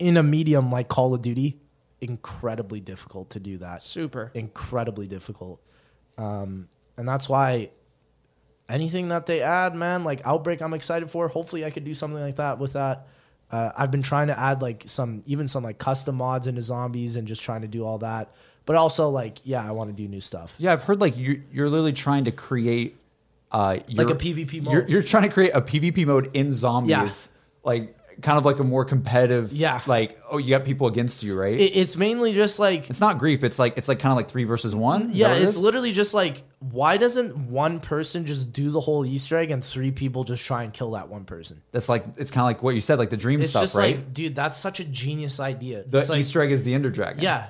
in 0.00 0.16
a 0.16 0.22
medium 0.24 0.72
like 0.72 0.88
Call 0.88 1.14
of 1.14 1.22
Duty, 1.22 1.60
incredibly 2.00 2.80
difficult 2.80 3.30
to 3.30 3.40
do 3.40 3.58
that 3.58 3.84
Super. 3.84 4.32
incredibly 4.34 5.06
difficult. 5.06 5.60
Um, 6.18 6.68
and 6.96 7.06
that's 7.06 7.28
why 7.28 7.70
anything 8.68 9.08
that 9.08 9.26
they 9.26 9.42
add, 9.42 9.74
man, 9.74 10.02
like 10.02 10.22
Outbreak, 10.24 10.60
I'm 10.62 10.74
excited 10.74 11.10
for. 11.10 11.28
Hopefully, 11.28 11.64
I 11.64 11.70
could 11.70 11.84
do 11.84 11.94
something 11.94 12.20
like 12.20 12.36
that 12.36 12.58
with 12.58 12.72
that. 12.72 13.06
Uh, 13.50 13.70
I've 13.76 13.90
been 13.90 14.02
trying 14.02 14.28
to 14.28 14.38
add 14.38 14.62
like 14.62 14.84
some, 14.86 15.22
even 15.26 15.48
some 15.48 15.62
like 15.62 15.78
custom 15.78 16.16
mods 16.16 16.46
into 16.46 16.62
zombies 16.62 17.16
and 17.16 17.28
just 17.28 17.42
trying 17.42 17.62
to 17.62 17.68
do 17.68 17.84
all 17.84 17.98
that. 17.98 18.32
But 18.64 18.76
also, 18.76 19.08
like, 19.08 19.38
yeah, 19.44 19.66
I 19.66 19.72
want 19.72 19.90
to 19.90 19.96
do 19.96 20.06
new 20.08 20.20
stuff. 20.20 20.54
Yeah, 20.58 20.72
I've 20.72 20.84
heard 20.84 21.00
like 21.00 21.16
you 21.16 21.42
you're 21.52 21.68
literally 21.68 21.92
trying 21.92 22.24
to 22.24 22.32
create 22.32 22.96
uh 23.50 23.78
your, 23.88 24.06
Like 24.06 24.14
a 24.14 24.18
PvP 24.18 24.62
mode. 24.62 24.72
You're, 24.72 24.88
you're 24.88 25.02
trying 25.02 25.24
to 25.24 25.30
create 25.30 25.50
a 25.54 25.60
PvP 25.60 26.06
mode 26.06 26.30
in 26.34 26.52
zombies. 26.52 26.90
Yeah. 26.90 27.08
Like 27.64 27.96
kind 28.22 28.38
of 28.38 28.44
like 28.44 28.58
a 28.58 28.64
more 28.64 28.84
competitive 28.84 29.52
Yeah. 29.52 29.80
like 29.86 30.20
oh 30.30 30.38
you 30.38 30.50
got 30.50 30.64
people 30.64 30.86
against 30.86 31.22
you, 31.22 31.38
right? 31.38 31.54
It, 31.54 31.76
it's 31.76 31.96
mainly 31.96 32.32
just 32.32 32.58
like, 32.58 32.88
it's 32.90 33.00
not 33.00 33.18
grief, 33.18 33.42
it's 33.44 33.58
like 33.58 33.76
it's 33.78 33.88
like 33.88 33.98
kind 33.98 34.12
of 34.12 34.16
like 34.16 34.28
3 34.28 34.44
versus 34.44 34.74
1. 34.74 35.10
Is 35.10 35.16
yeah, 35.16 35.34
it 35.34 35.42
it's 35.42 35.52
is? 35.52 35.58
literally 35.58 35.92
just 35.92 36.14
like, 36.14 36.42
why 36.58 36.96
doesn't 36.96 37.36
one 37.36 37.80
person 37.80 38.26
just 38.26 38.52
do 38.52 38.70
the 38.70 38.80
whole 38.80 39.04
Easter 39.06 39.36
egg 39.36 39.50
and 39.50 39.64
three 39.64 39.90
people 39.90 40.24
just 40.24 40.44
try 40.44 40.62
and 40.64 40.72
kill 40.72 40.92
that 40.92 41.08
one 41.08 41.24
person? 41.24 41.62
that's 41.70 41.88
like 41.88 42.04
it's 42.16 42.30
kind 42.30 42.42
of 42.42 42.46
like 42.46 42.62
what 42.62 42.74
you 42.74 42.80
said 42.80 42.98
like 42.98 43.10
the 43.10 43.16
dream 43.16 43.40
It's 43.40 43.50
stuff, 43.50 43.74
right? 43.74 43.96
like, 43.96 44.12
dude, 44.14 44.34
that's 44.36 44.56
such 44.58 44.80
a 44.80 44.84
genius 44.84 45.40
idea. 45.40 45.84
the 45.86 45.98
it's 45.98 46.08
like, 46.08 46.20
Easter 46.20 46.40
egg 46.42 46.52
is 46.52 46.64
the 46.64 46.74
Ender 46.74 46.90
Dragon. 46.90 47.22
Yeah. 47.22 47.46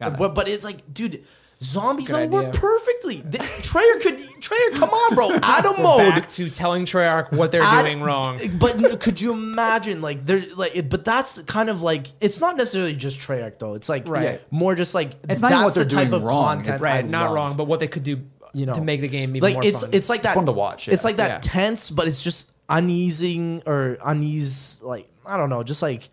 But, 0.00 0.34
but 0.34 0.48
it's 0.48 0.64
like, 0.64 0.92
dude, 0.94 1.24
zombies 1.62 2.08
That's 2.08 2.18
a 2.18 2.26
don't 2.28 2.44
work 2.44 2.54
perfectly. 2.54 3.16
The, 3.22 3.38
Treyarch 3.38 4.02
could, 4.02 4.18
Treyarch, 4.40 4.74
come 4.76 4.90
on, 4.90 5.14
bro. 5.14 5.30
Add 5.42 5.64
a 5.64 5.80
mode. 5.82 5.98
Back 5.98 6.28
to 6.30 6.48
telling 6.50 6.84
Treyarch 6.86 7.32
what 7.32 7.50
they're 7.50 7.62
Add- 7.62 7.82
doing 7.82 8.00
wrong. 8.00 8.38
But 8.58 9.00
could 9.00 9.20
you 9.20 9.32
imagine, 9.32 10.00
like, 10.00 10.24
there's 10.24 10.56
like, 10.56 10.76
it- 10.76 10.88
but 10.88 11.04
that's 11.04 11.42
kind 11.42 11.68
of 11.68 11.82
like, 11.82 12.06
it's 12.20 12.40
not 12.40 12.56
necessarily 12.56 12.94
just 12.94 13.18
Treyarch 13.20 13.58
though. 13.58 13.74
It's 13.74 13.88
like, 13.88 14.06
Right. 14.08 14.40
more 14.52 14.74
just 14.74 14.94
like, 14.94 15.12
It's 15.28 15.42
not 15.42 15.50
even 15.50 15.62
that's 15.62 15.76
what 15.76 15.88
they're 15.88 15.98
type 15.98 16.10
doing 16.10 16.22
of 16.22 16.24
wrong. 16.28 16.56
content. 16.58 16.80
Right, 16.82 17.04
I 17.04 17.08
not 17.08 17.26
love. 17.26 17.34
wrong, 17.34 17.56
but 17.56 17.64
what 17.66 17.80
they 17.80 17.88
could 17.88 18.04
do 18.04 18.20
You 18.54 18.66
know, 18.66 18.74
to 18.74 18.80
make 18.80 19.00
the 19.00 19.08
game 19.08 19.30
even 19.36 19.42
like 19.42 19.54
more 19.54 19.64
it's 19.64 19.80
fun. 19.80 19.90
it's 19.92 20.08
like 20.08 20.22
that 20.22 20.34
fun 20.34 20.46
to 20.46 20.52
watch, 20.52 20.88
It's 20.88 21.04
like 21.04 21.16
that 21.16 21.28
Yeah. 21.28 21.38
tense, 21.42 21.90
but 21.90 22.06
it's 22.08 22.22
just 22.22 22.52
uneasing 22.68 23.62
or 23.66 23.98
unease. 24.04 24.80
Like 24.82 25.08
I 25.26 25.36
don't 25.36 25.50
know, 25.50 25.62
just 25.62 25.82
like 25.82 26.08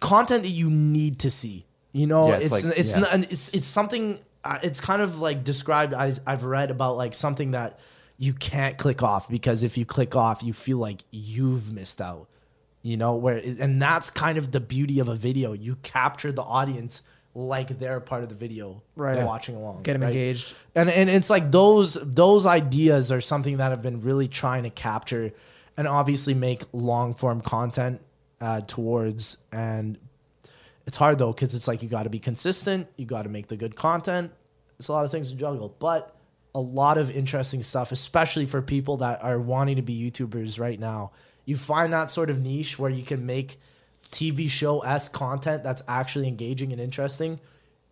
content 0.00 0.44
that 0.44 0.50
you 0.50 0.70
need 0.70 1.18
to 1.20 1.30
see. 1.30 1.66
You 1.92 2.06
know, 2.06 2.28
Yeah, 2.28 2.36
it's 2.36 2.44
it's 2.56 2.64
like- 2.64 2.78
it's 2.78 2.90
yeah. 2.90 2.98
not, 3.00 3.14
it's 3.32 3.48
it's 3.50 3.66
something. 3.66 4.18
It's 4.62 4.80
kind 4.80 5.02
of 5.02 5.18
like 5.18 5.44
described. 5.44 5.94
I, 5.94 6.12
I've 6.26 6.44
read 6.44 6.70
about 6.70 6.96
like 6.96 7.14
something 7.14 7.52
that 7.52 7.78
you 8.16 8.32
can't 8.34 8.76
click 8.76 9.02
off 9.02 9.28
because 9.28 9.62
if 9.62 9.78
you 9.78 9.84
click 9.84 10.16
off, 10.16 10.42
you 10.42 10.52
feel 10.52 10.78
like 10.78 11.04
you've 11.10 11.72
missed 11.72 12.00
out. 12.00 12.28
You 12.82 12.96
know 12.96 13.14
where, 13.16 13.36
and 13.38 13.82
that's 13.82 14.08
kind 14.10 14.38
of 14.38 14.52
the 14.52 14.60
beauty 14.60 14.98
of 15.00 15.08
a 15.08 15.14
video. 15.14 15.52
You 15.52 15.76
capture 15.82 16.32
the 16.32 16.42
audience 16.42 17.02
like 17.34 17.78
they're 17.78 18.00
part 18.00 18.22
of 18.22 18.28
the 18.28 18.34
video, 18.34 18.82
Right. 18.96 19.22
Watching 19.24 19.54
along, 19.54 19.82
Get 19.82 19.94
'em 19.96 20.02
right? 20.02 20.08
engaged. 20.08 20.54
and 20.74 20.88
and 20.88 21.10
it's 21.10 21.28
like 21.30 21.50
those 21.52 21.94
those 22.02 22.46
ideas 22.46 23.12
are 23.12 23.20
something 23.20 23.58
that 23.58 23.70
I've 23.72 23.82
been 23.82 24.00
really 24.00 24.26
trying 24.28 24.62
to 24.62 24.70
capture, 24.70 25.32
and 25.76 25.86
obviously 25.86 26.34
make 26.34 26.62
long 26.72 27.14
form 27.14 27.40
content 27.40 28.00
uh, 28.40 28.62
towards. 28.62 29.38
And 29.52 29.98
it's 30.86 30.96
hard 30.96 31.18
though 31.18 31.32
because 31.32 31.54
it's 31.54 31.68
like 31.68 31.82
you 31.82 31.88
got 31.88 32.04
to 32.04 32.10
be 32.10 32.18
consistent, 32.18 32.88
you 32.96 33.06
got 33.06 33.22
to 33.22 33.28
make 33.28 33.48
the 33.48 33.56
good 33.56 33.76
content. 33.76 34.32
It's 34.78 34.88
a 34.88 34.92
lot 34.92 35.04
of 35.04 35.10
things 35.10 35.30
to 35.30 35.36
juggle, 35.36 35.74
but 35.78 36.16
a 36.54 36.60
lot 36.60 36.98
of 36.98 37.10
interesting 37.10 37.62
stuff, 37.62 37.92
especially 37.92 38.46
for 38.46 38.62
people 38.62 38.98
that 38.98 39.22
are 39.22 39.38
wanting 39.38 39.76
to 39.76 39.82
be 39.82 40.10
YouTubers 40.10 40.58
right 40.58 40.78
now. 40.78 41.12
You 41.44 41.56
find 41.56 41.92
that 41.92 42.10
sort 42.10 42.30
of 42.30 42.40
niche 42.40 42.78
where 42.78 42.90
you 42.90 43.02
can 43.02 43.26
make 43.26 43.60
TV 44.10 44.48
show 44.48 44.80
s 44.80 45.08
content 45.08 45.62
that's 45.64 45.82
actually 45.88 46.28
engaging 46.28 46.72
and 46.72 46.80
interesting. 46.80 47.40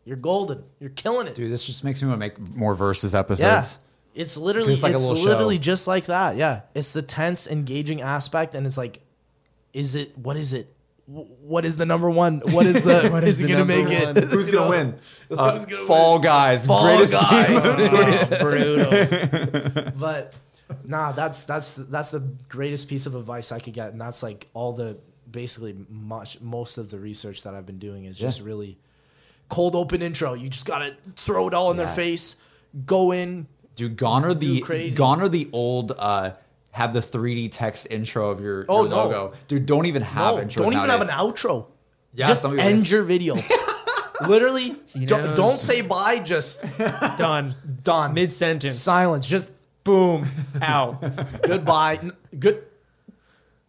You're 0.05 0.17
golden. 0.17 0.63
You're 0.79 0.91
killing 0.91 1.27
it. 1.27 1.35
Dude, 1.35 1.51
this 1.51 1.67
just 1.67 1.83
makes 1.83 2.01
me 2.01 2.09
want 2.09 2.21
to 2.21 2.27
make 2.27 2.57
more 2.57 2.75
versus 2.75 3.15
episodes. 3.15 3.79
Yeah. 4.15 4.23
It's 4.23 4.37
literally 4.37 4.75
It's 4.75 4.83
like 4.83 4.95
it's 4.95 5.03
literally 5.03 5.57
show. 5.57 5.63
just 5.63 5.87
like 5.87 6.07
that. 6.07 6.37
Yeah. 6.37 6.61
It's 6.75 6.93
the 6.93 7.03
tense, 7.03 7.47
engaging 7.47 8.01
aspect, 8.01 8.55
and 8.55 8.67
it's 8.67 8.79
like, 8.79 9.01
is 9.73 9.95
it 9.95 10.17
what 10.17 10.37
is 10.37 10.53
it? 10.53 10.73
Wh- 11.07 11.43
What 11.43 11.65
is 11.65 11.77
the 11.77 11.87
number 11.87 12.11
one? 12.11 12.41
What 12.51 12.67
is 12.67 12.83
the 12.83 13.09
What 13.13 13.25
is 13.25 13.41
is 13.41 13.49
he 13.49 13.53
gonna 13.53 13.65
make 13.65 13.87
one? 13.87 14.17
it? 14.17 14.25
Who's 14.25 14.51
gonna 14.51 14.69
win? 14.77 14.99
Who's 15.29 15.39
Uh, 15.39 15.59
gonna 15.65 15.77
Fall 15.87 16.15
win? 16.15 16.23
Guys, 16.23 16.67
Fall 16.67 16.83
greatest 16.85 17.13
Guys. 17.13 17.65
Oh, 17.65 18.39
brutal. 18.41 19.93
but 19.99 20.35
nah, 20.85 21.13
that's 21.13 21.45
that's 21.45 21.75
that's 21.77 22.11
the 22.11 22.21
greatest 22.49 22.89
piece 22.89 23.07
of 23.07 23.15
advice 23.15 23.53
I 23.53 23.61
could 23.61 23.73
get, 23.75 23.91
and 23.93 24.01
that's 24.01 24.23
like 24.23 24.49
all 24.55 24.73
the 24.73 24.99
basically 25.31 25.75
much 25.91 26.41
most 26.41 26.79
of 26.79 26.91
the 26.91 26.99
research 26.99 27.43
that 27.43 27.55
I've 27.55 27.67
been 27.67 27.79
doing 27.79 28.05
is 28.05 28.19
just 28.19 28.41
really 28.41 28.79
cold 29.49 29.75
open 29.77 30.03
intro. 30.03 30.35
You 30.35 30.49
just 30.49 30.67
gotta 30.67 30.97
throw 31.17 31.47
it 31.49 31.55
all 31.55 31.71
in 31.71 31.77
their 31.77 31.89
face, 31.89 32.37
go 32.85 33.13
in, 33.13 33.47
Dude, 33.75 33.97
gone 33.97 34.25
are 34.25 34.35
the 34.35 34.61
crazy. 34.61 34.97
gone 34.97 35.21
are 35.21 35.29
the 35.29 35.49
old 35.53 35.93
uh 35.99 36.31
have 36.77 36.93
the 36.93 37.01
3D 37.01 37.49
text 37.53 37.87
intro 37.91 38.31
of 38.31 38.39
your, 38.41 38.67
Oh, 38.69 38.83
your 38.83 38.91
no. 38.91 38.97
logo. 38.97 39.35
Dude, 39.49 39.65
don't 39.65 39.87
even 39.87 40.03
have 40.03 40.35
No, 40.37 40.43
intros 40.43 40.57
don't 40.57 40.73
even 40.75 40.91
have 40.91 41.01
an 41.01 41.09
outro. 41.09 41.67
Yeah, 42.15 42.27
just 42.27 42.43
some 42.43 42.51
people- 42.53 42.67
end 42.67 42.89
your 42.91 43.03
video. 43.03 43.35
Literally, 44.27 44.77
don't, 45.07 45.35
don't 45.35 45.57
say 45.57 45.81
bye. 45.81 46.19
Just 46.21 46.63
Done. 47.19 47.55
done. 47.83 48.15
Mid 48.15 48.31
sentence. 48.33 48.75
silence. 48.75 49.29
Just 49.29 49.53
Boom. 49.85 50.27
Out. 50.61 51.01
goodbye. 51.43 52.11
Good. 52.39 52.65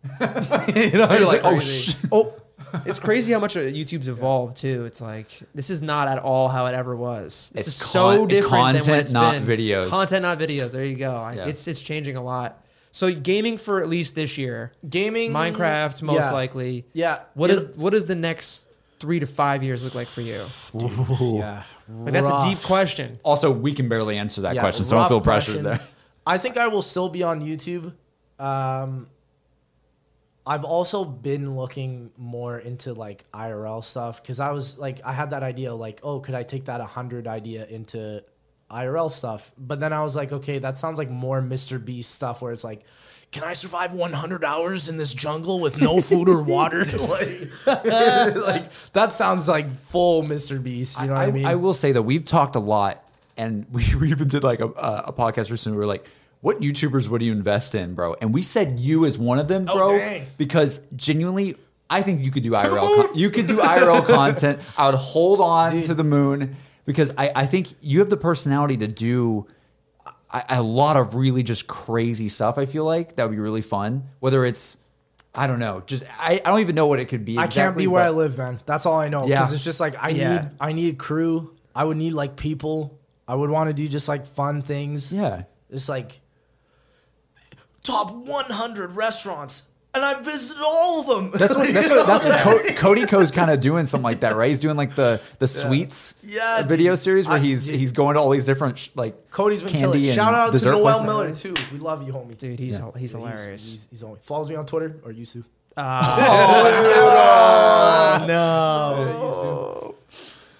you 0.03 0.91
know, 0.91 1.07
You're 1.09 1.13
it's 1.13 1.25
like, 1.27 1.41
oh, 1.43 1.49
crazy. 1.51 1.91
sh- 1.91 1.95
oh, 2.11 2.33
oh. 2.37 2.81
It's 2.85 2.99
crazy 2.99 3.31
how 3.33 3.39
much 3.39 3.55
YouTube's 3.55 4.07
evolved 4.07 4.57
too. 4.57 4.83
It's 4.85 4.99
like 5.01 5.29
this 5.55 5.69
is 5.69 5.81
not 5.81 6.07
at 6.07 6.17
all 6.19 6.47
how 6.49 6.65
it 6.65 6.73
ever 6.75 6.95
was. 6.95 7.51
This 7.55 7.67
It's 7.67 7.75
is 7.77 7.81
con- 7.83 8.17
so 8.17 8.25
different 8.25 8.51
than 8.51 8.59
content, 8.75 8.87
what 8.89 8.99
it's 8.99 9.11
not 9.11 9.45
been. 9.45 9.57
videos. 9.59 9.89
Content, 9.89 10.21
not 10.23 10.37
videos. 10.39 10.71
There 10.73 10.83
you 10.83 10.95
go. 10.95 11.31
Yeah. 11.35 11.45
It's 11.45 11.67
it's 11.67 11.81
changing 11.81 12.15
a 12.17 12.23
lot. 12.23 12.63
So 12.97 13.13
gaming 13.13 13.59
for 13.59 13.79
at 13.79 13.87
least 13.89 14.15
this 14.15 14.39
year. 14.39 14.71
gaming. 14.89 15.31
Minecraft 15.31 16.01
most 16.01 16.15
yeah. 16.23 16.31
likely. 16.31 16.85
Yeah. 16.93 17.19
What 17.35 17.51
It- 17.51 17.57
is 17.57 17.77
what 17.77 17.91
does 17.91 18.07
the 18.07 18.15
next 18.15 18.67
three 18.99 19.19
to 19.19 19.27
five 19.27 19.63
years 19.63 19.83
look 19.83 19.93
like 19.93 20.07
for 20.07 20.21
you? 20.21 20.43
Yeah. 20.73 21.61
Like 21.87 22.13
that's 22.13 22.27
a 22.29 22.39
deep 22.49 22.59
question. 22.63 23.19
Also, 23.23 23.51
we 23.51 23.73
can 23.73 23.87
barely 23.87 24.17
answer 24.17 24.41
that 24.41 24.55
Yeah, 24.55 24.61
question, 24.61 24.83
so 24.83 24.97
don't 24.97 25.07
feel 25.09 25.21
pressured 25.21 25.61
question. 25.61 25.63
there. 25.63 25.79
I 26.25 26.39
think 26.39 26.57
I 26.57 26.69
will 26.69 26.81
still 26.81 27.07
be 27.07 27.21
on 27.21 27.41
YouTube. 27.41 27.93
Um, 28.39 29.07
I've 30.47 30.63
also 30.63 31.05
been 31.05 31.55
looking 31.55 32.09
more 32.17 32.57
into 32.57 32.93
like 32.93 33.25
IRL 33.31 33.83
stuff 33.83 34.23
because 34.23 34.39
I 34.39 34.51
was 34.53 34.79
like, 34.79 35.01
I 35.05 35.13
had 35.13 35.29
that 35.29 35.43
idea 35.43 35.71
like, 35.75 35.99
oh, 36.01 36.19
could 36.19 36.33
I 36.33 36.41
take 36.41 36.65
that 36.65 36.79
100 36.79 37.27
idea 37.27 37.65
into 37.67 38.23
IRL 38.69 39.11
stuff? 39.11 39.51
But 39.57 39.79
then 39.79 39.93
I 39.93 40.03
was 40.03 40.15
like, 40.15 40.31
okay, 40.31 40.59
that 40.59 40.77
sounds 40.77 40.97
like 40.97 41.09
more 41.09 41.41
Mr. 41.41 41.83
Beast 41.83 42.13
stuff 42.13 42.41
where 42.41 42.51
it's 42.51 42.63
like, 42.63 42.83
can 43.31 43.43
I 43.43 43.53
survive 43.53 43.93
100 43.93 44.43
hours 44.45 44.87
in 44.87 44.97
this 44.97 45.13
jungle 45.13 45.59
with 45.59 45.81
no 45.81 46.01
food 46.01 46.29
or 46.29 46.41
water? 46.41 46.85
like, 46.99 47.49
like, 47.65 48.71
that 48.93 49.11
sounds 49.11 49.47
like 49.47 49.79
full 49.79 50.23
Mr. 50.23 50.61
Beast. 50.61 50.99
You 51.01 51.07
know 51.07 51.13
what 51.13 51.27
I, 51.27 51.31
mean? 51.31 51.45
I 51.45 51.55
will 51.55 51.73
say 51.73 51.91
that 51.91 52.03
we've 52.03 52.23
talked 52.23 52.55
a 52.55 52.59
lot, 52.59 53.03
and 53.35 53.65
we, 53.71 53.83
we 53.99 54.11
even 54.11 54.27
did 54.27 54.43
like 54.43 54.61
a, 54.61 54.67
a 54.67 55.13
podcast 55.13 55.51
recently. 55.51 55.77
We 55.77 55.81
were 55.81 55.87
like, 55.87 56.05
"What 56.41 56.61
YouTubers 56.61 57.09
would 57.09 57.21
you 57.21 57.33
invest 57.33 57.75
in, 57.75 57.95
bro?" 57.95 58.15
And 58.21 58.33
we 58.33 58.43
said 58.43 58.79
you 58.79 59.05
as 59.05 59.17
one 59.17 59.39
of 59.39 59.49
them, 59.49 59.67
Oh, 59.69 59.75
bro, 59.75 59.97
dang. 59.97 60.25
because 60.37 60.79
genuinely, 60.95 61.55
I 61.89 62.01
think 62.01 62.23
you 62.23 62.31
could 62.31 62.43
do 62.43 62.51
IRL. 62.51 63.07
Con- 63.07 63.15
you 63.15 63.29
could 63.29 63.47
do 63.47 63.57
IRL 63.57 64.05
content. 64.05 64.61
I 64.77 64.85
would 64.85 64.95
hold 64.95 65.41
on 65.41 65.81
to 65.81 65.93
the 65.93 66.05
moon 66.05 66.55
because 66.87 67.13
I, 67.15 67.31
I 67.35 67.45
think 67.45 67.67
you 67.81 67.99
have 67.99 68.09
the 68.09 68.17
personality 68.17 68.77
to 68.77 68.87
do. 68.87 69.45
a- 70.33 70.43
A 70.49 70.61
lot 70.63 70.97
of 70.97 71.13
really 71.13 71.43
just 71.43 71.67
crazy 71.67 72.27
stuff. 72.29 72.57
I 72.57 72.65
feel 72.65 72.83
like 72.85 73.15
that 73.15 73.23
would 73.25 73.35
be 73.35 73.39
really 73.39 73.61
fun. 73.61 74.09
Whether 74.19 74.43
it's, 74.43 74.77
I 75.35 75.45
don't 75.47 75.59
know, 75.59 75.83
just 75.85 76.03
I, 76.19 76.41
I 76.43 76.49
don't 76.49 76.61
even 76.61 76.73
know 76.75 76.87
what 76.87 76.99
it 76.99 77.05
could 77.05 77.23
be. 77.25 77.37
I 77.37 77.41
can't 77.43 77.51
exactly, 77.51 77.83
be 77.83 77.87
where 77.87 78.03
I 78.03 78.09
live, 78.09 78.37
man. 78.37 78.59
That's 78.65 78.85
all 78.87 78.99
I 78.99 79.07
know. 79.09 79.27
Yeah. 79.27 79.39
Because 79.41 79.53
it's 79.53 79.63
just 79.63 79.79
like 79.79 80.01
I 80.03 80.09
Yeah. 80.09 80.33
need 80.41 80.49
I 80.59 80.71
need 80.73 80.97
crew. 80.97 81.53
I 81.75 81.83
would 81.83 81.97
need 81.97 82.13
like 82.13 82.35
people. 82.35 82.97
I 83.27 83.35
would 83.35 83.49
want 83.51 83.67
to 83.69 83.73
do 83.73 83.87
just 83.87 84.07
like 84.07 84.25
fun 84.25 84.61
things. 84.63 85.13
Yeah. 85.13 85.43
It's 85.69 85.87
like 85.87 86.21
top 87.83 88.11
100 88.11 88.91
restaurants, 88.93 89.67
and 89.97 90.05
I 90.05 90.21
visited 90.21 90.61
all 90.63 91.01
of 91.01 91.07
them. 91.07 91.31
That's 91.39 91.55
what 91.55 91.73
that's 91.73 91.89
what 91.89 92.07
that's 92.07 92.23
what 92.23 92.39
Co- 92.39 92.73
Cody 92.75 93.05
Ko's 93.05 93.31
kind 93.31 93.51
of 93.51 93.59
doing 93.59 93.85
something 93.85 94.03
like 94.03 94.21
that, 94.21 94.35
right? 94.35 94.49
He's 94.49 94.59
doing 94.59 94.77
like 94.77 94.95
the 94.95 95.19
the 95.39 95.47
sweets 95.47 96.13
Yeah, 96.23 96.61
video 96.63 96.93
dude. 96.93 96.99
series 96.99 97.27
where 97.27 97.37
I- 97.37 97.41
he's 97.41 97.65
dude. 97.65 97.75
he's 97.79 97.91
going 97.91 98.15
to 98.15 98.21
all 98.21 98.29
these 98.29 98.45
different 98.45 98.77
sh- 98.77 98.89
like 98.95 99.29
Cody's 99.31 99.61
been 99.61 99.73
candy 99.73 100.01
killing. 100.03 100.15
Shout 100.15 100.33
out 100.33 100.53
to 100.57 100.65
Noel 100.65 100.81
places. 100.83 101.03
Miller 101.03 101.35
too. 101.35 101.55
We 101.73 101.79
love 101.79 102.05
you, 102.07 102.13
homie. 102.13 102.37
Dude, 102.37 102.59
he's 102.59 102.77
Yeah. 102.77 102.91
he's 102.97 103.11
hilarious. 103.13 103.69
He's, 103.71 103.87
he's 103.89 104.03
only 104.03 104.19
follows 104.21 104.49
me 104.49 104.55
on 104.55 104.65
Twitter 104.65 104.97
or 105.03 105.11
used 105.11 105.33
to. 105.33 105.43
Ah. 105.75 108.19
Oh, 108.21 108.25
no. 108.27 109.05
Yeah, 109.05 109.25
used. 109.25 109.95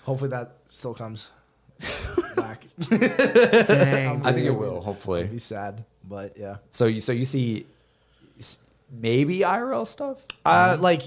Hopefully 0.06 0.30
that 0.32 0.52
still 0.70 0.94
comes 0.94 1.32
back. 2.36 2.64
Dang. 2.90 4.26
I 4.26 4.32
think 4.32 4.46
it 4.46 4.48
It'd 4.48 4.58
will 4.58 4.82
hopefully. 4.82 5.26
be 5.26 5.40
sad, 5.40 5.84
but 6.08 6.38
yeah. 6.38 6.58
So 6.72 6.86
you 6.86 7.02
so 7.02 7.12
you 7.12 7.26
see 7.26 7.62
s- 7.62 7.66
maybe 8.92 9.40
IRL 9.40 9.86
stuff. 9.86 10.20
Uh, 10.46 10.78
like, 10.80 11.04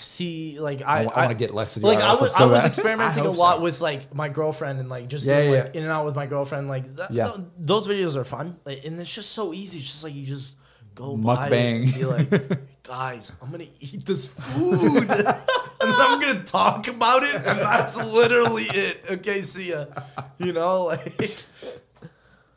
see, 0.00 0.58
like 0.60 0.82
I, 0.82 1.04
I, 1.04 1.16
want 1.16 1.30
to 1.30 1.34
get 1.34 1.54
Lex 1.54 1.76
like 1.78 1.98
I 2.00 2.12
was, 2.14 2.36
so 2.36 2.48
I 2.48 2.50
was 2.50 2.64
experimenting 2.64 3.24
I 3.24 3.26
a 3.26 3.30
lot 3.30 3.56
so. 3.56 3.62
with 3.62 3.80
like 3.80 4.14
my 4.14 4.28
girlfriend 4.28 4.80
and 4.80 4.88
like 4.88 5.08
just 5.08 5.24
Yeah, 5.24 5.40
doing, 5.40 5.54
yeah, 5.54 5.62
like 5.62 5.74
in 5.76 5.82
and 5.82 5.92
out 5.92 6.04
with 6.04 6.16
my 6.16 6.26
girlfriend. 6.26 6.68
Like 6.68 6.96
that, 6.96 7.12
Yeah. 7.12 7.32
th- 7.32 7.46
those 7.58 7.88
videos 7.88 8.16
are 8.16 8.24
fun, 8.24 8.56
like, 8.64 8.84
and 8.84 8.98
it's 9.00 9.14
just 9.14 9.32
so 9.32 9.52
easy. 9.52 9.80
It's 9.80 9.88
just 9.88 10.04
like 10.04 10.14
you 10.14 10.26
just 10.26 10.56
go 10.94 11.16
Mukbang. 11.16 11.84
and 11.84 11.94
be 11.94 12.04
like, 12.04 12.60
guys, 12.82 13.32
I'm 13.40 13.50
gonna 13.50 13.66
eat 13.80 14.04
this 14.04 14.26
food, 14.26 14.94
and 15.02 15.08
then 15.08 15.36
I'm 15.80 16.20
gonna 16.20 16.44
talk 16.44 16.88
about 16.88 17.22
it, 17.22 17.34
and 17.36 17.60
that's 17.60 17.96
literally 17.96 18.64
it. 18.64 19.04
Okay, 19.10 19.40
see 19.42 19.70
ya. 19.70 19.86
You 20.38 20.52
know, 20.52 20.84
like. 20.86 21.32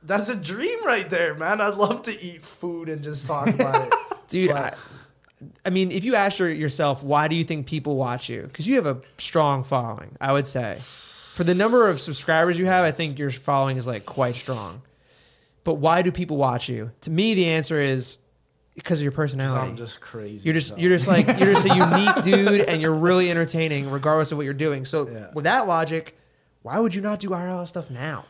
That's 0.08 0.30
a 0.30 0.36
dream 0.36 0.86
right 0.86 1.10
there, 1.10 1.34
man. 1.34 1.60
I'd 1.60 1.74
love 1.74 2.03
to 2.03 2.12
eat 2.24 2.45
food 2.45 2.89
and 2.89 3.01
just 3.01 3.26
talk 3.26 3.47
about 3.47 3.88
it. 3.88 3.93
Dude, 4.36 4.51
But- 4.51 4.73
I, 4.73 4.77
I 5.65 5.69
mean, 5.69 5.91
if 5.91 6.03
you 6.03 6.15
ask 6.15 6.39
yourself, 6.39 7.03
why 7.03 7.27
do 7.27 7.36
you 7.36 7.43
think 7.43 7.67
people 7.67 7.95
watch 7.95 8.29
you? 8.29 8.41
Because 8.43 8.67
you 8.67 8.75
have 8.75 8.86
a 8.88 9.01
strong 9.17 9.63
following, 9.63 10.15
I 10.19 10.33
would 10.33 10.45
say. 10.47 10.79
For 11.33 11.43
the 11.43 11.55
number 11.55 11.89
of 11.89 11.99
subscribers 12.01 12.57
you 12.59 12.65
have, 12.65 12.83
I 12.86 12.91
think 12.91 13.17
your 13.19 13.29
following 13.31 13.77
is 13.77 13.86
like 13.88 14.05
quite 14.05 14.36
strong. 14.36 14.81
But 15.63 15.75
why 15.75 16.01
do 16.01 16.11
people 16.11 16.38
watch 16.38 16.67
you? 16.69 16.91
To 17.01 17.09
me, 17.11 17.33
the 17.33 17.47
answer 17.47 17.79
is 17.79 18.19
because 18.75 18.99
of 18.99 19.03
your 19.03 19.11
personality. 19.11 19.69
I'm 19.69 19.75
just 19.77 19.99
crazy. 20.01 20.45
You're 20.47 20.53
just 20.53 20.69
so. 20.69 20.75
you're 20.77 20.91
just 20.91 21.07
like 21.07 21.27
you're 21.27 21.53
just 21.53 21.65
a 21.65 21.75
unique 21.75 22.21
dude, 22.23 22.61
and 22.69 22.81
you're 22.81 22.93
really 22.93 23.29
entertaining, 23.31 23.89
regardless 23.89 24.31
of 24.31 24.38
what 24.38 24.43
you're 24.45 24.53
doing. 24.53 24.83
So 24.86 25.07
Yeah. 25.09 25.27
with 25.33 25.43
that 25.45 25.65
logic, 25.67 26.17
why 26.61 26.79
would 26.79 26.93
you 26.95 27.01
not 27.01 27.19
do 27.19 27.29
IRL 27.29 27.67
stuff 27.67 27.89
now? 27.89 28.25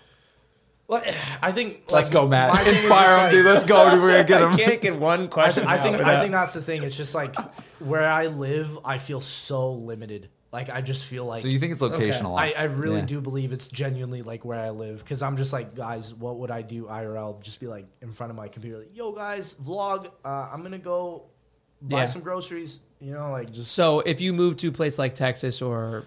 Like, 0.87 1.07
I 1.41 1.51
think. 1.51 1.83
Let's 1.91 2.09
like, 2.09 2.13
go, 2.13 2.27
Matt. 2.27 2.53
my 2.53 2.59
thing 2.59 2.75
is 2.75 2.83
Inspire 2.83 3.05
just 3.05 3.17
him, 3.17 3.23
like- 3.23 3.31
dude. 3.31 3.45
Let's 3.45 3.65
go, 3.65 3.89
dude. 3.91 4.01
We're 4.01 4.11
gonna 4.11 4.23
get 4.23 4.41
him. 4.41 4.51
I 4.51 4.55
can't 4.57 4.81
get 4.81 4.99
one 4.99 5.23
I, 5.23 5.27
question. 5.27 5.65
I 5.65 5.77
think 5.77 5.95
out. 5.95 6.01
I 6.01 6.19
think 6.21 6.31
that's 6.31 6.53
the 6.53 6.61
thing. 6.61 6.83
It's 6.83 6.95
just 6.97 7.15
like 7.15 7.35
where 7.79 8.07
I 8.07 8.27
live, 8.27 8.77
I 8.85 8.97
feel 8.99 9.19
so 9.21 9.71
limited. 9.73 10.29
Like 10.53 10.69
I 10.69 10.79
just 10.81 11.05
feel 11.07 11.25
like 11.25 11.41
So 11.41 11.49
you 11.49 11.59
think 11.59 11.73
it's 11.73 11.81
locational? 11.81 12.39
I, 12.39 12.51
I 12.51 12.63
really 12.65 12.99
Yeah. 12.99 13.05
do 13.05 13.19
believe 13.19 13.51
it's 13.51 13.67
genuinely 13.67 14.21
like 14.21 14.45
where 14.45 14.57
I 14.59 14.69
live 14.69 14.99
because 14.99 15.21
I'm 15.21 15.35
just 15.35 15.51
like 15.51 15.75
guys, 15.75 16.13
what 16.13 16.37
would 16.37 16.49
I 16.49 16.61
do 16.61 16.85
IRL? 16.85 17.41
Just 17.41 17.59
be 17.59 17.67
like 17.67 17.87
in 18.01 18.13
front 18.13 18.29
of 18.29 18.37
my 18.37 18.47
computer, 18.47 18.77
like 18.77 18.95
yo 18.95 19.11
guys, 19.11 19.53
vlog. 19.55 20.09
Uh, 20.23 20.47
I'm 20.53 20.63
gonna 20.63 20.77
go 20.77 21.25
buy 21.81 21.99
Yeah. 21.99 22.05
some 22.05 22.21
groceries. 22.21 22.79
You 23.01 23.13
know, 23.15 23.31
like 23.31 23.51
just 23.51 23.73
So 23.73 23.99
if 23.99 24.21
you 24.21 24.31
move 24.31 24.55
to 24.57 24.69
a 24.69 24.71
place 24.71 24.97
like 24.97 25.13
Texas 25.13 25.61
or 25.61 26.05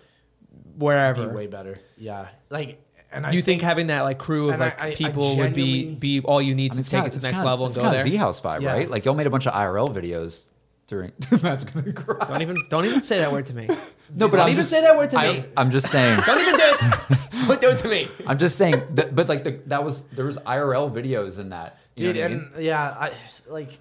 be 0.51 0.85
wherever, 0.85 1.29
way 1.29 1.47
better. 1.47 1.77
Yeah, 1.99 2.29
like 2.49 2.81
and 3.13 3.27
I 3.27 3.33
you 3.33 3.43
think, 3.43 3.63
having 3.63 3.87
that 3.89 4.03
like 4.03 4.19
crew 4.19 4.49
of 4.49 4.55
and 4.55 4.63
I- 4.63 4.67
like 4.67 4.83
I- 4.83 4.89
I 4.89 4.95
people 4.95 5.37
would 5.37 5.55
be 5.55 5.95
be 5.95 6.21
all 6.21 6.41
you 6.43 6.55
need 6.55 6.73
I 6.73 6.77
mean, 6.77 6.85
to 6.85 6.91
take 6.91 7.07
it 7.07 7.13
to 7.13 7.19
the 7.21 7.27
next 7.29 7.43
level 7.43 7.65
and 7.67 7.71
it's 7.71 7.77
go 7.77 7.83
kind 7.83 7.95
there? 7.95 8.03
of 8.03 8.09
Z 8.11 8.17
House 8.17 8.41
vibe, 8.41 8.61
Yeah. 8.63 8.73
right? 8.73 8.91
Like 8.91 9.05
y'all 9.05 9.15
made 9.15 9.27
a 9.27 9.31
bunch 9.31 9.47
of 9.47 9.55
IRL 9.55 9.89
videos 9.95 10.49
during. 10.87 11.13
Matt's 11.43 11.65
gonna 11.65 11.93
cry. 11.93 12.27
Don't 12.27 12.43
even 12.43 12.57
don't 12.69 12.85
even 12.85 13.03
say 13.03 13.19
that 13.19 13.33
word 13.33 13.47
to 13.47 13.55
me. 13.55 13.67
No, 14.15 14.29
but 14.29 14.39
don't 14.39 14.41
I'm 14.41 14.49
even 14.49 14.57
just, 14.61 14.71
say 14.71 14.81
that 14.83 14.97
word 14.97 15.11
to 15.11 15.19
I, 15.19 15.33
me. 15.33 15.45
I'm 15.57 15.71
just 15.71 15.91
saying. 15.91 16.21
Don't 16.27 16.41
even 16.41 16.55
do 16.55 16.61
it. 16.65 17.19
Don't 17.49 17.61
do 17.63 17.69
it 17.71 17.79
to 17.79 17.89
me. 17.89 18.09
I'm 18.27 18.37
just 18.39 18.57
saying. 18.57 18.83
That, 18.97 19.15
but 19.15 19.29
like 19.29 19.43
the, 19.45 19.61
that 19.67 19.83
was 19.85 20.03
there 20.13 20.25
was 20.27 20.39
IRL 20.39 20.91
videos 20.93 21.39
in 21.39 21.51
that. 21.51 21.79
You 21.97 22.13
dude 22.13 22.17
know 22.17 22.23
what 22.23 22.31
I 22.31 22.35
mean? 22.35 22.49
and 22.55 22.65
yeah 22.65 22.97
i 23.01 23.13
like 23.49 23.77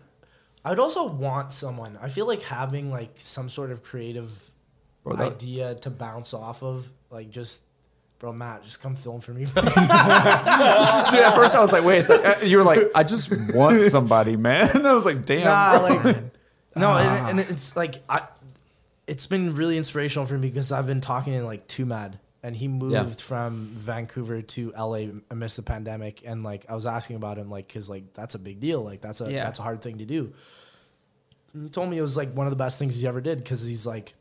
i 0.66 0.72
would 0.72 0.80
also 0.80 1.06
want 1.06 1.54
someone 1.54 2.00
i 2.02 2.08
feel 2.10 2.26
like 2.26 2.42
having 2.42 2.90
like 2.90 3.12
some 3.18 3.48
sort 3.48 3.70
of 3.70 3.84
creative 3.84 4.50
Bro, 5.04 5.18
that- 5.18 5.34
idea 5.34 5.76
to 5.76 5.92
bounce 5.92 6.34
off 6.34 6.64
of 6.64 6.90
like 7.12 7.30
just 7.30 7.64
bro 8.20 8.34
matt 8.34 8.64
just 8.64 8.82
come 8.82 8.96
film 8.96 9.22
for 9.22 9.32
me 9.32 9.46
Dude, 9.56 9.56
at 9.60 11.34
first 11.36 11.56
I 11.56 11.60
was 11.60 11.72
like, 11.72 11.84
wait 11.84 12.00
a 12.00 12.04
second. 12.04 12.26
Uh, 12.26 12.46
you 12.46 12.58
were 12.58 12.64
like, 12.64 12.80
I 12.96 13.04
just 13.04 13.32
want 13.54 13.82
somebody, 13.84 14.36
man. 14.36 14.70
I 14.86 14.94
was 14.94 15.06
like, 15.06 15.26
damn. 15.26 15.46
nah, 15.46 15.80
like 15.82 16.04
no 16.76 16.90
and, 16.96 17.10
ah. 17.10 17.30
and 17.30 17.40
it's 17.40 17.76
like 17.76 18.04
i 18.08 18.28
it's 19.08 19.26
been 19.26 19.56
really 19.56 19.78
inspirational 19.78 20.26
for 20.28 20.38
me 20.38 20.48
because 20.48 20.72
i've 20.72 20.86
been 20.86 21.02
talking 21.02 21.34
to 21.34 21.44
like 21.44 21.68
TwoMad 21.68 22.20
and 22.44 22.56
he 22.56 22.68
moved 22.68 22.94
Yeah. 22.94 23.06
from 23.06 23.66
vancouver 23.74 24.42
to 24.44 24.72
la 24.78 25.00
amidst 25.32 25.56
the 25.58 25.64
pandemic 25.64 26.22
and 26.26 26.44
like 26.44 26.66
i 26.70 26.76
was 26.76 26.86
asking 26.86 27.16
about 27.16 27.38
him 27.40 27.50
like 27.50 27.68
because 27.68 27.90
like 27.90 28.14
that's 28.14 28.36
a 28.36 28.40
big 28.40 28.60
deal 28.60 28.84
like 28.84 29.02
that's 29.02 29.22
a 29.22 29.32
Yeah. 29.32 29.44
that's 29.46 29.58
a 29.58 29.64
hard 29.64 29.82
thing 29.82 29.98
to 30.00 30.06
do 30.06 30.32
And 31.54 31.64
he 31.64 31.70
told 31.70 31.90
me 31.90 31.98
it 31.98 32.02
was 32.04 32.16
like 32.16 32.32
one 32.34 32.46
of 32.46 32.52
the 32.52 32.58
best 32.58 32.78
things 32.78 33.00
he 33.00 33.08
ever 33.08 33.22
did 33.22 33.40
because 33.40 33.68
he's 33.68 33.88
like 33.88 34.14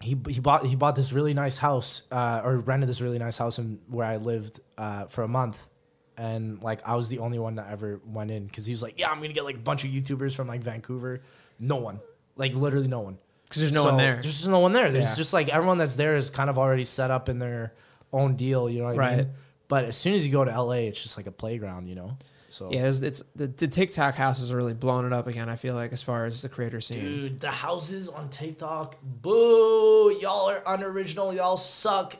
he 0.00 0.16
he 0.28 0.40
bought 0.40 0.64
he 0.66 0.74
bought 0.76 0.96
this 0.96 1.12
really 1.12 1.34
nice 1.34 1.58
house 1.58 2.02
uh, 2.10 2.40
or 2.44 2.58
rented 2.58 2.88
this 2.88 3.00
really 3.00 3.18
nice 3.18 3.36
house 3.38 3.58
in 3.58 3.78
where 3.88 4.06
I 4.06 4.16
lived 4.16 4.60
uh, 4.78 5.04
for 5.06 5.22
a 5.24 5.28
month, 5.28 5.68
and 6.16 6.62
like 6.62 6.86
I 6.88 6.96
was 6.96 7.08
the 7.08 7.18
only 7.18 7.38
one 7.38 7.56
that 7.56 7.68
ever 7.70 8.00
went 8.06 8.30
in 8.30 8.46
because 8.46 8.64
he 8.66 8.72
was 8.72 8.82
like, 8.82 8.98
yeah, 8.98 9.10
I'm 9.10 9.20
gonna 9.20 9.32
get 9.34 9.44
like 9.44 9.56
a 9.56 9.60
bunch 9.60 9.84
of 9.84 9.90
YouTubers 9.90 10.34
from 10.34 10.48
like 10.48 10.62
Vancouver. 10.62 11.20
No 11.58 11.76
one, 11.76 12.00
like 12.36 12.54
literally 12.54 12.88
no 12.88 13.00
one, 13.00 13.18
'Cause 13.50 13.60
there's 13.60 13.72
no 13.72 13.84
one 13.84 13.96
there. 13.98 14.14
There's 14.14 14.36
just 14.38 14.48
no 14.48 14.60
one 14.60 14.72
there. 14.72 14.90
There's 14.90 15.10
Yeah. 15.10 15.16
just 15.16 15.32
like 15.34 15.48
everyone 15.50 15.76
that's 15.78 15.96
there 15.96 16.16
is 16.16 16.30
kind 16.30 16.48
of 16.48 16.56
already 16.58 16.84
set 16.84 17.10
up 17.10 17.28
in 17.28 17.38
their 17.38 17.74
own 18.12 18.36
deal. 18.36 18.70
You 18.70 18.78
know 18.80 18.84
what 18.86 18.94
I 18.94 18.98
Right. 18.98 19.16
mean? 19.18 19.30
But 19.68 19.84
as 19.84 19.96
soon 19.96 20.14
as 20.14 20.26
you 20.26 20.32
go 20.32 20.44
to 20.44 20.50
LA, 20.50 20.88
it's 20.88 21.00
just 21.02 21.16
like 21.16 21.26
a 21.26 21.32
playground, 21.32 21.86
you 21.88 21.94
know. 21.94 22.16
So 22.50 22.68
Yeah, 22.70 22.88
it's, 22.88 23.00
it's 23.00 23.22
the, 23.34 23.46
the 23.46 23.68
TikTok 23.68 24.14
houses 24.16 24.52
are 24.52 24.56
really 24.56 24.74
blowing 24.74 25.06
it 25.06 25.12
up 25.12 25.26
again. 25.26 25.48
I 25.48 25.56
feel 25.56 25.74
like 25.74 25.92
as 25.92 26.02
far 26.02 26.26
as 26.26 26.42
the 26.42 26.48
creator 26.48 26.80
scene. 26.80 27.00
Dude, 27.00 27.40
the 27.40 27.50
houses 27.50 28.08
on 28.08 28.28
TikTok, 28.28 28.96
boo! 29.02 30.12
Y'all 30.20 30.50
are 30.50 30.62
unoriginal. 30.66 31.32
Y'all 31.32 31.56
suck. 31.56 32.16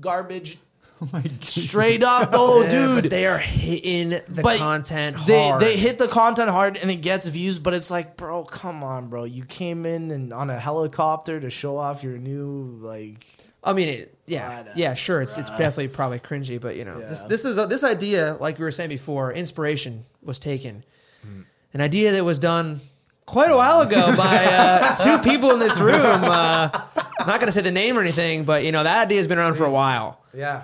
Garbage. 0.00 0.58
Oh 1.00 1.22
Straight 1.42 2.02
up, 2.02 2.30
though, 2.32 2.62
Yeah, 2.62 2.70
dude. 3.02 3.10
they 3.12 3.24
are 3.24 3.38
hitting 3.38 4.10
the 4.10 4.40
But 4.42 4.58
content 4.58 5.16
they. 5.28 5.54
They 5.60 5.76
hit 5.76 5.96
the 5.98 6.08
content 6.08 6.50
hard 6.50 6.76
and 6.76 6.90
it 6.90 6.96
gets 6.96 7.28
views, 7.28 7.60
but 7.60 7.72
it's 7.72 7.88
like, 7.88 8.16
bro, 8.16 8.42
come 8.42 8.82
on, 8.82 9.06
bro. 9.06 9.22
You 9.22 9.44
came 9.44 9.86
in 9.86 10.10
and 10.10 10.32
on 10.32 10.50
a 10.50 10.58
helicopter 10.58 11.38
to 11.38 11.50
show 11.50 11.76
off 11.76 12.02
your 12.02 12.18
new 12.18 12.80
like. 12.82 13.24
I 13.64 13.72
mean, 13.72 13.88
it, 13.88 14.14
yeah, 14.26 14.48
Right, 14.58 14.68
uh, 14.68 14.72
yeah, 14.76 14.94
sure. 14.94 15.20
It's 15.20 15.36
it's 15.36 15.50
definitely 15.50 15.88
probably 15.88 16.20
cringy, 16.20 16.60
but 16.60 16.76
you 16.76 16.84
know, 16.84 17.00
this 17.00 17.22
Yeah. 17.22 17.28
this 17.28 17.44
is 17.44 17.58
a, 17.58 17.66
this 17.66 17.82
idea, 17.84 18.36
like 18.40 18.58
we 18.58 18.64
were 18.64 18.70
saying 18.70 18.88
before, 18.90 19.32
inspiration 19.32 20.04
was 20.22 20.38
taken, 20.38 20.84
Hmm. 21.22 21.40
an 21.74 21.80
idea 21.80 22.12
that 22.12 22.24
was 22.24 22.38
done 22.38 22.80
quite 23.26 23.50
a 23.50 23.56
while 23.56 23.80
ago 23.80 24.14
by 24.16 24.44
uh, 24.46 24.94
two 25.02 25.18
people 25.28 25.50
in 25.52 25.58
this 25.58 25.78
room. 25.80 25.94
Uh, 26.24 26.70
I'm 27.18 27.26
not 27.26 27.40
gonna 27.40 27.52
say 27.52 27.60
the 27.62 27.72
name 27.72 27.98
or 27.98 28.00
anything, 28.00 28.44
but 28.44 28.64
you 28.64 28.70
know 28.72 28.84
that 28.84 29.06
idea 29.06 29.18
has 29.18 29.26
been 29.26 29.38
around 29.38 29.54
for 29.56 29.64
a 29.64 29.70
while, 29.70 30.20
Yeah. 30.32 30.62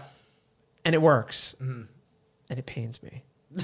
and 0.84 0.94
it 0.94 1.02
works, 1.02 1.54
Hmm. 1.58 1.82
and 2.48 2.58
it 2.58 2.66
pains 2.66 3.02
me. 3.02 3.22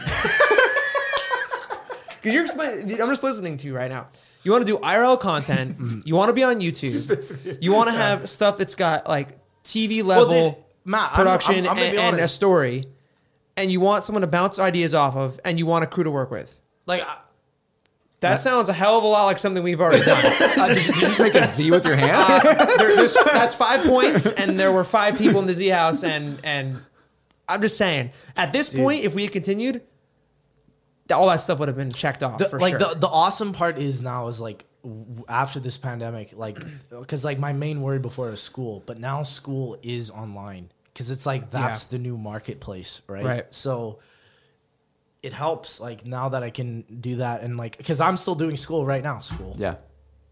Because 2.22 2.34
you're 2.34 2.42
explaining, 2.44 3.00
I'm 3.00 3.08
just 3.08 3.22
listening 3.22 3.56
to 3.56 3.66
you 3.66 3.74
right 3.74 3.90
now. 3.90 4.08
You 4.42 4.52
want 4.52 4.64
to 4.66 4.72
do 4.72 4.78
IRL 4.78 5.18
content. 5.20 5.76
Hmm. 5.76 6.00
you 6.04 6.14
want 6.16 6.28
to 6.30 6.34
be 6.34 6.42
on 6.44 6.60
YouTube. 6.60 7.58
You 7.62 7.72
want 7.72 7.88
to 7.88 7.94
have 7.94 8.28
stuff 8.28 8.56
that's 8.56 8.74
got 8.74 9.06
like 9.08 9.38
TV 9.64 10.02
level 10.02 10.52
dude, 10.52 10.64
Matt, 10.84 11.10
I'm- 11.10 11.14
production 11.14 11.54
I'm- 11.66 11.68
I'm 11.68 11.76
gonna 11.76 11.88
and, 11.88 11.98
and 12.16 12.20
a 12.20 12.28
story, 12.28 12.84
and 13.56 13.70
you 13.70 13.80
want 13.80 14.04
someone 14.04 14.22
to 14.22 14.26
bounce 14.26 14.58
ideas 14.58 14.94
off 14.94 15.16
of, 15.16 15.38
and 15.44 15.58
you 15.58 15.66
want 15.66 15.84
a 15.84 15.86
crew 15.86 16.04
to 16.04 16.10
work 16.10 16.30
with. 16.30 16.58
Like, 16.86 17.02
I- 17.02 17.18
That 18.20 18.40
sounds 18.40 18.68
a 18.68 18.72
hell 18.72 18.96
of 18.98 19.04
a 19.04 19.06
lot 19.06 19.26
like 19.26 19.38
something 19.38 19.62
we've 19.62 19.80
already 19.80 20.04
done. 20.04 20.22
Uh, 20.60 20.68
did, 20.68 20.86
you, 20.86 20.92
did 20.92 20.94
you 20.96 21.00
just 21.08 21.20
make 21.20 21.34
a 21.34 21.46
Z 21.46 21.70
with 21.70 21.84
your 21.86 21.96
hand? 21.96 22.42
There- 22.78 23.08
that's 23.32 23.54
five 23.54 23.82
points, 23.84 24.26
and 24.26 24.58
there 24.60 24.72
were 24.72 24.84
five 24.84 25.16
people 25.18 25.40
in 25.40 25.46
the 25.46 25.54
Z 25.54 25.68
house, 25.68 26.02
and 26.04 26.38
and 26.44 26.76
I'm 27.48 27.60
just 27.60 27.76
saying, 27.76 28.10
at 28.36 28.52
this 28.52 28.68
point, 28.68 29.04
if 29.04 29.14
we 29.14 29.22
had 29.24 29.32
continued, 29.32 29.82
all 31.10 31.28
that 31.28 31.36
stuff 31.40 31.58
would 31.58 31.68
have 31.68 31.76
been 31.76 31.90
checked 31.90 32.22
off 32.22 32.38
the, 32.38 32.48
for 32.48 32.58
like 32.58 32.78
sure. 32.78 32.94
the, 32.94 33.00
the 33.00 33.08
awesome 33.08 33.52
part 33.52 33.78
is 33.78 34.02
now 34.02 34.28
is 34.28 34.40
like 34.40 34.64
after 35.28 35.60
this 35.60 35.78
pandemic 35.78 36.32
like 36.36 36.58
because 37.00 37.24
like 37.24 37.38
my 37.38 37.52
main 37.52 37.82
worry 37.82 37.98
before 37.98 38.30
was 38.30 38.40
school 38.42 38.82
but 38.86 38.98
now 38.98 39.22
school 39.22 39.78
is 39.82 40.10
online 40.10 40.70
because 40.92 41.10
it's 41.10 41.26
like 41.26 41.50
that's 41.50 41.84
Yeah. 41.84 41.88
the 41.90 41.98
new 41.98 42.16
marketplace 42.16 43.02
right 43.06 43.24
Right. 43.24 43.46
so 43.50 43.98
it 45.22 45.32
helps 45.34 45.80
like 45.80 46.06
now 46.06 46.30
that 46.30 46.42
i 46.42 46.48
can 46.50 46.82
do 47.00 47.16
that 47.16 47.42
and 47.42 47.56
like 47.58 47.76
because 47.76 48.00
i'm 48.00 48.16
still 48.16 48.34
doing 48.34 48.56
school 48.56 48.86
right 48.86 49.02
now 49.02 49.18
school 49.18 49.54
yeah. 49.58 49.74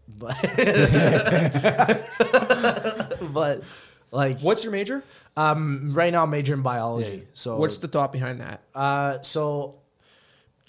but 0.07 0.35
but 3.33 3.63
like 4.11 4.39
What's 4.39 4.63
your 4.63 4.71
major? 4.71 5.03
um 5.37 5.91
right 5.93 6.11
now 6.11 6.23
i'm 6.23 6.29
majoring 6.31 6.59
in 6.59 6.63
biology 6.63 7.27
so 7.33 7.57
What's 7.57 7.77
the 7.77 7.87
thought 7.87 8.11
behind 8.11 8.41
that? 8.41 8.61
uh, 8.73 9.21
so 9.21 9.75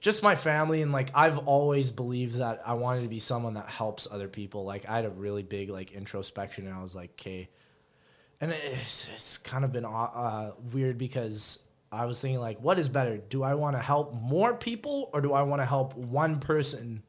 just 0.00 0.22
my 0.22 0.34
family 0.34 0.82
and 0.82 0.92
like 0.92 1.10
I've 1.14 1.38
always 1.46 1.90
believed 1.90 2.38
that 2.38 2.62
I 2.64 2.74
wanted 2.74 3.02
to 3.02 3.08
be 3.08 3.18
someone 3.20 3.54
that 3.54 3.68
helps 3.68 4.08
other 4.10 4.28
people. 4.28 4.64
Like 4.64 4.88
I 4.88 4.96
had 4.96 5.04
a 5.04 5.10
really 5.10 5.42
big 5.42 5.70
like 5.70 5.92
introspection 5.92 6.66
and 6.66 6.74
I 6.74 6.82
was 6.82 6.94
like, 6.94 7.10
okay. 7.20 7.48
And 8.40 8.52
it's, 8.52 9.08
it's 9.14 9.36
kind 9.38 9.64
of 9.64 9.72
been 9.72 9.84
uh, 9.84 10.52
weird 10.72 10.96
because 10.96 11.62
I 11.92 12.06
was 12.06 12.20
thinking 12.22 12.40
like, 12.40 12.58
what 12.60 12.78
is 12.78 12.88
better? 12.88 13.18
Do 13.18 13.42
I 13.42 13.54
want 13.54 13.76
to 13.76 13.82
help 13.82 14.14
more 14.14 14.54
people 14.54 15.10
or 15.12 15.20
do 15.20 15.34
I 15.34 15.42
want 15.42 15.60
to 15.60 15.66
help 15.66 15.94
one 15.94 16.40
person 16.40 17.02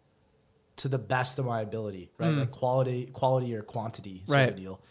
to 0.77 0.89
the 0.89 0.97
best 0.99 1.39
of 1.39 1.45
my 1.45 1.61
ability? 1.61 2.11
Right, 2.17 2.29
like 2.33 2.51
quality, 2.51 3.05
quality 3.13 3.55
or 3.55 3.61
quantity 3.61 4.23
sort 4.25 4.37
Right. 4.37 4.49
of 4.49 4.57
deal 4.57 4.81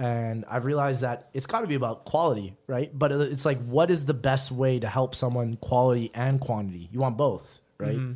and 0.00 0.46
I've 0.48 0.64
realized 0.64 1.02
that 1.02 1.28
it's 1.34 1.44
got 1.44 1.60
to 1.60 1.66
be 1.66 1.74
about 1.74 2.06
quality, 2.06 2.56
right? 2.66 2.90
But 2.98 3.12
it's 3.12 3.44
like, 3.44 3.62
what 3.66 3.90
is 3.90 4.06
the 4.06 4.14
best 4.14 4.50
way 4.50 4.78
to 4.80 4.88
help 4.88 5.14
someone 5.14 5.56
quality 5.56 6.10
and 6.14 6.40
quantity? 6.40 6.88
You 6.90 7.00
want 7.00 7.18
both, 7.18 7.60
right? 7.76 7.96
Mm-hmm. 7.98 8.12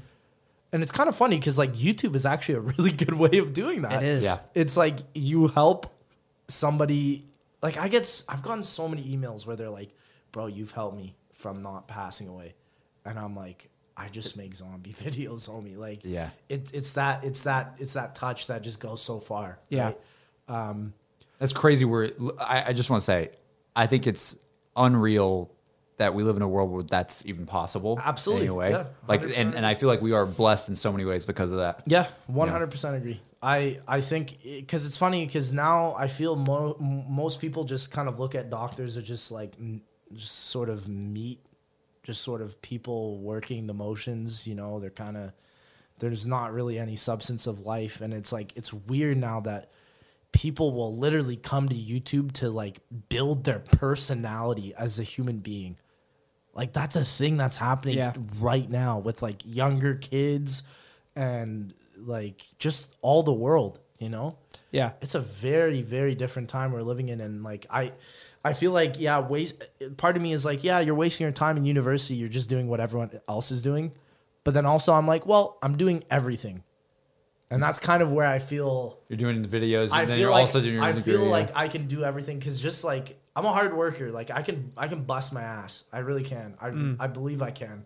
And 0.73 0.83
it's 0.83 0.91
kind 0.91 1.11
of 1.11 1.15
funny 1.15 1.39
because 1.39 1.59
like 1.59 1.75
YouTube 1.75 2.15
is 2.15 2.25
actually 2.25 2.55
a 2.55 2.61
really 2.79 2.91
good 2.91 3.13
way 3.13 3.37
of 3.37 3.53
doing 3.53 3.83
that. 3.83 4.03
It 4.03 4.07
is. 4.09 4.25
Yeah. 4.25 4.39
It's 4.55 4.79
like 4.79 4.97
you 5.15 5.49
help 5.49 5.93
somebody. 6.49 7.25
Like 7.63 7.77
I 7.77 7.89
get, 7.89 8.25
I've 8.31 8.43
gotten 8.43 8.65
so 8.65 8.89
many 8.89 9.03
emails 9.15 9.47
where 9.47 9.55
they're 9.57 9.69
like, 9.71 9.91
"Bro, 10.33 10.47
you've 10.47 10.73
helped 10.73 10.97
me 10.97 11.17
from 11.35 11.63
not 11.63 11.87
passing 11.87 12.29
away," 12.29 12.55
and 13.05 13.19
I'm 13.19 13.37
like, 13.37 13.69
"I 13.95 14.09
just 14.09 14.37
make 14.39 14.55
zombie 14.55 14.93
videos, 14.99 15.49
homie." 15.51 15.77
Like, 15.77 16.01
Yeah. 16.03 16.31
it's 16.49 16.71
it's 16.73 16.93
that 16.93 17.25
it's 17.25 17.43
that 17.43 17.75
it's 17.79 17.93
that 17.93 18.15
touch 18.15 18.47
that 18.49 18.63
just 18.63 18.81
goes 18.81 19.03
so 19.03 19.21
far. 19.21 19.59
Yeah. 19.69 19.93
right? 20.49 20.93
That's 21.39 21.53
crazy. 21.53 21.85
Where 21.85 22.11
I, 22.41 22.65
I 22.69 22.73
just 22.73 22.91
want 22.91 23.01
to 23.01 23.05
say, 23.05 23.31
I 23.75 23.87
think 23.87 24.07
it's 24.07 24.37
unreal 24.77 25.51
that 25.97 26.15
we 26.15 26.25
live 26.25 26.37
in 26.37 26.43
a 26.43 26.49
world 26.49 26.71
where 26.71 26.83
that's 26.83 27.25
even 27.27 27.47
possible. 27.47 28.01
Absolutely, 28.05 28.47
Anyway, 28.47 28.71
yeah, 28.73 28.87
like, 29.07 29.23
and, 29.23 29.55
and 29.55 29.65
I 29.65 29.75
feel 29.75 29.89
like 29.89 30.03
we 30.03 30.13
are 30.13 30.27
blessed 30.27 30.69
in 30.69 30.77
so 30.77 30.91
many 30.91 31.05
ways 31.05 31.25
because 31.25 31.53
of 31.53 31.59
that. 31.59 31.83
Yeah, 31.87 32.09
one 32.27 32.49
hundred 32.49 32.71
percent 32.71 32.97
agree. 32.97 33.21
I 33.43 33.81
I 33.87 34.01
think 34.01 34.39
because 34.43 34.87
it's 34.87 34.97
funny 34.97 35.27
because 35.27 35.53
now 35.53 35.95
I 35.99 36.09
feel 36.09 36.35
mo- 36.35 36.77
most 36.79 37.41
people 37.41 37.65
just 37.65 37.91
kind 37.91 38.09
of 38.09 38.19
look 38.19 38.35
at 38.35 38.51
doctors 38.51 38.97
as 38.97 39.05
just 39.05 39.31
like 39.31 39.55
just 40.13 40.49
sort 40.49 40.69
of 40.69 40.89
meat, 40.89 41.41
just 42.03 42.23
sort 42.23 42.41
of 42.41 42.61
people 42.63 43.19
working 43.19 43.67
the 43.67 43.75
motions. 43.75 44.47
You 44.47 44.55
know, 44.55 44.81
they're 44.81 44.91
kind 44.91 45.17
of 45.17 45.33
there's 45.99 46.27
not 46.27 46.53
really 46.53 46.79
any 46.79 46.97
substance 46.97 47.47
of 47.47 47.61
life, 47.61 48.01
and 48.01 48.13
it's 48.13 48.33
like 48.33 48.57
it's 48.57 48.73
weird 48.73 49.19
now 49.19 49.41
that 49.41 49.71
people 50.35 50.73
will 50.73 50.95
literally 50.97 51.37
come 51.37 51.69
to 51.69 51.75
YouTube 51.75 52.33
to 52.33 52.51
like 52.51 52.81
build 53.09 53.45
their 53.45 53.61
personality 53.61 54.75
as 54.77 54.99
a 54.99 55.03
human 55.05 55.39
being. 55.39 55.79
Like 56.53 56.73
that's 56.73 56.97
a 56.97 57.05
thing 57.05 57.37
that's 57.37 57.57
happening 57.57 57.97
Yeah. 57.99 58.13
right 58.41 58.69
now 58.69 58.99
with 58.99 59.23
like 59.23 59.43
younger 59.45 59.95
kids 59.95 60.65
and 61.17 61.73
like 61.97 62.43
just 62.59 62.95
all 63.01 63.23
the 63.23 63.33
world, 63.33 63.79
you 63.99 64.09
know? 64.09 64.37
Yeah. 64.73 64.93
It's 65.01 65.15
a 65.15 65.21
very 65.21 65.83
very 65.83 66.15
different 66.15 66.49
time 66.49 66.73
we're 66.73 66.83
living 66.83 67.09
in 67.09 67.21
and 67.21 67.43
like 67.45 67.67
I 67.71 67.93
I 68.45 68.53
feel 68.53 68.73
like 68.73 68.99
yeah, 69.01 69.21
waste 69.21 69.63
part 69.97 70.17
of 70.17 70.23
me 70.23 70.33
is 70.33 70.45
like, 70.45 70.63
yeah, 70.65 70.81
you're 70.81 70.95
wasting 70.97 71.25
your 71.25 71.33
time 71.33 71.57
in 71.57 71.65
university, 71.65 72.15
you're 72.17 72.29
just 72.29 72.49
doing 72.49 72.69
what 72.69 72.81
everyone 72.81 73.11
else 73.29 73.51
is 73.51 73.63
doing. 73.63 73.93
But 74.43 74.53
then 74.53 74.67
also 74.67 74.93
I'm 74.93 75.07
like, 75.07 75.25
well, 75.27 75.59
I'm 75.63 75.77
doing 75.77 76.05
everything. 76.11 76.65
And 77.51 77.63
that's 77.63 77.79
kind 77.79 78.03
of 78.03 78.13
where 78.13 78.27
I 78.27 78.39
feel 78.39 78.99
You're 79.09 79.19
doing 79.19 79.43
the 79.43 79.49
videos, 79.49 79.85
and 79.85 79.93
I 79.93 79.99
then 80.07 80.17
feel 80.17 80.19
you're 80.19 80.31
like 80.31 80.41
also 80.41 80.61
doing 80.61 80.75
your 80.77 80.83
I 80.85 80.93
degree, 80.93 81.13
feel 81.13 81.25
yeah. 81.25 81.31
like 81.31 81.51
I 81.57 81.69
can 81.69 81.87
do 81.87 82.03
everything 82.03 82.39
because 82.39 82.59
just 82.61 82.85
like 82.85 83.19
I'm 83.37 83.45
a 83.45 83.53
hard 83.53 83.77
worker. 83.77 84.11
Like 84.11 84.31
I 84.31 84.43
can 84.43 84.73
I 84.77 84.89
can 84.89 85.03
bust 85.05 85.33
my 85.33 85.43
ass. 85.43 85.85
I 85.93 85.99
really 85.99 86.23
can. 86.25 86.57
I 86.61 86.71
Mm. 86.71 86.97
I 86.99 87.07
believe 87.07 87.43
I 87.43 87.51
can. 87.51 87.85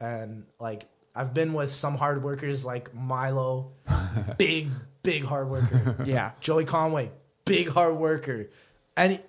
And 0.00 0.44
like 0.60 0.86
I've 1.14 1.34
been 1.34 1.52
with 1.54 1.70
some 1.70 1.96
hard 1.96 2.22
workers 2.22 2.64
like 2.64 2.94
Milo, 2.94 3.72
big 4.38 4.68
big 5.02 5.24
hard 5.24 5.48
worker. 5.50 5.96
Yeah. 6.04 6.32
Joey 6.40 6.64
Conway, 6.64 7.10
big 7.44 7.68
hard 7.68 7.96
worker. 7.96 8.48
And 8.96 9.12
he- 9.14 9.20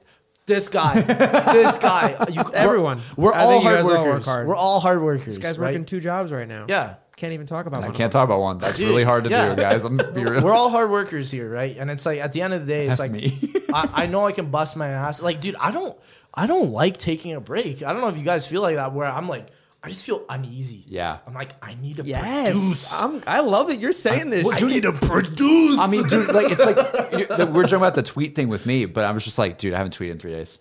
this 0.48 0.70
guy, 0.70 1.02
this 1.02 1.80
guy, 1.80 2.24
you, 2.30 2.44
we're- 2.44 2.54
Everyone. 2.54 3.00
We're, 3.18 3.34
all 3.34 3.62
hard 3.62 3.78
guys 3.78 3.84
all 3.86 3.90
work 3.90 4.06
workers. 4.06 4.26
hard. 4.28 4.48
We're 4.48 4.56
all 4.56 4.80
hard 4.80 5.02
workers. 5.02 5.26
This 5.26 5.38
guy's 5.40 5.58
right? 5.58 5.70
working 5.70 5.86
two 5.86 6.00
jobs 6.00 6.32
right 6.32 6.48
now. 6.48 6.68
Yeah. 6.70 6.96
Can't 7.18 7.34
even 7.34 7.46
talk 7.48 7.66
about 7.66 7.78
one. 7.78 7.84
I 7.86 7.88
one. 7.88 7.96
can't 7.96 8.12
talk 8.12 8.26
about 8.26 8.42
one. 8.42 8.58
That's 8.58 8.80
really 8.80 9.04
hard 9.04 9.24
to 9.24 9.30
yeah. 9.30 9.56
do, 9.56 9.62
guys. 9.62 9.86
I'm 9.86 9.98
be 9.98 10.24
real. 10.26 10.44
We're 10.44 10.54
all 10.54 10.70
hard 10.70 10.90
workers 10.90 11.32
here, 11.32 11.50
right? 11.50 11.76
And 11.78 11.90
it's 11.90 12.06
like 12.06 12.20
at 12.20 12.34
the 12.34 12.42
end 12.42 12.54
of 12.54 12.62
the 12.66 12.68
day, 12.68 12.88
it's 12.88 13.00
F 13.00 13.00
like 13.00 13.12
me. 13.12 13.38
I, 13.74 13.90
I 14.04 14.06
know 14.08 14.28
I 14.28 14.34
can 14.34 14.52
bust 14.52 14.76
my 14.76 14.90
ass. 14.90 15.22
Like, 15.22 15.40
dude, 15.40 15.56
I 15.56 15.72
don't 15.72 15.98
I 16.34 16.46
don't 16.48 16.72
like 16.72 16.98
taking 16.98 17.34
a 17.34 17.40
break. 17.40 17.84
I 17.84 17.94
don't 17.94 18.02
know 18.02 18.10
if 18.10 18.18
you 18.18 18.24
guys 18.24 18.46
feel 18.46 18.62
like 18.62 18.76
that 18.76 18.92
where 18.94 19.08
I'm 19.08 19.30
like, 19.30 19.48
I 19.82 19.88
just 19.88 20.06
feel 20.06 20.26
uneasy. 20.28 20.84
Yeah. 20.88 21.20
I'm 21.26 21.34
like, 21.34 21.54
I 21.64 21.76
need 21.76 21.98
to 21.98 22.04
Yes. 22.04 22.50
produce. 22.50 22.94
I'm, 23.00 23.22
I 23.28 23.40
love 23.42 23.68
that 23.68 23.78
you're 23.80 23.92
saying 23.94 24.32
this. 24.32 24.46
I 24.52 24.60
need 24.68 24.84
to 24.84 24.92
produce. 24.92 25.80
I 25.80 25.88
mean, 25.88 26.08
dude, 26.08 26.34
like 26.34 26.52
it's 26.52 26.66
like 26.66 26.78
you- 27.18 27.28
the- 27.28 27.46
we're 27.46 27.64
talking 27.64 27.78
about 27.78 27.96
the 27.96 28.04
tweet 28.04 28.36
thing 28.36 28.50
with 28.50 28.66
me, 28.66 28.86
but 28.86 29.06
I 29.06 29.12
was 29.12 29.24
just 29.24 29.38
like, 29.38 29.58
dude, 29.58 29.74
I 29.74 29.78
haven't 29.78 29.98
tweeted 29.98 30.12
in 30.12 30.20
three 30.20 30.32
days. 30.34 30.60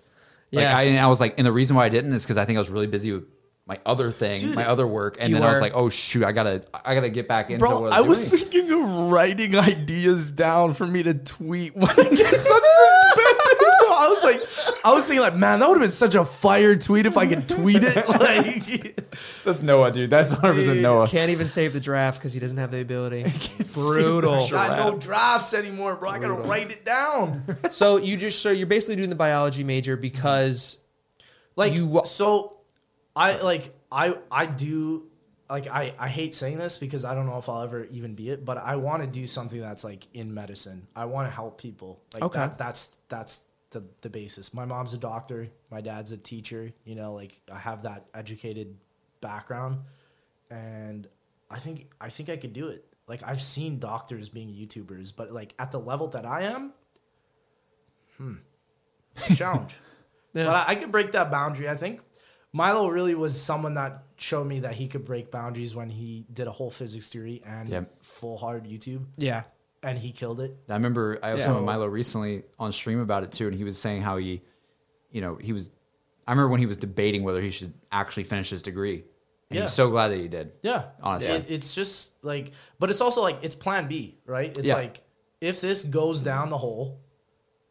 Like, 0.52 0.62
Yeah. 0.62 0.76
I, 0.76 0.82
and 0.82 0.98
I 1.00 1.08
was 1.08 1.20
like, 1.20 1.34
and 1.38 1.46
the 1.46 1.52
reason 1.52 1.74
why 1.74 1.86
I 1.86 1.88
didn't 1.88 2.12
is 2.12 2.22
because 2.22 2.36
I 2.36 2.44
think 2.44 2.58
I 2.58 2.60
was 2.60 2.70
really 2.70 2.86
busy 2.86 3.10
with 3.12 3.24
my 3.66 3.78
other 3.86 4.10
thing, 4.10 4.40
Dude, 4.40 4.54
my 4.54 4.66
other 4.68 4.86
work, 4.86 5.16
and 5.20 5.30
you 5.30 5.36
then 5.36 5.42
I 5.42 5.48
was 5.48 5.60
like, 5.60 5.72
oh 5.74 5.88
shoot, 5.88 6.22
I 6.24 6.32
gotta, 6.32 6.64
I 6.84 6.94
gotta 6.94 7.08
get 7.08 7.26
back 7.26 7.50
into 7.50 7.60
Bro, 7.60 7.80
what 7.80 7.92
I 7.94 7.98
I 7.98 8.00
was 8.02 8.30
was, 8.30 8.40
thinking 8.42 8.70
of 8.70 8.88
writing 9.10 9.56
ideas 9.56 10.30
down 10.30 10.72
for 10.72 10.86
me 10.86 11.02
to 11.02 11.14
tweet 11.14 11.74
when 11.76 11.90
it 11.90 12.16
gets 12.16 12.42
suspended. 12.42 12.60
I 13.96 14.08
was 14.08 14.24
like, 14.24 14.42
I 14.84 14.92
was 14.92 15.06
thinking 15.06 15.22
like, 15.22 15.36
man, 15.36 15.60
that 15.60 15.68
would 15.68 15.76
have 15.76 15.82
been 15.82 15.90
such 15.90 16.14
a 16.14 16.24
fire 16.26 16.74
tweet 16.74 17.06
if 17.06 17.16
I 17.16 17.26
could 17.26 17.48
tweet 17.48 17.82
it. 17.82 18.04
Like, 18.24 19.00
That's 19.44 19.62
Noah, 19.62 19.90
dude. 19.92 20.10
That's 20.10 20.32
100 20.32 20.54
percent 20.54 20.80
Noah. 20.80 21.06
Can't 21.06 21.30
even 21.30 21.46
save 21.46 21.72
the 21.72 21.80
draft 21.80 22.18
because 22.18 22.32
he 22.32 22.40
doesn't 22.40 22.56
have 22.58 22.70
the 22.70 22.80
ability. 22.80 23.24
Brutal. 23.74 24.46
got 24.48 24.78
no 24.78 24.98
drafts 24.98 25.54
anymore, 25.54 25.94
bro. 25.96 26.10
I 26.10 26.18
gotta 26.18 26.34
write 26.34 26.70
it 26.70 26.84
down. 26.84 27.44
so 27.70 27.96
you 27.96 28.16
just 28.16 28.42
so 28.42 28.50
you're 28.50 28.66
basically 28.66 28.96
doing 28.96 29.10
the 29.10 29.16
biology 29.16 29.64
major 29.64 29.96
because 29.96 30.78
like 31.56 31.72
You 31.72 32.02
so 32.04 32.53
i 33.16 33.40
like 33.40 33.74
i 33.92 34.16
i 34.30 34.46
do 34.46 35.06
like 35.48 35.66
i 35.68 35.94
i 35.98 36.08
hate 36.08 36.34
saying 36.34 36.58
this 36.58 36.78
because 36.78 37.04
i 37.04 37.14
don't 37.14 37.26
know 37.26 37.38
if 37.38 37.48
i'll 37.48 37.62
ever 37.62 37.84
even 37.84 38.14
be 38.14 38.30
it 38.30 38.44
but 38.44 38.56
i 38.58 38.76
want 38.76 39.02
to 39.02 39.06
do 39.08 39.26
something 39.26 39.60
that's 39.60 39.84
like 39.84 40.06
in 40.14 40.32
medicine. 40.34 40.86
I 40.96 41.04
want 41.04 41.28
to 41.28 41.34
help 41.34 41.60
people. 41.60 42.00
Like 42.14 42.22
Okay. 42.24 42.38
that, 42.40 42.58
that's 42.58 42.96
that's 43.08 43.42
the 43.70 43.84
the 44.00 44.08
basis. 44.10 44.54
My 44.54 44.64
mom's 44.64 44.94
a 44.94 44.98
doctor. 44.98 45.48
My 45.70 45.80
dad's 45.80 46.12
a 46.12 46.16
teacher. 46.16 46.72
You 46.84 46.94
know 46.94 47.12
like 47.14 47.40
i 47.52 47.58
have 47.58 47.82
that 47.84 48.06
educated 48.14 48.76
background. 49.20 49.80
And 50.50 51.06
i 51.50 51.58
think 51.58 51.90
i 52.00 52.08
think 52.08 52.28
i 52.30 52.36
could 52.36 52.52
do 52.52 52.68
it. 52.68 52.84
Like 53.06 53.22
i've 53.24 53.42
seen 53.42 53.78
doctors 53.78 54.28
being 54.30 54.48
youtubers 54.48 55.12
but 55.14 55.30
like 55.30 55.54
at 55.58 55.70
the 55.72 55.78
level 55.80 56.08
that 56.08 56.24
i 56.24 56.42
am 56.42 56.72
hmm 58.16 58.34
challenge. 59.34 59.76
Yeah. 60.34 60.46
but 60.46 60.56
I, 60.56 60.72
I 60.72 60.74
could 60.74 60.90
break 60.90 61.12
that 61.12 61.30
boundary. 61.30 61.68
I 61.68 61.76
think 61.76 62.00
Milo 62.54 62.88
really 62.88 63.16
was 63.16 63.38
someone 63.38 63.74
that 63.74 64.04
showed 64.16 64.44
me 64.46 64.60
that 64.60 64.74
he 64.76 64.86
could 64.86 65.04
break 65.04 65.28
boundaries 65.32 65.74
when 65.74 65.90
he 65.90 66.24
did 66.32 66.46
a 66.46 66.52
whole 66.52 66.70
physics 66.70 67.08
theory 67.10 67.42
and 67.44 67.68
Yep. 67.68 68.02
full 68.04 68.38
hard 68.38 68.64
YouTube, 68.64 69.06
Yeah. 69.16 69.42
and 69.82 69.98
he 69.98 70.12
killed 70.12 70.40
it. 70.40 70.56
I 70.68 70.74
remember 70.74 71.18
I 71.20 71.32
also 71.32 71.46
Yeah. 71.48 71.52
met 71.54 71.62
Milo 71.64 71.86
recently 71.86 72.44
on 72.60 72.70
stream 72.70 73.00
about 73.00 73.24
it 73.24 73.32
too, 73.32 73.48
and 73.48 73.56
he 73.56 73.64
was 73.64 73.76
saying 73.76 74.02
how 74.02 74.18
he, 74.18 74.40
you 75.10 75.20
know, 75.20 75.34
he 75.34 75.52
was. 75.52 75.72
I 76.28 76.30
remember 76.30 76.48
when 76.50 76.60
he 76.60 76.66
was 76.66 76.76
debating 76.76 77.24
whether 77.24 77.40
he 77.42 77.50
should 77.50 77.74
actually 77.90 78.22
finish 78.24 78.50
his 78.50 78.62
degree, 78.62 78.98
and 79.50 79.56
Yeah. 79.56 79.60
he's 79.62 79.72
so 79.72 79.90
glad 79.90 80.10
that 80.10 80.20
he 80.20 80.28
did. 80.28 80.56
Yeah, 80.62 80.90
Honestly. 81.02 81.34
It- 81.34 81.46
it's 81.48 81.74
just 81.74 82.12
like, 82.22 82.52
but 82.78 82.88
it's 82.88 83.00
also 83.00 83.20
like 83.20 83.38
it's 83.42 83.56
Plan 83.56 83.88
B, 83.88 84.16
right? 84.26 84.56
It's 84.56 84.68
Yeah. 84.68 84.74
like 84.76 85.02
if 85.40 85.60
this 85.60 85.82
goes 85.82 86.20
down 86.20 86.50
the 86.50 86.58
hole, 86.58 87.00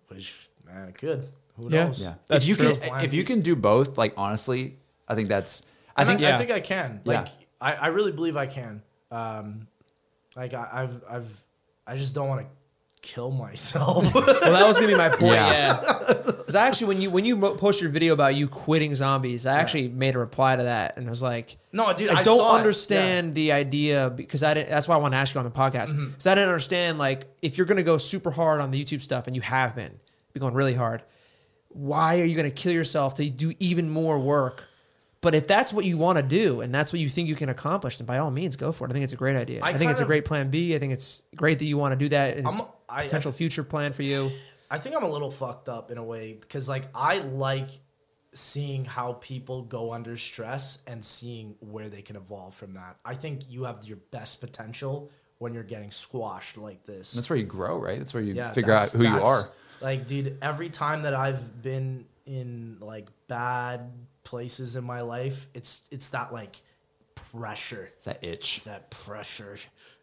which 0.09 0.49
man, 0.65 0.89
it 0.89 0.95
could. 0.97 1.29
Who 1.57 1.69
Yeah. 1.69 1.85
knows? 1.87 2.01
Yeah, 2.01 2.13
That's 2.27 2.45
if 2.45 2.49
you 2.49 2.55
true. 2.55 2.73
can, 2.75 3.01
if 3.03 3.13
you 3.13 3.23
can 3.23 3.41
do 3.41 3.55
both, 3.55 3.97
like 3.97 4.13
honestly, 4.17 4.77
I 5.07 5.15
think 5.15 5.29
that's. 5.29 5.61
I 5.95 6.01
And 6.01 6.09
think 6.09 6.19
I, 6.21 6.23
yeah. 6.23 6.37
think 6.37 6.51
I 6.51 6.59
can. 6.59 7.01
Yeah. 7.05 7.19
Like 7.21 7.27
I, 7.61 7.73
I 7.73 7.87
really 7.87 8.11
believe 8.11 8.35
I 8.35 8.47
can. 8.47 8.81
Um, 9.11 9.67
like 10.35 10.53
I, 10.53 10.67
I've 10.73 11.03
I've 11.09 11.43
I 11.85 11.95
just 11.95 12.15
don't 12.15 12.27
want 12.27 12.41
to 12.41 12.47
kill 13.03 13.29
myself. 13.31 14.03
Well, 14.15 14.25
that 14.25 14.65
was 14.67 14.77
gonna 14.77 14.87
be 14.91 14.95
my 14.95 15.09
point. 15.09 15.33
Yeah. 15.33 15.51
Yeah. 15.51 16.13
Because 16.25 16.55
actually, 16.55 16.87
when 16.87 17.01
you 17.01 17.09
when 17.11 17.25
you 17.25 17.37
post 17.37 17.81
your 17.81 17.89
video 17.91 18.13
about 18.13 18.33
you 18.35 18.47
quitting 18.47 18.95
zombies, 18.95 19.45
I 19.45 19.59
actually 19.59 19.87
made 19.89 20.15
a 20.15 20.19
reply 20.19 20.55
to 20.55 20.63
that, 20.63 20.97
and 20.97 21.05
I 21.07 21.09
was 21.09 21.21
like, 21.23 21.57
no, 21.71 21.93
dude, 21.93 22.09
I, 22.09 22.19
I, 22.19 22.23
don't 22.23 22.37
saw 22.39 22.55
it. 22.55 22.59
understand 22.59 23.35
the 23.35 23.51
idea 23.51 24.09
because 24.09 24.41
I 24.43 24.53
didn't. 24.55 24.69
That's 24.69 24.87
why 24.87 24.95
I 24.95 24.97
want 24.97 25.13
to 25.13 25.17
ask 25.17 25.33
you 25.35 25.39
on 25.39 25.45
the 25.45 25.51
podcast 25.51 25.91
because 25.91 25.93
Mm-hmm. 25.93 26.29
I 26.29 26.35
didn't 26.35 26.49
understand 26.49 26.97
like 26.97 27.25
if 27.41 27.57
you're 27.57 27.67
gonna 27.67 27.83
go 27.83 27.97
super 27.97 28.31
hard 28.31 28.59
on 28.61 28.71
the 28.71 28.83
YouTube 28.83 29.01
stuff, 29.01 29.27
and 29.27 29.35
you 29.35 29.41
have 29.43 29.75
been, 29.75 29.99
be 30.33 30.39
going 30.39 30.53
really 30.55 30.73
hard. 30.73 31.03
Why 31.73 32.21
are 32.21 32.25
you 32.25 32.35
gonna 32.35 32.51
kill 32.51 32.71
yourself 32.71 33.15
to 33.15 33.29
do 33.29 33.53
even 33.59 33.89
more 33.89 34.19
work? 34.19 34.69
But 35.21 35.35
if 35.35 35.47
that's 35.47 35.71
what 35.71 35.85
you 35.85 35.97
want 35.97 36.17
to 36.17 36.23
do 36.23 36.59
and 36.59 36.75
that's 36.75 36.91
what 36.91 36.99
you 36.99 37.07
think 37.07 37.29
you 37.29 37.35
can 37.35 37.47
accomplish, 37.47 37.97
then 37.97 38.05
by 38.05 38.17
all 38.17 38.29
means, 38.29 38.57
go 38.57 38.73
for 38.73 38.85
it. 38.85 38.89
I 38.89 38.93
think 38.93 39.05
it's 39.05 39.13
a 39.13 39.17
great 39.17 39.37
idea. 39.37 39.61
I 39.63 39.69
I, 39.69 39.71
think 39.71 39.83
kind 39.83 39.91
it's 39.91 40.01
a 40.01 40.05
great 40.05 40.25
plan 40.25 40.49
B. 40.49 40.75
I 40.75 40.79
think 40.79 40.91
it's 40.91 41.23
great 41.33 41.59
that 41.59 41.65
you 41.65 41.77
want 41.77 41.93
to 41.93 41.95
do 41.97 42.09
that 42.09 42.37
and 42.37 42.47
it's 42.47 42.59
I'm- 42.59 42.67
I- 42.89 42.99
I 42.99 43.03
potential 43.03 43.31
future 43.31 43.63
plan 43.63 43.93
for 43.93 44.03
you. 44.03 44.31
I 44.69 44.77
think 44.77 44.95
I'm 44.95 45.03
a 45.03 45.09
little 45.09 45.31
fucked 45.31 45.69
up 45.69 45.91
in 45.91 45.97
a 45.97 46.03
way 46.03 46.33
because 46.33 46.67
like 46.67 46.87
I 46.93 47.19
like 47.19 47.69
seeing 48.33 48.85
how 48.85 49.13
people 49.13 49.63
go 49.63 49.93
under 49.93 50.17
stress 50.17 50.79
and 50.87 51.03
seeing 51.03 51.55
where 51.59 51.89
they 51.89 52.01
can 52.01 52.15
evolve 52.15 52.55
from 52.55 52.73
that. 52.73 52.97
I 53.05 53.15
think 53.15 53.49
you 53.49 53.63
have 53.63 53.83
your 53.83 53.97
best 54.11 54.41
potential 54.41 55.11
when 55.37 55.53
you're 55.53 55.63
getting 55.63 55.91
squashed 55.91 56.57
like 56.57 56.85
this. 56.85 57.13
that's 57.13 57.29
where 57.29 57.37
you 57.37 57.45
grow, 57.45 57.77
right? 57.77 57.99
That's 57.99 58.13
where 58.13 58.23
you 58.23 58.33
yeah, 58.33 58.51
figure 58.53 58.73
out 58.73 58.89
who 58.91 59.03
you 59.03 59.21
are. 59.21 59.49
Like, 59.83 60.07
dude, 60.07 60.37
every 60.41 60.69
time 60.69 61.03
that 61.03 61.13
I've 61.13 61.61
been 61.61 62.05
in 62.25 62.77
like 62.79 63.09
bad 63.27 63.91
places 64.23 64.77
in 64.77 64.83
my 64.85 65.01
life, 65.01 65.49
it's 65.53 65.81
it's 65.91 66.09
that 66.09 66.33
like 66.33 66.61
pressure. 67.15 67.83
It's 67.83 68.05
that 68.05 68.23
itch. 68.23 68.55
It's 68.55 68.63
that 68.63 68.89
pressure. 68.89 69.57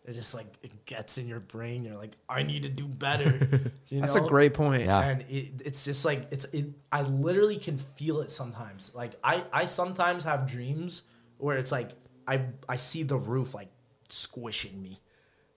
It's 0.04 0.16
just 0.16 0.34
like 0.34 0.46
it 0.62 0.84
gets 0.84 1.18
in 1.18 1.28
your 1.28 1.40
brain. 1.40 1.84
You're 1.84 1.96
like, 1.96 2.16
I 2.28 2.42
need 2.42 2.64
to 2.64 2.68
do 2.68 2.84
better. 2.86 3.70
You 3.88 4.00
That's 4.00 4.14
know? 4.14 4.24
a 4.24 4.28
great 4.28 4.54
point. 4.54 4.84
Yeah. 4.84 5.00
and 5.00 5.22
it, 5.22 5.62
it's 5.64 5.84
just 5.84 6.04
like 6.04 6.28
it's 6.30 6.44
it, 6.46 6.66
i 6.92 7.02
literally 7.02 7.56
can 7.56 7.76
feel 7.76 8.20
it 8.20 8.30
sometimes 8.30 8.94
like 8.94 9.14
i 9.24 9.42
i 9.52 9.64
sometimes 9.64 10.22
have 10.22 10.46
dreams 10.46 11.02
where 11.38 11.58
it's 11.58 11.72
like 11.72 11.90
i 12.28 12.40
i 12.68 12.76
see 12.76 13.02
the 13.02 13.16
roof 13.16 13.52
like 13.52 13.66
squishing 14.08 14.80
me 14.80 15.00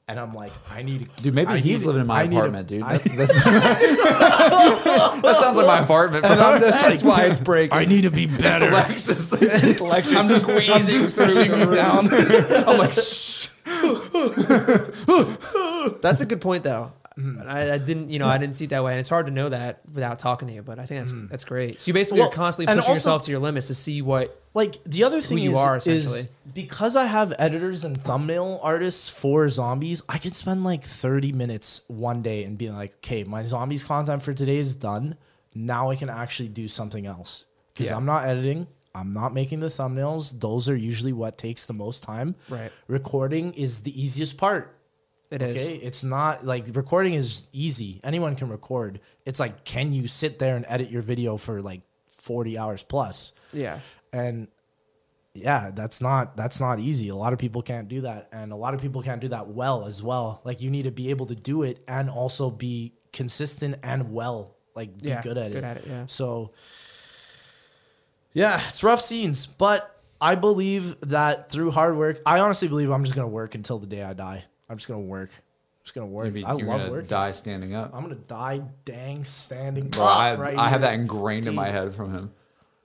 and 0.08 0.20
i'm 0.20 0.34
like 0.34 0.52
i 0.72 0.82
need 0.84 1.10
to 1.16 1.24
Dude, 1.24 1.34
maybe 1.34 1.50
I 1.52 1.58
he's 1.60 1.80
need- 1.82 1.88
living 1.88 2.02
in 2.02 2.08
my 2.08 2.22
I 2.24 2.28
need 2.28 2.36
to- 2.36 2.42
apartment, 2.42 2.68
dude. 2.68 2.84
That's, 2.84 3.12
that's 3.16 3.34
that 3.34 5.02
sounds 5.40 5.58
like 5.58 5.68
my 5.68 5.80
apartment. 5.80 6.26
and 6.26 6.40
i'm 6.42 6.60
just 6.62 6.82
That's 6.82 7.04
like 7.04 7.18
why 7.20 7.26
it's 7.26 7.40
breaking. 7.40 7.78
i 7.78 7.86
need 7.86 8.02
to 8.04 8.12
be 8.12 8.28
better 8.28 8.70
Alexis. 8.70 9.32
I'm 9.34 9.40
just 9.40 9.80
squeezing 10.42 11.12
pushing 11.12 11.52
you 11.60 11.74
down 11.76 12.10
i'm 12.14 12.78
like 12.78 12.92
shh. 12.94 13.48
That's 16.02 16.22
a 16.22 16.26
good 16.26 16.42
point, 16.42 16.64
though. 16.64 16.92
Mm-hmm. 17.18 17.48
I, 17.48 17.74
I 17.74 17.78
didn't, 17.78 18.10
you 18.10 18.20
know, 18.20 18.28
I 18.28 18.38
didn't 18.38 18.56
see 18.56 18.66
it 18.66 18.70
that 18.70 18.84
way, 18.84 18.92
and 18.94 19.00
it's 19.00 19.10
hard 19.10 19.26
to 19.28 19.32
know 19.32 19.50
that 19.50 19.82
without 19.94 20.20
talking 20.20 20.48
to 20.48 20.54
you. 20.54 20.64
But 20.64 20.80
I 20.80 20.86
think 20.86 21.02
that's 21.02 21.14
that's 21.30 21.46
great. 21.46 21.80
So 21.82 21.90
you 21.90 21.94
basically. 21.94 22.22
Well, 22.22 22.30
are 22.30 22.34
constantly 22.34 22.74
pushing 22.74 22.90
also- 22.90 22.94
yourself 22.94 23.24
to 23.24 23.32
your 23.32 23.40
limits 23.40 23.68
to 23.68 23.76
see 23.76 24.02
what. 24.02 24.42
like 24.54 24.84
the 24.84 25.04
other 25.04 25.22
thing 25.22 25.38
you 25.38 25.52
is, 25.52 25.58
are, 25.58 25.78
is 25.78 26.30
because 26.54 26.96
I 26.96 27.06
have 27.06 27.34
editors 27.40 27.84
and 27.84 28.02
thumbnail 28.02 28.60
artists 28.64 29.10
for 29.10 29.48
zombies, 29.50 30.02
I 30.10 30.18
can 30.18 30.32
spend 30.32 30.64
like 30.64 30.84
30 30.84 31.32
minutes 31.32 31.82
one 31.88 32.22
day 32.22 32.44
and 32.44 32.58
be 32.58 32.70
like, 32.70 32.96
okay, 32.98 33.24
my 33.24 33.44
zombies 33.44 33.84
content 33.84 34.22
for 34.24 34.34
today 34.34 34.58
is 34.58 34.76
done. 34.76 35.16
Now 35.56 35.90
I 35.92 35.96
can 35.96 36.10
actually 36.10 36.50
do 36.50 36.68
something 36.68 37.06
else. 37.06 37.46
Because 37.74 37.90
Yeah. 37.90 37.98
I'm 37.98 38.06
not 38.06 38.26
editing. 38.26 38.68
I'm 38.96 39.12
not 39.12 39.34
making 39.34 39.60
the 39.60 39.68
thumbnails. 39.68 40.40
Those 40.40 40.70
are 40.70 40.76
usually 40.76 41.14
what 41.14 41.38
takes 41.38 41.66
the 41.66 41.74
most 41.74 42.04
time. 42.04 42.36
Right. 42.48 42.72
Recording 42.88 43.54
is 43.54 43.82
the 43.82 44.00
easiest 44.00 44.38
part. 44.38 44.78
It 45.34 45.42
is. 45.42 45.56
Okay. 45.66 45.76
It's 45.76 46.04
not 46.04 46.46
like 46.46 46.66
recording 46.74 47.16
is 47.16 47.48
easy. 47.52 48.00
Anyone 48.04 48.36
can 48.36 48.50
record. 48.50 49.00
It's 49.26 49.40
like, 49.40 49.64
can 49.66 49.92
you 49.92 50.08
sit 50.08 50.38
there 50.40 50.56
and 50.56 50.66
edit 50.70 50.92
your 50.92 51.02
video 51.02 51.38
for 51.38 51.62
like 51.62 51.82
40 52.18 52.58
hours 52.58 52.84
plus? 52.84 53.34
Yeah. 53.52 53.80
and 54.12 54.48
yeah 55.36 55.72
that's 55.74 56.00
not 56.00 56.38
that's 56.38 56.60
not 56.60 56.80
easy 56.80 57.10
a 57.10 57.16
lot 57.16 57.34
of 57.34 57.40
people 57.40 57.64
can't 57.64 57.88
do 57.88 58.02
that 58.02 58.30
and 58.32 58.52
a 58.52 58.56
lot 58.56 58.76
of 58.76 58.82
people 58.82 59.02
can't 59.02 59.20
do 59.20 59.30
that 59.30 59.48
well 59.48 59.88
as 59.88 60.04
well 60.04 60.40
like 60.44 60.62
you 60.62 60.70
need 60.70 60.84
to 60.84 60.92
be 60.92 61.10
able 61.10 61.26
to 61.26 61.34
do 61.34 61.64
it 61.64 61.84
and 61.88 62.08
also 62.08 62.52
be 62.52 62.94
consistent 63.12 63.76
and 63.82 64.14
well 64.14 64.56
like 64.76 64.96
be 65.02 65.08
Yeah, 65.10 65.24
good 65.24 65.40
at 65.40 65.52
good 65.52 65.58
it 65.58 65.64
at 65.64 65.78
it, 65.78 65.86
yeah. 65.88 66.06
so 66.06 66.52
yeah 68.34 68.62
it's 68.68 68.84
rough 68.84 69.02
scenes 69.02 69.48
but 69.48 70.00
i 70.22 70.36
believe 70.36 71.00
that 71.02 71.50
through 71.50 71.72
hard 71.72 71.98
work 71.98 72.22
i 72.28 72.40
honestly 72.40 72.68
believe 72.68 72.92
i'm 72.92 73.04
just 73.04 73.16
gonna 73.16 73.28
work 73.28 73.56
until 73.56 73.80
the 73.80 73.88
day 73.88 74.04
i 74.04 74.14
die 74.14 74.46
i'm 74.70 74.78
just 74.78 74.88
gonna 74.88 75.00
work 75.00 75.30
I'm 75.34 75.84
just 75.86 75.96
gonna 75.96 76.08
work 76.08 76.26
Maybe 76.26 76.46
i 76.46 76.56
you're 76.56 76.68
love 76.68 76.90
gonna 76.90 77.02
die 77.02 77.32
standing 77.32 77.76
up. 77.76 77.92
i'm 77.94 78.02
gonna 78.04 78.16
die 78.16 78.62
dang 78.86 79.24
standing 79.24 79.90
Bro, 79.90 80.04
up 80.06 80.18
I, 80.18 80.36
right 80.36 80.58
I 80.58 80.70
have 80.70 80.82
that 80.82 80.94
ingrained 80.94 81.48
in 81.48 81.56
my 81.56 81.70
head 81.70 81.94
from 81.94 82.14
him. 82.14 82.32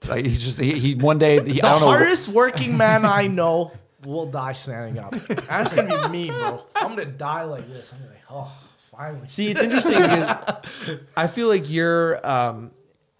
Like 0.07 0.25
he 0.25 0.31
just 0.33 0.59
he, 0.59 0.73
he 0.79 0.95
one 0.95 1.17
day 1.17 1.35
he, 1.35 1.53
The 1.59 1.63
I 1.63 1.71
don't 1.71 1.81
know. 1.81 1.87
hardest 1.87 2.29
working 2.29 2.77
man 2.77 3.03
I 3.05 3.27
know 3.27 3.71
will 4.05 4.25
die 4.27 4.53
standing 4.53 4.97
up. 5.03 5.11
That's 5.11 5.73
gonna 5.75 6.07
be 6.07 6.09
me, 6.09 6.29
bro. 6.29 6.61
I'm 6.75 6.89
gonna 6.89 7.03
die 7.05 7.43
like 7.43 7.67
this. 7.67 7.91
I'm 7.91 7.99
gonna 7.99 8.11
be 8.11 8.15
like, 8.15 8.25
oh, 8.31 8.57
finally. 8.91 9.27
See, 9.27 9.49
it's 9.49 9.61
interesting 9.61 9.93
because 10.01 10.99
I 11.17 11.27
feel 11.27 11.49
like 11.49 11.69
you're. 11.69 12.25
Um, 12.25 12.71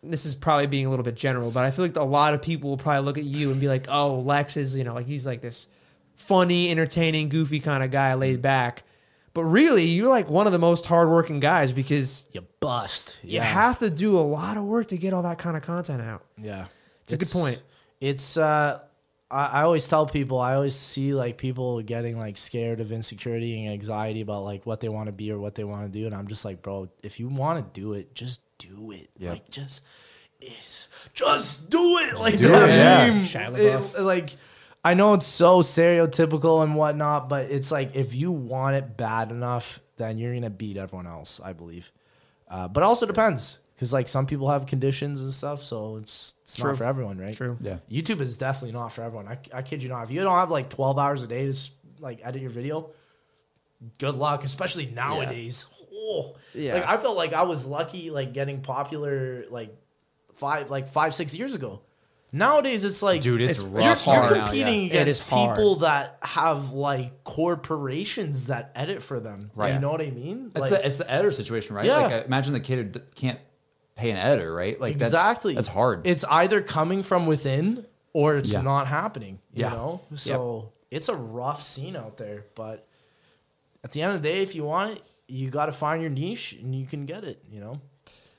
this 0.01 0.25
is 0.25 0.35
probably 0.35 0.67
being 0.67 0.85
a 0.85 0.89
little 0.89 1.03
bit 1.03 1.15
general, 1.15 1.51
but 1.51 1.65
I 1.65 1.71
feel 1.71 1.83
like 1.83 1.97
a 1.97 2.03
lot 2.03 2.33
of 2.33 2.41
people 2.41 2.69
will 2.69 2.77
probably 2.77 3.03
look 3.05 3.17
at 3.17 3.25
you 3.25 3.51
and 3.51 3.59
be 3.59 3.67
like, 3.67 3.87
"Oh, 3.89 4.19
Lex 4.19 4.55
is 4.55 4.77
you 4.77 4.85
know 4.85 4.93
like 4.93 5.05
he's 5.05 5.25
like 5.25 5.41
this 5.41 5.67
funny, 6.19 6.69
entertaining, 6.69 7.29
goofy 7.29 7.59
kind 7.59 7.83
of 7.83 7.89
guy, 7.91 8.13
laid 8.13 8.41
back." 8.41 8.83
But 9.33 9.43
really, 9.45 9.85
you're 9.85 10.09
like 10.09 10.29
one 10.29 10.47
of 10.47 10.51
the 10.53 10.59
most 10.59 10.85
hardworking 10.85 11.39
guys 11.39 11.71
because 11.71 12.25
You 12.33 12.45
bust. 12.59 13.17
you 13.23 13.39
have 13.39 13.79
to 13.79 13.89
do 13.89 14.17
a 14.17 14.21
lot 14.21 14.57
of 14.57 14.63
work 14.63 14.87
to 14.87 14.97
get 14.97 15.13
all 15.13 15.21
that 15.23 15.37
kind 15.37 15.55
of 15.55 15.61
content 15.63 16.01
out. 16.01 16.23
Yeah, 16.41 16.65
It's 17.03 17.13
a 17.13 17.17
good 17.17 17.29
point. 17.29 17.61
It's 18.01 18.37
uh, 18.37 18.81
I, 19.29 19.45
I 19.45 19.61
always 19.61 19.87
tell 19.87 20.07
people. 20.07 20.39
I 20.39 20.55
always 20.55 20.75
see 20.75 21.13
like 21.13 21.37
people 21.37 21.81
getting 21.83 22.17
like 22.17 22.37
scared 22.37 22.79
of 22.81 22.91
insecurity 22.91 23.63
and 23.65 23.71
anxiety 23.73 24.21
about 24.21 24.43
like 24.43 24.65
what 24.65 24.79
they 24.79 24.89
want 24.89 25.05
to 25.07 25.13
be 25.13 25.31
or 25.31 25.37
what 25.39 25.53
they 25.55 25.63
want 25.63 25.83
to 25.85 25.99
do, 25.99 26.05
and 26.07 26.15
I'm 26.15 26.27
just 26.27 26.43
like, 26.43 26.61
bro, 26.63 26.89
if 27.03 27.19
you 27.19 27.27
want 27.29 27.73
to 27.73 27.79
do 27.79 27.93
it, 27.93 28.15
just 28.15 28.41
do 28.57 28.91
it. 28.91 29.09
Yeah. 29.17 29.31
Like 29.33 29.49
just, 29.51 29.83
it's 30.41 30.87
just 31.13 31.69
do 31.69 31.79
it. 31.99 32.17
Like 32.17 32.37
Do 32.39 32.47
that 32.47 32.67
it, 32.69 32.73
yeah. 32.73 33.07
meme. 33.13 33.23
Shia 33.23 33.57
It- 33.95 34.01
like. 34.01 34.35
I 34.83 34.93
know 34.93 35.13
it's 35.13 35.25
so 35.25 35.61
stereotypical 35.61 36.63
and 36.63 36.75
whatnot, 36.75 37.27
but 37.29 37.49
it's 37.51 37.71
like 37.71 37.95
if 37.95 38.15
you 38.15 38.31
want 38.31 38.75
it 38.75 38.95
bad 38.95 39.31
enough, 39.31 39.79
then 39.97 40.17
you're 40.17 40.33
gonna 40.33 40.49
beat 40.49 40.77
everyone 40.77 41.07
else. 41.07 41.41
I 41.43 41.53
believe, 41.53 41.91
uh, 42.47 42.67
but 42.67 42.81
it 42.81 42.85
also 42.85 43.05
depends 43.05 43.59
because 43.75 43.91
like 43.91 44.07
some 44.07 44.25
people 44.25 44.49
have 44.49 44.65
conditions 44.65 45.21
and 45.21 45.33
stuff, 45.33 45.63
so 45.63 45.97
it's 45.97 46.35
it's 46.43 46.55
True. 46.55 46.71
not 46.71 46.77
for 46.77 46.85
everyone, 46.85 47.17
right? 47.17 47.33
True. 47.33 47.57
Yeah. 47.61 47.79
YouTube 47.91 48.21
is 48.21 48.37
definitely 48.37 48.71
not 48.71 48.89
for 48.93 49.03
everyone. 49.03 49.27
I, 49.27 49.37
I 49.53 49.61
kid 49.61 49.83
you 49.83 49.89
not. 49.89 50.03
If 50.03 50.11
you 50.11 50.21
don't 50.21 50.33
have 50.33 50.49
like 50.51 50.69
12 50.69 50.97
hours 50.97 51.23
a 51.23 51.27
day 51.27 51.51
to 51.51 51.57
like 51.99 52.21
edit 52.23 52.41
your 52.41 52.49
video, 52.49 52.91
good 53.97 54.15
luck, 54.15 54.43
especially 54.43 54.85
nowadays. 54.85 55.67
Oh, 55.93 56.35
Yeah. 56.53 56.75
Like 56.75 56.85
I 56.85 56.97
felt 56.97 57.17
like 57.17 57.33
I 57.33 57.43
was 57.43 57.65
lucky 57.67 58.09
like 58.09 58.33
getting 58.33 58.61
popular 58.61 59.45
like 59.49 59.75
five 60.33 60.69
like 60.69 60.87
5 60.87 61.13
6 61.13 61.35
years 61.35 61.55
ago. 61.55 61.81
Nowadays, 62.31 62.83
it's 62.83 63.01
like 63.01 63.21
Dude, 63.21 63.41
it's 63.41 63.59
It's- 63.59 63.63
rough. 63.73 63.91
it's 63.97 64.05
you're 64.05 64.15
hard 64.15 64.37
now, 64.37 64.43
competing 64.45 64.81
yeah. 64.91 65.01
Against 65.01 65.23
people 65.29 65.77
that 65.77 66.17
have 66.21 66.71
like 66.73 67.23
corporations 67.23 68.47
that 68.47 68.71
edit 68.75 69.01
for 69.01 69.19
them. 69.19 69.51
Right. 69.55 69.73
You 69.73 69.79
know 69.79 69.91
what 69.91 70.01
I 70.01 70.11
mean? 70.11 70.51
It's 70.55 70.59
Like, 70.61 70.69
the 70.69 70.85
it's 70.85 70.97
the 70.97 71.09
editor 71.11 71.31
situation, 71.31 71.75
right? 71.75 71.85
Yeah. 71.85 71.97
Like 71.97 72.11
uh, 72.13 72.23
imagine 72.25 72.53
the 72.53 72.59
kid 72.59 72.93
who 72.93 73.01
can't 73.15 73.39
pay 73.95 74.11
an 74.11 74.17
editor, 74.17 74.53
right? 74.53 74.79
Like 74.79 74.93
that's- 74.93 75.09
exactly. 75.11 75.55
That's, 75.55 75.67
hard. 75.67 76.05
It's 76.05 76.23
either 76.25 76.61
coming 76.61 77.01
from 77.03 77.25
within 77.25 77.85
or 78.13 78.35
it's 78.37 78.51
Yeah. 78.53 78.61
not 78.61 78.87
happening. 78.87 79.39
You 79.53 79.63
Yeah. 79.65 79.69
know? 79.71 80.01
So 80.15 80.71
it's 80.91 81.09
a 81.09 81.15
rough 81.15 81.63
scene 81.63 81.95
out 81.95 82.17
there. 82.17 82.45
But 82.55 82.87
at 83.83 83.91
the 83.91 84.01
end 84.03 84.15
of 84.15 84.21
the 84.21 84.29
day, 84.29 84.41
if 84.41 84.53
you 84.55 84.63
want 84.63 84.91
it, 84.97 85.03
you 85.27 85.49
got 85.49 85.65
to 85.67 85.71
find 85.71 86.01
your 86.01 86.09
niche 86.11 86.53
and 86.61 86.73
you 86.75 86.85
can 86.85 87.05
get 87.05 87.23
it. 87.23 87.43
You 87.49 87.59
know? 87.59 87.81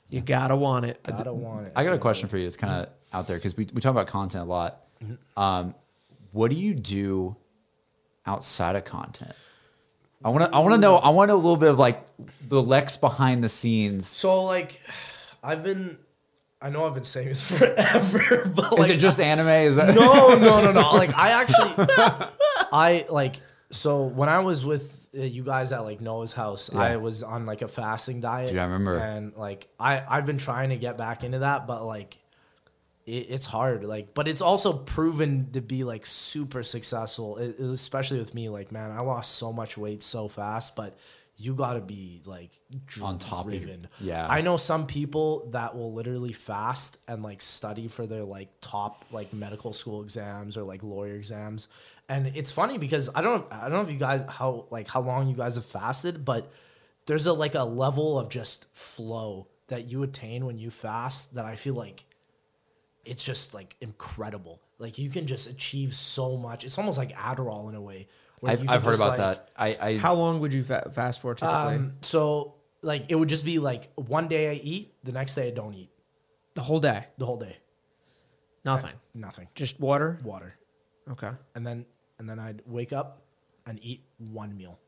You 0.09 0.19
gotta 0.21 0.57
want 0.57 0.85
it. 0.85 1.01
Gotta 1.03 1.31
want 1.33 1.67
it. 1.67 1.73
I 1.75 1.85
got 1.85 1.93
a 1.93 1.97
question 1.97 2.27
for 2.27 2.37
you. 2.37 2.45
It's 2.45 2.57
kind 2.57 2.73
of 2.85 2.89
out 3.13 3.27
there 3.27 3.37
because 3.37 3.55
we, 3.57 3.67
we 3.73 3.81
talk 3.81 3.91
about 3.91 4.07
content 4.07 4.43
a 4.45 4.47
lot. 4.47 4.81
Um, 5.35 5.75
what 6.31 6.49
do 6.51 6.57
you 6.57 6.73
do 6.73 7.35
outside 8.25 8.75
of 8.75 8.85
content? 8.85 9.33
I 10.23 10.29
want 10.29 10.45
to 10.45 10.55
I 10.55 10.59
want 10.59 10.75
to 10.75 10.79
know 10.79 10.97
I 10.97 11.09
want 11.09 11.31
a 11.31 11.35
little 11.35 11.57
bit 11.57 11.69
of 11.69 11.79
like 11.79 12.05
the 12.47 12.61
Lex 12.61 12.95
behind 12.97 13.43
the 13.43 13.49
scenes. 13.49 14.07
So 14.07 14.43
like, 14.43 14.81
I've 15.43 15.63
been. 15.63 15.97
I 16.63 16.69
know 16.69 16.85
I've 16.85 16.93
been 16.93 17.03
saying 17.03 17.29
this 17.29 17.43
forever, 17.57 18.45
but 18.53 18.73
Is 18.73 18.79
like, 18.79 18.91
it 18.91 18.97
just 18.97 19.19
anime? 19.19 19.47
Is 19.47 19.77
that 19.77 19.95
no, 19.95 20.35
no, 20.35 20.61
no, 20.63 20.71
no. 20.71 20.91
Like 20.93 21.17
I 21.17 21.41
actually, 21.41 21.73
I 22.71 23.07
like. 23.09 23.37
So 23.71 24.03
when 24.03 24.29
I 24.29 24.39
was 24.39 24.63
with 24.63 25.07
uh, 25.17 25.21
you 25.23 25.43
guys 25.43 25.71
at 25.71 25.79
like 25.79 26.01
Noah's 26.01 26.33
house, 26.33 26.69
Yeah. 26.71 26.79
I 26.81 26.97
was 26.97 27.23
on 27.23 27.47
like 27.47 27.63
a 27.63 27.67
fasting 27.67 28.21
diet. 28.21 28.49
Dude, 28.49 28.59
I 28.59 28.65
remember. 28.65 28.97
And 28.97 29.33
like 29.35 29.69
I, 29.79 30.03
I've 30.07 30.27
been 30.27 30.37
trying 30.37 30.69
to 30.69 30.77
get 30.77 30.99
back 30.99 31.23
into 31.23 31.39
that, 31.39 31.65
but 31.65 31.83
like, 31.83 32.19
it, 33.05 33.27
it's 33.29 33.45
hard. 33.45 33.83
Like, 33.83 34.13
but 34.13 34.27
it's 34.27 34.41
also 34.41 34.73
proven 34.73 35.51
to 35.53 35.61
be 35.61 35.83
like 35.83 36.05
super 36.05 36.63
successful, 36.63 37.37
e- 37.41 37.55
especially 37.73 38.19
with 38.19 38.33
me. 38.33 38.49
Like, 38.49 38.71
man, 38.71 38.91
I 38.91 39.01
lost 39.01 39.35
so 39.35 39.51
much 39.53 39.77
weight 39.77 40.03
so 40.03 40.27
fast, 40.27 40.75
but. 40.75 40.97
You 41.37 41.55
got 41.55 41.73
to 41.73 41.81
be 41.81 42.21
like 42.25 42.51
On 43.01 43.17
top 43.17 43.45
of 43.47 43.51
driven. 43.51 43.87
yeah. 43.99 44.27
I 44.29 44.41
know 44.41 44.57
some 44.57 44.85
people 44.85 45.47
that 45.53 45.75
will 45.75 45.91
literally 45.91 46.33
fast 46.33 46.99
and 47.07 47.23
like 47.23 47.41
study 47.41 47.87
for 47.87 48.05
their 48.05 48.23
like 48.23 48.49
top 48.61 49.05
like 49.11 49.33
medical 49.33 49.73
school 49.73 50.03
exams 50.03 50.55
or 50.55 50.61
like 50.61 50.83
lawyer 50.83 51.15
exams. 51.15 51.67
And 52.07 52.27
it's 52.27 52.51
funny 52.51 52.77
because 52.77 53.09
I 53.15 53.21
don't 53.21 53.51
I 53.51 53.61
don't 53.61 53.71
know 53.71 53.81
if 53.81 53.89
you 53.89 53.97
guys 53.97 54.23
how 54.29 54.67
like 54.69 54.87
how 54.87 55.01
long 55.01 55.29
you 55.29 55.35
guys 55.35 55.55
have 55.55 55.65
fasted, 55.65 56.23
but 56.23 56.51
there's 57.07 57.25
a 57.25 57.33
like 57.33 57.55
a 57.55 57.63
level 57.63 58.19
of 58.19 58.29
just 58.29 58.67
flow 58.75 59.47
that 59.69 59.85
you 59.89 60.03
attain 60.03 60.45
when 60.45 60.59
you 60.59 60.69
fast 60.69 61.33
that 61.33 61.45
I 61.45 61.55
feel 61.55 61.73
like 61.73 62.05
it's 63.05 63.23
just 63.23 63.53
like 63.53 63.75
incredible. 63.81 64.61
Like 64.79 64.97
you 64.97 65.09
can 65.09 65.27
just 65.27 65.49
achieve 65.49 65.93
so 65.93 66.37
much. 66.37 66.63
It's 66.65 66.77
almost 66.77 66.97
like 66.97 67.15
Adderall 67.15 67.69
in 67.69 67.75
a 67.75 67.81
way. 67.81 68.07
where 68.39 68.51
I've, 68.53 68.63
you 68.63 68.69
I've 68.69 68.83
heard 68.83 68.95
about 68.95 69.17
like- 69.17 69.17
that. 69.17 69.49
I, 69.55 69.77
I 69.89 69.97
How 69.97 70.13
long 70.13 70.39
would 70.39 70.53
you 70.53 70.63
fa- 70.63 70.91
fast 70.93 71.21
for 71.21 71.35
typically? 71.35 71.75
Um, 71.75 71.93
so 72.01 72.55
like 72.81 73.05
it 73.09 73.15
would 73.15 73.29
just 73.29 73.45
be 73.45 73.59
like 73.59 73.89
one 73.95 74.27
day 74.27 74.49
I 74.49 74.53
eat, 74.55 74.93
the 75.03 75.11
next 75.11 75.35
day 75.35 75.47
I 75.47 75.51
don't 75.51 75.73
eat 75.75 75.89
the 76.55 76.61
whole 76.61 76.79
day, 76.79 77.05
the 77.17 77.25
whole 77.25 77.37
day. 77.37 77.57
nothing, 78.65 78.93
Nothing. 79.13 79.47
just 79.55 79.79
water. 79.79 80.17
Water. 80.23 80.55
Okay. 81.09 81.29
And 81.55 81.65
then 81.65 81.85
and 82.19 82.29
then 82.29 82.39
I'd 82.39 82.61
wake 82.65 82.93
up 82.93 83.21
and 83.65 83.79
eat 83.83 84.03
one 84.17 84.55
meal. 84.57 84.79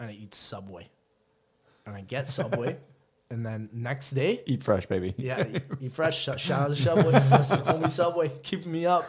And 0.00 0.10
I 0.10 0.12
eat 0.12 0.34
Subway. 0.34 0.88
And 1.86 1.94
I 1.94 2.00
get 2.02 2.28
Subway. 2.28 2.76
and 3.30 3.44
then 3.44 3.68
next 3.72 4.10
day, 4.10 4.42
eat 4.46 4.62
fresh, 4.62 4.86
baby. 4.86 5.14
yeah, 5.16 5.44
eat, 5.54 5.62
eat 5.80 5.92
fresh. 5.92 6.18
Shout 6.22 6.50
out 6.50 6.68
to 6.68 6.76
Subway. 6.76 7.12
Homie 7.12 7.90
Subway, 7.90 8.28
keeping 8.42 8.70
me 8.72 8.86
up. 8.86 9.04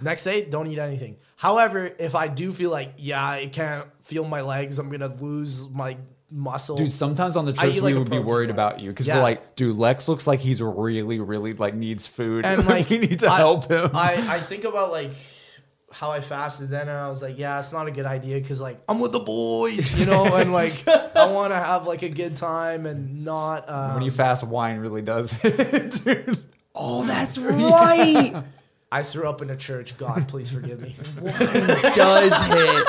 Next 0.00 0.24
day, 0.24 0.44
don't 0.44 0.66
eat 0.66 0.78
anything. 0.78 1.16
However, 1.36 1.90
if 1.98 2.14
I 2.14 2.28
do 2.28 2.52
feel 2.52 2.70
like, 2.70 2.94
yeah, 2.96 3.22
I 3.24 3.46
can't 3.46 3.86
feel 4.02 4.24
my 4.24 4.40
legs, 4.40 4.78
I'm 4.78 4.90
gonna 4.90 5.14
lose 5.14 5.68
my 5.68 5.96
muscle. 6.30 6.76
Dude, 6.76 6.92
sometimes 6.92 7.36
on 7.36 7.44
the 7.44 7.52
I 7.52 7.54
trips 7.64 7.76
eat 7.76 7.82
like 7.82 7.92
we 7.94 7.98
would 7.98 8.10
be 8.10 8.18
worried 8.18 8.46
bar. 8.54 8.68
about 8.68 8.80
you 8.80 8.90
because 8.90 9.06
Yeah. 9.06 9.16
we're 9.16 9.22
like, 9.22 9.56
dude, 9.56 9.76
Lex 9.76 10.08
looks 10.08 10.26
like 10.26 10.40
he's 10.40 10.62
really, 10.62 11.18
really 11.20 11.52
like 11.54 11.74
needs 11.74 12.06
food, 12.06 12.44
and 12.46 12.66
like 12.68 12.88
we 12.88 12.98
need 12.98 13.18
to 13.20 13.28
I- 13.30 13.36
help 13.38 13.70
him. 13.70 13.90
I, 13.94 14.36
I 14.36 14.40
think 14.40 14.64
about 14.64 14.90
like 14.90 15.10
how 15.92 16.10
I 16.10 16.20
fasted 16.20 16.70
then, 16.70 16.82
and 16.88 16.96
I 16.96 17.08
was 17.08 17.20
like, 17.22 17.38
yeah, 17.38 17.58
it's 17.58 17.72
not 17.72 17.86
a 17.88 17.90
good 17.90 18.06
idea 18.06 18.40
because 18.40 18.60
like 18.60 18.80
I'm 18.88 19.00
with 19.00 19.12
the 19.12 19.18
boys, 19.20 19.98
you 19.98 20.06
know, 20.06 20.24
and 20.36 20.52
like 20.52 20.86
I 20.88 21.26
want 21.32 21.52
to 21.52 21.56
have 21.56 21.86
like 21.86 22.02
a 22.02 22.08
good 22.08 22.36
time 22.36 22.86
and 22.86 23.24
not. 23.24 23.68
Um, 23.68 23.94
when 23.94 24.02
you 24.04 24.10
fast, 24.10 24.44
wine 24.44 24.78
really 24.78 25.02
does, 25.02 25.32
dude. 25.42 26.38
Oh, 26.74 27.04
that's 27.04 27.36
right. 27.38 28.34
I 28.92 29.02
threw 29.02 29.28
up 29.28 29.42
in 29.42 29.50
a 29.50 29.56
church. 29.56 29.96
God, 29.98 30.28
please 30.28 30.50
forgive 30.50 30.80
me. 30.80 30.96
Wine 31.20 31.32
Does 31.94 32.36
hit. 32.38 32.88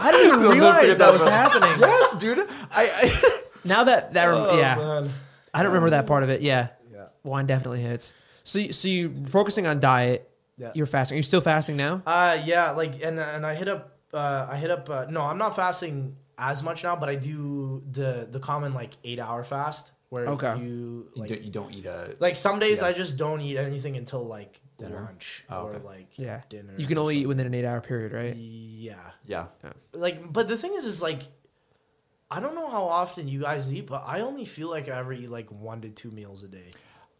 I 0.00 0.10
didn't 0.10 0.26
even 0.28 0.40
never 0.42 0.52
realize 0.54 0.88
that 0.88 0.98
that 0.98 1.12
was 1.12 1.20
moment. 1.24 1.36
happening. 1.36 1.80
yes, 1.80 2.16
dude. 2.16 2.38
I, 2.72 2.90
I 2.90 3.40
Now 3.64 3.84
that 3.84 4.12
that 4.14 4.26
rem- 4.26 4.36
Oh, 4.38 4.58
yeah, 4.58 4.74
man. 4.76 5.10
I 5.54 5.62
don't 5.62 5.70
remember 5.72 5.90
that 5.90 6.06
part 6.08 6.22
of 6.24 6.30
it. 6.30 6.40
Yeah, 6.42 6.68
Yeah. 6.92 7.06
wine 7.22 7.46
definitely 7.46 7.80
hits. 7.80 8.12
So 8.44 8.58
you, 8.58 8.72
so 8.72 8.88
you 8.88 9.14
focusing 9.14 9.66
on 9.68 9.78
diet. 9.80 10.28
Yeah. 10.58 10.72
You're 10.74 10.86
fasting. 10.86 11.16
Are 11.16 11.18
you 11.18 11.22
still 11.22 11.40
fasting 11.40 11.76
now? 11.76 12.02
Uh, 12.06 12.38
yeah, 12.44 12.70
like 12.72 13.02
and 13.02 13.18
and 13.18 13.44
I 13.46 13.54
hit 13.54 13.68
up. 13.68 13.98
Uh, 14.12 14.46
I 14.50 14.56
hit 14.56 14.70
up. 14.70 14.88
Uh, 14.90 15.06
no, 15.08 15.22
I'm 15.22 15.38
not 15.38 15.56
fasting 15.56 16.16
as 16.38 16.62
much 16.62 16.84
now, 16.84 16.96
but 16.96 17.08
I 17.08 17.14
do 17.14 17.82
the 17.90 18.28
the 18.30 18.38
common 18.40 18.74
like 18.74 18.92
eight 19.04 19.18
hour 19.18 19.42
fast 19.44 19.92
where 20.10 20.26
Okay. 20.28 20.58
you 20.58 21.08
you, 21.16 21.26
don't, 21.26 21.42
you 21.42 21.50
don't 21.50 21.72
eat 21.74 21.86
a. 21.86 22.14
like 22.20 22.36
some 22.36 22.58
days 22.58 22.82
Yeah. 22.82 22.88
I 22.88 22.92
just 22.92 23.16
don't 23.16 23.40
eat 23.40 23.56
anything 23.56 23.96
until 23.96 24.24
like 24.26 24.60
Dinner? 24.76 25.00
lunch 25.00 25.44
Oh, 25.48 25.62
or 25.68 25.78
like 25.78 26.18
Yeah. 26.18 26.42
dinner. 26.50 26.74
You 26.76 26.86
can 26.86 26.98
or 26.98 27.02
only 27.02 27.16
eat 27.18 27.26
within 27.26 27.46
an 27.46 27.54
eight 27.54 27.64
hour 27.64 27.80
period, 27.80 28.12
right? 28.12 28.36
Yeah. 28.36 28.96
Yeah, 29.26 29.46
Like, 29.94 30.30
but 30.30 30.48
the 30.48 30.58
thing 30.58 30.74
is, 30.74 30.84
is 30.84 31.00
like, 31.00 31.22
I 32.30 32.40
don't 32.40 32.54
know 32.54 32.68
how 32.68 32.84
often 32.84 33.26
you 33.28 33.40
guys 33.40 33.72
eat, 33.72 33.86
but 33.86 34.02
I 34.06 34.20
only 34.20 34.44
feel 34.44 34.68
like 34.68 34.88
I 34.88 34.98
ever 34.98 35.12
eat 35.14 35.30
like 35.30 35.50
one 35.50 35.80
to 35.82 35.88
two 35.88 36.10
meals 36.10 36.42
a 36.44 36.48
day. 36.48 36.70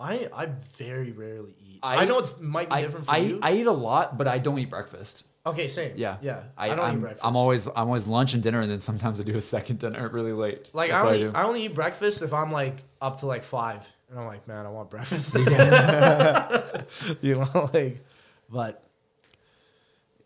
I 0.02 0.28
I 0.34 0.46
very 0.46 1.12
rarely 1.12 1.54
eat. 1.60 1.78
I, 1.82 1.98
I- 1.98 2.04
know 2.04 2.18
it's 2.18 2.40
might 2.40 2.68
be 2.68 2.74
I, 2.74 2.82
different 2.82 3.06
for 3.06 3.12
I, 3.12 3.16
you. 3.18 3.38
I 3.40 3.52
eat 3.52 3.66
a 3.66 3.72
lot, 3.72 4.18
but 4.18 4.26
I 4.28 4.38
don't 4.38 4.58
eat 4.58 4.70
breakfast. 4.70 5.24
okay, 5.46 5.68
same. 5.68 5.92
Yeah, 5.96 6.16
yeah. 6.20 6.42
I, 6.56 6.70
I, 6.70 6.74
don't 6.76 6.88
am 6.88 6.96
eat 6.96 7.00
breakfast. 7.00 7.24
I'm 7.26 7.36
always 7.36 7.66
I'm 7.68 7.86
always 7.86 8.06
lunch 8.06 8.34
and 8.34 8.42
dinner, 8.42 8.60
and 8.60 8.70
then 8.70 8.80
sometimes 8.80 9.20
I 9.20 9.22
do 9.22 9.36
a 9.36 9.40
second 9.40 9.78
dinner 9.78 10.08
really 10.12 10.32
late. 10.32 10.68
like 10.72 10.90
That's 10.90 11.02
I 11.02 11.06
what 11.06 11.14
only 11.14 11.26
do. 11.26 11.32
I, 11.34 11.42
only 11.44 11.64
eat 11.64 11.74
breakfast 11.74 12.22
if 12.22 12.32
I'm 12.32 12.50
like 12.50 12.84
up 13.00 13.20
to 13.20 13.26
like 13.26 13.44
five, 13.44 13.90
and 14.10 14.18
I'm 14.18 14.26
like, 14.26 14.46
man, 14.48 14.66
I 14.66 14.70
want 14.70 14.90
breakfast. 14.90 15.34
Again. 15.36 16.84
you 17.20 17.36
know, 17.36 17.70
like, 17.72 18.04
but 18.50 18.82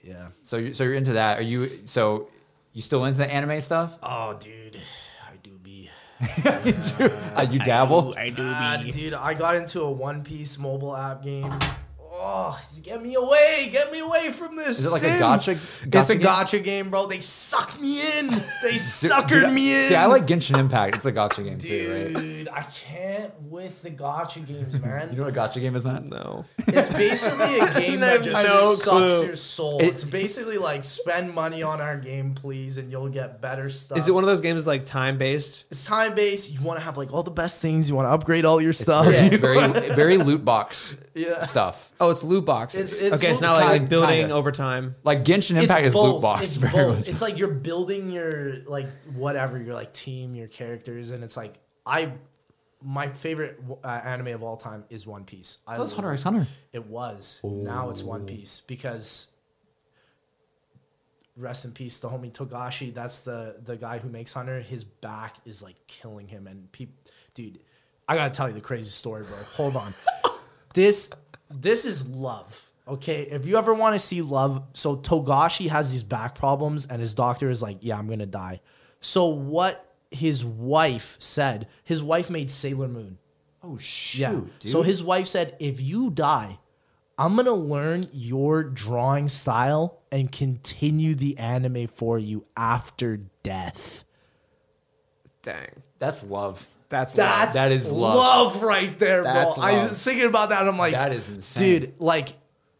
yeah. 0.02 0.28
So 0.42 0.56
you 0.56 0.74
so 0.74 0.84
you're 0.84 0.94
into 0.94 1.14
that? 1.14 1.38
Are 1.38 1.42
you 1.42 1.70
so 1.84 2.28
you 2.72 2.82
still 2.82 3.04
into 3.04 3.18
the 3.18 3.32
anime 3.32 3.60
stuff? 3.60 3.98
Oh, 4.02 4.36
dude, 4.38 4.74
I 4.74 4.78
do 4.78 4.78
be. 6.64 7.10
Uh, 7.36 7.46
you 7.50 7.58
dabble? 7.58 8.14
I 8.16 8.30
do. 8.30 8.42
Ah, 8.42 8.78
dude, 8.78 9.14
I 9.14 9.34
got 9.34 9.56
into 9.56 9.82
a 9.82 9.90
One 9.90 10.22
Piece 10.22 10.58
mobile 10.58 10.96
app 10.96 11.22
game. 11.22 11.52
Oh, 12.18 12.58
get 12.82 13.02
me 13.02 13.14
away! 13.14 13.68
Get 13.70 13.92
me 13.92 13.98
away 14.00 14.32
from 14.32 14.56
this. 14.56 14.78
Is 14.78 14.86
it 14.86 14.90
like 14.90 15.02
a 15.02 15.10
sin. 15.12 15.20
gacha- 15.20 15.92
it's 16.00 16.10
a 16.10 16.14
game? 16.16 16.26
gacha 16.26 16.62
game, 16.64 16.90
bro. 16.90 17.06
They 17.06 17.20
sucked 17.20 17.80
me 17.80 18.00
in. 18.18 18.28
They 18.28 18.36
Dude, 18.70 18.80
suckered 18.80 19.28
dude, 19.44 19.52
me 19.52 19.74
in. 19.76 19.88
See, 19.88 19.94
I 19.94 20.06
like 20.06 20.26
Genshin 20.26 20.58
Impact. 20.58 20.96
It's 20.96 21.04
a 21.06 21.12
gacha 21.12 21.44
game 21.44 21.58
too, 21.58 21.92
right? 22.14 22.14
Dude, 22.22 22.48
I 22.48 22.62
can't 22.62 23.32
with 23.42 23.82
the 23.82 23.90
gacha 23.90 24.46
games, 24.46 24.80
man. 24.80 25.08
You 25.10 25.16
know 25.18 25.24
what 25.24 25.36
a 25.36 25.38
gacha 25.40 25.60
game 25.60 25.76
is, 25.76 25.84
man? 25.84 26.08
No. 26.08 26.44
It's 26.58 26.88
basically 26.88 27.58
a 27.60 27.72
game 27.80 28.00
that 28.00 28.22
just 28.22 28.46
No 28.46 28.74
sucks 28.74 28.84
clue. 28.88 29.26
your 29.26 29.36
soul. 29.36 29.78
It- 29.80 29.86
it's 29.96 30.04
basically 30.04 30.58
like 30.58 30.84
spend 30.84 31.34
money 31.34 31.62
on 31.62 31.80
our 31.80 31.96
game, 31.96 32.34
please, 32.34 32.76
and 32.78 32.90
you'll 32.90 33.08
get 33.08 33.40
better 33.40 33.68
stuff. 33.70 33.98
Is 33.98 34.08
it 34.08 34.12
one 34.12 34.24
of 34.24 34.28
those 34.28 34.40
games 34.40 34.66
like 34.66 34.84
time 34.84 35.16
based? 35.18 35.64
It's 35.70 35.84
time 35.84 36.14
based. 36.14 36.52
You 36.52 36.62
want 36.62 36.78
to 36.78 36.84
have 36.84 36.96
like 36.96 37.12
all 37.12 37.22
the 37.22 37.30
best 37.30 37.60
things. 37.62 37.88
You 37.88 37.94
want 37.94 38.06
to 38.06 38.10
upgrade 38.12 38.44
all 38.44 38.60
your 38.60 38.72
stuff. 38.72 39.06
Yeah, 39.06 39.28
very 39.36 39.68
very 39.94 40.16
loot 40.18 40.44
box 40.44 40.96
Yeah. 41.14 41.40
stuff. 41.40 41.92
Oh, 41.98 42.10
it's 42.10 42.22
loot 42.22 42.44
boxes. 42.44 42.92
It's- 42.92 43.12
it's 43.12 43.22
okay, 43.22 43.32
it's 43.32 43.40
loot- 43.40 43.46
not 43.46 43.54
like, 43.56 43.64
like 43.68 43.78
kind- 43.80 43.88
building 43.88 44.18
kinda. 44.20 44.34
over 44.34 44.52
time. 44.52 44.96
Like 45.04 45.24
Genshin 45.24 45.60
Impact 45.60 45.86
is 45.86 45.94
loot 45.94 46.20
box. 46.20 46.42
It's 46.42 46.56
very 46.56 46.72
both. 46.72 46.98
much. 46.98 47.08
It's 47.08 47.22
like 47.22 47.38
you're 47.38 47.48
building 47.48 48.10
your 48.10 48.62
like 48.66 48.88
whatever 49.14 49.60
your 49.60 49.74
like 49.74 49.92
team, 49.92 50.34
your 50.34 50.48
characters, 50.48 51.10
and 51.10 51.24
it's 51.24 51.36
like 51.36 51.58
I. 51.86 52.12
My 52.82 53.08
favorite 53.08 53.58
uh, 53.82 53.86
anime 54.04 54.28
of 54.28 54.42
all 54.42 54.58
time 54.58 54.84
is 54.90 55.06
One 55.06 55.24
Piece. 55.24 55.58
I 55.66 55.72
That 55.76 55.80
was 55.82 55.92
Hunter 55.92 56.12
x 56.12 56.22
Hunter. 56.22 56.46
It 56.74 56.86
was. 56.86 57.40
Now 57.42 57.88
it's 57.88 58.02
One 58.02 58.26
Piece 58.26 58.60
because 58.60 59.28
rest 61.36 61.64
in 61.64 61.72
peace, 61.72 61.98
the 61.98 62.08
homie 62.08 62.32
Togashi. 62.32 62.92
That's 62.92 63.20
the 63.20 63.56
the 63.64 63.76
guy 63.76 63.98
who 63.98 64.08
makes 64.08 64.32
Hunter. 64.34 64.60
His 64.60 64.84
back 64.84 65.36
is 65.44 65.62
like 65.62 65.76
killing 65.86 66.28
him, 66.28 66.46
and 66.46 66.70
peop, 66.72 66.90
dude, 67.34 67.58
I 68.08 68.14
gotta 68.14 68.30
tell 68.30 68.46
you 68.48 68.54
the 68.54 68.60
crazy 68.60 68.90
story, 68.90 69.24
bro. 69.24 69.36
Hold 69.54 69.76
on. 69.76 69.92
this 70.74 71.10
this 71.50 71.84
is 71.84 72.08
love. 72.08 72.70
Okay, 72.88 73.22
if 73.22 73.46
you 73.46 73.58
ever 73.58 73.74
want 73.74 73.94
to 73.94 73.98
see 73.98 74.22
love, 74.22 74.62
so 74.72 74.96
Togashi 74.96 75.68
has 75.68 75.90
these 75.90 76.04
back 76.04 76.34
problems, 76.36 76.86
and 76.86 77.00
his 77.00 77.14
doctor 77.14 77.50
is 77.50 77.60
like, 77.60 77.78
"Yeah, 77.80 77.98
I'm 77.98 78.08
gonna 78.08 78.26
die." 78.26 78.60
So 79.00 79.26
what 79.26 79.84
his 80.10 80.44
wife 80.44 81.16
said, 81.18 81.66
his 81.82 82.02
wife 82.02 82.30
made 82.30 82.50
Sailor 82.50 82.88
Moon. 82.88 83.18
Oh 83.62 83.76
shoot, 83.76 84.20
Yeah. 84.20 84.40
dude. 84.60 84.70
So 84.70 84.82
his 84.82 85.02
wife 85.02 85.26
said, 85.26 85.56
if 85.58 85.80
you 85.80 86.10
die, 86.10 86.60
I'm 87.18 87.34
gonna 87.34 87.50
learn 87.52 88.06
your 88.12 88.62
drawing 88.62 89.28
style 89.28 89.98
and 90.12 90.30
continue 90.30 91.14
the 91.16 91.36
anime 91.38 91.88
for 91.88 92.18
you 92.18 92.46
after 92.56 93.16
death. 93.42 94.04
Dang. 95.42 95.82
That's 95.98 96.24
love. 96.24 96.68
That's 96.88 97.12
That's 97.12 97.54
That 97.54 97.72
is 97.72 97.90
love. 97.90 98.62
right 98.62 98.96
there, 98.98 99.22
That's 99.22 99.54
bro. 99.54 99.62
I 99.62 99.72
love. 99.72 99.88
was 99.90 100.02
thinking 100.04 100.26
about 100.26 100.50
that. 100.50 100.60
And 100.60 100.68
I'm 100.68 100.78
like, 100.78 100.92
That 100.94 101.12
is 101.12 101.28
insane. 101.28 101.80
dude. 101.80 101.94
Like, 102.00 102.28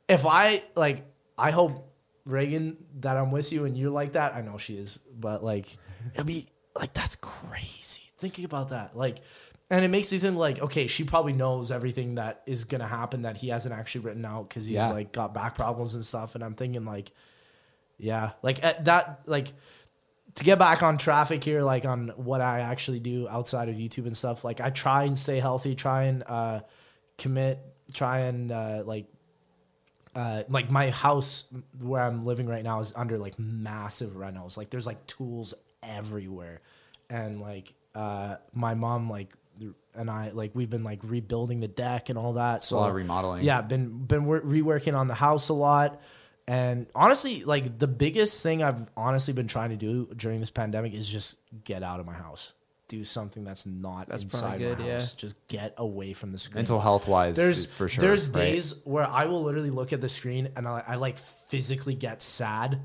if 0.09 0.25
I 0.27 0.63
like, 0.77 1.05
I 1.37 1.51
hope 1.51 1.93
Reagan 2.25 2.77
that 3.01 3.17
I'm 3.17 3.31
with 3.31 3.53
you 3.53 3.65
and 3.65 3.77
you're 3.77 3.91
like 3.91 4.13
that. 4.13 4.35
I 4.35 4.41
know 4.43 4.59
she 4.59 4.75
is, 4.75 4.99
but 5.19 5.43
like, 5.45 5.77
it'll 6.15 6.25
be 6.25 6.47
like 6.75 6.93
that's 6.95 7.17
crazy. 7.17 8.03
Thinking 8.19 8.45
about 8.45 8.71
that, 8.71 8.97
like, 8.97 9.19
and 9.71 9.85
it 9.85 9.89
makes 9.89 10.11
me 10.13 10.19
think 10.19 10.37
like, 10.37 10.61
okay, 10.61 10.87
she 10.87 11.05
probably 11.05 11.33
knows 11.35 11.71
everything 11.71 12.15
that 12.15 12.43
is 12.47 12.65
gonna 12.65 12.87
happen 12.87 13.23
that 13.23 13.37
he 13.37 13.49
hasn't 13.49 13.75
actually 13.75 14.03
written 14.03 14.25
out 14.25 14.49
because 14.49 14.67
he's 14.67 14.77
Yeah. 14.77 14.89
like 14.89 15.13
got 15.13 15.35
back 15.35 15.55
problems 15.57 15.95
and 15.95 16.05
stuff. 16.05 16.35
And 16.35 16.43
I'm 16.45 16.55
thinking 16.55 16.85
like, 16.85 17.13
yeah, 17.99 18.33
like 18.43 18.63
eh, 18.65 18.75
that 18.83 19.23
like 19.27 19.53
to 20.37 20.45
get 20.45 20.59
back 20.59 20.83
on 20.83 20.99
traffic 20.99 21.43
here, 21.43 21.63
like 21.63 21.85
on 21.85 22.09
what 22.17 22.41
I 22.41 22.61
actually 22.61 23.01
do 23.01 23.27
outside 23.29 23.69
of 23.69 23.77
YouTube 23.77 24.07
and 24.07 24.17
stuff, 24.17 24.45
like 24.45 24.61
I 24.61 24.71
try 24.71 25.05
and 25.05 25.19
stay 25.19 25.41
healthy, 25.41 25.75
try 25.75 26.05
and 26.05 26.23
uh, 26.27 26.61
commit, 27.19 27.59
try 27.93 28.21
and 28.21 28.53
uh, 28.53 28.83
like, 28.85 29.07
uh, 30.15 30.43
like 30.49 30.71
my 30.71 30.91
house 30.91 31.45
where 31.81 32.03
I'm 32.03 32.25
living 32.25 32.47
right 32.47 32.63
now 32.63 32.81
is 32.81 32.93
under 32.95 33.19
like 33.19 33.39
massive 33.39 34.17
rentals. 34.17 34.57
Like 34.57 34.71
there's 34.71 34.87
like 34.87 35.07
tools 35.07 35.55
everywhere, 35.83 36.61
and 37.09 37.41
like 37.41 37.73
uh, 37.95 38.37
my 38.53 38.75
mom 38.75 39.11
like 39.11 39.33
and 39.95 40.11
I 40.11 40.31
like 40.31 40.51
we've 40.55 40.69
been 40.71 40.85
like 40.85 41.01
rebuilding 41.03 41.61
the 41.61 41.69
deck 41.69 42.09
and 42.09 42.19
all 42.19 42.35
that. 42.35 42.63
So 42.63 42.77
a 42.77 42.81
lot 42.81 42.91
of 42.91 42.97
remodeling. 42.97 43.45
Yeah, 43.45 43.63
been 43.63 44.05
been 44.05 44.27
wor- 44.27 44.43
reworking 44.43 44.95
on 44.97 45.09
the 45.09 45.15
house 45.15 45.49
a 45.49 45.55
lot. 45.55 46.01
And 46.49 46.87
honestly, 46.95 47.43
like 47.45 47.79
the 47.79 47.89
biggest 47.89 48.43
thing 48.43 48.63
I've 48.63 48.89
honestly 48.97 49.35
been 49.35 49.49
trying 49.49 49.71
to 49.71 49.77
do 49.77 50.09
during 50.17 50.41
this 50.41 50.51
pandemic 50.51 50.95
is 50.95 51.09
just 51.09 51.39
get 51.65 51.83
out 51.83 51.99
of 51.99 52.07
my 52.07 52.15
house. 52.15 52.53
Do 52.89 53.05
something 53.05 53.43
that's 53.43 53.67
not 53.67 54.09
That's 54.09 54.23
inside 54.23 54.41
probably 54.41 54.59
good, 54.61 54.79
my 54.79 54.87
yeah. 54.87 54.93
house. 55.01 55.13
Just 55.13 55.49
get 55.49 55.75
away 55.77 56.13
from 56.13 56.31
the 56.31 56.39
screen. 56.39 56.55
Mental 56.61 56.81
health 56.81 57.09
wise, 57.09 57.35
there's 57.37 57.67
for 57.67 57.89
sure. 57.89 58.01
There's 58.03 58.29
right? 58.29 58.35
days 58.43 58.77
where 58.85 59.05
I 59.09 59.25
will 59.25 59.43
literally 59.43 59.71
look 59.71 59.93
at 59.93 60.01
the 60.01 60.09
screen 60.09 60.51
and 60.55 60.69
I, 60.69 60.85
I 60.87 60.95
like 60.95 61.19
physically 61.19 61.95
get 61.95 62.23
sad, 62.23 62.81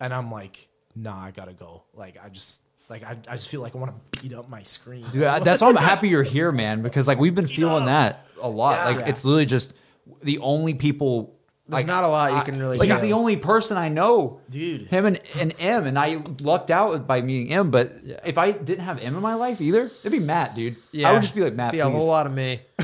and 0.00 0.14
I'm 0.14 0.32
like, 0.32 0.68
nah, 0.96 1.22
I 1.22 1.32
gotta 1.32 1.52
go. 1.52 1.82
Like 1.92 2.16
I 2.24 2.30
just 2.30 2.62
like 2.88 3.04
I, 3.04 3.18
I 3.28 3.34
just 3.36 3.50
feel 3.50 3.60
like 3.60 3.74
I 3.76 3.78
want 3.78 3.92
to 4.14 4.20
beat 4.22 4.32
up 4.32 4.48
my 4.48 4.62
screen. 4.62 5.04
Dude, 5.12 5.24
I- 5.24 5.40
that's 5.40 5.60
why 5.60 5.68
I'm 5.68 5.76
happy 5.76 6.08
you're 6.08 6.22
here, 6.22 6.50
man. 6.50 6.80
Because 6.80 7.06
like 7.06 7.18
we've 7.18 7.34
been 7.34 7.46
feeling 7.46 7.82
up. 7.82 7.88
that 7.88 8.26
a 8.40 8.48
lot. 8.48 8.76
Yeah. 8.78 8.84
like 8.86 8.96
Yeah. 9.00 9.10
it's 9.10 9.22
literally 9.22 9.44
just 9.44 9.74
the 10.22 10.38
only 10.38 10.72
people. 10.72 11.38
There's 11.68 11.74
like 11.80 11.86
not 11.86 12.04
a 12.04 12.08
lot 12.08 12.34
you 12.34 12.42
can 12.42 12.60
really 12.60 12.76
Like 12.76 12.88
do. 12.88 12.94
he's 12.94 13.02
the 13.02 13.12
only 13.12 13.36
person 13.36 13.76
I 13.76 13.88
know, 13.88 14.40
Dude. 14.50 14.88
Him 14.88 15.06
and, 15.06 15.20
and 15.38 15.54
M, 15.60 15.86
and 15.86 15.98
I 15.98 16.16
lucked 16.40 16.70
out 16.70 17.06
by 17.06 17.20
meeting 17.20 17.52
M. 17.52 17.70
But 17.70 17.92
if 18.24 18.36
I 18.36 18.50
didn't 18.52 18.84
have 18.84 19.00
M 19.00 19.14
in 19.16 19.22
my 19.22 19.34
life 19.34 19.60
either, 19.60 19.86
it'd 20.00 20.12
be 20.12 20.18
Matt, 20.18 20.54
dude. 20.54 20.76
Yeah, 20.90 21.08
I 21.08 21.12
would 21.12 21.22
just 21.22 21.34
be 21.34 21.40
like 21.42 21.54
Matt. 21.54 21.72
Be 21.72 21.78
a 21.78 21.88
whole 21.88 22.06
lot 22.06 22.26
of 22.26 22.32
me. 22.32 22.60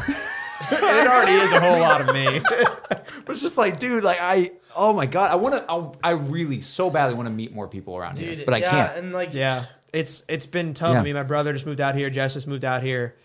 it 0.70 1.06
already 1.08 1.32
is 1.32 1.52
a 1.52 1.60
whole 1.60 1.78
lot 1.80 2.00
of 2.00 2.12
me. 2.14 2.40
But 3.24 3.32
it's 3.32 3.42
just 3.42 3.58
like, 3.58 3.78
dude, 3.78 4.04
like 4.04 4.16
I. 4.22 4.52
Oh 4.74 4.94
my 4.94 5.04
god, 5.04 5.30
I 5.30 5.34
want 5.34 5.54
to. 5.54 5.98
I 6.02 6.12
really 6.12 6.62
so 6.62 6.88
badly 6.88 7.14
want 7.14 7.28
to 7.28 7.34
meet 7.34 7.52
more 7.52 7.68
people 7.68 7.94
around 7.94 8.16
here, 8.16 8.36
Dude, 8.36 8.46
but 8.46 8.54
I 8.54 8.62
can't. 8.62 8.96
And 8.96 9.12
like, 9.12 9.34
Yeah, 9.34 9.66
it's 9.92 10.24
it's 10.28 10.46
been 10.46 10.72
tough. 10.72 10.94
Yeah. 10.94 11.00
I 11.00 11.02
mean, 11.02 11.14
my 11.14 11.24
brother 11.24 11.52
just 11.52 11.66
moved 11.66 11.82
out 11.82 11.94
here. 11.94 12.08
Jess 12.08 12.32
just 12.34 12.46
moved 12.46 12.64
out 12.64 12.82
here, 12.82 13.16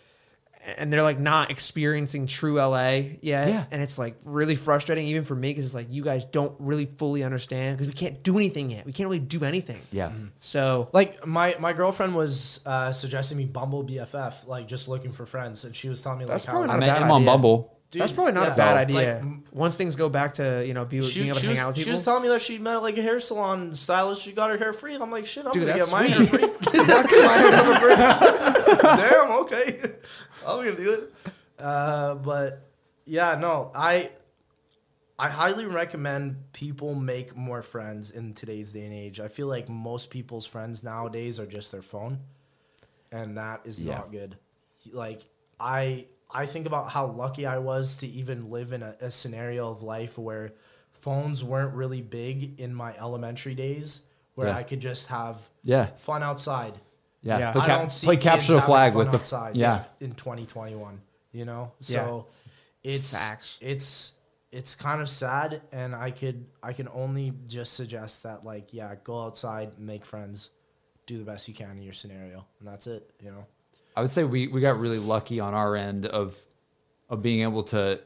and 0.77 0.91
they're 0.91 1.03
like 1.03 1.19
not 1.19 1.51
experiencing 1.51 2.27
true 2.27 2.55
LA 2.55 2.89
yet. 3.21 3.49
Yeah. 3.49 3.65
and 3.71 3.81
it's 3.81 3.97
like 3.97 4.15
really 4.23 4.55
frustrating 4.55 5.07
even 5.07 5.23
for 5.23 5.35
me 5.35 5.49
because 5.49 5.65
it's 5.65 5.75
like 5.75 5.91
you 5.91 6.03
guys 6.03 6.25
don't 6.25 6.55
really 6.59 6.85
fully 6.85 7.23
understand 7.23 7.77
because 7.77 7.87
we 7.87 7.93
can't 7.93 8.23
do 8.23 8.37
anything 8.37 8.69
yet. 8.69 8.85
We 8.85 8.93
can't 8.93 9.07
really 9.07 9.19
do 9.19 9.43
anything. 9.43 9.81
yeah, 9.91 10.11
So 10.39 10.89
Like 10.93 11.25
my 11.25 11.55
my 11.59 11.73
girlfriend 11.73 12.15
was 12.15 12.61
uh, 12.65 12.91
suggesting 12.93 13.37
me 13.37 13.45
Bumble 13.45 13.83
BFF, 13.83 14.47
like 14.47 14.67
just 14.67 14.87
looking 14.87 15.11
for 15.11 15.25
friends, 15.25 15.65
and 15.65 15.75
she 15.75 15.89
was 15.89 16.01
telling 16.01 16.19
me 16.19 16.25
That's 16.25 16.45
like 16.45 16.53
probably 16.53 16.69
how 16.69 16.75
I 16.75 16.79
not 16.79 16.83
a 16.83 16.87
met 16.87 16.93
bad 16.99 17.05
M 17.05 17.11
on 17.11 17.21
idea. 17.21 17.31
Bumble. 17.31 17.69
Dude, 17.91 18.01
that's 18.01 18.11
probably 18.11 18.33
not 18.33 18.47
yeah. 18.47 18.53
a 18.53 18.57
bad 18.57 18.77
idea. 18.77 19.21
like, 19.23 19.33
Once 19.51 19.77
things 19.77 19.95
go 19.95 20.09
back 20.09 20.33
to 20.35 20.63
you 20.65 20.73
know 20.73 20.83
be, 20.83 20.99
she, 21.03 21.19
being 21.19 21.29
able 21.29 21.35
to 21.35 21.41
she 21.41 21.45
hang 21.45 21.51
was, 21.51 21.59
out 21.59 21.67
with 21.67 21.75
people. 21.75 21.85
she 21.85 21.91
was 21.91 22.03
telling 22.03 22.23
me 22.23 22.29
that 22.29 22.41
she 22.41 22.57
met 22.57 22.77
like 22.77 22.97
a 22.97 23.03
hair 23.03 23.19
salon 23.19 23.75
stylist. 23.75 24.23
She 24.23 24.31
got 24.31 24.49
her 24.49 24.57
hair 24.57 24.73
free. 24.73 24.95
I'm 24.95 25.11
like, 25.11 25.27
shit, 25.27 25.45
I'm 25.45 25.51
Dude, 25.51 25.67
gonna 25.67 25.77
that's 25.77 25.91
get 25.91 25.93
my 25.93 26.07
hair 26.07 26.25
free. 26.25 26.49
Damn, 28.81 29.31
okay, 29.43 29.79
I'm 30.45 30.57
gonna 30.57 30.75
do 30.75 30.91
it. 30.93 31.13
Uh, 31.59 32.15
but 32.15 32.61
yeah, 33.05 33.37
no, 33.39 33.71
I 33.75 34.11
I 35.17 35.29
highly 35.29 35.65
recommend 35.65 36.51
people 36.53 36.95
make 36.95 37.35
more 37.35 37.61
friends 37.61 38.11
in 38.11 38.33
today's 38.33 38.71
day 38.73 38.85
and 38.85 38.93
age. 38.93 39.19
I 39.19 39.27
feel 39.27 39.47
like 39.47 39.69
most 39.69 40.09
people's 40.09 40.45
friends 40.45 40.83
nowadays 40.83 41.39
are 41.39 41.45
just 41.45 41.71
their 41.71 41.81
phone, 41.83 42.19
and 43.11 43.37
that 43.37 43.61
is 43.65 43.79
Yeah. 43.79 43.95
not 43.97 44.11
good. 44.11 44.37
Like 44.91 45.21
I 45.59 46.07
I 46.31 46.45
think 46.47 46.65
about 46.65 46.89
how 46.89 47.05
lucky 47.07 47.45
I 47.45 47.59
was 47.59 47.97
to 47.97 48.07
even 48.07 48.49
live 48.49 48.73
in 48.73 48.81
a, 48.81 48.95
a 48.99 49.11
scenario 49.11 49.69
of 49.69 49.83
life 49.83 50.17
where 50.17 50.53
phones 50.93 51.43
weren't 51.43 51.73
really 51.75 52.01
big 52.01 52.59
in 52.59 52.73
my 52.73 52.95
elementary 52.97 53.53
days, 53.53 54.01
where 54.35 54.47
Yeah. 54.47 54.55
I 54.55 54.63
could 54.63 54.79
just 54.79 55.07
have 55.07 55.49
Yeah, 55.63 55.87
fun 55.95 56.23
outside. 56.23 56.79
Yeah. 57.23 57.39
Yeah. 57.39 57.51
Play, 57.53 57.61
I 57.61 57.67
don't 57.67 57.91
see 57.91 58.07
play 58.07 58.17
capture 58.17 58.53
the 58.53 58.61
flag 58.61 58.95
with 58.95 59.11
the 59.11 59.17
outside 59.17 59.55
yeah. 59.55 59.83
in 59.99 60.13
2021 60.13 61.01
you 61.31 61.45
know 61.45 61.71
so 61.79 62.27
it's 62.83 63.17
Facts. 63.17 63.59
it's 63.61 64.13
it's 64.51 64.75
kind 64.75 65.01
of 65.01 65.09
sad 65.09 65.61
and 65.71 65.95
i 65.95 66.11
could 66.11 66.45
i 66.61 66.73
can 66.73 66.87
only 66.89 67.33
just 67.47 67.73
suggest 67.73 68.23
that 68.23 68.45
like 68.45 68.73
yeah 68.73 68.93
go 69.03 69.23
outside 69.23 69.79
make 69.79 70.05
friends 70.05 70.51
do 71.07 71.17
the 71.17 71.23
best 71.23 71.47
you 71.47 71.53
can 71.53 71.71
in 71.71 71.81
your 71.81 71.93
scenario 71.93 72.45
and 72.59 72.67
that's 72.67 72.85
it 72.87 73.09
you 73.19 73.31
know 73.31 73.45
I 73.95 74.01
would 74.01 74.09
say 74.09 74.23
we, 74.23 74.47
we 74.47 74.61
got 74.61 74.79
really 74.79 74.99
lucky 74.99 75.39
on 75.39 75.53
our 75.53 75.75
end 75.75 76.05
of 76.05 76.37
of 77.09 77.21
being 77.21 77.41
able 77.41 77.63
to 77.63 77.99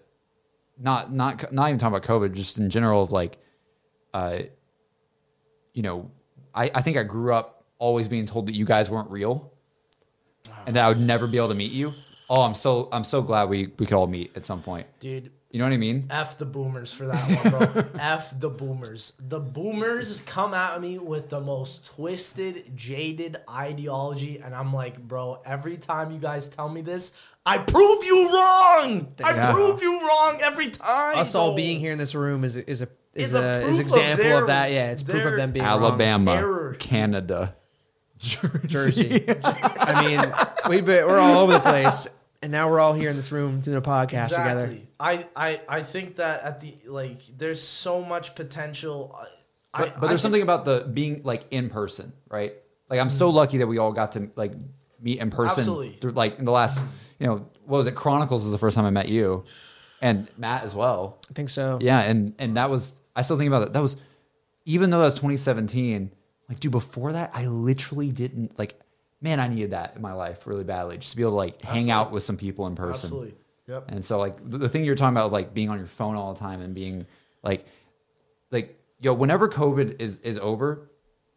not 0.78 1.12
not 1.14 1.52
not 1.54 1.70
even 1.70 1.80
talking 1.80 1.96
about 1.96 2.08
COVID, 2.08 2.34
just 2.34 2.58
in 2.60 2.70
general 2.70 3.04
of 3.04 3.12
like, 3.12 3.38
uh, 4.14 4.40
you 5.74 5.84
know, 5.84 6.12
I, 6.54 6.70
I 6.76 6.82
think 6.82 6.98
I 6.98 7.04
grew 7.04 7.34
up 7.34 7.57
always 7.80 8.08
being 8.08 8.26
told 8.26 8.48
that 8.48 8.56
you 8.56 8.66
guys 8.66 8.90
weren't 8.90 9.10
real, 9.12 9.52
and 10.66 10.76
that 10.76 10.86
I 10.86 10.88
would 10.90 11.00
never 11.00 11.28
be 11.28 11.38
able 11.38 11.50
to 11.50 11.56
meet 11.56 11.72
you. 11.72 11.94
Oh, 12.30 12.42
I'm 12.42 12.56
so 12.56 12.90
I'm 12.92 13.04
so 13.04 13.22
glad 13.22 13.50
we 13.50 13.68
we 13.80 13.86
could 13.86 13.94
all 13.94 14.08
meet 14.08 14.32
at 14.36 14.44
some 14.46 14.62
point. 14.62 14.88
dude 15.00 15.32
You 15.52 15.60
know 15.60 15.66
what 15.66 15.74
I 15.74 15.78
mean? 15.78 16.08
F 16.10 16.38
the 16.38 16.46
boomers 16.46 16.92
for 16.92 17.06
that 17.08 17.24
one, 17.54 17.72
bro. 17.74 17.84
F 18.02 18.38
the 18.38 18.50
boomers. 18.50 19.14
The 19.18 19.40
boomers 19.40 20.20
come 20.22 20.54
at 20.54 20.82
me 20.82 20.98
with 20.98 21.30
the 21.30 21.40
most 21.40 21.86
twisted, 21.86 22.76
jaded 22.76 23.38
ideology, 23.50 24.40
and 24.40 24.54
I'm 24.54 24.74
like, 24.74 25.00
bro, 25.02 25.42
every 25.46 25.78
time 25.78 26.12
you 26.12 26.18
guys 26.20 26.50
tell 26.50 26.68
me 26.68 26.82
this, 26.82 27.14
I 27.46 27.60
prove 27.60 28.04
you 28.04 28.28
wrong. 28.34 29.08
I 29.24 29.34
Yeah. 29.36 29.54
prove 29.54 29.82
you 29.82 30.02
wrong 30.06 30.40
every 30.42 30.68
time. 30.70 31.18
Us 31.18 31.34
all 31.34 31.52
bro. 31.52 31.56
being 31.56 31.80
here 31.80 31.94
in 31.94 31.98
this 31.98 32.14
room 32.14 32.44
is 32.44 32.58
a, 32.58 32.70
is 32.70 32.82
a 32.82 32.90
is 33.14 33.30
Is 33.30 33.36
a 33.36 33.40
a, 33.40 33.62
proof 33.62 33.70
is 33.72 33.80
of 33.80 33.86
example 33.86 34.12
of, 34.12 34.18
their- 34.32 34.48
that. 34.48 34.72
Yeah, 34.72 34.92
it's 34.92 35.02
proof 35.02 35.16
of 35.18 35.24
their 35.24 35.38
them 35.38 35.52
being 35.54 35.64
wrong. 35.66 35.82
Alabama, 35.82 36.36
Error. 36.36 36.76
Canada, 36.78 37.56
Jersey. 38.20 39.26
I 39.44 40.08
mean, 40.08 40.34
we 40.70 40.82
we're 40.82 41.20
all 41.20 41.40
over 41.40 41.54
the 41.54 41.60
place, 41.60 42.08
and 42.42 42.52
now 42.52 42.70
we're 42.70 42.80
all 42.80 42.94
here 42.94 43.10
in 43.10 43.16
this 43.16 43.32
room 43.32 43.62
doing 43.62 43.78
a 43.78 43.82
podcast 43.82 44.30
together. 44.30 44.78
I, 45.00 45.28
I 45.36 45.62
I 45.70 45.82
think 45.82 46.16
that 46.18 46.44
at 46.44 46.60
the 46.60 46.76
like, 46.88 47.20
there's 47.38 47.62
so 47.62 48.04
much 48.04 48.36
potential. 48.36 49.16
I, 49.74 49.80
But, 49.80 49.94
but 49.96 50.06
I 50.06 50.08
there's 50.08 50.10
think- 50.10 50.20
something 50.20 50.42
about 50.42 50.66
the 50.66 50.90
being 50.92 51.22
like 51.24 51.46
in 51.52 51.70
person, 51.70 52.14
right? 52.30 52.54
Like 52.90 53.00
I'm 53.00 53.10
so 53.10 53.28
mm-hmm. 53.28 53.38
lucky 53.38 53.58
that 53.60 53.68
we 53.68 53.78
all 53.78 53.92
got 53.92 54.14
to 54.14 54.32
like 54.36 54.54
meet 55.00 55.20
in 55.20 55.30
person. 55.30 55.60
Absolutely. 55.60 55.92
Through, 55.98 56.12
like 56.12 56.40
in 56.40 56.46
the 56.46 56.52
last, 56.52 56.84
you 57.20 57.28
know, 57.28 57.36
what 57.66 57.78
was 57.78 57.88
it? 57.88 57.96
Chronicles 57.96 58.46
is 58.46 58.52
the 58.52 58.58
first 58.58 58.76
time 58.76 58.86
I 58.86 58.90
met 58.92 59.10
you, 59.10 59.44
and 60.02 60.28
Matt 60.38 60.64
as 60.64 60.74
well. 60.74 61.18
I 61.30 61.34
think 61.34 61.50
so. 61.50 61.80
Yeah, 61.82 62.00
and 62.00 62.34
and 62.40 62.58
that 62.58 62.70
was 62.70 63.00
I 63.16 63.22
still 63.22 63.38
think 63.38 63.50
about 63.50 63.60
that. 63.60 63.74
That 63.74 63.82
was 63.82 63.98
even 64.66 64.90
though 64.90 65.00
that 65.00 65.06
was 65.06 65.16
2017. 65.16 66.12
Like, 66.50 66.60
dude, 66.60 66.72
before 66.72 67.14
that, 67.14 67.32
I 67.34 67.46
literally 67.46 68.12
didn't 68.12 68.58
like. 68.58 68.80
Man, 69.20 69.40
I 69.40 69.48
needed 69.48 69.72
that 69.72 69.96
in 69.96 70.02
my 70.04 70.14
life 70.14 70.46
really 70.46 70.64
badly, 70.64 71.00
just 71.00 71.12
to 71.12 71.18
be 71.18 71.24
able 71.24 71.32
to 71.32 71.38
like 71.38 71.62
hang 71.64 71.90
out 71.90 72.12
with 72.12 72.22
some 72.22 72.38
people 72.38 72.68
in 72.68 72.76
person. 72.76 73.08
Absolutely. 73.08 73.34
Yep. 73.68 73.86
And 73.90 74.06
so 74.06 74.20
like 74.20 74.38
the, 74.48 74.60
the 74.60 74.70
thing 74.70 74.86
you're 74.86 74.96
talking 74.96 75.18
about, 75.18 75.32
like 75.32 75.56
being 75.56 75.70
on 75.70 75.80
your 75.80 75.88
phone 75.88 76.16
all 76.16 76.34
the 76.34 76.40
time 76.40 76.62
and 76.62 76.76
being 76.76 77.08
like, 77.42 77.66
like 78.52 78.80
yo, 79.00 79.14
whenever 79.14 79.50
COVID 79.50 80.00
is 80.00 80.20
is 80.20 80.38
over, 80.38 80.88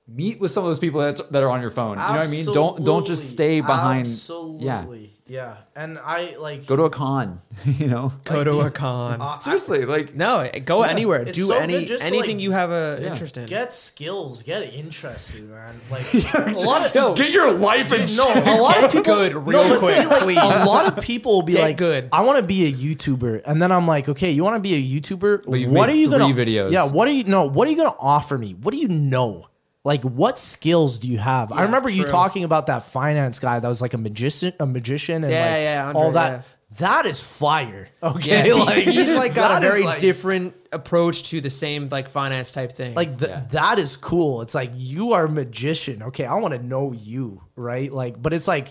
meet 0.06 0.40
with 0.40 0.50
some 0.50 0.64
of 0.64 0.70
those 0.70 0.78
people 0.78 1.00
that, 1.00 1.32
that 1.32 1.42
are 1.42 1.48
on 1.48 1.60
your 1.62 1.70
phone. 1.70 1.92
You 1.92 2.04
know 2.04 2.10
what 2.10 2.18
I 2.18 2.26
mean? 2.26 2.44
Don't 2.44 2.84
don't 2.84 3.06
just 3.06 3.30
stay 3.30 3.60
behind. 3.60 4.06
Absolutely. 4.06 4.64
Yeah. 4.66 4.84
Yeah, 5.30 5.58
and 5.76 5.96
I 5.96 6.34
like 6.40 6.66
go 6.66 6.74
to 6.74 6.82
a 6.82 6.90
con. 6.90 7.40
You 7.64 7.86
know, 7.86 8.12
Go 8.24 8.42
to 8.42 8.60
a 8.62 8.70
con. 8.72 9.20
Uh, 9.22 9.38
seriously, 9.38 9.84
like 9.84 10.12
no, 10.12 10.50
go 10.64 10.82
anywhere. 10.82 11.24
Do 11.24 11.46
so 11.46 11.54
any 11.54 11.74
good 11.74 11.86
just 11.86 12.00
to, 12.02 12.06
anything 12.08 12.38
like- 12.38 12.42
you 12.42 12.50
have 12.50 12.72
a 12.72 12.98
Yeah. 13.00 13.10
interest 13.10 13.36
in. 13.36 13.46
get 13.46 13.72
skills, 13.72 14.42
get 14.42 14.62
interested, 14.74 15.48
man. 15.48 15.80
Like 15.88 16.12
a 16.34 16.58
lot 16.66 16.84
of 16.84 16.92
just 16.92 17.16
get 17.16 17.30
your 17.30 17.52
life 17.52 17.92
in 17.92 18.16
no, 18.16 18.24
a 18.24 18.58
lot 18.60 18.82
of 18.82 18.90
people 18.90 19.14
good 19.14 19.34
real 19.34 19.68
but 19.68 19.78
quick, 19.78 19.94
see, 19.94 20.06
like, 20.06 20.22
please. 20.22 20.38
A 20.38 20.64
lot 20.64 20.86
of 20.98 21.04
people 21.04 21.34
will 21.36 21.42
be 21.42 21.52
Get 21.52 21.62
like, 21.62 21.76
good. 21.76 22.08
I 22.10 22.24
want 22.24 22.38
to 22.38 22.44
be 22.44 22.66
a 22.66 22.72
YouTuber," 22.72 23.42
and 23.46 23.62
then 23.62 23.70
I'm 23.70 23.86
like, 23.86 24.08
"Okay, 24.08 24.32
you 24.32 24.42
want 24.42 24.56
to 24.56 24.60
be 24.60 24.74
a 24.74 25.00
YouTuber? 25.00 25.44
But 25.46 25.60
you've 25.60 25.70
what 25.70 25.86
made 25.86 25.92
are 25.92 25.96
you 25.96 26.10
gonna 26.10 26.26
three 26.34 26.44
videos. 26.44 26.72
Yeah, 26.72 26.90
what 26.90 27.06
are 27.06 27.12
you? 27.12 27.22
No, 27.22 27.44
what 27.44 27.68
are 27.68 27.70
you 27.70 27.76
gonna 27.76 27.94
offer 28.00 28.36
me? 28.36 28.54
What 28.60 28.72
do 28.74 28.78
you 28.80 28.88
know? 28.88 29.46
Like, 29.82 30.02
what 30.02 30.38
skills 30.38 30.98
do 30.98 31.08
you 31.08 31.18
have? 31.18 31.52
I 31.52 31.56
Yeah, 31.56 31.62
remember 31.62 31.88
you 31.88 32.04
talking 32.04 32.44
about 32.44 32.66
that 32.66 32.82
finance 32.84 33.38
guy 33.38 33.58
that 33.58 33.68
was 33.68 33.80
like 33.80 33.94
a 33.94 33.98
magician, 33.98 34.52
a 34.60 34.66
magician, 34.66 35.24
and 35.24 35.32
Yeah, 35.32 35.44
like 35.44 35.60
yeah, 35.62 35.86
Andre, 35.88 36.02
all 36.02 36.10
that. 36.12 36.30
yeah. 36.32 36.42
That 36.78 37.06
is 37.06 37.20
fire. 37.20 37.88
Yeah, 38.02 38.08
Okay, 38.10 38.42
he- 38.44 38.52
like 38.52 38.84
he's 38.84 39.12
like 39.14 39.34
got 39.44 39.62
a 39.62 39.66
very 39.66 39.82
like- 39.82 39.98
different 39.98 40.54
approach 40.70 41.24
to 41.30 41.40
the 41.40 41.50
same 41.50 41.88
like 41.90 42.08
finance 42.08 42.52
type 42.52 42.72
thing. 42.72 42.94
Like 42.94 43.18
th- 43.18 43.30
Yeah. 43.30 43.40
that 43.52 43.78
is 43.78 43.96
cool. 43.96 44.42
It's 44.42 44.54
like 44.54 44.70
you 44.74 45.14
are 45.14 45.24
a 45.24 45.28
magician. 45.30 46.02
Okay, 46.04 46.26
I 46.26 46.34
want 46.34 46.54
to 46.54 46.62
know 46.64 46.92
you, 46.92 47.42
right? 47.56 47.90
Like, 47.92 48.20
but 48.22 48.32
it's 48.34 48.46
like 48.46 48.68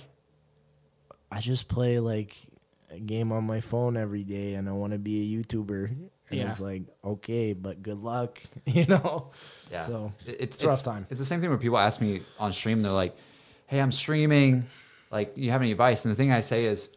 I 1.31 1.39
just 1.41 1.67
play 1.67 1.99
like 1.99 2.37
a 2.91 2.99
game 2.99 3.31
on 3.31 3.43
my 3.45 3.61
phone 3.61 3.97
every 3.97 4.23
day, 4.23 4.53
and 4.53 4.69
I 4.69 4.71
want 4.73 4.93
to 4.93 4.99
be 4.99 5.21
a 5.21 5.37
YouTuber. 5.43 5.95
And 6.31 6.39
Yeah. 6.39 6.49
it's 6.49 6.59
like 6.59 6.83
okay, 7.03 7.53
but 7.53 7.81
good 7.81 7.97
luck, 7.99 8.39
you 8.65 8.85
know. 8.85 9.31
Yeah. 9.71 9.85
So 9.87 10.13
It- 10.27 10.37
it's 10.39 10.61
a 10.63 10.67
rough 10.67 10.83
time. 10.83 11.07
It's 11.09 11.19
the 11.19 11.25
same 11.25 11.41
thing 11.41 11.49
when 11.49 11.59
people 11.59 11.77
ask 11.77 11.99
me 12.01 12.21
on 12.39 12.53
stream, 12.53 12.81
they're 12.81 12.91
like, 12.91 13.15
Hey, 13.67 13.79
I'm 13.79 13.91
streaming. 13.91 14.65
Like, 15.11 15.33
you 15.35 15.51
have 15.51 15.61
any 15.61 15.71
advice? 15.71 16.05
And 16.05 16.11
the 16.11 16.15
thing 16.15 16.31
I 16.31 16.39
say 16.39 16.65
is, 16.65 16.89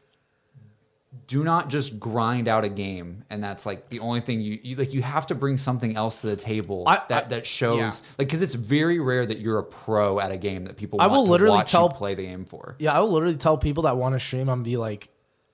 do 1.26 1.44
not 1.44 1.68
just 1.68 2.00
grind 2.00 2.48
out 2.48 2.64
a 2.64 2.68
game 2.70 3.22
and 3.28 3.44
that's 3.44 3.66
like 3.66 3.90
the 3.90 4.00
only 4.00 4.20
thing 4.20 4.40
you, 4.40 4.58
you 4.62 4.76
like 4.76 4.94
you 4.94 5.02
have 5.02 5.26
to 5.26 5.34
bring 5.34 5.58
something 5.58 5.94
else 5.94 6.22
to 6.22 6.28
the 6.28 6.36
table 6.36 6.84
I- 6.86 7.02
that 7.08 7.24
I- 7.26 7.28
that 7.28 7.46
shows 7.46 7.78
Yeah. 7.78 7.86
like 8.18 8.28
because 8.28 8.40
it's 8.40 8.54
very 8.54 8.98
rare 8.98 9.26
that 9.26 9.38
you're 9.38 9.58
a 9.58 9.62
pro 9.64 10.18
at 10.20 10.32
a 10.32 10.38
game 10.38 10.64
that 10.64 10.78
people 10.78 11.02
I 11.02 11.06
will 11.08 11.26
to 11.26 11.30
literally 11.30 11.56
watch 11.58 11.70
tell- 11.70 11.88
you 11.88 11.94
play 11.94 12.14
the 12.14 12.22
game 12.24 12.46
for 12.46 12.76
Yeah, 12.78 12.94
I 12.94 13.00
will 13.00 13.10
literally 13.10 13.36
tell 13.36 13.58
people 13.58 13.82
that 13.84 13.98
want 13.98 14.14
to 14.14 14.20
stream. 14.20 14.48
I'm 14.48 14.62
be 14.62 14.78
like, 14.78 15.10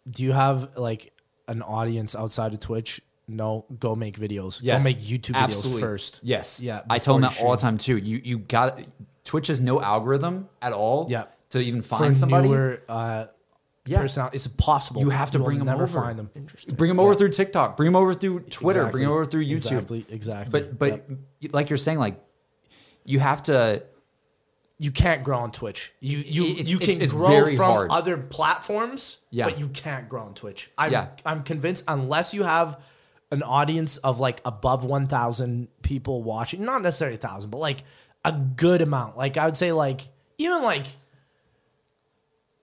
do 0.09 0.23
you 0.23 0.33
have 0.33 0.77
like 0.77 1.13
an 1.49 1.63
audience 1.63 2.15
outside 2.15 2.55
of 2.55 2.61
Twitch? 2.61 3.01
No, 3.29 3.67
go 3.79 3.95
make 3.95 4.19
videos. 4.19 4.61
Yes, 4.63 4.83
go 4.83 4.85
make 4.89 4.99
YouTube 4.99 5.35
videos 5.35 5.43
absolutely. 5.45 5.81
first. 5.83 6.21
Yes, 6.23 6.61
Yeah, 6.61 6.81
I 6.89 6.99
tell 6.99 7.15
them 7.15 7.23
that 7.23 7.39
you 7.39 7.45
all 7.47 7.53
the 7.53 7.61
time 7.61 7.77
too. 7.79 7.97
You 7.99 8.21
you 8.25 8.39
got 8.39 8.81
Twitch 9.25 9.49
has 9.49 9.61
no 9.61 9.81
algorithm 9.83 10.49
at 10.63 10.73
all. 10.73 11.07
Yeah. 11.11 11.25
to 11.51 11.61
even 11.61 11.81
For 11.83 11.99
find 11.99 12.17
somebody. 12.17 12.49
newer 12.49 12.83
uh, 12.89 13.27
Yeah. 13.87 14.01
personality, 14.01 14.37
it's 14.37 14.47
impossible. 14.47 15.01
You 15.03 15.11
have 15.11 15.31
to 15.33 15.39
will 15.39 15.45
bring 15.47 15.59
them 15.59 15.67
never 15.67 15.85
over. 15.85 16.01
find 16.01 16.19
them. 16.19 16.31
Interesting. 16.35 16.75
Bring 16.77 16.89
them 16.89 17.01
over 17.01 17.15
through 17.15 17.31
TikTok. 17.31 17.77
Bring 17.77 17.87
them 17.87 17.97
over 17.97 18.13
through 18.15 18.41
Twitter. 18.41 18.81
Exactly. 18.81 18.93
Bring 18.99 19.03
them 19.05 19.13
over 19.13 19.25
through 19.27 19.45
YouTube. 19.45 19.53
Exactly, 19.79 20.07
exactly. 20.11 20.61
But 20.61 20.79
but 20.79 21.11
Yep. 21.41 21.55
like 21.55 21.71
you're 21.71 21.77
saying, 21.79 21.99
like 21.99 22.23
you 23.05 23.19
have 23.21 23.43
to. 23.45 23.83
you 24.81 24.93
can't 24.93 25.25
grow 25.25 25.39
on 25.39 25.51
Twitch. 25.51 25.93
You 26.01 26.19
you 26.19 26.45
It's- 26.45 26.69
you 26.69 26.77
it's- 26.77 26.95
can 26.95 27.03
it's 27.03 27.13
grow 27.13 27.29
very 27.29 27.57
from 27.57 27.65
hard. 27.67 27.91
other 27.91 28.17
platforms, 28.17 29.17
Yeah. 29.31 29.47
but 29.47 29.59
you 29.59 29.67
can't 29.69 30.09
grow 30.09 30.23
on 30.23 30.35
Twitch. 30.35 30.71
I'm, 30.79 30.93
Yeah. 30.93 31.09
I'm 31.27 31.43
convinced 31.43 31.83
unless 31.89 32.33
you 32.33 32.45
have 32.45 32.79
an 33.31 33.43
audience 33.43 33.97
of 33.99 34.21
like 34.21 34.41
above 34.45 34.85
1,000 34.85 35.69
people 35.83 36.23
watching, 36.23 36.65
not 36.65 36.83
necessarily 36.83 37.17
thousand, 37.19 37.51
but 37.51 37.59
like 37.59 37.85
a 38.25 38.33
good 38.33 38.81
amount. 38.83 39.17
Like 39.17 39.37
I 39.37 39.45
would 39.47 39.57
say, 39.57 39.73
like 39.73 40.03
even 40.39 40.63
like 40.63 40.87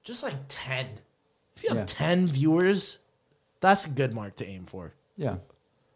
just 0.04 0.24
like 0.24 0.36
10. 0.48 0.88
If 1.56 1.64
you 1.64 1.70
have 1.70 1.78
Yeah. 1.80 1.86
10 1.86 2.28
viewers, 2.28 2.98
that's 3.62 3.86
a 3.86 3.90
good 3.90 4.14
mark 4.14 4.36
to 4.38 4.46
aim 4.48 4.66
for. 4.66 4.94
Yeah. 5.16 5.38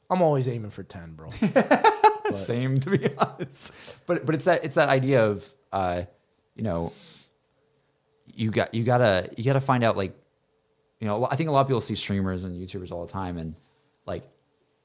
I'm 0.09 0.21
always 0.21 0.47
aiming 0.47 0.71
for 0.71 0.83
10, 0.83 1.13
bro. 1.13 1.29
Same 2.31 2.77
to 2.79 2.89
be 2.97 3.07
honest. 3.17 3.73
But 4.05 4.25
but 4.25 4.35
it's 4.35 4.45
that 4.45 4.63
it's 4.63 4.75
that 4.75 4.89
idea 4.89 5.25
of 5.25 5.47
uh, 5.71 6.03
you 6.55 6.63
know, 6.63 6.93
you 8.35 8.49
got 8.51 8.73
you 8.73 8.83
gotta 8.83 9.29
you 9.37 9.43
gotta 9.43 9.59
find 9.61 9.83
out 9.83 9.97
like, 9.97 10.15
you 10.99 11.07
know, 11.07 11.27
I 11.29 11.35
think 11.35 11.49
a 11.49 11.51
lot 11.51 11.61
of 11.61 11.67
people 11.67 11.81
see 11.81 11.95
streamers 11.95 12.43
and 12.43 12.55
YouTubers 12.55 12.91
all 12.91 13.05
the 13.05 13.11
time, 13.11 13.37
and 13.37 13.55
like, 14.05 14.23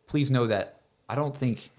please 0.06 0.30
know 0.30 0.46
that 0.48 0.80
I 1.08 1.14
don't 1.14 1.36
think. 1.36 1.70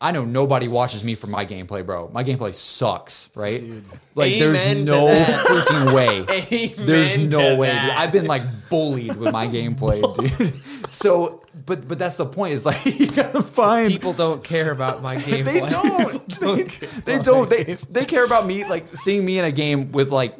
I 0.00 0.10
know 0.10 0.24
nobody 0.24 0.66
watches 0.66 1.04
me 1.04 1.14
for 1.14 1.28
my 1.28 1.46
gameplay, 1.46 1.86
bro. 1.86 2.08
My 2.12 2.24
gameplay 2.24 2.52
sucks, 2.52 3.30
right? 3.36 3.60
Dude. 3.60 3.84
Like, 4.16 4.32
there's 4.36 4.60
Amen 4.62 4.86
to 4.86 4.92
no 4.92 5.06
that. 5.06 5.46
freaking 5.46 5.94
way. 5.94 6.26
Amen 6.74 6.86
there's 6.86 7.16
no 7.18 7.54
way. 7.56 7.70
Dude. 7.70 7.78
I've 7.78 8.10
been 8.10 8.26
like 8.26 8.42
bullied 8.68 9.14
with 9.14 9.32
my 9.32 9.46
gameplay, 9.46 10.02
dude. 10.38 10.60
So, 10.92 11.44
but 11.66 11.86
but 11.86 12.00
that's 12.00 12.16
the 12.16 12.26
point. 12.26 12.54
Is 12.54 12.66
like 12.66 12.84
you 12.98 13.06
gotta 13.12 13.42
find 13.44 13.92
people 13.92 14.12
don't 14.12 14.42
care 14.42 14.72
about 14.72 15.02
my 15.02 15.18
game. 15.18 15.44
they 15.44 15.60
don't. 15.60 16.28
they, 16.40 16.62
they 17.04 17.18
don't. 17.20 17.48
They 17.48 17.62
they 17.88 18.04
care 18.04 18.24
about 18.24 18.44
me 18.44 18.64
like 18.64 18.96
seeing 18.96 19.24
me 19.24 19.38
in 19.38 19.44
a 19.44 19.52
game 19.52 19.92
with 19.92 20.10
like 20.10 20.36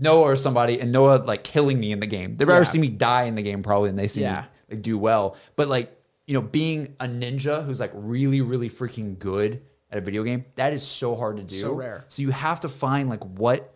Noah 0.00 0.22
or 0.22 0.36
somebody, 0.36 0.80
and 0.80 0.90
Noah 0.90 1.16
like 1.26 1.44
killing 1.44 1.78
me 1.78 1.92
in 1.92 2.00
the 2.00 2.06
game. 2.06 2.38
They'd 2.38 2.46
rather 2.48 2.60
Yeah. 2.60 2.64
see 2.64 2.78
me 2.78 2.88
die 2.88 3.24
in 3.24 3.34
the 3.34 3.42
game 3.42 3.62
probably 3.62 3.90
than 3.90 3.96
they 3.96 4.08
see 4.08 4.22
Yeah. 4.22 4.40
me 4.70 4.76
like, 4.76 4.82
do 4.82 4.96
well. 4.96 5.36
But 5.54 5.68
like 5.68 5.94
you 6.26 6.34
know, 6.34 6.42
being 6.42 6.94
a 7.00 7.06
ninja 7.06 7.64
who's 7.64 7.80
like 7.80 7.92
really 7.94 8.40
really 8.40 8.70
freaking 8.70 9.18
good 9.18 9.62
at 9.90 9.98
a 9.98 10.00
video 10.00 10.22
game, 10.22 10.44
that 10.54 10.72
is 10.72 10.82
so 10.82 11.14
hard 11.14 11.36
to 11.36 11.42
do. 11.42 11.54
So 11.56 11.72
rare. 11.72 12.04
So 12.08 12.22
you 12.22 12.30
have 12.30 12.60
to 12.60 12.68
find 12.68 13.08
like 13.08 13.24
what. 13.24 13.68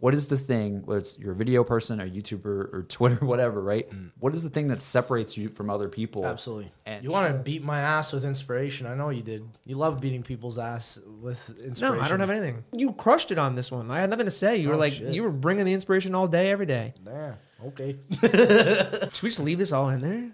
What 0.00 0.12
is 0.12 0.26
the 0.26 0.36
thing, 0.36 0.82
whether 0.84 0.98
it's 1.00 1.18
you're 1.18 1.32
a 1.32 1.34
video 1.36 1.64
person 1.64 1.98
or 1.98 2.06
YouTuber 2.06 2.44
or 2.74 2.82
Twitter, 2.90 3.24
whatever, 3.24 3.62
right? 3.62 3.88
Mm. 3.88 4.10
What 4.18 4.34
is 4.34 4.42
the 4.42 4.50
thing 4.50 4.66
that 4.66 4.82
separates 4.82 5.38
you 5.38 5.48
from 5.48 5.70
other 5.70 5.88
people? 5.88 6.26
Absolutely. 6.26 6.70
And 6.84 7.02
you 7.02 7.10
want 7.10 7.34
to 7.34 7.40
beat 7.42 7.62
my 7.62 7.80
ass 7.80 8.12
with 8.12 8.22
inspiration. 8.26 8.86
I 8.86 8.94
know 8.96 9.08
you 9.08 9.22
did. 9.22 9.48
You 9.64 9.76
love 9.76 10.02
beating 10.02 10.22
people's 10.22 10.58
ass 10.58 10.98
with 11.06 11.48
inspiration. 11.64 11.96
No, 12.00 12.02
I 12.04 12.08
don't 12.08 12.20
have 12.20 12.28
anything. 12.28 12.64
You 12.72 12.92
crushed 12.92 13.30
it 13.30 13.38
on 13.38 13.54
this 13.54 13.72
one. 13.72 13.90
I 13.90 14.00
had 14.00 14.10
nothing 14.10 14.26
to 14.26 14.30
say. 14.30 14.56
You 14.56 14.68
were 14.68 14.74
Oh, 14.74 14.78
like, 14.78 14.92
shit. 14.92 15.14
you 15.14 15.22
were 15.22 15.30
bringing 15.30 15.64
the 15.64 15.72
inspiration 15.72 16.14
all 16.14 16.28
day, 16.28 16.50
every 16.50 16.66
day. 16.66 16.92
Yeah. 17.06 17.34
Okay. 17.68 17.96
Should 18.20 19.22
we 19.22 19.28
just 19.30 19.40
leave 19.40 19.56
this 19.58 19.72
all 19.72 19.88
in 19.88 20.02
there? 20.02 20.30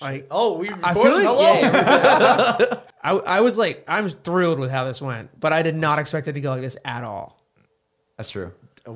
Like, 0.00 0.26
Oh, 0.30 0.56
we 0.58 0.70
I 0.70 0.94
feel 0.94 1.12
like, 1.12 1.40
yeah. 1.40 2.80
I, 3.02 3.12
I 3.16 3.40
was 3.40 3.58
like, 3.58 3.84
I'm 3.88 4.08
thrilled 4.08 4.58
with 4.58 4.70
how 4.70 4.84
this 4.84 5.00
went, 5.02 5.38
but 5.38 5.52
I 5.52 5.62
did 5.62 5.76
not 5.76 5.98
expect 5.98 6.28
it 6.28 6.32
to 6.34 6.40
go 6.40 6.50
like 6.52 6.60
this 6.62 6.76
at 6.84 7.04
all. 7.04 7.42
That's 8.16 8.30
true. 8.30 8.52
Uh, 8.86 8.92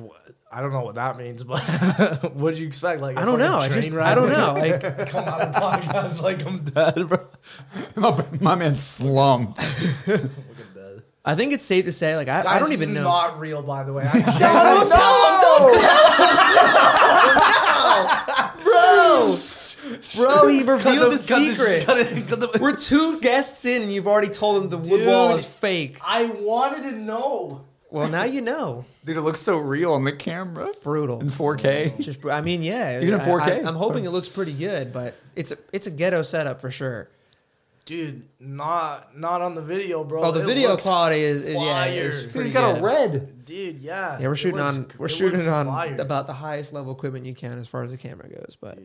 I 0.51 0.61
don't 0.61 0.71
know 0.71 0.81
what 0.81 0.95
that 0.95 1.17
means, 1.17 1.43
but 1.43 1.59
what 2.35 2.51
did 2.51 2.59
you 2.59 2.67
expect? 2.67 3.01
Like 3.01 3.17
I 3.17 3.25
don't 3.25 3.39
know. 3.39 3.57
I 3.57 3.69
just, 3.69 3.93
I 3.93 4.13
don't 4.13 4.29
know. 4.29 4.53
Like, 4.53 4.81
Come 5.09 5.25
out 5.25 5.41
of 5.41 5.55
podcast 5.55 6.21
like 6.21 6.45
I'm 6.45 6.59
dead, 6.63 7.07
bro. 7.09 7.17
my, 7.95 8.25
my 8.39 8.55
man 8.55 8.75
slumped. 8.75 9.59
I 11.25 11.35
think 11.35 11.53
it's 11.53 11.63
safe 11.63 11.85
to 11.85 11.91
say, 11.93 12.17
like, 12.17 12.27
I, 12.27 12.41
I 12.41 12.59
don't 12.59 12.69
this 12.69 12.81
even 12.81 12.89
is 12.89 12.95
know. 12.95 13.03
Not 13.09 13.39
real, 13.39 13.63
by 13.63 13.83
the 13.83 13.93
way. 13.93 14.03
Bro, 20.15 20.47
he 20.49 20.63
revealed 20.63 21.13
the, 21.13 21.17
secret. 21.17 21.87
We're 21.87 22.61
We're 22.61 22.75
two 22.75 23.19
guests 23.21 23.65
in, 23.65 23.81
and 23.81 23.91
you've 23.91 24.07
already 24.07 24.27
told 24.29 24.63
him 24.63 24.69
the 24.69 24.77
wood 24.77 25.07
wall 25.07 25.35
is 25.35 25.45
fake. 25.45 25.97
I 26.03 26.25
wanted 26.25 26.83
to 26.83 26.91
know. 26.95 27.63
Well, 27.89 28.09
now 28.09 28.23
you 28.23 28.41
know. 28.41 28.85
Dude, 29.05 29.17
it 29.17 29.21
looks 29.21 29.39
so 29.39 29.57
real 29.57 29.93
on 29.93 30.03
the 30.03 30.11
camera. 30.11 30.71
Brutal. 30.83 31.19
In 31.21 31.27
4K. 31.29 32.01
Just, 32.01 32.25
I 32.25 32.41
mean, 32.41 32.63
yeah. 32.63 32.99
Even 32.99 33.13
in 33.15 33.19
I- 33.21 33.27
4K? 33.27 33.41
I, 33.65 33.69
am 33.69 33.75
hoping 33.75 33.97
Sorry. 33.97 34.05
it 34.05 34.11
looks 34.11 34.29
pretty 34.29 34.53
good, 34.53 34.91
but 34.91 35.15
it's 35.35 35.51
a 35.51 35.57
it's 35.71 35.85
a 35.87 35.91
ghetto 35.91 36.21
setup 36.23 36.59
for 36.59 36.71
sure. 36.71 37.09
Dude, 37.85 38.23
not 38.39 39.17
not 39.17 39.41
on 39.41 39.55
the 39.55 39.61
video, 39.61 40.03
bro. 40.03 40.23
Oh, 40.23 40.31
the 40.31 40.41
It 40.41 40.45
video 40.45 40.75
quality 40.77 41.21
is, 41.21 41.43
is 41.43 41.53
yeah. 41.55 41.59
fire. 41.59 42.07
It's 42.07 42.21
He's 42.21 42.33
pretty 42.33 42.49
got 42.49 42.79
a 42.79 42.81
red. 42.81 43.45
Dude, 43.45 43.79
yeah. 43.79 44.19
Yeah, 44.19 44.27
we're 44.29 44.35
shooting 44.35 44.57
looks- 44.59 44.77
on 44.77 44.91
we're 44.97 45.09
shooting 45.09 45.47
on 45.47 45.65
fire. 45.67 46.01
about 46.01 46.25
the 46.27 46.33
highest 46.33 46.71
level 46.73 46.93
equipment 46.93 47.25
you 47.25 47.35
can 47.35 47.57
as 47.59 47.67
far 47.67 47.83
as 47.83 47.91
the 47.91 47.97
camera 47.97 48.29
goes. 48.29 48.57
But 48.59 48.79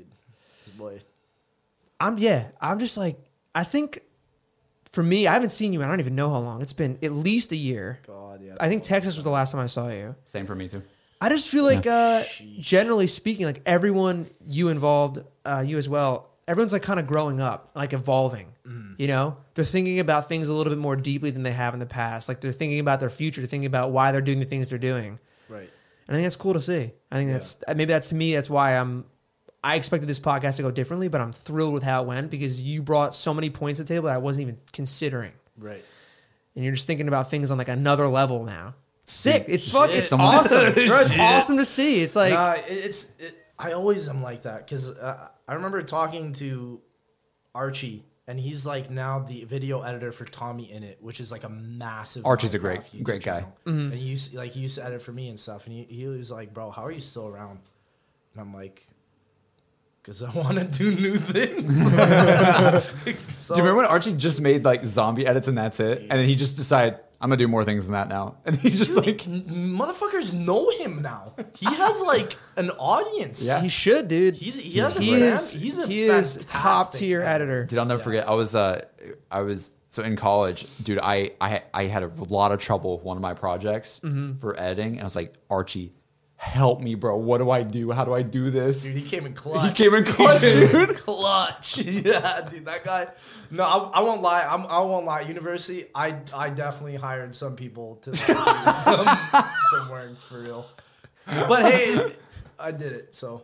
Boy. 0.76 1.00
I'm 2.00 2.18
yeah, 2.18 2.48
I'm 2.60 2.78
just 2.78 2.96
like 2.96 3.18
I 3.54 3.64
think 3.64 4.02
for 4.90 5.02
me, 5.02 5.26
I 5.26 5.34
haven't 5.34 5.50
seen 5.50 5.72
you. 5.72 5.80
in 5.80 5.86
I 5.86 5.90
don't 5.90 6.00
even 6.00 6.14
know 6.14 6.30
how 6.30 6.38
long. 6.38 6.62
It's 6.62 6.72
been 6.72 6.98
at 7.02 7.12
least 7.12 7.52
a 7.52 7.56
year. 7.56 8.00
God, 8.06 8.40
yeah. 8.42 8.54
I 8.60 8.68
think 8.68 8.82
Texas 8.82 9.16
was 9.16 9.24
the 9.24 9.30
last 9.30 9.52
time 9.52 9.60
I 9.60 9.66
saw 9.66 9.88
you. 9.88 10.14
Same 10.24 10.46
for 10.46 10.54
me 10.54 10.68
too. 10.68 10.82
I 11.20 11.28
just 11.28 11.48
feel 11.48 11.64
like, 11.64 11.86
uh, 11.86 12.22
Sheesh. 12.22 12.60
generally 12.60 13.08
speaking, 13.08 13.44
like 13.44 13.60
everyone 13.66 14.30
you 14.46 14.68
involved, 14.68 15.18
uh, 15.44 15.64
you 15.66 15.76
as 15.76 15.88
well, 15.88 16.30
everyone's 16.46 16.72
like 16.72 16.82
kind 16.82 17.00
of 17.00 17.06
growing 17.06 17.40
up, 17.40 17.70
like 17.74 17.92
evolving. 17.92 18.52
You 18.98 19.06
know, 19.06 19.36
they're 19.54 19.64
thinking 19.64 20.00
about 20.00 20.28
things 20.28 20.48
a 20.48 20.54
little 20.54 20.70
bit 20.72 20.78
more 20.78 20.96
deeply 20.96 21.30
than 21.30 21.42
they 21.44 21.52
have 21.52 21.72
in 21.72 21.80
the 21.80 21.86
past. 21.86 22.28
Like 22.28 22.40
they're 22.40 22.52
thinking 22.52 22.80
about 22.80 22.98
their 23.00 23.08
future, 23.08 23.40
they're 23.40 23.48
thinking 23.48 23.66
about 23.66 23.92
why 23.92 24.10
they're 24.12 24.20
doing 24.20 24.40
the 24.40 24.44
things 24.44 24.68
they're 24.68 24.78
doing. 24.78 25.18
Right. 25.48 25.70
And 26.08 26.10
I 26.10 26.12
think 26.14 26.24
that's 26.24 26.36
cool 26.36 26.52
to 26.52 26.60
see. 26.60 26.90
I 27.10 27.16
think 27.16 27.30
that's 27.30 27.58
maybe 27.68 27.86
that's 27.86 28.08
to 28.08 28.14
me. 28.14 28.34
That's 28.34 28.50
why 28.50 28.76
I'm. 28.76 29.04
I 29.64 29.74
expected 29.76 30.06
this 30.08 30.20
podcast 30.20 30.56
to 30.56 30.62
go 30.62 30.70
differently, 30.70 31.08
but 31.08 31.20
I'm 31.20 31.32
thrilled 31.32 31.74
with 31.74 31.82
how 31.82 32.02
it 32.02 32.06
went 32.06 32.30
because 32.30 32.62
you 32.62 32.80
brought 32.82 33.14
so 33.14 33.34
many 33.34 33.50
points 33.50 33.78
to 33.78 33.84
the 33.84 33.88
table 33.88 34.06
that 34.06 34.14
I 34.14 34.18
wasn't 34.18 34.42
even 34.42 34.58
considering. 34.72 35.32
Right. 35.58 35.84
and 36.54 36.64
you're 36.64 36.74
just 36.74 36.86
thinking 36.86 37.08
about 37.08 37.30
things 37.30 37.50
on 37.50 37.58
like 37.58 37.68
another 37.68 38.06
level 38.08 38.44
now. 38.44 38.74
Sick. 39.06 39.46
It's 39.48 39.64
Shit. 39.64 39.74
fucking 39.74 39.96
it's 39.96 40.12
awesome. 40.12 40.74
Bro, 40.74 40.82
it's 40.82 41.08
Shit. 41.10 41.18
awesome 41.20 41.56
to 41.56 41.64
see. 41.64 42.00
It's 42.02 42.14
like 42.14 42.32
Nah, 42.32 42.52
it- 42.52 42.64
it's. 42.68 43.12
It, 43.18 43.34
I 43.58 43.72
always 43.72 44.08
am 44.08 44.22
like 44.22 44.42
that 44.42 44.64
because 44.64 44.90
uh, 44.90 45.28
I 45.48 45.54
remember 45.54 45.82
talking 45.82 46.32
to 46.34 46.80
Archie, 47.54 48.04
and 48.28 48.38
he's 48.38 48.64
like 48.66 48.90
now 48.90 49.18
the 49.20 49.44
video 49.44 49.80
editor 49.80 50.12
for 50.12 50.24
TommyInnit, 50.26 50.96
which 51.00 51.18
is 51.20 51.32
like 51.32 51.42
a 51.44 51.48
massive. 51.48 52.24
Archie's 52.24 52.54
a 52.54 52.58
great- 52.60 52.80
Minecraft 52.80 52.90
YouTube 53.00 53.02
great 53.02 53.24
guy. 53.24 53.40
channel. 53.40 53.56
Mm-hmm. 53.66 53.78
And 53.80 53.94
he 53.94 54.04
used 54.04 54.34
like 54.34 54.52
he 54.52 54.60
used 54.60 54.76
to 54.76 54.84
edit 54.84 55.02
for 55.02 55.10
me 55.12 55.28
and 55.28 55.40
stuff, 55.40 55.66
and 55.66 55.74
he, 55.74 55.82
he 55.84 56.06
was 56.06 56.30
like, 56.30 56.54
"Bro, 56.54 56.70
how 56.70 56.84
are 56.84 56.92
you 56.92 57.00
still 57.00 57.26
around?" 57.26 57.58
And 58.34 58.40
I'm 58.42 58.54
like, 58.54 58.86
"Cause 60.08 60.22
I 60.22 60.30
want 60.30 60.58
to 60.58 60.64
do 60.64 60.90
new 60.90 61.18
things." 61.18 61.82
so, 61.84 61.90
Do 63.54 63.60
you 63.60 63.62
remember 63.62 63.76
when 63.76 63.84
Archie 63.84 64.14
just 64.14 64.40
made 64.40 64.64
like 64.64 64.82
zombie 64.82 65.26
edits 65.26 65.48
and 65.48 65.58
that's 65.58 65.80
it? 65.80 66.00
And 66.00 66.12
then 66.12 66.26
he 66.26 66.34
just 66.34 66.56
decided, 66.56 66.98
I'm 67.20 67.28
gonna 67.28 67.36
do 67.36 67.46
more 67.46 67.62
things 67.62 67.84
than 67.84 67.92
that 67.92 68.08
now. 68.08 68.36
And 68.46 68.56
he 68.56 68.70
just 68.70 68.96
like 68.96 69.18
motherfuckers 69.18 70.32
know 70.32 70.70
him 70.70 71.02
now. 71.02 71.34
He 71.54 71.66
has 71.66 72.00
like 72.00 72.38
an 72.56 72.70
audience. 72.70 73.44
Yeah. 73.44 73.60
he 73.60 73.68
should, 73.68 74.08
dude. 74.08 74.34
He's 74.34 74.58
he 74.58 74.78
has 74.78 74.96
a 74.96 75.02
he 75.02 75.12
is 75.12 75.52
he's 75.52 75.76
a 75.76 75.86
he 75.86 76.04
is 76.04 76.42
top 76.46 76.94
tier 76.94 77.20
editor. 77.20 77.66
Dude, 77.66 77.78
I'll 77.78 77.84
never 77.84 78.02
forget. 78.02 78.26
I 78.26 78.34
was 78.34 78.54
uh 78.54 78.82
I 79.30 79.42
was 79.42 79.74
so 79.90 80.02
in 80.02 80.16
college, 80.16 80.66
dude, 80.82 81.00
I 81.02 81.32
I 81.38 81.64
I 81.74 81.84
had 81.84 82.02
a 82.02 82.10
lot 82.30 82.52
of 82.52 82.60
trouble 82.60 82.96
with 82.96 83.04
one 83.04 83.18
of 83.18 83.22
my 83.22 83.34
projects 83.34 84.00
for 84.40 84.58
editing. 84.58 84.92
And 84.92 85.00
I 85.00 85.04
was 85.04 85.16
like, 85.16 85.34
Archie, 85.50 85.92
help 86.38 86.80
me, 86.80 86.94
bro. 86.94 87.16
What 87.16 87.38
do 87.38 87.50
I 87.50 87.64
do? 87.64 87.90
How 87.90 88.04
do 88.04 88.14
I 88.14 88.22
do 88.22 88.48
this? 88.50 88.84
Dude, 88.84 88.96
he 88.96 89.02
came 89.02 89.26
in 89.26 89.34
clutch. 89.34 89.76
He 89.76 89.84
came 89.84 89.94
in 89.94 90.04
clutch, 90.14 90.40
dude. 90.40 90.88
clutch. 90.96 91.78
Yeah, 91.86 92.48
dude, 92.48 92.64
that 92.64 92.84
guy. 92.84 93.08
No, 93.50 93.64
I, 93.64 93.98
I 93.98 94.00
won't 94.00 94.22
lie. 94.22 94.46
I'm, 94.48 94.64
I 94.66 94.80
won't 94.80 95.04
lie. 95.04 95.22
University, 95.22 95.86
I 95.94 96.16
I 96.34 96.50
definitely 96.50 96.96
hired 96.96 97.34
some 97.34 97.56
people 97.56 97.96
to 98.02 98.10
like, 98.10 98.26
do 98.26 98.72
some 98.72 99.06
some 99.70 99.90
work 99.90 100.16
for 100.18 100.40
real. 100.40 100.66
But 101.26 101.72
hey, 101.72 102.12
I 102.58 102.70
did 102.70 102.92
it. 102.92 103.14
So 103.14 103.42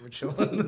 we're 0.00 0.08
chilling. 0.10 0.60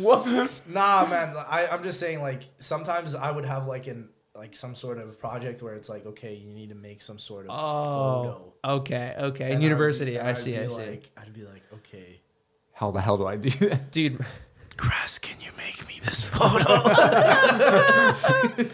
What? 0.00 0.62
Nah, 0.68 1.06
man. 1.06 1.36
I, 1.36 1.68
I'm 1.70 1.82
just 1.82 2.00
saying, 2.00 2.22
like, 2.22 2.44
sometimes 2.58 3.14
I 3.14 3.30
would 3.30 3.44
have 3.44 3.66
like 3.66 3.86
an 3.86 4.08
like 4.36 4.54
some 4.54 4.74
sort 4.74 4.98
of 4.98 5.18
project 5.18 5.62
where 5.62 5.74
it's 5.74 5.88
like, 5.88 6.06
okay, 6.06 6.34
you 6.34 6.50
need 6.50 6.68
to 6.68 6.74
make 6.74 7.02
some 7.02 7.18
sort 7.18 7.46
of 7.46 7.56
photo. 7.56 8.52
Oh, 8.62 8.74
okay, 8.78 9.14
okay. 9.18 9.44
And 9.44 9.54
In 9.54 9.58
I'd 9.58 9.62
university, 9.64 10.18
I 10.18 10.32
see, 10.34 10.56
I 10.56 10.66
see. 10.66 10.86
Like, 10.86 11.10
I'd 11.16 11.32
be 11.32 11.44
like, 11.44 11.62
okay, 11.74 12.20
How 12.72 12.90
the 12.90 13.00
hell 13.00 13.16
do 13.16 13.26
I 13.26 13.36
do 13.36 13.50
that? 13.68 13.90
Dude, 13.90 14.24
Chris, 14.76 15.18
can 15.18 15.40
you 15.40 15.50
make 15.56 15.86
me 15.88 16.00
this 16.04 16.22
photo? 16.22 16.64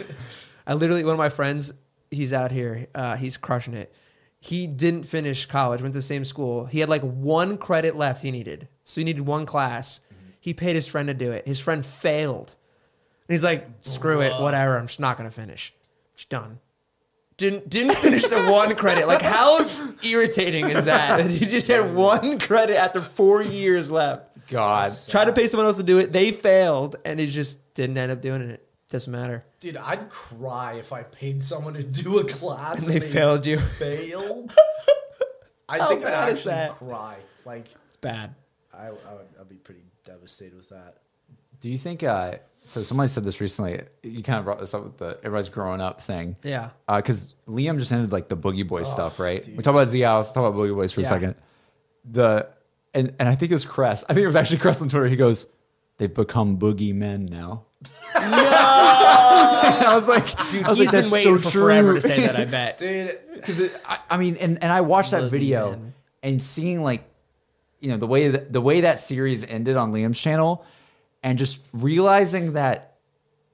I 0.66 0.74
literally 0.74 1.04
one 1.04 1.12
of 1.12 1.18
my 1.18 1.28
friends, 1.28 1.72
he's 2.10 2.32
out 2.32 2.50
here, 2.50 2.88
uh, 2.94 3.16
he's 3.16 3.36
crushing 3.36 3.74
it. 3.74 3.94
He 4.40 4.66
didn't 4.66 5.04
finish 5.04 5.46
college, 5.46 5.82
went 5.82 5.92
to 5.92 5.98
the 5.98 6.02
same 6.02 6.24
school. 6.24 6.66
He 6.66 6.80
had 6.80 6.88
like 6.88 7.02
one 7.02 7.56
credit 7.56 7.96
left 7.96 8.22
he 8.22 8.32
needed. 8.32 8.66
So 8.82 9.00
he 9.00 9.04
needed 9.04 9.24
one 9.24 9.46
class. 9.46 10.00
He 10.40 10.52
paid 10.52 10.74
his 10.74 10.88
friend 10.88 11.06
to 11.06 11.14
do 11.14 11.30
it. 11.30 11.46
His 11.46 11.60
friend 11.60 11.86
failed. 11.86 12.56
And 13.28 13.34
he's 13.34 13.44
like, 13.44 13.68
screw 13.80 14.20
it, 14.20 14.32
whatever. 14.40 14.78
I'm 14.78 14.86
just 14.86 15.00
not 15.00 15.16
gonna 15.16 15.30
finish. 15.30 15.72
Just 16.16 16.28
done. 16.28 16.58
Didn't 17.36 17.68
didn't 17.70 17.96
finish 17.96 18.26
the 18.28 18.44
one 18.50 18.74
credit. 18.76 19.06
Like 19.08 19.22
how 19.22 19.66
irritating 20.04 20.68
is 20.68 20.84
that? 20.84 21.16
That 21.18 21.30
he 21.30 21.46
just 21.46 21.68
had 21.68 21.94
one 21.94 22.38
credit 22.38 22.76
after 22.76 23.00
four 23.00 23.42
years 23.42 23.90
left. 23.90 24.28
God. 24.48 24.92
Try 25.08 25.24
to 25.24 25.32
pay 25.32 25.46
someone 25.48 25.66
else 25.66 25.78
to 25.78 25.82
do 25.82 25.98
it. 25.98 26.12
They 26.12 26.30
failed, 26.32 26.96
and 27.04 27.18
he 27.18 27.26
just 27.26 27.72
didn't 27.74 27.96
end 27.96 28.12
up 28.12 28.20
doing 28.20 28.42
it. 28.42 28.66
Doesn't 28.90 29.10
matter. 29.10 29.42
Dude, 29.60 29.78
I'd 29.78 30.10
cry 30.10 30.74
if 30.74 30.92
I 30.92 31.02
paid 31.04 31.42
someone 31.42 31.72
to 31.74 31.82
do 31.82 32.18
a 32.18 32.24
class 32.24 32.84
And 32.84 32.92
they 32.92 33.00
failed 33.00 33.46
you. 33.46 33.58
Failed. 33.58 34.54
I 35.68 35.78
How 35.78 35.88
think 35.88 36.04
I'd 36.04 36.10
bad 36.10 36.28
is 36.28 36.38
actually 36.40 36.50
that? 36.50 36.70
cry. 36.72 37.16
Like, 37.46 37.68
It's 37.88 37.96
bad. 37.96 38.34
I, 38.74 38.88
I 38.88 38.90
would, 38.90 39.00
I'd 39.40 39.48
be 39.48 39.54
pretty 39.56 39.80
devastated 40.04 40.54
with 40.56 40.68
that. 40.68 40.98
Do 41.60 41.70
you 41.70 41.78
think 41.78 42.02
uh 42.02 42.34
so 42.64 42.82
somebody 42.82 43.08
said 43.08 43.24
this 43.24 43.40
recently, 43.40 43.80
you 44.02 44.22
kind 44.22 44.38
of 44.38 44.44
brought 44.44 44.58
this 44.60 44.72
up 44.74 44.84
with 44.84 44.98
the 44.98 45.18
everybody's 45.18 45.48
growing 45.48 45.80
up 45.80 46.00
thing. 46.00 46.36
Yeah. 46.42 46.70
Uh, 46.88 46.96
because 46.96 47.34
Liam 47.46 47.78
just 47.78 47.90
ended 47.92 48.12
like 48.12 48.28
the 48.28 48.36
Boogie 48.36 48.66
Boys 48.66 48.88
oh, 48.88 48.92
stuff, 48.92 49.18
right? 49.20 49.42
dude. 49.42 49.56
We 49.56 49.62
talk 49.62 49.74
about 49.74 49.88
Z 49.88 50.00
House, 50.00 50.32
talk 50.32 50.46
about 50.48 50.58
Boogie 50.58 50.74
Boys 50.74 50.92
for 50.92 51.00
Yeah. 51.00 51.06
a 51.06 51.10
second. 51.10 51.34
The 52.10 52.48
and 52.94 53.14
and 53.18 53.28
I 53.28 53.34
think 53.34 53.50
it 53.50 53.54
was 53.54 53.64
Crest. 53.64 54.04
I 54.08 54.14
think 54.14 54.22
it 54.24 54.26
was 54.26 54.36
actually 54.36 54.58
Crest 54.58 54.80
on 54.82 54.88
Twitter. 54.88 55.06
He 55.08 55.16
goes, 55.16 55.46
"They've 55.98 56.12
become 56.12 56.58
Boogie 56.58 56.94
Men 56.94 57.26
now." 57.26 57.64
I 58.14 59.92
was 59.94 60.08
like, 60.08 60.26
Dude, 60.50 60.64
I 60.64 60.68
was 60.68 60.78
he's 60.78 60.86
like, 60.86 60.92
been 60.92 61.00
"That's 61.02 61.10
waiting 61.10 61.38
so 61.38 61.42
for 61.42 61.50
true." 61.50 61.62
forever 61.62 61.94
to 61.94 62.00
say 62.00 62.20
that, 62.20 62.36
I 62.36 62.44
bet. 62.44 62.78
Dude, 62.78 63.18
Because 63.34 63.70
I, 63.84 63.98
I 64.10 64.16
mean, 64.18 64.36
and, 64.36 64.62
and 64.62 64.72
I 64.72 64.80
watched 64.82 65.10
that 65.12 65.24
Boogie 65.24 65.30
video 65.30 65.70
Man. 65.70 65.94
and 66.22 66.42
seeing 66.42 66.82
like, 66.82 67.04
you 67.80 67.88
know, 67.88 67.96
the 67.96 68.06
way 68.06 68.28
that 68.28 68.52
the 68.52 68.60
way 68.60 68.82
that 68.82 69.00
series 69.00 69.44
ended 69.44 69.76
on 69.76 69.92
Liam's 69.92 70.20
channel, 70.20 70.64
and 71.22 71.38
just 71.38 71.60
realizing 71.72 72.54
that 72.54 72.96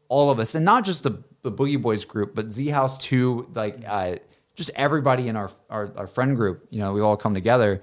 all 0.08 0.30
of 0.30 0.38
us, 0.38 0.54
and 0.54 0.64
not 0.64 0.84
just 0.84 1.02
the 1.02 1.22
the 1.42 1.52
Boogie 1.52 1.80
Boys 1.80 2.04
group, 2.04 2.34
but 2.34 2.50
Z 2.52 2.68
House 2.68 2.98
too, 2.98 3.48
like 3.54 3.82
uh, 3.86 4.16
just 4.56 4.70
everybody 4.74 5.28
in 5.28 5.36
our, 5.36 5.50
our 5.70 5.92
our 5.96 6.06
friend 6.06 6.36
group, 6.36 6.66
you 6.70 6.80
know, 6.80 6.92
we 6.92 7.00
all 7.00 7.16
come 7.16 7.34
together. 7.34 7.80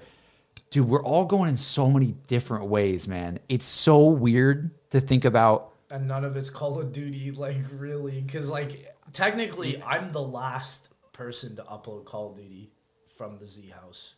Dude, 0.70 0.88
we're 0.88 1.02
all 1.02 1.24
going 1.24 1.48
in 1.50 1.56
so 1.56 1.88
many 1.88 2.14
different 2.26 2.66
ways, 2.66 3.06
man. 3.06 3.38
It's 3.48 3.64
so 3.64 4.06
weird 4.08 4.72
to 4.90 5.00
think 5.00 5.24
about. 5.24 5.72
and 5.90 6.08
none 6.08 6.24
of 6.24 6.36
it's 6.36 6.50
Call 6.50 6.80
of 6.80 6.92
Duty, 6.92 7.30
like, 7.30 7.56
really. 7.78 8.20
Because, 8.20 8.50
like, 8.50 8.92
technically, 9.12 9.80
I'm 9.82 10.12
the 10.12 10.20
last 10.22 10.88
person 11.12 11.54
to 11.56 11.62
upload 11.62 12.04
Call 12.04 12.30
of 12.32 12.36
Duty 12.36 12.72
from 13.16 13.38
the 13.38 13.46
Z 13.46 13.68
House. 13.80 14.16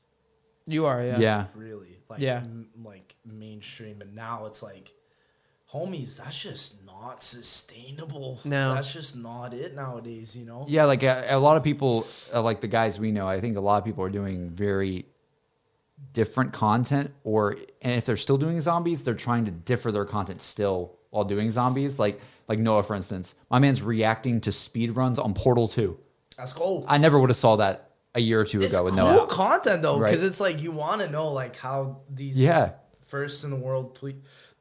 You 0.67 0.87
are, 0.87 1.05
yeah. 1.05 1.19
Yeah. 1.19 1.45
Really. 1.55 1.99
Like, 2.09 2.21
Yeah. 2.21 2.39
m- 2.39 2.69
like, 2.83 3.15
mainstream. 3.27 4.01
And 4.01 4.15
now 4.15 4.47
it's 4.47 4.63
like, 4.63 4.95
homies, 5.73 6.17
that's 6.19 6.41
just 6.43 6.85
not 6.87 7.23
sustainable. 7.23 8.41
No. 8.45 8.75
That's 8.75 8.93
just 8.93 9.17
not 9.17 9.53
it 9.55 9.75
nowadays, 9.75 10.37
you 10.37 10.45
know? 10.45 10.65
Yeah, 10.69 10.85
like 10.85 11.03
a, 11.03 11.27
a 11.31 11.39
lot 11.39 11.57
of 11.57 11.63
people, 11.63 12.07
uh, 12.35 12.41
like 12.43 12.61
the 12.61 12.69
guys 12.69 12.99
we 12.99 13.13
know, 13.13 13.29
I 13.29 13.41
think 13.41 13.57
a 13.57 13.61
lot 13.61 13.79
of 13.79 13.85
people 13.85 14.03
are 14.05 14.11
doing 14.11 14.51
very 14.51 15.05
different 16.13 16.53
content, 16.53 17.13
or 17.25 17.57
and 17.83 17.95
if 17.95 18.07
they're 18.07 18.17
still 18.17 18.39
doing 18.39 18.61
zombies, 18.61 19.05
they're 19.05 19.15
trying 19.15 19.45
to 19.47 19.51
differ 19.51 19.91
their 19.93 20.05
content 20.05 20.41
still 20.43 20.97
while 21.11 21.25
doing 21.25 21.51
zombies. 21.51 21.99
Like 21.99 22.21
like 22.49 22.59
Noah, 22.59 22.83
for 22.83 22.95
instance, 22.97 23.35
my 23.51 23.59
man's 23.59 23.83
reacting 23.83 24.41
to 24.43 24.53
speed 24.53 24.97
runs 24.97 25.19
on 25.19 25.35
Portal 25.35 25.69
Two. 25.69 25.99
That's 26.37 26.53
cool. 26.53 26.85
I 26.89 26.99
never 26.99 27.19
would 27.19 27.31
have 27.31 27.37
saw 27.37 27.57
that 27.57 27.91
a 28.15 28.21
year 28.21 28.41
or 28.41 28.45
two 28.45 28.63
it's 28.63 28.73
ago 28.73 28.85
with 28.85 28.95
cool 28.95 29.05
Noah. 29.05 29.27
content 29.27 29.83
though, 29.83 29.99
because 29.99 30.23
Right. 30.23 30.29
it's 30.29 30.41
like 30.41 30.63
you 30.63 30.71
want 30.73 31.01
to 31.03 31.11
know 31.11 31.29
like 31.33 31.57
how 31.57 32.01
these 32.09 32.39
Yeah. 32.39 32.73
first 33.03 33.43
in 33.45 33.51
the 33.51 33.57
world 33.57 33.95
ple- 33.95 34.13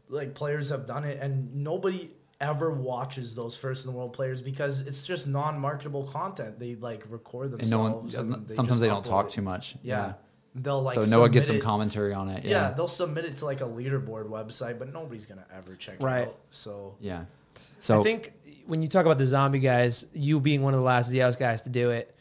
like 0.09 0.33
players 0.33 0.69
have 0.69 0.85
done 0.85 1.03
it, 1.03 1.19
and 1.21 1.53
nobody 1.55 2.09
ever 2.39 2.71
watches 2.71 3.33
those 3.35 3.57
first 3.57 3.85
in 3.85 3.91
the 3.91 3.97
world 3.97 4.13
players 4.13 4.41
because 4.41 4.81
it's 4.81 5.07
just 5.07 5.27
non-marketable 5.27 6.03
content. 6.05 6.59
They 6.59 6.75
like 6.75 7.03
record 7.09 7.51
And 7.53 7.69
no 7.71 7.99
themselves. 7.99 8.17
one, 8.17 8.33
and 8.33 8.51
sometimes 8.51 8.79
they 8.79 8.87
don't 8.87 9.03
talk 9.03 9.25
it. 9.27 9.31
too 9.31 9.41
much. 9.41 9.75
Yeah. 9.81 10.13
They'll 10.53 10.81
like 10.81 11.03
so 11.03 11.09
Noah 11.09 11.29
gets 11.29 11.47
some 11.47 11.59
commentary 11.59 12.13
on 12.13 12.29
it. 12.29 12.43
Yeah. 12.43 12.51
Yeah. 12.51 12.71
they'll 12.71 12.87
submit 12.87 13.25
it 13.25 13.35
to 13.37 13.45
like 13.45 13.61
a 13.61 13.65
leaderboard 13.65 14.27
website, 14.29 14.77
but 14.79 14.91
nobody's 14.93 15.25
gonna 15.25 15.45
ever 15.55 15.75
check 15.75 16.01
Right. 16.01 16.21
it 16.21 16.27
out. 16.29 16.37
So 16.51 16.95
Yeah. 16.99 17.25
So 17.79 17.99
I 17.99 18.03
think 18.03 18.33
when 18.67 18.81
you 18.81 18.87
talk 18.87 19.05
about 19.05 19.17
the 19.17 19.25
zombie 19.25 19.59
guys, 19.59 20.05
you 20.13 20.39
being 20.39 20.61
one 20.61 20.73
of 20.73 20.79
the 20.79 20.85
last 20.85 21.11
ZOS 21.11 21.37
guys 21.37 21.63
to 21.63 21.69
do 21.69 21.89
it, 21.91 22.15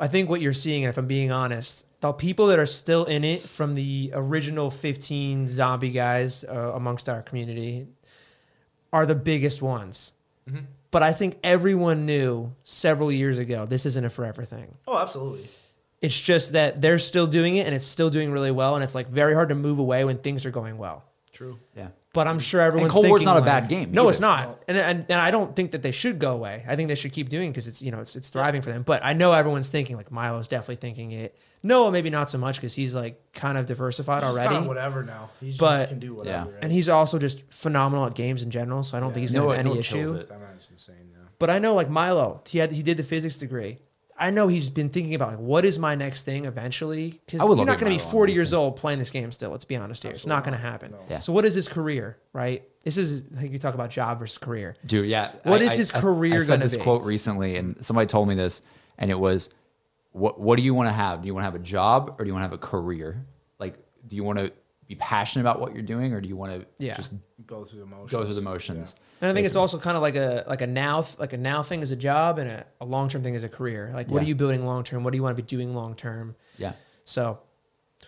I 0.00 0.08
think 0.08 0.28
what 0.28 0.40
you're 0.40 0.52
seeing, 0.52 0.82
if 0.84 0.96
I'm 0.96 1.06
being 1.06 1.30
honest, 1.32 1.86
the 2.00 2.12
people 2.12 2.46
that 2.48 2.58
are 2.58 2.66
still 2.66 3.04
in 3.04 3.24
it 3.24 3.42
from 3.42 3.74
the 3.74 4.10
original 4.14 4.70
15 4.70 5.46
zombie 5.46 5.90
guys 5.90 6.44
uh, 6.44 6.72
amongst 6.74 7.08
our 7.08 7.22
community 7.22 7.86
are 8.92 9.06
the 9.06 9.14
biggest 9.14 9.62
ones. 9.62 10.12
But 10.90 11.04
I 11.04 11.12
think 11.12 11.38
everyone 11.44 12.06
knew 12.06 12.52
several 12.64 13.12
years 13.12 13.38
ago 13.38 13.64
this 13.66 13.86
isn't 13.86 14.04
a 14.04 14.10
forever 14.10 14.44
thing. 14.44 14.74
Oh, 14.88 14.98
absolutely. 14.98 15.48
It's 16.02 16.18
just 16.18 16.54
that 16.54 16.80
they're 16.80 16.98
still 16.98 17.28
doing 17.28 17.56
it 17.56 17.66
and 17.66 17.74
it's 17.76 17.86
still 17.86 18.10
doing 18.10 18.32
really 18.32 18.50
well. 18.50 18.74
And 18.74 18.82
it's 18.82 18.94
like 18.94 19.08
very 19.08 19.34
hard 19.34 19.50
to 19.50 19.54
move 19.54 19.78
away 19.78 20.04
when 20.04 20.18
things 20.18 20.44
are 20.46 20.50
going 20.50 20.78
well. 20.78 21.04
True. 21.32 21.58
yeah. 21.76 21.88
But 22.12 22.26
I'm 22.26 22.40
sure 22.40 22.60
everyone's 22.60 22.92
Cold 22.92 23.06
War's 23.06 23.20
thinking, 23.20 23.34
not 23.34 23.40
a 23.42 23.46
bad 23.46 23.68
game 23.68 23.92
No, 23.92 24.08
it's 24.08 24.18
either. 24.18 24.26
not, 24.26 24.62
and, 24.66 24.76
and 24.76 24.98
and 25.08 25.20
I 25.20 25.30
don't 25.30 25.54
think 25.54 25.70
that 25.70 25.82
they 25.82 25.92
should 25.92 26.18
go 26.18 26.32
away. 26.32 26.64
I 26.66 26.74
think 26.74 26.88
they 26.88 26.96
should 26.96 27.12
keep 27.12 27.28
doing 27.28 27.52
because 27.52 27.68
it's 27.68 27.82
you 27.82 27.92
know 27.92 28.00
it's 28.00 28.16
it's 28.16 28.30
thriving 28.30 28.62
for 28.62 28.70
them. 28.72 28.82
But 28.82 29.04
I 29.04 29.12
know 29.12 29.32
everyone's 29.32 29.68
thinking 29.68 29.96
like 29.96 30.10
Milo's 30.10 30.48
definitely 30.48 30.76
thinking 30.76 31.12
it. 31.12 31.36
Noah 31.62 31.92
maybe 31.92 32.10
not 32.10 32.28
so 32.28 32.36
much 32.38 32.56
because 32.56 32.74
he's 32.74 32.96
like 32.96 33.32
kind 33.32 33.56
of 33.56 33.66
diversified 33.66 34.24
He's 34.24 34.32
already, 34.32 34.48
kind 34.48 34.62
of 34.62 34.66
whatever 34.66 35.04
now. 35.04 35.30
He 35.40 35.54
But- 35.56 35.78
just 35.78 35.88
can 35.90 35.98
do 36.00 36.14
whatever. 36.14 36.48
Yeah. 36.48 36.54
right? 36.54 36.64
and 36.64 36.72
he's 36.72 36.88
also 36.88 37.18
just 37.20 37.44
phenomenal 37.52 38.06
at 38.06 38.14
games 38.14 38.42
in 38.42 38.50
general. 38.50 38.82
So 38.82 38.96
I 38.96 39.00
don't 39.00 39.10
Yeah. 39.10 39.14
think 39.14 39.20
he's 39.22 39.30
gonna 39.32 39.44
Noah- 39.44 39.56
have 39.56 39.66
any 39.66 39.74
Noah 39.74 39.82
kills 39.84 40.08
issue. 40.08 40.16
it. 40.20 40.28
that 40.30 40.40
man's 40.40 40.68
insane. 40.70 40.96
Yeah. 41.12 41.18
But 41.38 41.50
I 41.50 41.60
know 41.60 41.74
like 41.74 41.88
Milo, 41.90 42.42
he 42.48 42.58
had 42.58 42.72
he 42.72 42.82
did 42.82 42.96
the 42.96 43.04
physics 43.04 43.38
degree. 43.38 43.78
I 44.20 44.30
know 44.30 44.48
he's 44.48 44.68
been 44.68 44.90
thinking 44.90 45.14
about 45.14 45.30
like 45.30 45.38
what 45.38 45.64
is 45.64 45.78
my 45.78 45.94
next 45.94 46.24
thing 46.24 46.44
eventually 46.44 47.20
because 47.24 47.40
I 47.40 47.46
you're 47.46 47.56
not 47.56 47.80
going 47.80 47.90
to 47.98 48.04
be 48.04 48.10
40 48.10 48.32
years 48.34 48.50
thing. 48.50 48.58
old 48.58 48.76
playing 48.76 48.98
this 48.98 49.10
game 49.10 49.32
still. 49.32 49.50
Let's 49.50 49.64
be 49.64 49.76
honest 49.76 50.02
here. 50.02 50.12
it's 50.12 50.26
not 50.26 50.44
going 50.44 50.52
to 50.52 50.60
happen. 50.62 50.94
Yeah. 51.08 51.20
So 51.20 51.32
what 51.32 51.44
is 51.46 51.54
his 51.54 51.66
career? 51.68 52.18
Right. 52.34 52.62
This 52.84 52.98
is 52.98 53.24
like 53.32 53.50
you 53.50 53.58
talk 53.58 53.74
about 53.74 53.90
job 53.90 54.18
versus 54.18 54.36
career. 54.38 54.76
Dude, 54.86 55.08
yeah. 55.08 55.32
What 55.44 55.62
I- 55.62 55.64
is 55.64 55.72
I- 55.72 55.76
his 55.76 55.90
I- 55.92 56.00
career 56.00 56.36
I, 56.40 56.44
said 56.44 56.60
this 56.60 56.76
be? 56.76 56.82
quote 56.82 57.02
recently, 57.02 57.56
and 57.56 57.82
somebody 57.84 58.06
told 58.06 58.28
me 58.28 58.34
this, 58.34 58.60
and 58.98 59.10
it 59.10 59.18
was, 59.18 59.48
"What 60.12 60.38
What 60.38 60.56
do 60.58 60.62
you 60.62 60.74
want 60.74 60.88
to 60.88 60.92
have? 60.92 61.22
Do 61.22 61.26
you 61.26 61.34
want 61.34 61.42
to 61.42 61.46
have 61.46 61.54
a 61.54 61.64
job 61.64 62.16
or 62.18 62.24
do 62.24 62.28
you 62.28 62.34
want 62.34 62.42
to 62.42 62.48
have 62.50 62.52
a 62.52 62.58
career? 62.58 63.20
Like, 63.58 63.74
do 64.06 64.16
you 64.16 64.24
want 64.24 64.38
to 64.38 64.52
be 64.86 64.96
passionate 64.96 65.42
about 65.42 65.60
what 65.60 65.72
you're 65.72 65.82
doing, 65.82 66.12
or 66.12 66.20
do 66.20 66.28
you 66.28 66.36
want 66.36 66.52
to 66.60 66.66
Yeah. 66.84 66.94
just 66.94 67.14
Go 67.46 67.64
through 67.64 67.80
the 67.80 67.86
motions. 67.86 68.10
go 68.12 68.24
through 68.24 68.34
the 68.34 68.40
motions?" 68.42 68.94
And 69.20 69.30
I 69.30 69.34
think 69.34 69.46
it's 69.46 69.56
also 69.56 69.78
kind 69.78 69.96
of 69.96 70.02
like 70.02 70.16
a 70.16 70.44
like 70.48 70.62
a 70.62 70.66
now 70.66 71.04
like 71.18 71.32
a 71.32 71.36
now 71.38 71.62
thing 71.62 71.82
as 71.82 71.90
a 71.90 71.96
job 71.96 72.38
and 72.38 72.48
a, 72.48 72.66
a 72.80 72.84
long 72.84 73.08
term 73.08 73.22
thing 73.22 73.36
as 73.36 73.44
a 73.44 73.48
career. 73.48 73.90
Like 73.94 74.08
what 74.08 74.22
Yeah. 74.22 74.24
are 74.24 74.28
you 74.28 74.34
building 74.34 74.64
long 74.64 74.82
term? 74.84 75.04
What 75.04 75.10
do 75.12 75.16
you 75.18 75.22
want 75.22 75.36
to 75.36 75.42
be 75.42 75.46
doing 75.46 75.74
long 75.74 75.94
term? 75.94 76.36
Yeah. 76.56 76.72
So 77.04 77.40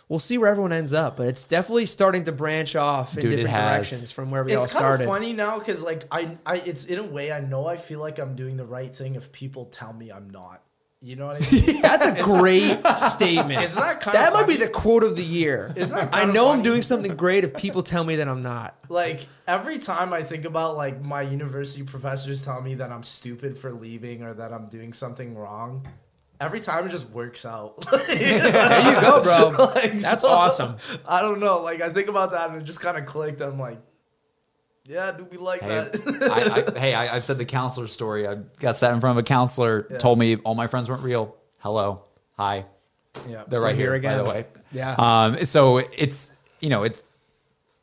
we'll 0.08 0.18
see 0.18 0.38
where 0.38 0.48
everyone 0.48 0.72
ends 0.72 0.92
up, 0.92 1.16
but 1.18 1.26
it's 1.26 1.44
definitely 1.44 1.86
starting 1.86 2.24
to 2.24 2.32
branch 2.32 2.74
off 2.76 3.14
in 3.16 3.22
Dude, 3.22 3.36
different 3.36 3.54
directions 3.56 4.10
from 4.10 4.30
where 4.30 4.42
we 4.44 4.54
all 4.54 4.66
started. 4.66 4.88
It's 4.94 4.98
kind 4.98 5.02
of 5.02 5.08
funny 5.08 5.32
now 5.34 5.58
because 5.58 5.82
like 5.82 6.04
I, 6.10 6.36
I, 6.46 6.56
it's 6.56 6.86
in 6.86 6.98
a 6.98 7.02
way 7.02 7.30
I 7.30 7.40
know 7.40 7.66
I 7.66 7.76
feel 7.76 8.00
like 8.00 8.18
I'm 8.18 8.34
doing 8.34 8.56
the 8.56 8.64
right 8.66 8.94
thing 8.94 9.14
if 9.14 9.32
people 9.32 9.66
tell 9.66 9.92
me 9.92 10.10
I'm 10.10 10.30
not. 10.30 10.62
You 11.04 11.16
know 11.16 11.26
what 11.26 11.44
I 11.44 11.50
mean? 11.50 11.82
That's 11.82 12.04
a 12.04 12.22
great 12.22 12.78
statement. 12.96 13.60
Isn't 13.62 13.80
that 13.80 14.00
kind 14.00 14.16
that 14.16 14.28
of 14.28 14.34
might 14.34 14.46
be 14.46 14.56
the 14.56 14.68
quote 14.68 15.02
of 15.02 15.16
the 15.16 15.24
year. 15.24 15.72
Isn't 15.74 15.96
that 15.96 16.14
I 16.14 16.18
kind 16.18 16.28
of 16.30 16.34
know 16.34 16.46
I'm 16.46 16.58
funny? 16.58 16.62
doing 16.62 16.82
something 16.82 17.16
great 17.16 17.42
if 17.42 17.56
people 17.56 17.82
tell 17.82 18.04
me 18.04 18.16
that 18.16 18.28
I'm 18.28 18.42
not. 18.44 18.76
like 18.88 19.26
every 19.48 19.80
time 19.80 20.12
I 20.12 20.22
think 20.22 20.44
about 20.44 20.76
like 20.76 21.02
my 21.02 21.22
university 21.22 21.82
professors 21.82 22.44
telling 22.44 22.62
me 22.62 22.76
that 22.76 22.92
I'm 22.92 23.02
stupid 23.02 23.58
for 23.58 23.72
leaving 23.72 24.22
or 24.22 24.32
that 24.34 24.52
I'm 24.52 24.68
doing 24.68 24.92
something 24.92 25.34
wrong, 25.34 25.88
every 26.40 26.60
time 26.60 26.86
it 26.86 26.90
just 26.90 27.10
works 27.10 27.44
out. 27.44 27.84
There 27.90 28.94
you 28.94 29.00
go, 29.00 29.22
bro. 29.24 29.48
Like, 29.74 29.98
That's 29.98 30.22
so, 30.22 30.28
awesome. 30.28 30.76
I 31.04 31.20
don't 31.20 31.40
know. 31.40 31.62
Like 31.62 31.80
I 31.80 31.92
think 31.92 32.06
about 32.08 32.30
that 32.30 32.50
and 32.50 32.62
it 32.62 32.64
just 32.64 32.80
kind 32.80 32.96
of 32.96 33.06
clicked. 33.06 33.40
I'm 33.40 33.58
like, 33.58 33.80
yeah, 34.84 35.12
do 35.16 35.24
we 35.24 35.36
like 35.36 35.60
Hey, 35.60 35.68
that? 35.68 36.30
I, 36.30 36.76
I, 36.76 36.78
hey, 36.80 36.94
I, 36.94 37.16
I've 37.16 37.24
said 37.24 37.38
the 37.38 37.44
counselor 37.44 37.86
story. 37.86 38.26
I 38.26 38.36
got 38.60 38.76
sat 38.76 38.92
in 38.94 39.00
front 39.00 39.18
of 39.18 39.24
a 39.24 39.26
counselor, 39.26 39.86
Yeah. 39.90 39.98
told 39.98 40.18
me 40.18 40.36
all 40.36 40.54
my 40.54 40.66
friends 40.66 40.88
weren't 40.88 41.02
real. 41.02 41.36
Hello, 41.58 42.04
hi, 42.36 42.66
yeah, 43.28 43.44
they're 43.46 43.60
right 43.60 43.76
here 43.76 43.92
here, 43.92 44.02
by 44.02 44.16
the 44.16 44.24
way. 44.24 44.46
Yeah. 44.72 44.94
Um, 44.98 45.36
so 45.44 45.78
it's 45.78 46.32
you 46.60 46.68
know 46.70 46.82
it's 46.82 47.04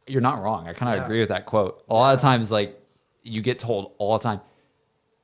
you're 0.07 0.21
not 0.21 0.41
wrong. 0.41 0.67
I 0.67 0.73
kind 0.73 0.91
of 0.93 0.97
Yeah. 0.99 1.05
agree 1.05 1.19
with 1.19 1.29
that 1.29 1.45
quote. 1.45 1.83
A 1.89 1.93
lot 1.93 2.13
of 2.15 2.19
times, 2.21 2.51
like 2.51 2.77
you 3.23 3.41
get 3.41 3.59
told 3.59 3.93
all 3.99 4.17
the 4.17 4.23
time, 4.23 4.41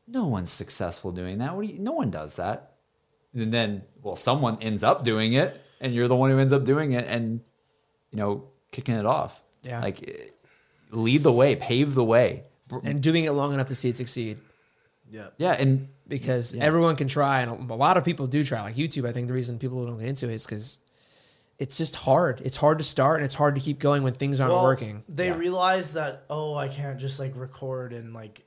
no 0.08 0.26
one's 0.28 0.52
successful 0.52 1.12
doing 1.12 1.40
that. 1.40 1.56
What 1.56 1.66
do 1.68 1.74
you? 1.74 1.80
No 1.80 1.92
one 1.92 2.12
does 2.12 2.36
that. 2.36 2.74
And 3.34 3.54
then, 3.54 3.84
well, 4.02 4.16
someone 4.16 4.58
ends 4.62 4.82
up 4.84 5.04
doing 5.04 5.34
it, 5.34 5.60
and 5.82 5.94
you're 5.94 6.08
the 6.08 6.16
one 6.16 6.30
who 6.30 6.38
ends 6.40 6.54
up 6.54 6.64
doing 6.64 6.94
it, 6.94 7.06
and 7.08 7.42
you 8.12 8.18
know, 8.18 8.46
kicking 8.72 8.96
it 8.96 9.06
off. 9.06 9.42
Yeah. 9.64 9.82
like 9.82 10.34
lead 10.96 11.24
the 11.24 11.32
way, 11.32 11.56
pave 11.56 11.94
the 11.96 12.04
way. 12.04 12.44
and 12.84 13.02
doing 13.02 13.26
it 13.26 13.32
long 13.32 13.54
enough 13.54 13.68
to 13.68 13.76
see 13.76 13.90
it 13.90 13.98
succeed. 13.98 14.38
yeah. 15.10 15.28
Yeah, 15.38 15.52
and 15.54 15.90
because 16.08 16.54
everyone 16.56 16.96
can 16.96 17.08
try 17.08 17.42
and 17.42 17.70
a 17.72 17.76
lot 17.76 17.98
of 17.98 18.04
people 18.06 18.28
do 18.28 18.44
try 18.44 18.62
like 18.62 18.76
youtube 18.76 19.08
i 19.08 19.12
think 19.12 19.28
the 19.28 19.34
reason 19.34 19.58
people 19.58 19.84
don't 19.88 19.98
get 19.98 20.08
into 20.08 20.30
it 20.30 20.36
is 20.36 20.46
because 20.46 20.80
it's 21.58 21.78
just 21.80 21.96
hard 21.96 22.42
it's 22.42 22.58
hard 22.58 22.78
to 22.78 22.84
start 22.84 23.16
and 23.18 23.26
it's 23.26 23.34
hard 23.34 23.56
to 23.56 23.62
keep 23.62 23.80
going 23.80 24.04
when 24.04 24.14
things 24.14 24.40
aren't 24.40 24.54
Well, 24.54 24.64
working 24.64 25.04
They 25.10 25.28
Yeah. 25.30 25.38
realize 25.38 25.94
that 25.94 26.26
oh, 26.30 26.54
I 26.56 26.68
can't 26.68 27.00
just 27.00 27.20
like 27.20 27.34
record 27.36 27.92
and 27.94 28.14
like. 28.14 28.46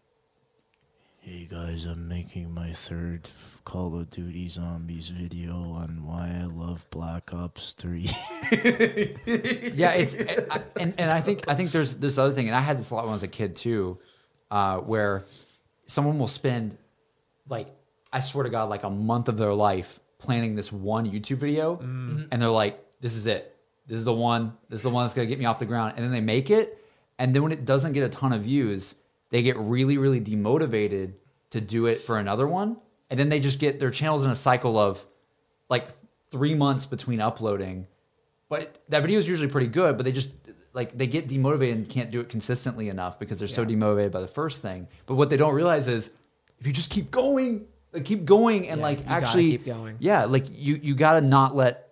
Hey 1.21 1.47
guys, 1.51 1.85
I'm 1.85 2.09
making 2.09 2.55
my 2.55 2.73
third 2.73 3.29
Call 3.65 3.99
of 3.99 4.09
Duty 4.09 4.49
Zombies 4.49 5.11
video 5.11 5.53
on 5.73 6.05
why 6.07 6.39
I 6.41 6.45
love 6.47 6.87
Black 6.91 7.35
Ops 7.35 7.75
Three. 7.75 8.09
yeah, 9.75 9.93
it's 9.93 10.17
I- 10.51 10.63
and, 10.81 10.95
and 10.99 11.11
I 11.11 11.21
think 11.21 11.47
I 11.49 11.55
think 11.55 11.71
there's 11.73 11.97
this 11.97 12.17
other 12.19 12.33
thing, 12.33 12.47
and 12.47 12.57
I 12.57 12.61
had 12.61 12.79
this 12.79 12.91
a 12.91 12.95
lot 12.95 13.03
when 13.05 13.11
I 13.11 13.13
was 13.13 13.23
a 13.25 13.29
kid 13.29 13.57
too, 13.57 13.99
uh, 14.51 14.79
where 14.79 15.27
someone 15.87 16.19
will 16.19 16.29
spend 16.29 16.79
like 17.49 17.69
I 18.13 18.21
swear 18.21 18.45
to 18.45 18.51
God, 18.51 18.71
like 18.71 18.85
a 18.85 18.91
month 18.91 19.29
of 19.29 19.37
their 19.37 19.53
life 19.53 20.01
planning 20.19 20.55
this 20.55 20.73
one 20.73 21.11
YouTube 21.11 21.39
video, 21.39 21.79
and 21.79 22.41
they're 22.41 22.49
like, 22.49 22.83
"This 23.03 23.15
is 23.17 23.27
it. 23.27 23.55
This 23.87 23.99
is 23.99 24.05
the 24.05 24.15
one. 24.15 24.57
This 24.71 24.79
is 24.79 24.83
the 24.83 24.91
one 24.91 25.05
that's 25.05 25.15
gonna 25.15 25.27
get 25.27 25.39
me 25.39 25.45
off 25.45 25.59
the 25.59 25.67
ground." 25.67 25.95
And 25.97 26.05
then 26.05 26.13
they 26.13 26.21
make 26.23 26.49
it, 26.49 26.83
and 27.19 27.35
then 27.35 27.43
when 27.43 27.53
it 27.53 27.67
doesn't 27.67 27.93
get 27.93 28.03
a 28.05 28.09
ton 28.09 28.33
of 28.33 28.43
views, 28.45 28.95
they 29.31 29.43
get 29.43 29.57
really, 29.59 29.99
really 29.99 30.21
demotivated 30.21 31.17
to 31.51 31.61
do 31.61 31.87
it 31.87 32.03
for 32.03 32.19
another 32.19 32.47
one, 32.47 32.77
and 33.11 33.19
then 33.19 33.29
they 33.29 33.41
just 33.41 33.59
get 33.59 33.81
their 33.81 33.91
channels 33.91 34.25
in 34.25 34.31
a 34.31 34.35
cycle 34.35 34.79
of 34.79 35.05
like 35.69 35.89
three 36.31 36.55
months 36.55 36.87
between 36.87 37.21
uploading. 37.21 37.87
But 38.49 38.83
that 38.89 39.01
video 39.03 39.19
is 39.19 39.29
usually 39.29 39.49
pretty 39.51 39.67
good 39.67 39.97
but 39.99 40.05
they 40.05 40.13
just 40.13 40.31
like 40.73 40.97
they 40.97 41.07
get 41.07 41.29
demotivated 41.29 41.73
and 41.73 41.89
can't 41.89 42.11
do 42.11 42.21
it 42.21 42.29
consistently 42.31 42.89
enough 42.89 43.19
because 43.19 43.39
they're 43.39 43.49
so 43.49 43.65
demotivated 43.65 44.11
by 44.11 44.21
the 44.23 44.29
first 44.29 44.63
thing. 44.63 44.89
But 45.07 45.17
what 45.17 45.29
they 45.29 45.37
don't 45.37 45.55
realize 45.55 45.87
is 45.89 46.11
if 46.59 46.67
you 46.67 46.73
just 46.73 46.91
keep 46.91 47.11
going 47.11 47.67
like 47.93 48.05
keep 48.07 48.25
going 48.25 48.69
and 48.69 48.81
Yeah, 48.81 48.87
like 48.87 49.07
actually 49.07 49.51
keep 49.51 49.67
going. 49.67 49.97
yeah 49.99 50.25
like 50.25 50.45
you 50.51 50.79
you 50.83 50.95
gotta 50.95 51.21
not 51.21 51.55
let 51.55 51.88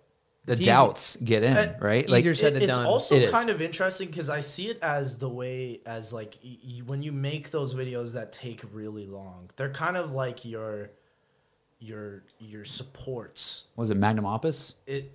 the 0.47 0.53
It's 0.53 0.61
easy- 0.61 0.71
doubts 0.71 1.15
get 1.17 1.43
in 1.43 1.55
Uh, 1.55 1.77
right 1.79 2.09
easier 2.09 2.33
said 2.33 2.55
than 2.55 2.63
it's 2.63 2.75
done. 2.75 2.85
also 2.85 3.15
It 3.15 3.23
is. 3.23 3.31
kind 3.31 3.49
of 3.51 3.61
interesting 3.61 4.07
because 4.07 4.29
I 4.29 4.39
see 4.39 4.69
it 4.69 4.79
as 4.81 5.17
the 5.19 5.29
way 5.29 5.81
as 5.85 6.11
like 6.11 6.39
y- 6.43 6.57
y- 6.65 6.81
when 6.85 7.01
you 7.03 7.11
make 7.11 7.51
those 7.51 7.73
videos 7.75 8.13
that 8.13 8.31
take 8.31 8.61
really 8.73 9.05
long, 9.05 9.49
they're 9.57 9.69
kind 9.73 9.95
of 9.97 10.13
like 10.13 10.43
your 10.45 10.89
your 11.79 12.23
your 12.39 12.65
supports. 12.65 13.65
was 13.75 13.89
it 13.89 13.97
magnum 13.97 14.25
opus 14.25 14.73
It 14.87 15.11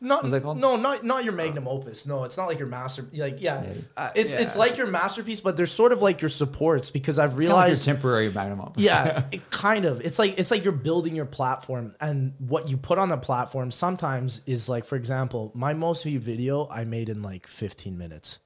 not 0.00 0.22
What's 0.22 0.32
that 0.32 0.42
called? 0.42 0.58
no 0.58 0.76
not 0.76 1.04
not 1.04 1.24
your 1.24 1.32
magnum 1.32 1.66
opus. 1.66 2.06
No, 2.06 2.24
it's 2.24 2.36
not 2.36 2.46
like 2.46 2.58
your 2.58 2.68
master. 2.68 3.06
Like 3.14 3.40
yeah, 3.40 3.62
Yeah. 3.62 3.72
Uh, 3.96 4.10
it's 4.14 4.32
yeah. 4.34 4.40
it's 4.40 4.56
like 4.56 4.76
your 4.76 4.86
masterpiece, 4.86 5.40
but 5.40 5.56
they're 5.56 5.64
sort 5.66 5.90
of 5.92 6.02
like 6.02 6.20
your 6.20 6.28
supports 6.28 6.90
because 6.90 7.18
I've 7.18 7.30
It's 7.30 7.40
kinda 7.40 7.54
like 7.54 7.54
your 7.54 7.64
realized 7.68 7.84
temporary 7.86 8.30
magnum 8.30 8.60
opus 8.60 8.82
yeah, 8.82 9.24
it 9.32 9.50
kind 9.50 9.86
of. 9.86 10.02
It's 10.02 10.18
like 10.18 10.38
it's 10.38 10.50
like 10.50 10.64
you're 10.64 10.72
building 10.74 11.16
your 11.16 11.24
platform, 11.24 11.94
and 11.98 12.34
what 12.38 12.68
you 12.68 12.76
put 12.76 12.98
on 12.98 13.08
the 13.08 13.16
platform 13.16 13.70
sometimes 13.70 14.42
is 14.46 14.68
like, 14.68 14.84
for 14.84 14.96
example, 14.96 15.50
my 15.54 15.72
most 15.72 16.04
viewed 16.04 16.22
video 16.22 16.68
I 16.70 16.84
made 16.84 17.08
in 17.08 17.22
like 17.22 17.46
15 17.46 17.96
minutes. 17.96 18.38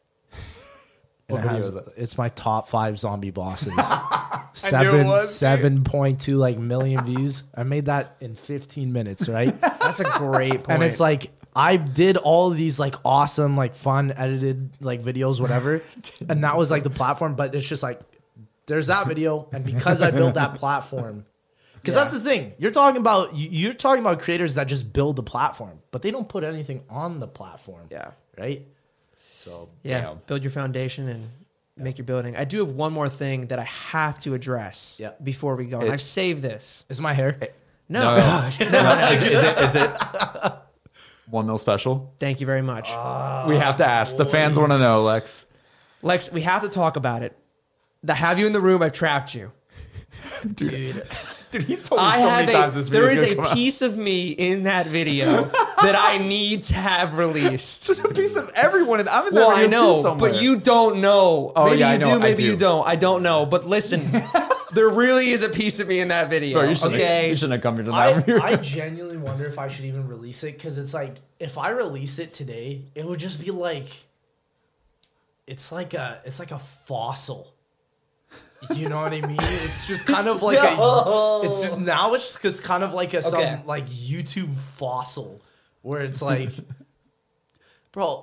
And 1.31 1.45
What 1.45 1.45
it 1.45 1.49
has, 1.49 1.69
it? 1.71 1.85
it's 1.97 2.19
my 2.19 2.29
top 2.31 2.69
five 2.69 2.99
zombie 2.99 3.31
bosses. 3.31 3.73
Seven 4.53 5.17
seven 5.19 5.85
point 5.85 6.21
two 6.21 6.37
like 6.37 6.59
million 6.59 7.05
views. 7.05 7.45
I 7.55 7.63
made 7.63 7.87
that 7.87 8.17
in 8.21 8.35
15 8.35 8.93
minutes, 8.93 9.29
right? 9.29 9.59
that's 9.61 10.01
a 10.01 10.05
great 10.05 10.65
point 10.65 10.71
and 10.71 10.83
it's 10.83 10.99
like 11.01 11.31
I 11.55 11.77
did 11.77 12.17
all 12.17 12.51
of 12.51 12.57
these 12.57 12.79
like 12.79 12.95
awesome, 13.05 13.57
like 13.57 13.75
fun 13.75 14.13
edited 14.17 14.71
like 14.81 15.03
videos, 15.03 15.41
whatever, 15.41 15.83
and 16.29 16.45
that 16.45 16.57
was 16.57 16.71
like 16.71 16.83
the 16.83 16.91
platform. 16.91 17.35
But 17.37 17.55
it's 17.55 17.69
just 17.69 17.83
like 17.83 18.01
there's 18.67 18.89
that 18.89 19.07
video, 19.09 19.49
and 19.53 19.65
because 19.65 20.03
I 20.03 20.11
built 20.11 20.35
that 20.35 20.55
platform, 20.57 21.25
because 21.75 21.95
that's 21.95 22.13
the 22.13 22.21
thing 22.21 22.53
you're 22.59 22.71
talking 22.71 23.01
about. 23.01 23.35
you- 23.35 23.49
You're 23.51 23.73
talking 23.73 24.01
about 24.01 24.21
creators 24.21 24.55
that 24.57 24.65
just 24.69 24.93
build 24.93 25.17
the 25.17 25.23
platform, 25.25 25.81
but 25.91 26.03
they 26.03 26.11
don't 26.11 26.29
put 26.29 26.45
anything 26.45 26.83
on 26.91 27.19
the 27.21 27.27
platform. 27.29 27.87
yeah 27.91 28.13
right. 28.39 28.67
So 29.41 29.71
yeah 29.83 30.03
Damn. 30.03 30.21
build 30.27 30.43
your 30.43 30.51
foundation 30.51 31.09
and 31.09 31.27
make 31.77 31.97
your 31.97 32.05
building. 32.05 32.37
I 32.37 32.45
do 32.45 32.59
have 32.59 32.75
one 32.77 32.93
more 32.93 33.09
thing 33.09 33.47
that 33.47 33.59
i 33.59 33.65
have 33.65 34.19
to 34.19 34.35
address 34.35 34.99
Yeah. 35.01 35.13
before 35.23 35.57
we 35.57 35.65
go. 35.65 35.79
And 35.79 35.89
It- 35.89 35.93
i've 35.93 36.03
saved 36.03 36.43
this. 36.43 36.85
Is 36.91 37.01
my 37.01 37.15
hair? 37.15 37.39
no, 37.89 38.01
no, 38.03 38.17
no, 38.19 38.47
is, 39.13 39.23
it- 39.23 39.33
is 39.33 39.43
it 39.45 39.59
is 39.67 39.75
it 39.77 39.91
one 41.31 41.47
mil 41.47 41.57
special? 41.59 42.13
Thank 42.19 42.41
you 42.41 42.47
very 42.47 42.61
much. 42.61 42.89
Uh, 42.91 43.47
we 43.49 43.57
have 43.57 43.77
to 43.77 43.87
ask. 43.87 44.17
The 44.19 44.25
fans 44.27 44.59
want 44.59 44.73
to 44.73 44.79
know 44.79 45.03
lex. 45.03 45.47
Lex 46.03 46.31
we 46.33 46.43
have 46.43 46.63
to 46.63 46.69
talk 46.69 46.97
about 46.97 47.23
it. 47.23 47.35
The 48.03 48.15
have 48.15 48.39
you 48.39 48.47
in 48.47 48.53
the 48.53 48.61
room? 48.61 48.83
I've 48.83 48.93
trapped 48.93 49.35
you. 49.35 49.53
Dude, 50.43 50.57
dude 50.57 51.07
he's 51.67 51.83
told 51.89 52.01
me 52.01 52.07
I 52.07 52.19
have 52.19 52.77
a, 52.77 52.81
there 52.91 53.11
is 53.11 53.23
a 53.23 53.37
piece 53.55 53.83
of 53.83 53.99
me 53.99 54.29
in 54.31 54.65
that 54.65 54.87
video 54.87 55.45
that 55.83 55.97
I 55.97 56.19
need 56.19 56.63
to 56.65 56.75
have 56.75 57.19
released. 57.19 57.87
There's 57.87 58.01
a 58.01 58.09
piece 58.09 58.37
of 58.37 58.51
everyone, 58.55 59.01
and 59.01 59.09
I'm 59.09 59.27
in 59.29 59.35
that 59.35 59.41
Well, 59.41 59.51
video 59.57 59.67
I 59.67 59.71
know, 59.71 59.95
too 59.97 60.03
somewhere. 60.03 60.33
but 60.33 60.43
you 60.43 60.59
don't 60.61 61.01
know. 61.01 61.53
Oh, 61.57 61.67
maybe 61.67 61.79
yeah, 61.81 61.89
you 61.91 61.95
I 61.95 61.97
know, 61.99 62.07
do, 62.11 62.15
I 62.15 62.19
maybe 62.19 62.43
you 62.45 62.53
do. 62.53 62.59
don't. 62.59 62.87
I 62.87 62.97
don't 62.97 63.23
know. 63.23 63.47
But 63.47 63.67
listen, 63.67 64.03
there 64.75 64.89
really 64.89 65.31
is 65.31 65.43
a 65.43 65.49
piece 65.49 65.81
of 65.81 65.89
me 65.89 66.01
in 66.01 66.09
that 66.09 66.31
video. 66.31 66.61
Bro, 66.61 66.69
you 66.69 66.75
shouldn't, 66.75 66.95
okay, 66.95 67.29
you 67.31 67.35
shouldn't 67.37 67.53
have 67.55 67.63
come 67.63 67.77
here 67.77 67.85
to 67.87 67.93
I. 67.93 68.53
I 68.53 68.57
genuinely 68.57 69.17
wonder 69.17 69.47
if 69.47 69.59
I 69.59 69.69
should 69.69 69.85
even 69.87 70.07
release 70.09 70.45
it 70.45 70.57
because 70.57 70.79
it's 70.79 70.95
like 70.95 71.17
if 71.39 71.59
I 71.59 71.71
release 71.71 72.19
it 72.19 72.33
today, 72.33 72.83
it 72.95 73.05
would 73.07 73.19
just 73.19 73.41
be 73.45 73.51
like 73.51 73.89
it's 75.47 75.73
like 75.73 75.95
a 75.95 76.21
it's 76.25 76.39
like 76.39 76.53
a 76.53 76.59
fossil. 76.59 77.50
You 78.75 78.89
know 78.89 79.01
what 79.01 79.13
I 79.13 79.21
mean? 79.23 79.37
It's 79.41 79.87
just 79.87 80.07
kind 80.07 80.29
of 80.29 80.43
like 80.49 80.59
a 80.59 81.41
it's 81.45 81.61
just 81.63 81.79
now 81.79 82.15
it's 82.15 82.39
just 82.41 82.63
kind 82.65 82.83
of 82.85 82.93
like 82.93 83.15
a 83.15 83.23
some 83.23 83.41
Okay. 83.41 83.61
like 83.67 83.87
YouTube 83.89 84.55
fossil 84.55 85.41
where 85.83 86.03
it's 86.03 86.21
like 86.23 86.51
bro, 87.93 88.23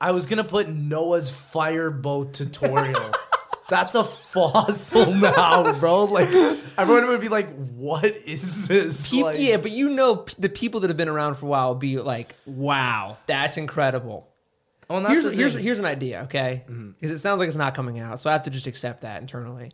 I 0.00 0.12
was 0.12 0.26
gonna 0.26 0.44
put 0.44 0.68
Noah's 0.68 1.30
fireboat 1.30 2.34
tutorial 2.34 2.94
That's 3.68 3.94
a 3.94 4.02
fossil 4.02 5.14
now, 5.14 5.78
bro. 5.78 6.04
Like 6.04 6.28
everyone 6.76 7.06
would 7.06 7.20
be 7.20 7.28
like, 7.28 7.48
"What 7.76 8.04
is 8.04 8.66
this?" 8.66 9.08
Peop- 9.08 9.24
Like, 9.26 9.38
yeah, 9.38 9.58
but 9.58 9.70
you 9.70 9.90
know 9.90 10.24
the 10.40 10.48
people 10.48 10.80
that 10.80 10.88
have 10.90 10.96
been 10.96 11.08
around 11.08 11.36
for 11.36 11.46
a 11.46 11.48
while 11.50 11.68
will 11.68 11.74
be 11.76 11.98
like, 11.98 12.34
"Wow, 12.46 13.18
that's 13.26 13.56
incredible." 13.58 14.26
Oh, 14.90 14.96
and 14.96 15.06
that's 15.06 15.12
Here's 15.22 15.24
the 15.24 15.30
here's 15.36 15.54
thing. 15.54 15.62
here's 15.62 15.78
an 15.78 15.84
idea, 15.86 16.22
okay? 16.24 16.64
Mm-hmm. 16.68 16.90
Because 16.90 17.12
it 17.12 17.20
sounds 17.20 17.38
like 17.38 17.46
it's 17.48 17.56
not 17.56 17.74
coming 17.74 18.00
out, 18.00 18.18
so 18.18 18.28
I 18.28 18.32
have 18.34 18.42
to 18.42 18.50
just 18.50 18.66
accept 18.66 19.02
that 19.02 19.20
internally. 19.22 19.70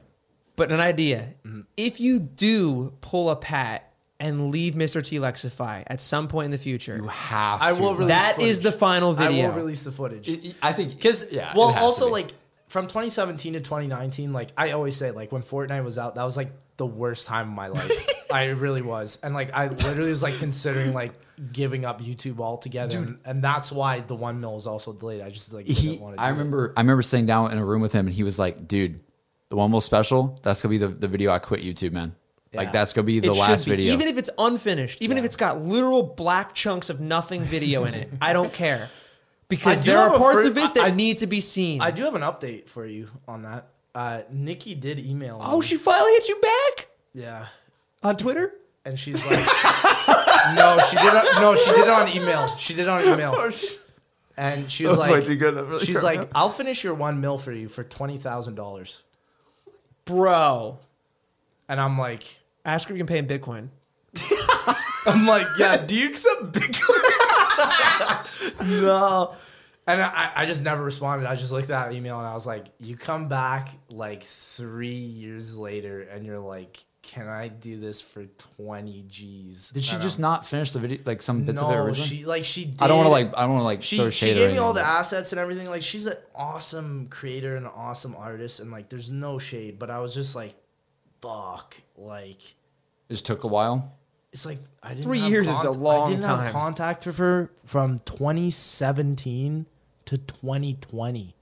but 0.56 0.72
an 0.72 0.80
idea: 0.80 1.34
mm-hmm. 1.46 1.60
if 1.76 2.00
you 2.00 2.18
do 2.18 2.92
pull 3.00 3.30
a 3.30 3.36
pat 3.36 3.92
and 4.18 4.50
leave 4.50 4.74
MrTLexify 4.74 5.84
at 5.86 6.00
some 6.00 6.26
point 6.26 6.46
in 6.46 6.50
the 6.50 6.58
future, 6.58 6.96
You 6.96 7.06
have. 7.08 7.62
I 7.62 7.72
to. 7.72 7.80
will 7.80 7.94
release 7.94 8.08
That 8.08 8.40
is 8.40 8.58
footage. 8.58 8.72
the 8.72 8.78
final 8.78 9.12
video. 9.12 9.26
I 9.26 9.30
video. 9.32 9.48
will 9.50 9.56
release 9.56 9.84
the 9.84 9.92
footage. 9.92 10.54
I 10.62 10.72
think 10.72 10.96
Because 10.96 11.30
yeah. 11.32 11.50
it 11.50 11.56
well, 11.56 11.68
has 11.68 11.76
to 11.76 11.82
also 11.82 12.06
be. 12.06 12.12
like 12.12 12.34
from 12.68 12.86
2017 12.86 13.52
to 13.52 13.60
2019, 13.60 14.32
like 14.32 14.50
I 14.56 14.72
always 14.72 14.96
say, 14.96 15.10
like 15.10 15.30
when 15.32 15.42
Fortnite 15.42 15.84
was 15.84 15.98
out, 15.98 16.14
that 16.16 16.24
was 16.24 16.36
like 16.36 16.50
the 16.78 16.86
worst 16.86 17.26
time 17.26 17.48
of 17.50 17.54
my 17.54 17.68
life. 17.68 17.92
I 18.32 18.46
really 18.46 18.82
was, 18.82 19.18
and 19.22 19.34
like 19.34 19.54
I 19.54 19.68
literally 19.68 20.10
was 20.10 20.22
like 20.22 20.38
considering 20.38 20.92
like 20.92 21.12
giving 21.52 21.84
up 21.84 22.00
YouTube 22.00 22.40
altogether, 22.40 22.98
and, 22.98 23.18
and 23.24 23.44
that's 23.44 23.70
why 23.70 24.00
the 24.00 24.14
one 24.14 24.40
mil 24.40 24.56
is 24.56 24.66
also 24.66 24.92
delayed. 24.92 25.20
I 25.20 25.30
just 25.30 25.52
like 25.52 25.66
didn't 25.66 25.78
he, 25.78 25.98
want 25.98 26.16
to. 26.16 26.22
I 26.22 26.28
remember, 26.28 26.72
I 26.76 26.80
remember 26.80 27.02
sitting 27.02 27.26
down 27.26 27.52
in 27.52 27.58
a 27.58 27.64
room 27.64 27.82
with 27.82 27.92
him, 27.92 28.06
and 28.06 28.14
he 28.14 28.22
was 28.22 28.38
like, 28.38 28.66
"Dude, 28.66 29.00
the 29.48 29.56
one 29.56 29.70
most 29.70 29.86
special. 29.86 30.38
That's 30.42 30.62
gonna 30.62 30.70
be 30.70 30.78
the, 30.78 30.88
the 30.88 31.08
video 31.08 31.32
I 31.32 31.38
quit 31.38 31.62
YouTube, 31.62 31.92
man. 31.92 32.14
Like 32.54 32.72
that's 32.72 32.92
gonna 32.94 33.04
be 33.04 33.20
the 33.20 33.28
should 33.28 33.36
last 33.36 33.64
be. 33.66 33.72
video." 33.72 33.94
even 33.94 34.08
if 34.08 34.16
it's 34.16 34.30
unfinished, 34.38 35.02
even 35.02 35.18
if 35.18 35.24
it's 35.24 35.36
got 35.36 35.60
literal 35.60 36.02
black 36.02 36.54
chunks 36.54 36.88
of 36.88 37.00
nothing 37.00 37.42
video 37.42 37.84
in 37.84 37.94
it, 37.94 38.10
I 38.20 38.32
don't 38.32 38.52
care. 38.52 38.88
Because 39.48 39.84
do 39.84 39.92
there 39.92 40.00
are 40.00 40.18
parts 40.18 40.42
fir- 40.42 40.48
of 40.48 40.58
it 40.58 40.74
that 40.74 40.86
I- 40.86 40.90
need 40.90 41.18
to 41.18 41.28
be 41.28 41.38
seen. 41.38 41.80
I 41.80 41.92
do 41.92 42.02
have 42.02 42.16
an 42.16 42.22
update 42.22 42.68
for 42.68 42.84
you 42.84 43.06
on 43.28 43.42
that. 43.42 43.68
Uh, 43.94 44.22
Nikki 44.28 44.74
did 44.74 44.98
email. 44.98 45.38
oh, 45.40 45.60
me. 45.60 45.64
she 45.64 45.76
finally 45.76 46.10
hit 46.14 46.28
you 46.28 46.40
back 46.40 46.88
yeah, 47.14 47.46
on 48.02 48.16
Twitter? 48.16 48.52
and 48.86 48.98
she's 48.98 49.24
like, 49.26 49.38
no, 50.54 50.78
she 50.88 50.96
did. 50.96 51.14
It, 51.14 51.40
no, 51.40 51.56
she 51.56 51.70
did 51.70 51.80
it 51.80 51.88
on 51.88 52.08
email. 52.08 52.46
She 52.46 52.74
did 52.74 52.82
it 52.82 52.88
on 52.88 53.02
email. 53.02 53.34
Oh, 53.36 53.50
and 54.36 54.70
she 54.70 54.84
was 54.84 54.96
That's 54.96 55.08
way 55.08 55.18
like, 55.18 55.26
too 55.26 55.36
good. 55.36 55.56
I'm 55.56 55.68
really 55.68 55.84
she's 55.84 56.02
like, 56.02 56.28
I'll 56.34 56.50
finish 56.50 56.84
your 56.84 56.94
one 56.94 57.20
mil 57.20 57.38
for 57.38 57.52
you 57.52 57.68
for 57.68 57.82
twenty 57.84 58.18
thousand 58.18 58.54
dollars. 58.54 59.02
Bro. 60.04 60.78
And 61.68 61.80
I'm 61.80 61.98
like, 61.98 62.22
Ask 62.66 62.88
her 62.88 62.94
if 62.94 62.98
you 62.98 63.04
can 63.04 63.06
pay 63.06 63.18
in 63.18 63.28
Bitcoin. 63.28 63.68
I'm 65.06 65.24
like, 65.24 65.46
yeah. 65.56 65.76
Do 65.76 65.94
you 65.94 66.08
accept 66.08 66.52
Bitcoin? 66.52 67.00
no. 68.82 69.36
And 69.86 70.02
I, 70.02 70.32
I 70.34 70.46
just 70.46 70.64
never 70.64 70.82
responded. 70.82 71.28
I 71.28 71.36
just 71.36 71.52
looked 71.52 71.70
at 71.70 71.90
that 71.90 71.92
email 71.94 72.18
and 72.18 72.26
I 72.26 72.34
was 72.34 72.44
like, 72.44 72.66
you 72.80 72.96
come 72.96 73.28
back 73.28 73.68
like 73.88 74.24
three 74.24 74.88
years 74.88 75.56
later 75.56 76.02
and 76.02 76.26
you're 76.26 76.40
like, 76.40 76.84
can 77.06 77.28
I 77.28 77.46
do 77.48 77.78
this 77.78 78.00
for 78.00 78.24
20 78.56 79.04
G's? 79.08 79.70
Did 79.70 79.84
she 79.84 79.96
just 79.98 80.18
I'm- 80.18 80.22
not 80.22 80.44
finish 80.44 80.72
the 80.72 80.80
video? 80.80 80.98
Like 81.04 81.22
some 81.22 81.44
bits 81.44 81.60
of 81.62 81.70
it 81.70 81.74
No, 81.74 81.84
originally? 81.84 82.08
she 82.18 82.24
like 82.26 82.44
she. 82.44 82.64
Did, 82.66 82.82
I 82.82 82.88
don't 82.88 82.96
want 82.98 83.06
to 83.06 83.12
like. 83.12 83.28
I 83.36 83.42
don't 83.42 83.50
want 83.52 83.60
to 83.60 83.64
like. 83.64 83.82
She 83.82 83.96
throw 83.96 84.10
she 84.10 84.34
gave 84.34 84.50
me 84.50 84.58
all 84.58 84.72
the 84.72 84.84
assets 84.84 85.32
and 85.32 85.38
everything. 85.40 85.68
Like 85.68 85.82
she's 85.82 86.06
an 86.06 86.16
awesome 86.34 87.06
creator 87.08 87.56
and 87.56 87.64
an 87.66 87.72
awesome 87.74 88.16
artist, 88.16 88.58
and 88.60 88.70
like 88.72 88.88
there's 88.88 89.10
no 89.10 89.38
shade. 89.38 89.78
But 89.78 89.88
I 89.90 90.00
was 90.00 90.14
just 90.14 90.34
like, 90.34 90.54
fuck, 91.22 91.76
like. 91.96 92.38
but 92.40 93.08
It 93.08 93.14
just 93.14 93.26
took 93.26 93.44
a 93.44 93.48
while. 93.48 93.92
It's 94.32 94.44
like 94.44 94.58
I 94.82 94.90
didn't 94.90 95.04
Three 95.04 95.20
have 95.20 95.30
years 95.30 95.48
is 95.48 95.62
a 95.62 95.70
long 95.70 96.08
I 96.08 96.10
didn't 96.10 96.24
time. 96.24 96.38
have 96.40 96.52
contact 96.52 97.06
with 97.06 97.18
her 97.18 97.50
from 97.64 98.00
2017 98.00 99.66
to 100.06 100.18
2020. 100.18 101.35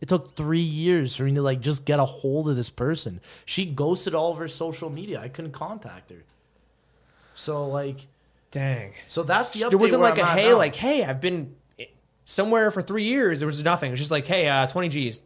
It 0.00 0.08
took 0.08 0.36
three 0.36 0.58
years 0.58 1.16
for 1.16 1.24
me 1.24 1.34
to 1.34 1.42
like 1.42 1.60
just 1.60 1.86
get 1.86 1.98
a 1.98 2.04
hold 2.04 2.48
of 2.48 2.56
this 2.56 2.70
person. 2.70 3.20
She 3.44 3.64
ghosted 3.64 4.14
all 4.14 4.30
of 4.32 4.38
her 4.38 4.48
social 4.48 4.90
media. 4.90 5.20
I 5.20 5.28
couldn't 5.28 5.52
contact 5.52 6.10
her. 6.10 6.22
So 7.34 7.66
like, 7.66 8.06
Dang. 8.50 8.92
so 9.08 9.22
that's 9.22 9.52
the 9.52 9.60
update. 9.64 9.70
There 9.70 9.78
wasn't 9.78 10.02
like 10.02 10.18
a 10.18 10.22
I'm 10.22 10.28
at 10.28 10.38
hey, 10.38 10.48
now. 10.50 10.56
like, 10.58 10.76
hey, 10.76 11.04
I've 11.04 11.20
been 11.20 11.54
somewhere 12.26 12.70
for 12.70 12.82
three 12.82 13.04
years. 13.04 13.40
There 13.40 13.46
was 13.46 13.62
nothing. 13.62 13.88
It 13.88 13.92
was 13.92 14.00
just 14.00 14.10
like, 14.10 14.26
hey, 14.26 14.48
uh, 14.48 14.66
20 14.66 14.88
G's. 14.88 15.22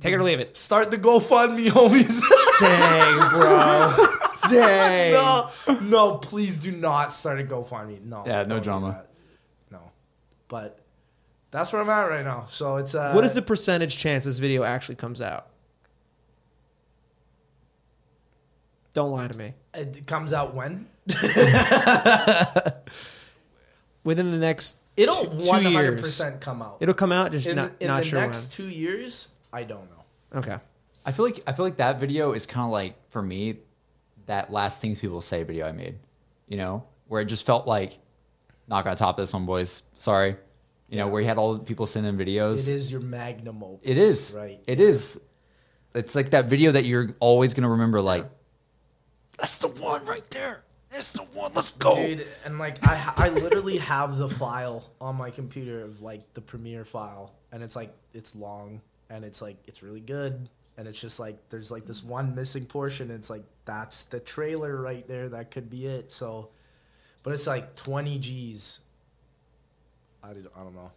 Take 0.00 0.14
it 0.14 0.16
or 0.16 0.22
leave 0.24 0.40
it. 0.40 0.56
start 0.56 0.90
the 0.90 0.98
GoFundMe, 0.98 1.68
homies. 1.68 2.20
Dang, 2.60 3.30
bro. 3.30 4.08
Dang. 4.50 5.12
no, 5.12 5.50
no, 5.80 6.16
please 6.16 6.58
do 6.58 6.72
not 6.72 7.12
start 7.12 7.38
a 7.38 7.44
GoFundMe. 7.44 8.02
No, 8.04 8.24
Yeah, 8.26 8.42
no 8.42 8.58
drama. 8.58 9.04
No, 9.70 9.78
but 10.48 10.80
that's 11.52 11.72
where 11.72 11.80
I'm 11.80 11.88
at 11.90 12.08
right 12.08 12.24
now. 12.24 12.46
So 12.48 12.76
it's 12.78 12.96
uh, 12.96 13.12
What 13.12 13.24
is 13.24 13.34
the 13.34 13.42
percentage 13.42 13.96
chance 13.96 14.24
this 14.24 14.38
video 14.38 14.64
actually 14.64 14.96
comes 14.96 15.22
out? 15.22 15.46
Don't 18.94 19.12
lie 19.12 19.28
to 19.28 19.38
me. 19.38 19.54
It 19.74 20.06
comes 20.06 20.32
out 20.32 20.54
when 20.54 20.86
Within 24.04 24.30
the 24.32 24.38
next 24.38 24.76
it'll 24.96 25.24
two- 25.24 25.42
two 25.42 25.48
100 25.48 26.00
percent 26.00 26.40
come 26.40 26.60
out. 26.62 26.78
It'll 26.80 26.94
come 26.94 27.12
out, 27.12 27.32
just 27.32 27.46
in 27.46 27.56
not, 27.56 27.78
the, 27.78 27.84
in 27.84 27.88
not 27.90 28.02
the 28.02 28.08
sure 28.08 28.20
next 28.20 28.52
two 28.52 28.68
years. 28.68 29.28
I 29.52 29.64
don't 29.64 29.88
know. 29.90 30.38
Okay. 30.38 30.58
I 31.04 31.12
feel 31.12 31.24
like 31.24 31.42
I 31.46 31.52
feel 31.52 31.64
like 31.64 31.76
that 31.78 31.98
video 32.00 32.32
is 32.32 32.46
kind 32.46 32.64
of 32.64 32.70
like 32.72 32.94
for 33.10 33.22
me 33.22 33.58
that 34.26 34.52
last 34.52 34.80
things 34.80 35.00
people 35.00 35.20
say 35.20 35.42
video 35.42 35.66
I 35.66 35.72
made. 35.72 35.98
You 36.48 36.56
know, 36.58 36.84
where 37.08 37.20
it 37.22 37.26
just 37.26 37.46
felt 37.46 37.66
like 37.66 37.98
not 38.68 38.84
gonna 38.84 38.96
top 38.96 39.16
this 39.16 39.32
one, 39.32 39.46
boys. 39.46 39.82
Sorry. 39.96 40.36
You 40.92 40.98
know, 40.98 41.08
where 41.08 41.22
you 41.22 41.26
had 41.26 41.38
all 41.38 41.54
the 41.54 41.64
people 41.64 41.86
sending 41.86 42.18
videos. 42.18 42.68
It 42.68 42.74
is 42.74 42.92
your 42.92 43.00
magnum 43.00 43.62
opus. 43.64 43.80
It 43.82 43.96
is. 43.96 44.34
right. 44.36 44.60
It 44.66 44.78
is. 44.78 45.18
It's 45.94 46.14
like 46.14 46.30
that 46.30 46.44
video 46.44 46.72
that 46.72 46.84
you're 46.84 47.08
always 47.18 47.54
gonna 47.54 47.70
remember. 47.70 48.02
Like, 48.02 48.26
that's 49.38 49.56
the 49.56 49.68
one 49.68 50.04
right 50.04 50.30
there. 50.30 50.64
That's 50.90 51.12
the 51.12 51.22
one. 51.22 51.52
Let's 51.54 51.70
go. 51.70 51.96
Dude, 51.96 52.26
and 52.44 52.58
like 52.58 52.86
I, 52.86 53.10
I 53.16 53.28
literally 53.30 53.78
have 53.78 54.18
the 54.18 54.28
file 54.28 54.90
on 55.00 55.16
my 55.16 55.30
computer 55.30 55.82
of 55.82 56.02
like 56.02 56.34
the 56.34 56.42
Premiere 56.42 56.84
file, 56.84 57.32
and 57.52 57.62
it's 57.62 57.74
like 57.74 57.94
it's 58.12 58.36
long, 58.36 58.82
and 59.08 59.24
it's 59.24 59.40
like 59.40 59.56
it's 59.66 59.82
really 59.82 60.00
good, 60.00 60.50
and 60.76 60.86
it's 60.86 61.00
just 61.00 61.18
like 61.18 61.48
there's 61.48 61.70
like 61.70 61.86
this 61.86 62.04
one 62.04 62.34
missing 62.34 62.66
portion. 62.66 63.10
And 63.10 63.18
it's 63.18 63.30
like 63.30 63.44
that's 63.64 64.04
the 64.04 64.20
trailer 64.20 64.76
right 64.76 65.08
there. 65.08 65.30
That 65.30 65.50
could 65.50 65.70
be 65.70 65.86
it. 65.86 66.12
So, 66.12 66.50
but 67.22 67.32
it's 67.32 67.46
like 67.46 67.76
20 67.76 68.18
G's. 68.18 68.80
I 70.22 70.32
did, 70.32 70.46
I 70.56 70.62
don't 70.62 70.74
know. 70.74 70.90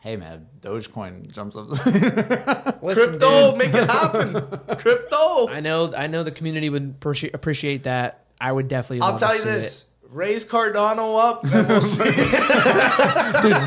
Hey 0.00 0.16
man, 0.16 0.46
Dogecoin 0.60 1.30
jumps 1.32 1.56
up. 1.56 1.68
Listen, 2.82 3.08
Crypto, 3.10 3.50
dude, 3.50 3.58
make 3.58 3.74
it 3.74 3.90
happen. 3.90 4.34
Crypto. 4.78 5.48
I 5.48 5.60
know, 5.60 5.92
I 5.96 6.06
know 6.06 6.22
the 6.22 6.30
community 6.30 6.70
would 6.70 6.94
appreciate 6.98 7.34
appreciate 7.34 7.82
that. 7.82 8.24
I 8.40 8.52
would 8.52 8.68
definitely. 8.68 9.02
I'll 9.02 9.12
love 9.12 9.20
tell 9.20 9.30
to 9.30 9.36
you 9.36 9.42
see 9.42 9.50
this. 9.50 9.86
Raise 10.10 10.46
Cardano 10.46 11.18
up, 11.18 11.44
and 11.44 11.68
we'll 11.68 11.80
see. 11.82 12.04
Dude, 12.04 12.14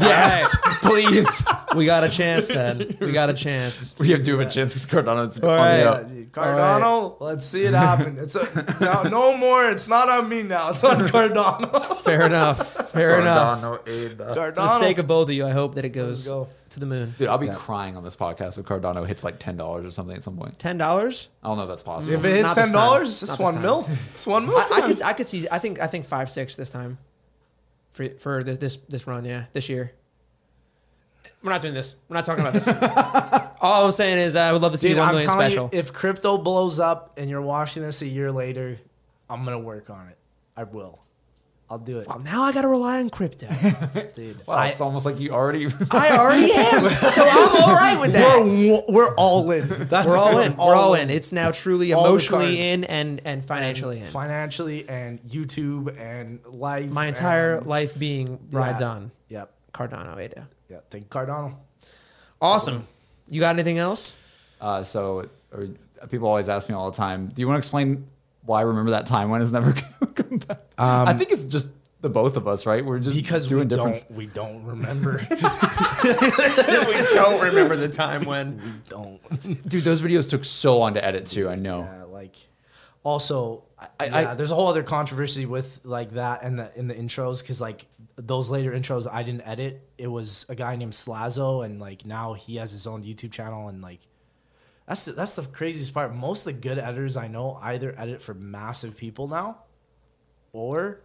yes, 0.02 0.56
please. 0.82 1.46
It. 1.72 1.78
We 1.78 1.86
got 1.86 2.04
a 2.04 2.10
chance 2.10 2.48
then. 2.50 2.98
We 3.00 3.12
got 3.12 3.30
a 3.30 3.34
chance. 3.34 3.96
We 4.00 4.10
have 4.10 4.24
to 4.24 4.38
have 4.38 4.48
a 4.48 4.50
chance 4.50 4.74
because 4.86 4.86
Cardano's 5.06 5.40
All 5.40 5.50
on 5.50 5.78
the 5.80 5.90
up. 5.92 6.08
dude. 6.10 6.32
Cardano, 6.32 7.18
let's 7.20 7.46
see 7.46 7.64
it 7.66 7.74
happen. 7.74 8.18
It's 8.18 8.36
a 8.36 8.78
now, 8.80 9.04
no 9.04 9.36
more. 9.38 9.70
It's 9.70 9.88
not 9.88 10.08
on 10.10 10.30
me 10.30 10.44
now. 10.44 10.70
It's 10.70 10.84
on 10.84 11.00
Cardano. 11.10 11.98
Fair 12.02 12.26
enough. 12.26 12.92
Fair 12.92 13.20
enough. 13.20 13.62
Cardano. 13.62 14.46
For 14.46 14.52
the 14.54 14.80
sake 14.80 14.98
of 14.98 15.08
both 15.08 15.30
of 15.30 15.36
you, 15.36 15.46
I 15.46 15.52
hope 15.52 15.76
that 15.76 15.86
it 15.86 15.90
goes 15.90 16.28
go. 16.28 16.48
to 16.70 16.80
the 16.80 16.86
moon. 16.86 17.16
Dude, 17.18 17.28
I'll 17.28 17.38
be 17.38 17.50
crying 17.50 17.98
on 17.98 18.04
this 18.04 18.16
podcast 18.16 18.58
if 18.58 18.66
Cardano 18.66 19.06
hits 19.08 19.24
like 19.24 19.40
ten 19.40 19.58
dollars 19.58 19.86
or 19.86 19.92
something 19.92 20.16
at 20.16 20.24
some 20.24 20.38
point. 20.38 20.58
Ten 20.60 20.78
dollars? 20.78 21.30
I 21.44 21.48
don't 21.48 21.58
know 21.58 21.64
if 21.64 21.70
that's 21.70 21.84
possible. 21.84 22.14
if 22.14 22.24
it 22.26 22.36
hits 22.36 22.56
Not 22.56 22.64
ten 22.64 22.72
dollars, 22.72 23.08
Not 23.08 23.10
it's 23.10 23.20
this 23.22 23.40
one 23.40 23.62
mil. 23.62 23.88
It's 24.14 24.26
one 24.28 24.46
mil. 24.46 24.58
I, 24.58 24.70
I 24.76 24.82
could 24.82 25.02
I 25.02 25.14
could 25.14 25.28
see 25.28 25.48
I 25.52 25.60
think 25.60 25.80
I 25.82 25.88
think 25.88 26.06
five 26.06 26.30
six 26.30 26.56
this 26.56 26.70
time. 26.70 26.98
For 27.92 28.08
for 28.20 28.42
this 28.44 28.58
this 28.58 28.78
this 28.88 29.06
run, 29.08 29.26
yeah, 29.26 29.46
this 29.54 29.68
year. 29.68 29.92
We're 31.44 31.52
not 31.52 31.62
doing 31.62 31.74
this. 31.74 31.96
We're 32.08 32.16
not 32.16 32.26
talking 32.26 32.42
about 32.46 32.54
this. 32.54 32.68
All 33.62 33.86
I'm 33.86 33.92
saying 33.92 34.20
is 34.20 34.36
I 34.36 34.52
would 34.52 34.62
love 34.62 34.72
to 34.74 34.78
see 34.78 34.90
Dude, 34.90 34.98
the 34.98 35.02
one 35.02 35.10
I'm 35.10 35.16
million 35.16 35.30
telling 35.30 35.50
special. 35.52 35.70
you, 35.74 35.80
if 35.80 35.94
crypto 35.94 36.38
blows 36.38 36.80
up 36.80 37.18
and 37.18 37.30
you're 37.30 37.42
watching 37.42 37.84
this 37.84 38.02
a 38.02 38.08
year 38.08 38.32
later, 38.32 38.78
I'm 39.30 39.44
gonna 39.44 39.60
work 39.60 39.90
on 39.90 40.08
it. 40.08 40.18
I 40.58 40.64
will. 40.64 41.00
I'll 41.70 41.78
do 41.80 42.00
it, 42.00 42.08
well, 42.10 42.20
now 42.20 42.44
I 42.44 42.52
got 42.52 42.64
to 42.64 42.68
rely 42.68 43.00
on 43.00 43.10
crypto. 43.10 43.48
dude. 44.14 44.46
Wow, 44.46 44.56
I, 44.56 44.68
it's 44.68 44.82
almost 44.82 45.06
like 45.06 45.22
you 45.22 45.30
already. 45.32 45.68
I 45.92 46.18
already 46.18 46.52
am, 46.52 46.90
so 46.90 47.24
I'm 47.26 47.64
all 47.64 47.74
right 47.74 47.98
with 47.98 48.12
that. 48.12 48.44
we're 48.44 48.82
we're 48.94 49.16
all 49.16 49.50
in. 49.52 49.70
That's 49.88 50.06
We're 50.06 50.18
all 50.18 50.40
in. 50.40 50.58
We're 50.58 50.76
all 50.76 50.96
in. 50.96 51.10
It's 51.10 51.32
now 51.32 51.52
truly 51.52 51.94
All 51.94 52.04
the 52.04 52.10
emotionally 52.10 52.46
cards. 52.58 52.60
in 52.60 52.84
and 52.84 53.22
and 53.24 53.46
financially 53.46 54.02
in. 54.02 54.06
financially 54.08 54.90
and 54.90 55.22
YouTube 55.24 55.98
and 55.98 56.42
life. 56.46 56.92
My 56.92 57.06
entire 57.08 57.56
and- 57.60 57.66
life 57.68 57.98
being 57.98 58.38
rides 58.52 58.82
Yeah. 58.82 58.90
on 58.90 59.12
Yep. 59.30 59.54
Cardano 59.74 60.18
Ada. 60.20 60.50
Yeah. 60.72 60.78
Thank 60.90 61.10
Cardano. 61.10 61.56
Awesome. 62.42 62.88
You 63.30 63.40
got 63.42 63.56
anything 63.56 63.78
else? 63.78 64.16
Uh, 64.62 64.84
so 64.84 65.28
or, 65.54 65.68
people 66.10 66.28
always 66.28 66.48
ask 66.50 66.70
me 66.70 66.76
all 66.76 66.90
the 66.90 66.98
time, 66.98 67.28
do 67.28 67.42
you 67.42 67.48
want 67.48 67.56
to 67.56 67.60
explain 67.60 68.08
why 68.46 68.60
I 68.60 68.64
remember 68.64 68.92
that 68.92 69.06
time 69.06 69.30
when 69.30 69.42
it's 69.42 69.52
never 69.52 69.74
come 70.16 70.38
back? 70.38 70.60
I 70.78 71.14
think 71.14 71.32
it's 71.32 71.44
just 71.44 71.70
the 72.02 72.10
both 72.10 72.36
of 72.38 72.48
us, 72.48 72.66
right? 72.66 72.84
We're 72.84 73.00
just 73.00 73.16
Because 73.16 73.48
doing 73.48 73.68
we 73.68 73.76
different. 73.76 74.06
don't 74.08 74.12
we 74.18 74.26
don't 74.28 74.66
remember. 74.66 75.22
we 75.30 75.36
don't 75.38 77.14
don't 77.14 77.42
remember 77.44 77.76
the 77.76 77.90
time 77.90 78.24
when. 78.26 78.58
We 78.58 78.72
don't. 78.90 79.68
Dude, 79.68 79.84
those 79.84 80.02
videos 80.02 80.30
took 80.30 80.44
so 80.46 80.80
long 80.80 80.94
to 80.96 81.04
edit 81.06 81.28
too. 81.28 81.48
I 81.50 81.56
know. 81.56 81.82
Yeah, 81.82 82.04
like 82.06 82.36
also, 83.04 83.64
I, 83.80 83.88
I- 84.00 84.06
yeah, 84.06 84.32
I- 84.32 84.34
there's 84.36 84.52
a 84.52 84.56
whole 84.56 84.68
other 84.68 84.84
controversy 84.84 85.46
with 85.46 85.80
like 85.84 86.12
that 86.12 86.42
and 86.44 86.58
the 86.60 86.72
in 86.78 86.88
the 86.88 86.96
intros 86.96 87.42
because 87.42 87.62
like 87.62 87.86
those 88.26 88.50
later 88.50 88.72
intros 88.72 89.08
I 89.12 89.24
didn't 89.24 89.42
edit. 89.48 89.88
It 89.98 90.08
was 90.08 90.46
a 90.50 90.56
guy 90.56 90.76
named 90.76 90.94
Slazo, 90.94 91.66
and 91.66 91.80
like 91.80 92.06
now 92.06 92.34
he 92.34 92.58
has 92.58 92.72
his 92.72 92.88
own 92.88 93.04
YouTube 93.04 93.32
channel, 93.32 93.68
and 93.68 93.82
like 93.82 94.00
that's 94.88 95.06
the, 95.06 95.14
that's 95.14 95.36
the 95.36 95.44
craziest 95.44 95.94
part. 95.94 96.14
Most 96.14 96.42
of 96.42 96.54
the 96.54 96.60
good 96.60 96.78
editors 96.78 97.18
I 97.18 97.28
know 97.28 97.58
either 97.62 97.94
edit 97.98 98.22
for 98.22 98.34
massive 98.34 98.98
people 98.98 99.28
now, 99.28 99.60
or 100.54 101.02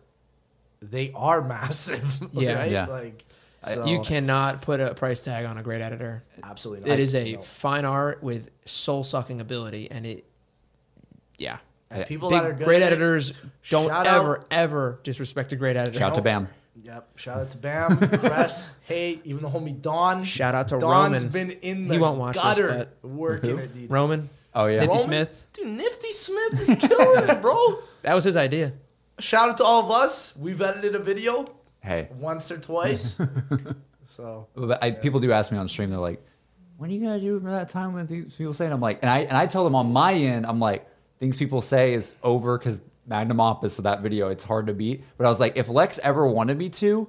they 0.80 1.12
are 1.14 1.42
massive. 1.46 2.20
Yeah. 2.32 2.54
right? 2.54 2.70
Yeah. 2.70 2.86
Like 2.86 3.24
so, 3.64 3.86
You 3.86 4.00
cannot 4.00 4.62
put 4.62 4.78
a 4.80 4.94
price 4.94 5.24
tag 5.24 5.44
on 5.44 5.58
a 5.58 5.62
great 5.62 5.80
editor. 5.80 6.22
absolutely. 6.44 6.90
It 6.90 7.00
is 7.00 7.14
a 7.14 7.32
no. 7.32 7.40
fine 7.40 7.84
art 7.84 8.22
with 8.22 8.50
soul 8.64 9.02
sucking 9.02 9.40
ability, 9.40 9.90
and 9.90 10.06
it, 10.06 10.24
yeah. 11.38 11.58
And 11.90 12.06
people 12.06 12.30
Big, 12.30 12.40
that 12.40 12.44
are 12.44 12.52
good 12.52 12.64
great 12.64 12.82
editors 12.82 13.32
don't 13.70 13.88
shout 13.88 14.06
ever, 14.06 14.38
out- 14.38 14.46
ever 14.50 15.00
disrespect 15.04 15.52
a 15.52 15.56
great 15.56 15.76
editor. 15.76 15.98
Shout 15.98 16.10
out 16.10 16.14
to 16.16 16.22
Bam. 16.22 16.48
Yep. 16.82 17.18
Shout 17.18 17.40
out 17.40 17.50
to 17.50 17.56
Bam, 17.58 17.96
Cress, 18.18 18.70
Hey, 18.82 19.20
even 19.24 19.42
the 19.42 19.48
homie 19.48 19.80
Don. 19.80 20.24
Shout 20.24 20.54
out 20.54 20.68
to 20.68 20.78
Don's 20.78 21.16
Roman. 21.24 21.28
been 21.32 21.50
in 21.62 21.84
He 21.84 21.88
the 21.96 21.98
won't 21.98 22.18
watch 22.18 22.34
this, 22.34 22.42
gutter 22.42 22.88
but- 23.02 23.08
working 23.08 23.58
it, 23.58 23.74
dude. 23.74 23.90
Roman, 23.90 24.28
Oh 24.54 24.66
yeah. 24.66 24.80
Nifty 24.80 24.88
Roman? 24.88 25.04
Smith. 25.04 25.46
Dude, 25.52 25.66
Nifty 25.68 26.12
Smith 26.12 26.60
is 26.60 26.76
killing 26.80 27.28
it, 27.30 27.42
bro. 27.42 27.78
That 28.02 28.14
was 28.14 28.22
his 28.24 28.36
idea. 28.36 28.72
Shout 29.18 29.48
out 29.48 29.56
to 29.58 29.64
all 29.64 29.82
of 29.84 29.90
us. 29.90 30.36
We've 30.36 30.60
edited 30.62 30.94
a 30.94 30.98
video 31.00 31.46
Hey, 31.80 32.08
once 32.18 32.52
or 32.52 32.58
twice. 32.58 33.18
so 34.10 34.46
But 34.54 34.82
I, 34.82 34.92
people 34.92 35.18
do 35.20 35.32
ask 35.32 35.50
me 35.50 35.58
on 35.58 35.68
stream. 35.68 35.90
They're 35.90 35.98
like, 35.98 36.24
"When 36.76 36.88
are 36.90 36.92
you 36.92 37.00
gonna 37.00 37.18
do 37.20 37.34
remember 37.34 37.50
that 37.52 37.68
time 37.70 37.92
when 37.94 38.06
things 38.06 38.36
people 38.36 38.52
say?" 38.54 38.64
And 38.66 38.72
I'm 38.74 38.80
like, 38.80 39.00
and 39.02 39.10
I 39.10 39.18
and 39.20 39.36
I 39.36 39.46
tell 39.46 39.64
them 39.64 39.74
on 39.74 39.92
my 39.92 40.12
end, 40.14 40.46
I'm 40.46 40.60
like, 40.60 40.86
things 41.18 41.36
people 41.36 41.60
say 41.60 41.94
is 41.94 42.14
over 42.22 42.56
because 42.58 42.80
Magnum 43.06 43.40
Opus 43.40 43.78
of 43.78 43.84
that 43.84 44.00
video. 44.02 44.28
It's 44.28 44.44
hard 44.44 44.66
to 44.66 44.74
beat. 44.74 45.02
But 45.16 45.26
I 45.26 45.30
was 45.30 45.40
like, 45.40 45.56
if 45.56 45.68
Lex 45.68 45.98
ever 46.00 46.26
wanted 46.26 46.56
me 46.58 46.68
to, 46.70 47.08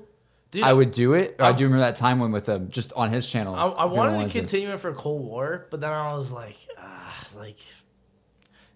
Dude, 0.51 0.63
I 0.63 0.71
would 0.73 0.91
do 0.91 1.13
it. 1.13 1.35
I 1.39 1.47
I'm- 1.47 1.55
do 1.57 1.65
remember 1.65 1.81
that 1.85 1.95
time 1.97 2.19
when 2.19 2.31
with 2.31 2.47
him 2.47 2.69
just 2.69 2.93
on 2.93 3.09
his 3.09 3.29
channel. 3.29 3.53
I, 3.55 3.65
I 3.65 3.85
wanted 3.85 4.25
to 4.31 4.39
continue 4.39 4.69
it 4.71 4.79
for 4.79 4.93
Cold 4.93 5.21
War, 5.25 5.67
but 5.71 5.81
then 5.81 5.91
I 5.91 6.13
was 6.13 6.31
like, 6.31 6.55
ah, 6.77 7.27
like, 7.37 7.57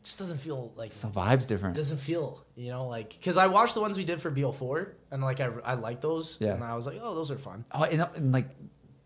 just 0.03 0.19
doesn't 0.19 0.39
feel 0.39 0.73
like 0.75 0.91
The 0.91 1.07
vibe's 1.07 1.45
different. 1.45 1.75
doesn't 1.75 1.99
feel, 1.99 2.43
you 2.55 2.71
know, 2.71 2.87
like 2.87 3.09
because 3.11 3.37
I 3.37 3.47
watched 3.47 3.75
the 3.75 3.81
ones 3.81 3.97
we 3.97 4.03
did 4.03 4.19
for 4.19 4.31
BO4 4.31 4.89
and 5.11 5.21
like 5.21 5.39
I 5.39 5.49
I 5.63 5.75
like 5.75 6.01
those, 6.01 6.37
Yeah. 6.39 6.55
and 6.55 6.63
I 6.63 6.75
was 6.75 6.85
like, 6.87 6.99
oh, 7.01 7.13
those 7.15 7.29
are 7.31 7.37
fun. 7.37 7.63
Oh, 7.71 7.83
and, 7.83 8.01
and 8.15 8.31
like, 8.33 8.49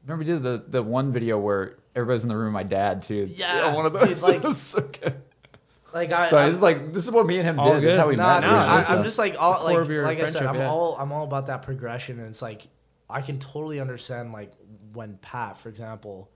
remember 0.06 0.22
we 0.22 0.26
did 0.26 0.42
the 0.42 0.64
the 0.68 0.82
one 0.82 1.12
video 1.12 1.38
where 1.38 1.76
everybody's 1.96 2.24
in 2.24 2.30
the 2.30 2.38
room. 2.38 2.54
My 2.54 2.64
dad 2.64 3.02
too. 3.04 3.30
Yeah, 3.32 3.76
one 3.76 3.86
of 3.86 3.94
dude, 3.94 4.02
those. 4.10 4.24
like- 4.24 4.36
It 4.44 4.44
was 4.44 4.58
so 4.58 4.82
good. 4.82 5.22
Like 5.96 6.12
I, 6.12 6.28
So 6.28 6.38
I 6.38 6.48
it's 6.50 6.60
like 6.60 6.92
this 6.94 7.06
is 7.06 7.12
what 7.12 7.26
me 7.26 7.38
and 7.38 7.48
him 7.48 7.58
All 7.60 7.74
did. 7.74 7.84
This 7.84 7.94
is 7.94 8.00
how 8.00 8.10
we 8.10 8.18
Nah, 8.18 8.42
met. 8.42 8.42
dude, 8.42 8.52
no, 8.52 8.58
originally, 8.58 8.78
I, 8.78 8.82
so- 8.82 8.96
I'm 8.98 9.04
just 9.04 9.18
like 9.18 9.36
all 9.40 9.64
like 9.64 9.88
like 9.90 10.20
I 10.20 10.26
said, 10.26 10.46
I'm 10.46 10.56
yeah. 10.56 10.70
all 10.70 10.98
I'm 11.00 11.12
all 11.14 11.24
about 11.24 11.48
that 11.48 11.62
progression, 11.62 12.20
and 12.20 12.28
it's 12.28 12.42
like 12.42 12.68
I 13.10 13.22
can 13.22 13.40
totally 13.40 13.80
understand 13.80 14.34
like 14.34 14.52
when 14.94 15.18
Pat, 15.22 15.56
for 15.58 15.70
example, 15.70 16.30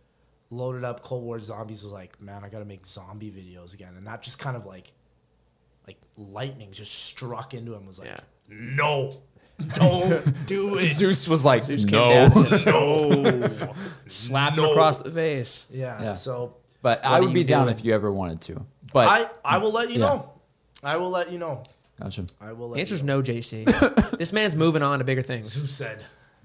loaded 0.49 0.83
up 0.85 1.01
Cold 1.03 1.23
War 1.25 1.39
Zombies 1.41 1.83
was 1.83 1.91
like, 1.91 2.21
man, 2.21 2.43
I 2.45 2.49
got 2.49 2.59
to 2.59 2.65
make 2.65 2.85
zombie 2.85 3.31
videos 3.31 3.73
again, 3.73 3.95
and 3.97 4.07
that 4.07 4.21
just 4.21 4.39
kind 4.39 4.55
of 4.55 4.65
like 4.65 4.93
like 5.87 5.97
lightning 6.17 6.71
just 6.71 6.93
struck 6.93 7.53
into 7.53 7.73
him. 7.73 7.85
Was 7.85 7.99
like, 7.99 8.07
Yeah. 8.07 8.19
no, 8.47 9.21
don't 9.73 10.45
do 10.45 10.77
it. 10.77 10.87
Zeus 10.87 11.27
was 11.27 11.43
like, 11.43 11.63
Zeus 11.63 11.83
came 11.83 11.99
no. 11.99 12.29
down 12.29 12.53
and 12.53 12.65
no. 13.59 13.73
slapped 14.07 14.57
him 14.57 14.63
across 14.65 15.01
the 15.01 15.11
face. 15.11 15.67
Yeah. 15.69 16.01
Yeah. 16.01 16.13
So 16.13 16.55
But 16.81 17.03
I 17.03 17.19
would 17.19 17.33
be 17.33 17.43
down 17.43 17.65
doing? 17.65 17.75
if 17.77 17.83
you 17.83 17.93
ever 17.93 18.09
wanted 18.11 18.39
to. 18.41 18.65
But 18.93 19.07
I 19.07 19.55
I 19.55 19.57
will 19.59 19.71
let 19.71 19.89
you 19.89 19.99
Yeah. 19.99 20.05
know. 20.07 20.33
I 20.83 20.97
will 20.97 21.09
let 21.09 21.31
you 21.31 21.37
know. 21.39 21.63
gotcha. 22.01 22.25
I 22.41 22.53
will. 22.53 22.69
Let 22.69 22.75
The 22.75 22.79
answer's 22.81 23.01
you 23.01 23.07
know. 23.07 23.17
no, 23.17 23.23
JC. 23.23 24.17
this 24.17 24.31
man's 24.33 24.55
moving 24.55 24.81
on 24.81 24.99
to 24.99 25.05
bigger 25.05 25.21
things. 25.21 25.53
Who 25.55 25.67
said 25.67 26.03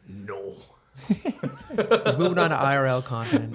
no? 0.08 0.54
He's 1.08 2.16
moving 2.18 2.38
on 2.38 2.50
to 2.50 2.56
IRL 2.56 3.04
content. 3.04 3.52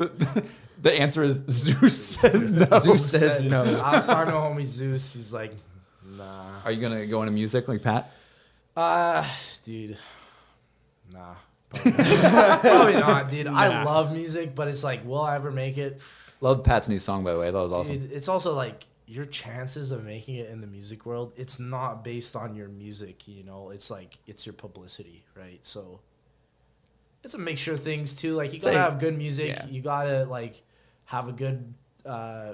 The 0.82 0.94
answer 0.94 1.24
is 1.24 1.44
Zeus 1.50 1.98
said 2.02 2.34
no. 2.52 2.80
Zeus 2.80 3.10
says 3.12 3.42
no. 3.42 3.64
I'm 3.84 4.02
sorry, 4.02 4.28
no 4.28 4.34
homie 4.38 4.64
Zeus. 4.64 5.14
He's 5.14 5.34
like, 5.34 5.54
nah. 6.06 6.62
Are 6.66 6.72
you 6.72 6.82
gonna 6.82 7.06
go 7.06 7.22
into 7.22 7.32
music 7.34 7.68
like 7.68 7.82
Pat? 7.82 8.12
Uh, 8.76 9.26
dude, 9.64 9.98
nah. 11.12 11.36
Probably, 11.72 11.92
probably 12.62 12.94
not, 12.94 13.30
dude. 13.30 13.48
I 13.48 13.84
love 13.84 14.12
music, 14.14 14.56
but 14.56 14.68
it's 14.70 14.84
like, 14.84 15.06
will 15.06 15.22
I 15.22 15.36
ever 15.36 15.52
make 15.52 15.78
it? 15.78 16.02
Love 16.42 16.64
Pat's 16.64 16.88
new 16.90 17.00
song 17.00 17.24
by 17.24 17.34
the 17.34 17.40
way. 17.40 17.52
That 17.52 17.60
was 17.60 17.72
awesome. 17.72 18.00
Dude, 18.00 18.12
it's 18.12 18.28
also 18.28 18.54
like 18.54 18.86
your 19.06 19.26
chances 19.26 19.92
of 19.92 20.04
making 20.04 20.36
it 20.36 20.50
in 20.50 20.62
the 20.62 20.68
music 20.68 21.06
world. 21.06 21.34
It's 21.36 21.60
not 21.60 22.04
based 22.04 22.36
on 22.36 22.56
your 22.56 22.70
music, 22.70 23.28
you 23.28 23.44
know. 23.44 23.72
It's 23.72 23.90
like 23.90 24.18
it's 24.28 24.46
your 24.46 24.54
publicity, 24.54 25.26
right? 25.36 25.60
So 25.66 26.00
it's 27.24 27.34
a 27.34 27.38
mixture 27.40 27.74
of 27.74 27.80
things 27.80 28.14
too. 28.16 28.36
Like 28.36 28.54
you 28.54 28.60
gotta 28.60 28.76
like- 28.76 28.92
have 28.92 29.00
good 29.00 29.18
music. 29.18 29.48
yeah. 29.50 29.66
You 29.68 29.82
gotta 29.82 30.26
like 30.26 30.62
have 31.06 31.28
a 31.28 31.32
good, 31.34 31.74
uh, 32.06 32.54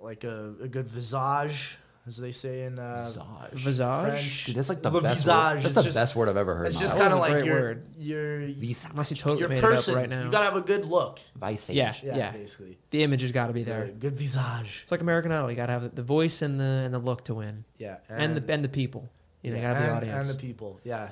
like 0.00 0.22
a, 0.24 0.54
a 0.62 0.68
good 0.68 0.86
visage, 0.86 1.78
as 2.06 2.16
they 2.18 2.32
say 2.32 2.62
in 2.64 2.78
uh, 2.78 3.10
Visage? 3.52 3.78
French. 4.04 4.44
Dude, 4.46 4.54
that's 4.56 4.68
like 4.68 4.82
the 4.82 4.90
Le 4.90 5.00
best. 5.00 5.24
visage. 5.24 5.34
Word. 5.34 5.62
That's 5.62 5.74
the 5.74 5.82
just- 5.82 5.96
best 5.98 6.16
word 6.16 6.28
I've 6.28 6.36
ever 6.36 6.54
heard. 6.54 6.66
It's 6.68 6.78
just 6.78 6.96
kind 6.96 7.12
of 7.12 7.18
was 7.18 7.28
a 7.30 7.32
like 7.34 7.44
your 7.44 7.54
word. 7.60 7.84
your 7.98 8.40
Visage. 8.46 8.90
Unless 8.92 9.08
he 9.08 9.14
totally 9.16 9.40
your 9.40 9.48
made 9.48 9.60
person. 9.60 9.94
it 9.94 9.96
up 9.96 10.00
right 10.02 10.10
now. 10.10 10.24
You 10.24 10.30
gotta 10.30 10.44
have 10.44 10.56
a 10.56 10.60
good 10.60 10.84
look. 10.86 11.18
Visage. 11.36 11.74
Yeah. 11.76 11.92
Yeah, 12.02 12.30
basically. 12.32 12.78
the 12.90 13.02
image 13.02 13.22
has 13.22 13.32
got 13.32 13.48
to 13.48 13.52
be 13.52 13.60
Yeah, 13.60 13.66
there. 13.66 13.86
good 13.88 14.16
visage. 14.16 14.80
It's 14.82 14.92
like 14.92 15.00
American 15.00 15.32
Idol. 15.32 15.50
You 15.50 15.56
got 15.56 15.66
to 15.66 15.72
have 15.72 15.94
the 15.94 16.02
voice 16.02 16.42
and 16.42 16.60
the 16.60 16.82
and 16.84 16.94
the 16.94 16.98
look 16.98 17.24
to 17.24 17.34
win, 17.34 17.64
Yeah, 17.78 17.96
and, 18.08 18.36
the 18.36 18.52
and 18.52 18.62
the 18.64 18.68
people. 18.68 19.08
You 19.42 19.50
know, 19.52 19.56
yeah, 19.58 19.62
got 19.62 19.74
to 19.74 19.80
have 19.80 19.88
and, 19.88 19.90
the 20.02 20.10
audience. 20.10 20.28
and 20.30 20.38
the 20.38 20.40
people. 20.42 20.80
Yeah, 20.84 21.08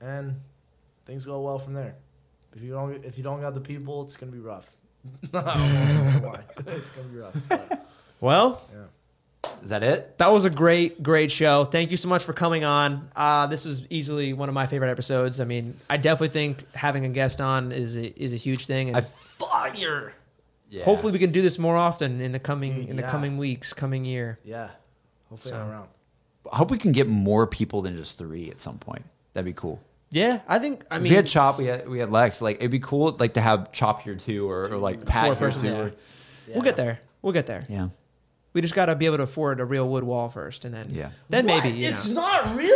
and 0.00 0.40
things 1.06 1.24
go 1.26 1.40
well 1.40 1.58
from 1.58 1.74
there. 1.74 1.94
If 2.56 2.62
you 2.62 2.72
don't, 2.72 3.04
if 3.04 3.16
you 3.18 3.24
don't 3.24 3.40
got 3.40 3.54
the 3.54 3.60
people, 3.60 4.02
it's 4.02 4.16
gonna 4.16 4.32
be 4.32 4.38
rough. 4.40 4.70
I 5.34 5.40
don't 5.40 6.22
know 6.22 6.28
why. 6.28 6.40
It's 6.72 6.90
gonna 6.90 7.08
be 7.08 7.18
rough. 7.18 7.36
but, 7.48 7.86
well, 8.20 8.62
yeah. 8.72 8.78
Is 9.62 9.70
that 9.70 9.82
it? 9.82 10.18
that 10.18 10.30
was 10.32 10.44
a 10.44 10.50
great, 10.50 11.02
great 11.02 11.30
show. 11.32 11.64
Thank 11.64 11.90
you 11.90 11.96
so 11.96 12.08
much 12.08 12.24
for 12.24 12.32
coming 12.32 12.64
on. 12.64 13.10
Uh, 13.16 13.46
this 13.46 13.64
was 13.64 13.86
easily 13.90 14.32
one 14.32 14.48
of 14.48 14.54
my 14.54 14.66
favorite 14.66 14.90
episodes. 14.90 15.40
I 15.40 15.44
mean, 15.44 15.74
I 15.90 15.96
definitely 15.96 16.28
think 16.28 16.72
having 16.74 17.04
a 17.04 17.08
guest 17.08 17.40
on 17.40 17.72
is 17.72 17.96
a, 17.96 18.22
is 18.22 18.32
a 18.32 18.36
huge 18.36 18.66
thing, 18.66 18.88
and 18.88 18.96
I- 18.96 19.00
Fire. 19.00 20.14
Yeah. 20.70 20.84
hopefully 20.84 21.12
we 21.12 21.18
can 21.18 21.32
do 21.32 21.40
this 21.40 21.58
more 21.58 21.76
often 21.76 22.20
in 22.20 22.32
the 22.32 22.38
coming 22.38 22.74
Dude, 22.74 22.88
in 22.90 22.96
the 22.96 23.02
yeah. 23.02 23.10
coming 23.10 23.38
weeks, 23.38 23.72
coming 23.72 24.04
year. 24.04 24.38
Yeah. 24.44 24.68
Hopefully 25.30 25.52
So- 25.52 25.58
I'm 25.58 25.70
around. 25.70 25.88
I 26.52 26.56
hope 26.56 26.70
we 26.70 26.78
can 26.78 26.92
get 26.92 27.06
more 27.08 27.46
people 27.46 27.82
than 27.82 27.94
just 27.96 28.16
three 28.18 28.50
at 28.50 28.58
some 28.58 28.78
point. 28.78 29.04
That'd 29.34 29.44
be 29.44 29.52
cool. 29.52 29.80
Yeah, 30.10 30.40
I 30.48 30.58
think. 30.58 30.84
I 30.90 30.98
mean, 30.98 31.10
we 31.10 31.14
had 31.16 31.26
Chop, 31.26 31.58
we 31.58 31.66
had 31.66 31.86
we 31.86 31.98
had 31.98 32.10
Lex. 32.10 32.40
Like 32.40 32.56
it'd 32.56 32.70
be 32.70 32.78
cool, 32.78 33.14
like 33.18 33.34
to 33.34 33.42
have 33.42 33.70
Chop 33.72 34.00
here 34.02 34.14
too, 34.14 34.48
or, 34.48 34.72
or 34.72 34.78
like 34.78 35.04
Pat 35.04 35.26
here 35.26 35.34
person, 35.36 35.62
too. 35.66 35.68
yeah. 35.74 35.78
or- 35.82 35.92
we'll 36.54 36.62
get 36.62 36.76
there. 36.76 37.00
We'll 37.20 37.34
get 37.34 37.44
there. 37.46 37.62
Yeah. 37.68 37.88
We 38.54 38.62
just 38.62 38.74
got 38.74 38.86
to 38.86 38.96
be 38.96 39.06
able 39.06 39.18
to 39.18 39.24
afford 39.24 39.60
a 39.60 39.64
real 39.64 39.88
wood 39.88 40.04
wall 40.04 40.28
first, 40.30 40.64
and 40.64 40.74
then 40.74 40.86
Yeah. 40.90 41.10
then 41.28 41.46
maybe 41.46 41.68
you 41.68 41.88
it's 41.88 42.08
know. 42.08 42.20
not 42.22 42.56
real. 42.56 42.70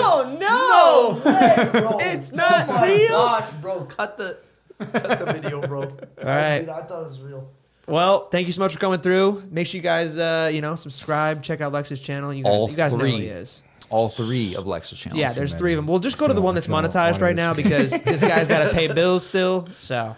oh 0.00 0.36
no! 0.40 1.30
no 1.30 1.30
way, 1.30 1.80
bro. 1.80 1.98
It's 2.00 2.32
not 2.32 2.68
oh 2.68 2.72
my 2.72 2.86
real. 2.92 3.08
Gosh, 3.08 3.50
bro, 3.60 3.84
cut 3.84 4.16
the 4.16 4.38
cut 4.78 5.18
the 5.18 5.32
video, 5.32 5.60
bro. 5.66 5.82
All 5.82 5.88
right. 6.24 6.60
Dude, 6.60 6.68
I 6.70 6.82
thought 6.82 7.02
it 7.02 7.08
was 7.08 7.20
real. 7.20 7.48
Well, 7.86 8.28
thank 8.30 8.46
you 8.46 8.52
so 8.54 8.62
much 8.62 8.72
for 8.72 8.78
coming 8.78 9.00
through. 9.00 9.42
Make 9.50 9.66
sure 9.66 9.76
you 9.76 9.82
guys, 9.82 10.16
uh, 10.16 10.50
you 10.52 10.62
know, 10.62 10.74
subscribe. 10.74 11.42
Check 11.42 11.60
out 11.60 11.72
Lex's 11.72 12.00
channel. 12.00 12.32
You 12.32 12.42
guys, 12.44 12.52
All 12.52 12.70
you 12.70 12.76
guys 12.76 12.94
know 12.94 13.04
who 13.04 13.10
three. 13.10 13.20
he 13.20 13.26
is. 13.26 13.62
All 13.90 14.08
three 14.08 14.56
of 14.56 14.66
Lex's 14.66 14.98
channels. 14.98 15.20
Yeah, 15.20 15.32
there's 15.32 15.54
three 15.54 15.74
of 15.74 15.76
them. 15.76 15.86
We'll 15.86 15.98
just 16.00 16.16
go 16.16 16.26
to 16.26 16.32
the 16.32 16.40
one 16.40 16.54
that's 16.54 16.66
no, 16.66 16.74
monetized 16.76 17.20
right 17.20 17.36
now 17.36 17.52
because 17.62 17.90
this 18.02 18.22
guy's 18.22 18.48
got 18.48 18.64
to 18.66 18.74
pay 18.74 18.88
bills 18.88 19.26
still. 19.26 19.68
So, 19.76 20.16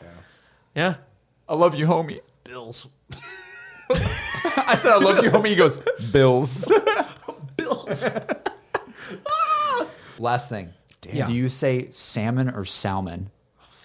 yeah. 0.76 0.94
I 1.48 1.54
love 1.56 1.74
you, 1.74 1.86
homie. 1.86 2.20
Bills. 2.44 2.88
I 3.90 4.74
said 4.76 4.92
I 4.92 4.98
love 4.98 5.24
you, 5.24 5.30
homie. 5.30 5.48
He 5.48 5.56
goes, 5.56 5.78
Bills. 6.12 6.70
Bills. 7.56 8.08
Last 10.18 10.48
thing. 10.48 10.72
Yeah. 11.08 11.26
Do 11.26 11.32
you 11.32 11.48
say 11.48 11.88
salmon 11.90 12.50
or 12.50 12.64
salmon? 12.64 13.30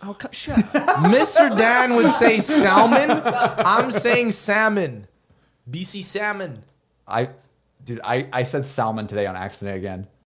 Oh, 0.04 0.16
cu- 0.16 0.30
shut. 0.32 0.58
Mr. 0.58 1.56
Dan 1.56 1.96
would 1.96 2.10
say 2.10 2.40
salmon. 2.40 3.22
I'm 3.24 3.92
saying 3.92 4.32
salmon. 4.32 5.08
BC 5.70 6.04
salmon. 6.04 6.64
I, 7.08 7.30
dude, 7.86 8.02
I, 8.04 8.28
I 8.34 8.44
said 8.44 8.66
salmon 8.66 9.08
today 9.08 9.28
on 9.28 9.36
accident 9.36 9.78
again. 9.78 10.08